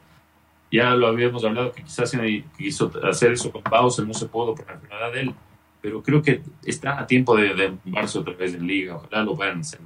Ya 0.71 0.91
lo 0.91 1.09
habíamos 1.09 1.45
hablado 1.45 1.73
que 1.73 1.83
quizás 1.83 2.17
quiso 2.57 2.93
hacer 3.03 3.33
eso 3.33 3.51
con 3.51 3.63
Bauser, 3.65 4.07
no 4.07 4.15
se 4.15 4.27
pudo 4.27 4.55
por 4.55 4.67
la 4.69 4.75
enfermedad 4.75 5.13
de 5.13 5.21
él, 5.21 5.35
pero 5.81 6.01
creo 6.01 6.23
que 6.23 6.43
está 6.65 7.01
a 7.01 7.09
tiempo 7.09 7.35
de, 7.35 7.55
de 7.55 7.77
marzo 7.87 8.21
otra 8.21 8.35
vez 8.35 8.55
en 8.55 8.69
liga, 8.69 8.95
ojalá 8.95 9.25
lo 9.25 9.43
a 9.43 9.51
hacer. 9.51 9.81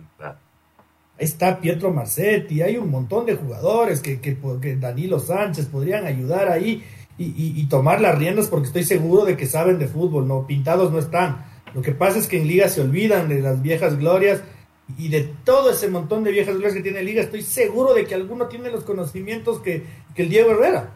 Está 1.18 1.60
Pietro 1.60 1.92
Marcetti, 1.92 2.62
hay 2.62 2.76
un 2.76 2.90
montón 2.90 3.26
de 3.26 3.34
jugadores 3.34 4.00
que, 4.00 4.20
que, 4.20 4.36
Danilo 4.76 5.18
Sánchez 5.18 5.66
podrían 5.66 6.06
ayudar 6.06 6.48
ahí 6.48 6.84
y, 7.18 7.66
tomar 7.66 8.00
las 8.00 8.16
riendas 8.16 8.46
porque 8.46 8.68
estoy 8.68 8.84
seguro 8.84 9.24
de 9.24 9.36
que 9.36 9.46
saben 9.46 9.80
de 9.80 9.88
fútbol, 9.88 10.28
no 10.28 10.46
pintados 10.46 10.92
no 10.92 11.00
están. 11.00 11.44
Lo 11.74 11.82
que 11.82 11.90
pasa 11.90 12.18
es 12.18 12.28
que 12.28 12.40
en 12.40 12.46
Liga 12.46 12.68
se 12.68 12.80
olvidan 12.80 13.28
de 13.28 13.40
las 13.40 13.60
viejas 13.60 13.98
glorias 13.98 14.42
y 14.96 15.08
de 15.08 15.28
todo 15.44 15.72
ese 15.72 15.88
montón 15.88 16.22
de 16.22 16.30
viejas 16.30 16.54
glorias 16.54 16.74
que 16.74 16.82
tiene 16.82 17.02
Liga, 17.02 17.22
estoy 17.22 17.42
seguro 17.42 17.94
de 17.94 18.06
que 18.06 18.14
alguno 18.14 18.46
tiene 18.46 18.70
los 18.70 18.84
conocimientos 18.84 19.58
que, 19.58 19.82
el 20.14 20.28
Diego 20.28 20.52
Herrera, 20.52 20.94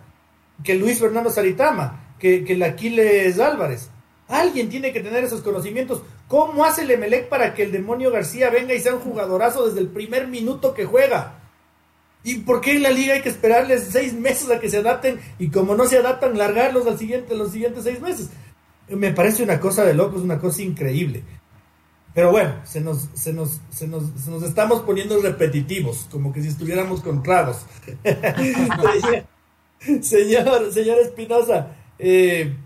que 0.62 0.76
Luis 0.76 1.00
Fernando 1.00 1.30
Saritama, 1.30 2.14
que, 2.20 2.44
que 2.44 2.52
el 2.52 2.62
Aquiles 2.62 3.40
Álvarez. 3.40 3.90
Alguien 4.28 4.68
tiene 4.68 4.92
que 4.92 5.00
tener 5.00 5.24
esos 5.24 5.42
conocimientos. 5.42 6.02
¿Cómo 6.32 6.64
hace 6.64 6.84
el 6.84 6.90
Emelec 6.90 7.28
para 7.28 7.52
que 7.52 7.62
el 7.62 7.72
demonio 7.72 8.10
García 8.10 8.48
venga 8.48 8.72
y 8.72 8.80
sea 8.80 8.94
un 8.94 9.02
jugadorazo 9.02 9.66
desde 9.66 9.80
el 9.80 9.88
primer 9.88 10.28
minuto 10.28 10.72
que 10.72 10.86
juega? 10.86 11.40
¿Y 12.24 12.36
por 12.36 12.62
qué 12.62 12.72
en 12.72 12.82
la 12.82 12.88
liga 12.88 13.12
hay 13.12 13.20
que 13.20 13.28
esperarles 13.28 13.88
seis 13.90 14.14
meses 14.14 14.50
a 14.50 14.58
que 14.58 14.70
se 14.70 14.78
adapten 14.78 15.20
y 15.38 15.50
como 15.50 15.74
no 15.74 15.84
se 15.84 15.98
adaptan, 15.98 16.38
largarlos 16.38 16.86
al 16.86 16.98
siguiente, 16.98 17.36
los 17.36 17.52
siguientes 17.52 17.84
seis 17.84 18.00
meses? 18.00 18.30
Me 18.88 19.12
parece 19.12 19.42
una 19.42 19.60
cosa 19.60 19.84
de 19.84 19.92
locos, 19.92 20.22
una 20.22 20.38
cosa 20.38 20.62
increíble. 20.62 21.22
Pero 22.14 22.30
bueno, 22.30 22.54
se 22.64 22.80
nos, 22.80 23.10
se 23.12 23.34
nos, 23.34 23.60
se 23.68 23.86
nos, 23.86 24.04
se 24.18 24.30
nos 24.30 24.42
estamos 24.42 24.80
poniendo 24.84 25.20
repetitivos, 25.20 26.08
como 26.10 26.32
que 26.32 26.40
si 26.40 26.48
estuviéramos 26.48 27.02
con 27.02 27.22
tragos. 27.22 27.66
señor, 30.00 30.72
señor 30.72 30.98
Espinosa, 30.98 31.76
eh, 31.98 32.56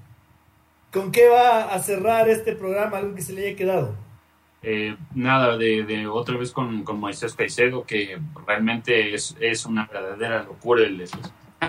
¿con 0.96 1.12
qué 1.12 1.28
va 1.28 1.74
a 1.74 1.78
cerrar 1.78 2.26
este 2.30 2.56
programa? 2.56 2.96
Algo 2.96 3.14
que 3.14 3.20
se 3.20 3.34
le 3.34 3.46
haya 3.46 3.56
quedado. 3.56 3.94
Eh, 4.62 4.96
nada, 5.14 5.58
de, 5.58 6.06
otra 6.06 6.38
vez 6.38 6.52
con, 6.52 6.84
con, 6.84 6.98
Moisés 6.98 7.34
Caicedo, 7.34 7.84
que 7.84 8.18
realmente 8.46 9.14
es, 9.14 9.36
es 9.38 9.66
una 9.66 9.86
verdadera 9.86 10.42
locura. 10.42 10.82
El, 10.82 11.04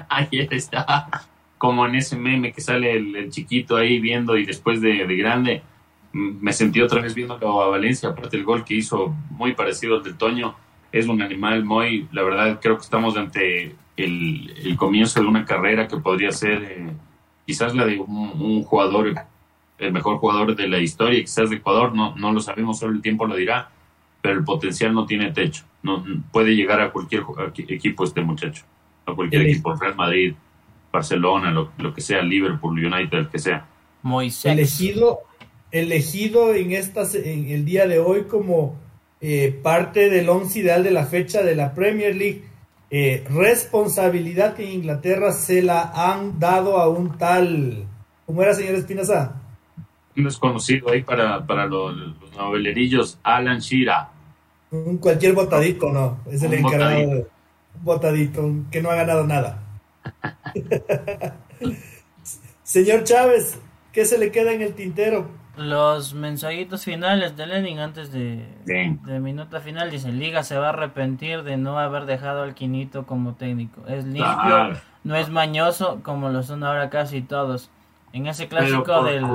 ayer 0.09 0.47
estaba 0.53 1.09
como 1.57 1.85
en 1.85 1.95
ese 1.95 2.15
meme 2.15 2.53
que 2.53 2.61
sale 2.61 2.95
el, 2.95 3.29
chiquito 3.29 3.75
ahí 3.75 3.99
viendo 3.99 4.37
y 4.37 4.45
después 4.45 4.79
de, 4.79 5.05
de 5.05 5.17
grande 5.17 5.61
me 6.13 6.53
sentí 6.53 6.81
otra 6.81 7.01
vez 7.01 7.13
viendo 7.13 7.33
a 7.33 7.67
Valencia, 7.67 8.09
aparte 8.09 8.37
el 8.37 8.45
gol 8.45 8.63
que 8.63 8.75
hizo 8.75 9.13
muy 9.29 9.53
parecido 9.53 9.97
al 9.97 10.03
del 10.03 10.17
Toño, 10.17 10.55
es 10.91 11.07
un 11.07 11.21
animal 11.21 11.65
muy, 11.65 12.07
la 12.13 12.23
verdad 12.23 12.59
creo 12.61 12.77
que 12.77 12.83
estamos 12.83 13.17
ante 13.17 13.75
el, 13.97 14.53
el 14.63 14.77
comienzo 14.77 15.19
de 15.19 15.27
una 15.27 15.45
carrera 15.45 15.87
que 15.87 15.97
podría 15.97 16.31
ser 16.31 16.63
eh, 16.63 16.87
quizás 17.47 17.73
la 17.73 17.85
de 17.85 17.97
un, 17.97 18.61
jugador, 18.63 19.15
el 19.79 19.91
mejor 19.93 20.17
jugador 20.17 20.55
de 20.55 20.67
la 20.67 20.79
historia, 20.79 21.21
quizás 21.21 21.49
de 21.49 21.55
Ecuador, 21.55 21.95
no, 21.95 22.15
no 22.15 22.33
lo 22.33 22.41
sabemos, 22.41 22.77
solo 22.77 22.93
el 22.93 23.01
tiempo 23.01 23.25
lo 23.25 23.35
dirá, 23.35 23.69
pero 24.21 24.37
el 24.37 24.43
potencial 24.43 24.93
no 24.93 25.05
tiene 25.05 25.31
techo, 25.31 25.63
no 25.81 26.03
puede 26.31 26.55
llegar 26.55 26.81
a 26.81 26.91
cualquier 26.91 27.23
equipo 27.69 28.03
este 28.03 28.21
muchacho, 28.21 28.65
a 29.05 29.13
cualquier 29.13 29.43
equipo, 29.43 29.73
Real 29.73 29.95
Madrid, 29.95 30.35
Barcelona, 30.91 31.49
lo, 31.51 31.71
lo 31.77 31.93
que 31.93 32.01
sea, 32.01 32.21
Liverpool, 32.21 32.85
United, 32.85 33.17
el 33.17 33.29
que 33.29 33.39
sea. 33.39 33.65
Moisés. 34.03 34.51
Elegido, 34.51 35.19
elegido 35.71 36.53
en, 36.53 36.73
estas, 36.73 37.15
en 37.15 37.49
el 37.49 37.63
día 37.63 37.87
de 37.87 37.99
hoy 37.99 38.23
como 38.23 38.75
eh, 39.21 39.57
parte 39.63 40.09
del 40.09 40.27
once 40.29 40.59
ideal 40.59 40.83
de 40.83 40.91
la 40.91 41.05
fecha 41.05 41.43
de 41.43 41.55
la 41.55 41.73
Premier 41.73 42.13
League. 42.13 42.43
Eh, 42.89 43.25
responsabilidad 43.29 44.55
que 44.55 44.63
en 44.63 44.71
Inglaterra 44.71 45.33
se 45.33 45.61
la 45.61 45.91
han 45.93 46.39
dado 46.39 46.77
a 46.77 46.87
un 46.87 47.17
tal, 47.17 47.85
¿cómo 48.25 48.41
era, 48.41 48.53
señor 48.53 48.75
Espinosa? 48.75 49.41
Un 50.15 50.23
desconocido 50.23 50.89
ahí 50.89 51.03
para, 51.03 51.45
para 51.45 51.65
los, 51.65 51.93
novelerillos, 52.35 53.19
Alan 53.23 53.59
Shearer. 53.59 54.07
Un 54.71 54.97
cualquier 54.99 55.33
botadito, 55.33 55.91
no, 55.91 56.19
es 56.31 56.41
el 56.43 56.53
encargado 56.53 56.97
de 56.97 57.05
un 57.05 57.27
botadito, 57.83 58.49
que 58.71 58.81
no 58.81 58.89
ha 58.89 58.95
ganado 58.95 59.27
nada. 59.27 59.63
Señor 62.63 63.03
Chávez, 63.03 63.59
¿qué 63.91 64.05
se 64.05 64.17
le 64.17 64.31
queda 64.31 64.53
en 64.53 64.61
el 64.61 64.73
tintero? 64.73 65.27
Los 65.57 66.13
mensajitos 66.13 66.85
finales 66.85 67.35
de 67.35 67.47
Lenin 67.47 67.79
antes 67.79 68.11
de, 68.11 68.47
de 68.65 69.19
minuta 69.19 69.59
final 69.59 69.89
dice 69.89 70.11
Liga 70.11 70.43
se 70.43 70.57
va 70.57 70.67
a 70.67 70.69
arrepentir 70.69 71.43
de 71.43 71.57
no 71.57 71.79
haber 71.79 72.05
dejado 72.05 72.43
al 72.43 72.53
Quinito 72.53 73.05
como 73.05 73.33
técnico. 73.33 73.85
Es 73.87 74.05
limpio, 74.05 74.77
no 75.03 75.15
es 75.15 75.29
mañoso 75.29 75.99
como 76.03 76.29
lo 76.29 76.43
son 76.43 76.63
ahora 76.63 76.89
casi 76.89 77.21
todos. 77.21 77.69
En 78.13 78.27
ese 78.27 78.47
clásico 78.47 79.03
del 79.03 79.25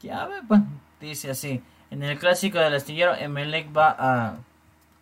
ya 0.00 0.28
pues, 0.48 0.60
dice 1.00 1.30
así, 1.30 1.62
en 1.90 2.02
el 2.02 2.18
clásico 2.18 2.58
del 2.58 2.74
astillero 2.74 3.14
Emelec 3.14 3.76
va 3.76 3.94
a 3.98 4.34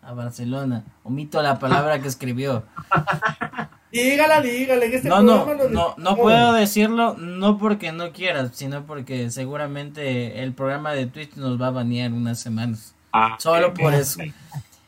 a 0.01 0.13
Barcelona. 0.13 0.83
Omito 1.03 1.41
la 1.41 1.59
palabra 1.59 1.99
que 1.99 2.07
escribió. 2.07 2.63
Dígala, 3.91 4.41
dígala, 4.41 4.85
en 4.85 4.93
este 4.93 5.09
no, 5.09 5.21
no, 5.21 5.45
no, 5.69 5.95
no 5.97 6.15
puedo 6.15 6.53
decirlo, 6.53 7.15
no 7.15 7.57
porque 7.57 7.91
no 7.91 8.11
quieras, 8.11 8.51
sino 8.53 8.85
porque 8.85 9.31
seguramente 9.31 10.43
el 10.43 10.53
programa 10.53 10.93
de 10.93 11.07
Twitch 11.07 11.35
nos 11.35 11.59
va 11.59 11.67
a 11.67 11.71
banear 11.71 12.11
unas 12.11 12.39
semanas. 12.39 12.93
Ah, 13.11 13.35
Solo 13.39 13.73
por 13.73 13.93
eso. 13.95 14.21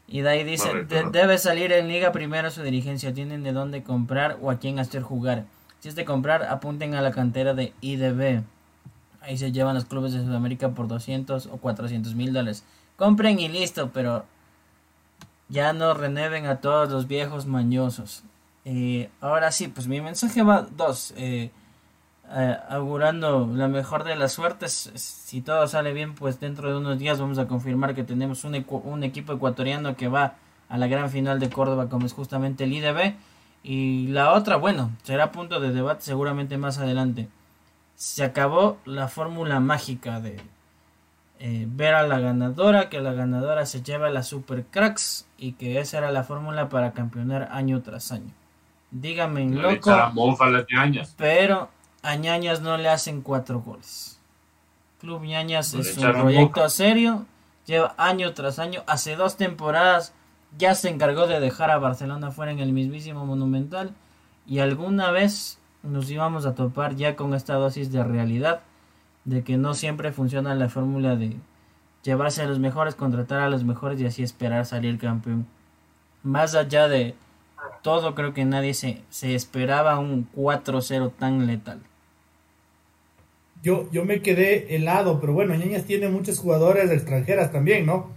Y 0.07 0.21
de 0.21 0.29
ahí 0.29 0.43
dice, 0.43 0.69
debe 1.11 1.37
salir 1.37 1.71
en 1.71 1.87
liga 1.87 2.11
primero 2.11 2.51
su 2.51 2.61
dirigencia, 2.61 3.13
tienen 3.13 3.43
de 3.43 3.53
dónde 3.53 3.81
comprar 3.81 4.37
o 4.41 4.51
a 4.51 4.59
quién 4.59 4.77
hacer 4.77 5.01
jugar. 5.01 5.45
Si 5.79 5.89
es 5.89 5.95
de 5.95 6.05
comprar, 6.05 6.43
apunten 6.43 6.93
a 6.93 7.01
la 7.01 7.11
cantera 7.11 7.55
de 7.55 7.73
IDB. 7.81 8.43
Ahí 9.21 9.37
se 9.37 9.51
llevan 9.51 9.75
los 9.75 9.85
clubes 9.85 10.13
de 10.13 10.23
Sudamérica 10.23 10.69
por 10.71 10.87
200 10.87 11.47
o 11.47 11.57
400 11.57 12.13
mil 12.13 12.33
dólares. 12.33 12.65
Compren 12.97 13.39
y 13.39 13.47
listo, 13.47 13.89
pero 13.91 14.25
ya 15.49 15.73
no 15.73 15.95
renueven 15.95 16.45
a 16.45 16.57
todos 16.57 16.89
los 16.91 17.07
viejos 17.07 17.47
mañosos. 17.47 18.23
Eh, 18.65 19.09
ahora 19.21 19.51
sí, 19.51 19.67
pues 19.67 19.87
mi 19.87 20.01
mensaje 20.01 20.43
va 20.43 20.61
dos. 20.61 21.13
Eh, 21.17 21.51
eh, 22.33 22.57
augurando 22.69 23.49
la 23.53 23.67
mejor 23.67 24.03
de 24.03 24.15
las 24.15 24.33
suertes. 24.33 24.91
Si 24.95 25.41
todo 25.41 25.67
sale 25.67 25.93
bien, 25.93 26.15
pues 26.15 26.39
dentro 26.39 26.69
de 26.69 26.77
unos 26.77 26.99
días 26.99 27.19
vamos 27.19 27.39
a 27.39 27.47
confirmar 27.47 27.93
que 27.95 28.03
tenemos 28.03 28.43
un, 28.45 28.55
equipo 29.03 29.33
ecuatoriano 29.33 29.95
que 29.97 30.07
va 30.07 30.35
a 30.69 30.77
la 30.77 30.87
gran 30.87 31.09
final 31.09 31.39
de 31.39 31.49
Córdoba, 31.49 31.89
como 31.89 32.05
es 32.05 32.13
justamente 32.13 32.63
el 32.63 32.73
IDB. 32.73 33.15
Y 33.63 34.07
la 34.07 34.33
otra, 34.33 34.55
bueno, 34.55 34.91
será 35.03 35.31
punto 35.31 35.59
de 35.59 35.71
debate 35.71 36.03
seguramente 36.03 36.57
más 36.57 36.77
adelante. 36.77 37.27
Se 37.95 38.23
acabó 38.23 38.77
la 38.85 39.07
fórmula 39.07 39.59
mágica 39.59 40.21
de, 40.21 40.39
ver 41.67 41.93
a 41.95 42.07
la 42.07 42.19
ganadora, 42.19 42.89
que 42.89 43.01
la 43.01 43.13
ganadora 43.13 43.65
se 43.65 43.81
lleva 43.83 44.09
la 44.09 44.23
Super 44.23 44.65
Cracks 44.65 45.27
y 45.37 45.53
que 45.53 45.79
esa 45.79 45.97
era 45.99 46.11
la 46.11 46.23
fórmula 46.23 46.69
para 46.69 46.93
campeonar 46.93 47.49
año 47.51 47.81
tras 47.81 48.11
año. 48.11 48.31
Dígame, 48.91 49.49
loco. 49.49 49.91
Pero 51.17 51.69
a 52.03 52.15
Ñañas 52.15 52.61
no 52.61 52.77
le 52.77 52.89
hacen 52.89 53.21
cuatro 53.21 53.61
goles. 53.61 54.19
Club 54.99 55.23
Ñañas 55.23 55.73
es 55.73 55.97
un 55.97 56.11
proyecto 56.11 56.69
serio, 56.69 57.25
lleva 57.65 57.95
año 57.97 58.33
tras 58.33 58.59
año, 58.59 58.83
hace 58.85 59.15
dos 59.15 59.35
temporadas 59.37 60.13
ya 60.57 60.75
se 60.75 60.89
encargó 60.89 61.27
de 61.27 61.39
dejar 61.39 61.71
a 61.71 61.79
Barcelona 61.79 62.31
fuera 62.31 62.51
en 62.51 62.59
el 62.59 62.73
mismísimo 62.73 63.25
Monumental 63.25 63.93
y 64.45 64.59
alguna 64.59 65.11
vez 65.11 65.59
nos 65.83 66.09
íbamos 66.09 66.45
a 66.45 66.55
topar 66.55 66.95
ya 66.95 67.15
con 67.15 67.33
esta 67.33 67.55
dosis 67.55 67.91
de 67.91 68.03
realidad 68.03 68.61
de 69.25 69.43
que 69.43 69.57
no 69.57 69.73
siempre 69.73 70.11
funciona 70.11 70.53
la 70.55 70.69
fórmula 70.69 71.15
de 71.15 71.37
llevarse 72.03 72.41
a 72.41 72.47
los 72.47 72.59
mejores, 72.59 72.95
contratar 72.95 73.39
a 73.39 73.49
los 73.49 73.63
mejores 73.63 74.01
y 74.01 74.05
así 74.05 74.23
esperar 74.23 74.65
salir 74.65 74.97
campeón. 74.97 75.47
Más 76.23 76.55
allá 76.55 76.87
de 76.87 77.15
todo, 77.81 78.15
creo 78.15 78.33
que 78.33 78.45
nadie 78.45 78.73
se, 78.73 79.01
se 79.09 79.35
esperaba 79.35 79.99
un 79.99 80.27
4-0 80.35 81.11
tan 81.17 81.47
letal. 81.47 81.81
Yo, 83.63 83.89
yo 83.91 84.05
me 84.05 84.21
quedé 84.21 84.75
helado, 84.75 85.19
pero 85.19 85.33
bueno, 85.33 85.53
Ñañas 85.53 85.85
tiene 85.85 86.09
muchos 86.09 86.39
jugadores 86.39 86.89
extranjeras 86.89 87.51
también, 87.51 87.85
¿no? 87.85 88.09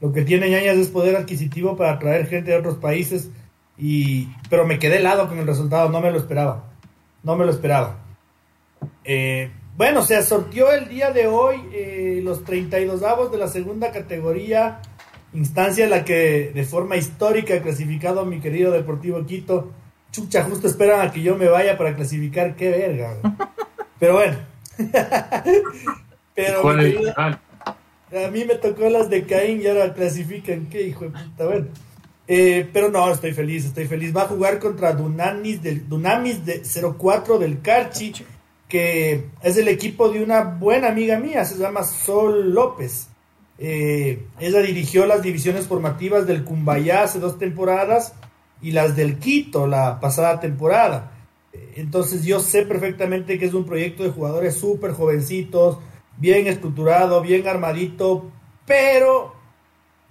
Lo 0.00 0.12
que 0.12 0.22
tiene 0.22 0.50
Ñañas 0.50 0.76
es 0.76 0.88
poder 0.88 1.16
adquisitivo 1.16 1.76
para 1.76 1.92
atraer 1.92 2.26
gente 2.26 2.50
de 2.50 2.58
otros 2.58 2.76
países, 2.76 3.30
y, 3.78 4.28
pero 4.50 4.66
me 4.66 4.78
quedé 4.78 4.98
helado 4.98 5.28
con 5.28 5.38
el 5.38 5.46
resultado, 5.46 5.88
no 5.88 6.00
me 6.00 6.10
lo 6.10 6.18
esperaba. 6.18 6.64
No 7.22 7.36
me 7.36 7.44
lo 7.44 7.50
esperaba. 7.50 7.98
Eh, 9.04 9.50
bueno, 9.76 10.02
se 10.02 10.22
sortió 10.22 10.70
el 10.72 10.88
día 10.88 11.10
de 11.10 11.26
hoy 11.26 11.56
eh, 11.72 12.20
los 12.22 12.44
32 12.44 13.02
avos 13.02 13.32
de 13.32 13.38
la 13.38 13.48
segunda 13.48 13.92
categoría, 13.92 14.80
instancia 15.32 15.84
en 15.84 15.90
la 15.90 16.04
que 16.04 16.50
de 16.54 16.64
forma 16.64 16.96
histórica 16.96 17.54
ha 17.54 17.62
clasificado 17.62 18.24
mi 18.24 18.40
querido 18.40 18.72
Deportivo 18.72 19.24
Quito. 19.26 19.70
Chucha, 20.10 20.44
justo 20.44 20.66
esperan 20.66 21.06
a 21.06 21.12
que 21.12 21.22
yo 21.22 21.36
me 21.36 21.48
vaya 21.48 21.78
para 21.78 21.94
clasificar, 21.94 22.56
qué 22.56 22.70
verga. 22.70 23.16
Pero 23.98 24.14
bueno. 24.14 24.38
Pero 26.34 26.68
a 26.68 28.30
mí 28.30 28.44
me 28.44 28.54
tocó 28.56 28.88
las 28.88 29.08
de 29.08 29.24
Caín 29.24 29.60
y 29.60 29.66
ahora 29.66 29.92
clasifican, 29.94 30.66
qué 30.66 30.82
hijo 30.82 31.04
de 31.04 31.10
puta, 31.10 31.44
bueno. 31.44 31.66
Eh, 32.26 32.68
pero 32.72 32.90
no, 32.90 33.10
estoy 33.12 33.32
feliz, 33.32 33.64
estoy 33.64 33.86
feliz. 33.86 34.16
Va 34.16 34.22
a 34.22 34.28
jugar 34.28 34.58
contra 34.58 34.92
Dunamis 34.92 35.62
del, 35.62 35.88
Dunamis 35.88 36.44
de 36.46 36.62
04 36.62 37.38
del 37.38 37.60
Carchi 37.60 38.12
que 38.70 39.26
es 39.42 39.56
el 39.58 39.68
equipo 39.68 40.08
de 40.08 40.22
una 40.22 40.42
buena 40.42 40.88
amiga 40.88 41.18
mía, 41.18 41.44
se 41.44 41.58
llama 41.58 41.82
Sol 41.82 42.54
López. 42.54 43.08
Eh, 43.62 44.26
ella 44.40 44.60
dirigió 44.60 45.04
las 45.04 45.22
divisiones 45.22 45.66
formativas 45.66 46.26
del 46.26 46.44
Cumbayá 46.44 47.02
hace 47.02 47.20
dos 47.20 47.38
temporadas 47.38 48.14
y 48.62 48.72
las 48.72 48.96
del 48.96 49.18
Quito 49.18 49.66
la 49.66 50.00
pasada 50.00 50.40
temporada. 50.40 51.12
Entonces 51.76 52.24
yo 52.24 52.40
sé 52.40 52.62
perfectamente 52.62 53.38
que 53.38 53.44
es 53.44 53.54
un 53.54 53.66
proyecto 53.66 54.02
de 54.02 54.10
jugadores 54.10 54.54
súper 54.54 54.92
jovencitos, 54.92 55.78
bien 56.16 56.46
estructurado, 56.46 57.20
bien 57.20 57.46
armadito, 57.46 58.30
pero 58.66 59.34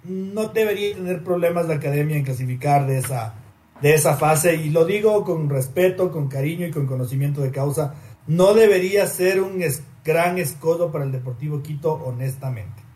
no 0.04 0.48
debería 0.48 0.94
tener 0.94 1.24
problemas 1.24 1.66
la 1.66 1.74
academia 1.74 2.16
en 2.16 2.24
clasificar 2.24 2.86
de 2.86 2.98
esa, 2.98 3.34
de 3.82 3.94
esa 3.94 4.16
fase. 4.16 4.54
Y 4.54 4.70
lo 4.70 4.84
digo 4.84 5.24
con 5.24 5.50
respeto, 5.50 6.12
con 6.12 6.28
cariño 6.28 6.66
y 6.66 6.70
con 6.70 6.86
conocimiento 6.86 7.40
de 7.40 7.50
causa 7.50 7.94
no 8.26 8.54
debería 8.54 9.08
ser 9.08 9.40
un 9.40 9.60
gran 10.04 10.38
escodo 10.38 10.92
para 10.92 11.04
el 11.04 11.10
Deportivo 11.10 11.62
Quito, 11.62 11.94
honestamente. 11.94 12.89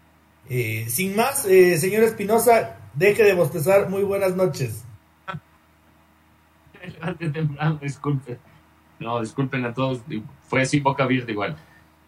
Eh, 0.49 0.85
sin 0.89 1.17
más, 1.17 1.47
eh, 1.47 1.79
señor 1.79 2.03
Espinosa, 2.03 2.77
deje 2.95 3.23
de 3.23 3.35
bostezar. 3.35 3.89
Muy 3.89 4.03
buenas 4.03 4.37
noches. 4.37 4.85
temprano, 7.19 7.79
disculpen. 7.81 8.39
No, 8.99 9.21
disculpen 9.21 9.65
a 9.65 9.73
todos. 9.73 10.03
Fue 10.47 10.63
así 10.63 10.81
boca 10.81 11.05
abierta 11.05 11.33
igual. 11.33 11.57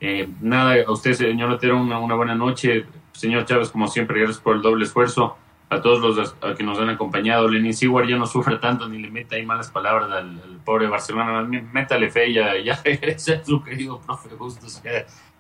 Eh, 0.01 0.29
nada, 0.41 0.77
a 0.87 0.93
usted, 0.93 1.15
señor 1.15 1.51
Otero, 1.51 1.81
una, 1.81 1.99
una 1.99 2.15
buena 2.15 2.35
noche. 2.35 2.85
Señor 3.13 3.47
Chávez, 3.47 3.71
como 3.71 3.89
siempre, 3.89 4.21
gracias 4.21 4.41
por 4.41 4.57
el 4.57 4.63
doble 4.63 4.85
esfuerzo. 4.85 5.37
A 5.69 5.81
todos 5.81 6.17
los 6.17 6.57
que 6.57 6.63
nos 6.63 6.79
han 6.79 6.91
acompañado. 6.91 7.49
Lenin 7.49 7.75
Siguar 7.75 8.07
ya 8.07 8.17
no 8.17 8.27
sufre 8.27 8.59
tanto 8.59 8.89
ni 8.89 8.99
le 8.99 9.11
meta 9.11 9.35
ahí 9.35 9.45
malas 9.45 9.69
palabras 9.69 10.09
al, 10.13 10.61
pobre 10.65 10.87
Barcelona. 10.87 11.43
Métale 11.43 12.09
fe, 12.09 12.33
ya, 12.33 12.57
ya 12.57 12.81
regresa 12.85 13.43
su 13.45 13.61
querido 13.65 14.01
profe 14.01 14.33
Bustos. 14.37 14.81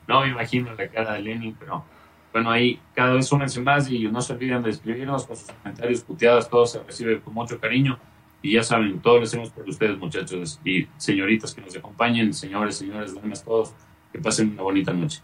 No 0.08 0.22
me 0.22 0.28
imagino 0.28 0.74
la 0.74 0.88
cara 0.88 1.12
de 1.12 1.20
Lenin, 1.20 1.54
pero 1.56 1.84
bueno, 2.32 2.50
ahí 2.50 2.78
cada 2.94 3.14
vez 3.14 3.26
súmense 3.26 3.60
más 3.60 3.90
y 3.90 4.06
no 4.08 4.20
se 4.20 4.34
olviden 4.34 4.62
de 4.62 4.70
escribirnos 4.70 5.26
con 5.26 5.36
sus 5.36 5.50
comentarios, 5.50 6.02
puteadas, 6.02 6.48
todo 6.48 6.66
se 6.66 6.82
recibe 6.82 7.20
con 7.20 7.34
mucho 7.34 7.58
cariño. 7.58 7.98
Y 8.42 8.52
ya 8.52 8.62
saben, 8.62 9.00
todo 9.00 9.18
lo 9.18 9.24
hacemos 9.24 9.50
por 9.50 9.68
ustedes, 9.68 9.98
muchachos 9.98 10.60
y 10.64 10.86
señoritas 10.98 11.54
que 11.54 11.62
nos 11.62 11.76
acompañen, 11.76 12.32
señores, 12.34 12.76
señores, 12.76 13.14
damas, 13.14 13.42
todos, 13.42 13.72
que 14.12 14.18
pasen 14.18 14.52
una 14.52 14.62
bonita 14.62 14.92
noche. 14.92 15.20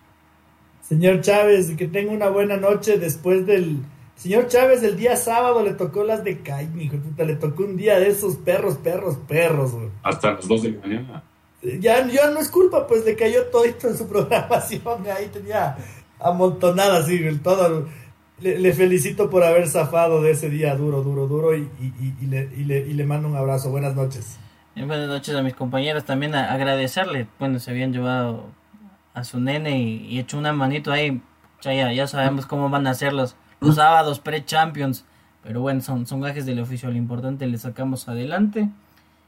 Señor 0.81 1.21
Chávez, 1.21 1.75
que 1.77 1.87
tenga 1.87 2.13
una 2.13 2.29
buena 2.29 2.57
noche 2.57 2.99
después 2.99 3.47
del... 3.47 3.79
Señor 4.17 4.49
Chávez, 4.49 4.83
el 4.83 4.97
día 4.97 5.17
sábado 5.17 5.63
le 5.63 5.75
tocó 5.75 6.05
las 6.05 6.23
de 6.23 6.43
Cain, 6.43 6.81
hijo 6.81 6.97
puta, 6.97 7.25
le 7.25 7.37
tocó 7.37 7.65
un 7.65 7.77
día 7.77 7.99
de 7.99 8.09
esos 8.09 8.37
perros, 8.37 8.77
perros, 8.77 9.17
perros, 9.27 9.73
güey. 9.73 9.89
Hasta 10.03 10.35
las 10.35 10.47
dos 10.47 10.63
de 10.63 10.71
la 10.71 10.81
mañana. 10.81 11.25
Ya, 11.63 12.07
ya 12.07 12.31
no 12.31 12.41
es 12.41 12.49
culpa, 12.49 12.87
pues 12.87 13.05
le 13.05 13.17
cayó 13.17 13.45
todo 13.47 13.65
esto 13.65 13.89
en 13.89 13.97
su 13.97 14.09
programación, 14.09 14.83
ahí 15.17 15.29
tenía 15.33 15.77
amontonada 16.23 16.99
así, 16.99 17.21
todo 17.43 17.87
le, 18.43 18.73
felicito 18.73 19.31
por 19.31 19.45
haber 19.45 19.69
zafado 19.69 20.23
de 20.23 20.33
ese 20.33 20.51
día 20.51 20.75
duro, 20.75 21.03
duro, 21.03 21.27
duro 21.27 21.57
y, 21.57 21.69
le, 22.27 23.05
mando 23.05 23.29
un 23.29 23.37
abrazo. 23.37 23.71
Buenas 23.71 23.95
noches. 23.95 24.39
buenas 24.75 25.09
noches 25.09 25.35
a 25.35 25.43
mis 25.43 25.55
compañeros. 25.55 26.05
También 26.05 26.35
agradecerle. 26.35 27.29
Bueno, 27.39 27.59
se 27.59 27.71
habían 27.71 27.93
llevado 27.93 28.47
a 29.15 29.25
su 29.25 29.41
nene 29.41 29.81
y, 29.81 30.19
hecho 30.19 30.39
una 30.39 30.53
manito 30.53 30.93
ahí. 30.93 31.21
Ya, 31.63 31.93
ya 31.93 32.07
sabemos 32.07 32.47
cómo 32.47 32.69
van 32.69 32.87
a 32.87 32.95
ser 32.95 33.13
los, 33.13 33.37
los 33.61 33.77
sábados 33.77 34.19
pre-champions. 34.19 35.05
Pero 35.45 35.61
bueno, 35.61 35.81
son, 35.81 36.07
son 36.07 36.21
gajes 36.21 36.47
del 36.47 36.61
oficio. 36.61 36.91
Lo 36.91 36.97
importante 36.97 37.47
le 37.47 37.59
sacamos 37.59 38.09
adelante. 38.09 38.69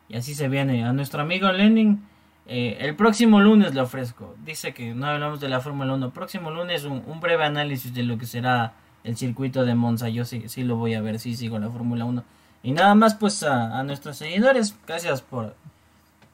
Y 0.08 0.16
así 0.16 0.34
se 0.34 0.48
viene 0.48 0.84
a 0.84 0.92
nuestro 0.92 1.22
amigo 1.22 1.50
Lenin. 1.52 2.04
Eh, 2.46 2.76
el 2.80 2.94
próximo 2.94 3.40
lunes 3.40 3.74
le 3.74 3.80
ofrezco. 3.80 4.34
Dice 4.44 4.74
que 4.74 4.94
no 4.94 5.06
hablamos 5.06 5.40
de 5.40 5.48
la 5.48 5.60
Fórmula 5.60 5.94
1. 5.94 6.10
Próximo 6.10 6.50
lunes 6.50 6.84
un, 6.84 7.20
breve 7.20 7.44
análisis 7.44 7.94
de 7.94 8.02
lo 8.02 8.18
que 8.18 8.26
será 8.26 8.74
el 9.02 9.16
circuito 9.16 9.64
de 9.64 9.74
Monza. 9.74 10.08
Yo 10.08 10.24
sí, 10.24 10.44
sí 10.48 10.62
lo 10.62 10.76
voy 10.76 10.94
a 10.94 11.00
ver, 11.00 11.18
sí 11.18 11.34
sigo 11.36 11.58
la 11.58 11.70
Fórmula 11.70 12.04
1. 12.04 12.22
Y 12.62 12.72
nada 12.72 12.94
más 12.94 13.14
pues 13.14 13.42
a, 13.42 13.82
nuestros 13.82 14.16
seguidores, 14.16 14.74
gracias 14.86 15.22
por, 15.22 15.54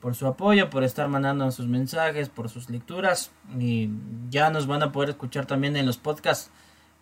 por 0.00 0.14
su 0.14 0.26
apoyo, 0.26 0.70
por 0.70 0.84
estar 0.84 1.08
mandando 1.08 1.50
sus 1.50 1.66
mensajes, 1.66 2.28
por 2.28 2.48
sus 2.48 2.70
lecturas. 2.70 3.30
Y 3.58 3.90
ya 4.30 4.50
nos 4.50 4.66
van 4.66 4.82
a 4.82 4.92
poder 4.92 5.10
escuchar 5.10 5.46
también 5.46 5.76
en 5.76 5.86
los 5.86 5.96
podcasts. 5.96 6.50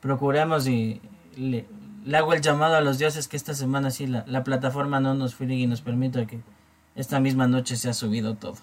Procuremos 0.00 0.68
y 0.68 1.00
le, 1.36 1.66
hago 2.14 2.34
el 2.34 2.40
llamado 2.40 2.76
a 2.76 2.80
los 2.80 2.98
dioses 2.98 3.26
que 3.26 3.36
esta 3.36 3.54
semana 3.54 3.90
sí 3.90 4.06
la, 4.06 4.24
la 4.26 4.44
plataforma 4.44 5.00
no 5.00 5.14
nos 5.14 5.34
friegue 5.34 5.62
y 5.62 5.66
nos 5.66 5.80
permita 5.80 6.26
que 6.26 6.40
esta 6.94 7.20
misma 7.20 7.46
noche 7.46 7.76
se 7.76 7.88
ha 7.88 7.94
subido 7.94 8.34
todo. 8.34 8.56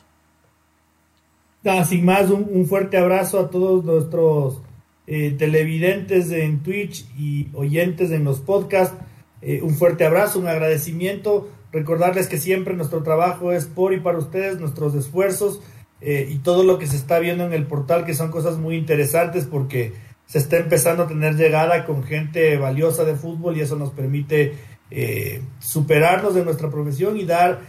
Sin 1.85 2.05
más, 2.05 2.29
un 2.29 2.65
fuerte 2.67 2.97
abrazo 2.97 3.39
a 3.39 3.49
todos 3.49 3.83
nuestros 3.83 4.61
eh, 5.07 5.35
televidentes 5.37 6.31
en 6.31 6.63
Twitch 6.63 7.05
y 7.15 7.49
oyentes 7.53 8.11
en 8.11 8.23
los 8.23 8.39
podcasts. 8.39 8.95
Eh, 9.41 9.61
un 9.61 9.75
fuerte 9.75 10.05
abrazo, 10.05 10.39
un 10.39 10.47
agradecimiento. 10.47 11.49
Recordarles 11.71 12.27
que 12.27 12.37
siempre 12.37 12.73
nuestro 12.73 13.03
trabajo 13.03 13.51
es 13.51 13.65
por 13.65 13.93
y 13.93 13.99
para 13.99 14.17
ustedes, 14.17 14.59
nuestros 14.59 14.95
esfuerzos 14.95 15.61
eh, 16.01 16.27
y 16.31 16.39
todo 16.39 16.63
lo 16.63 16.79
que 16.79 16.87
se 16.87 16.95
está 16.95 17.19
viendo 17.19 17.45
en 17.45 17.53
el 17.53 17.67
portal, 17.67 18.05
que 18.05 18.15
son 18.15 18.31
cosas 18.31 18.57
muy 18.57 18.77
interesantes 18.77 19.45
porque 19.45 19.93
se 20.25 20.39
está 20.39 20.57
empezando 20.57 21.03
a 21.03 21.07
tener 21.07 21.35
llegada 21.35 21.85
con 21.85 22.03
gente 22.03 22.57
valiosa 22.57 23.03
de 23.03 23.15
fútbol 23.15 23.57
y 23.57 23.61
eso 23.61 23.75
nos 23.75 23.91
permite 23.91 24.53
superarnos 25.59 26.35
de 26.35 26.45
nuestra 26.45 26.69
profesión 26.69 27.17
y 27.17 27.25
dar 27.25 27.59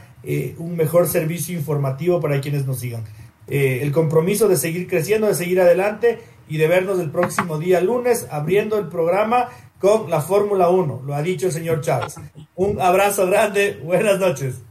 un 0.58 0.76
mejor 0.76 1.08
servicio 1.08 1.56
informativo 1.56 2.20
para 2.20 2.40
quienes 2.40 2.66
nos 2.66 2.78
sigan. 2.78 3.04
El 3.48 3.92
compromiso 3.92 4.48
de 4.48 4.56
seguir 4.56 4.88
creciendo, 4.88 5.26
de 5.26 5.34
seguir 5.34 5.60
adelante 5.60 6.18
y 6.48 6.58
de 6.58 6.68
vernos 6.68 7.00
el 7.00 7.10
próximo 7.10 7.58
día 7.58 7.80
lunes 7.80 8.26
abriendo 8.30 8.78
el 8.78 8.88
programa 8.88 9.48
con 9.78 10.10
la 10.10 10.20
Fórmula 10.20 10.68
1, 10.70 11.02
lo 11.04 11.14
ha 11.14 11.22
dicho 11.22 11.46
el 11.46 11.52
señor 11.52 11.80
Chávez. 11.80 12.16
Un 12.54 12.80
abrazo 12.80 13.26
grande, 13.26 13.78
buenas 13.84 14.18
noches. 14.18 14.62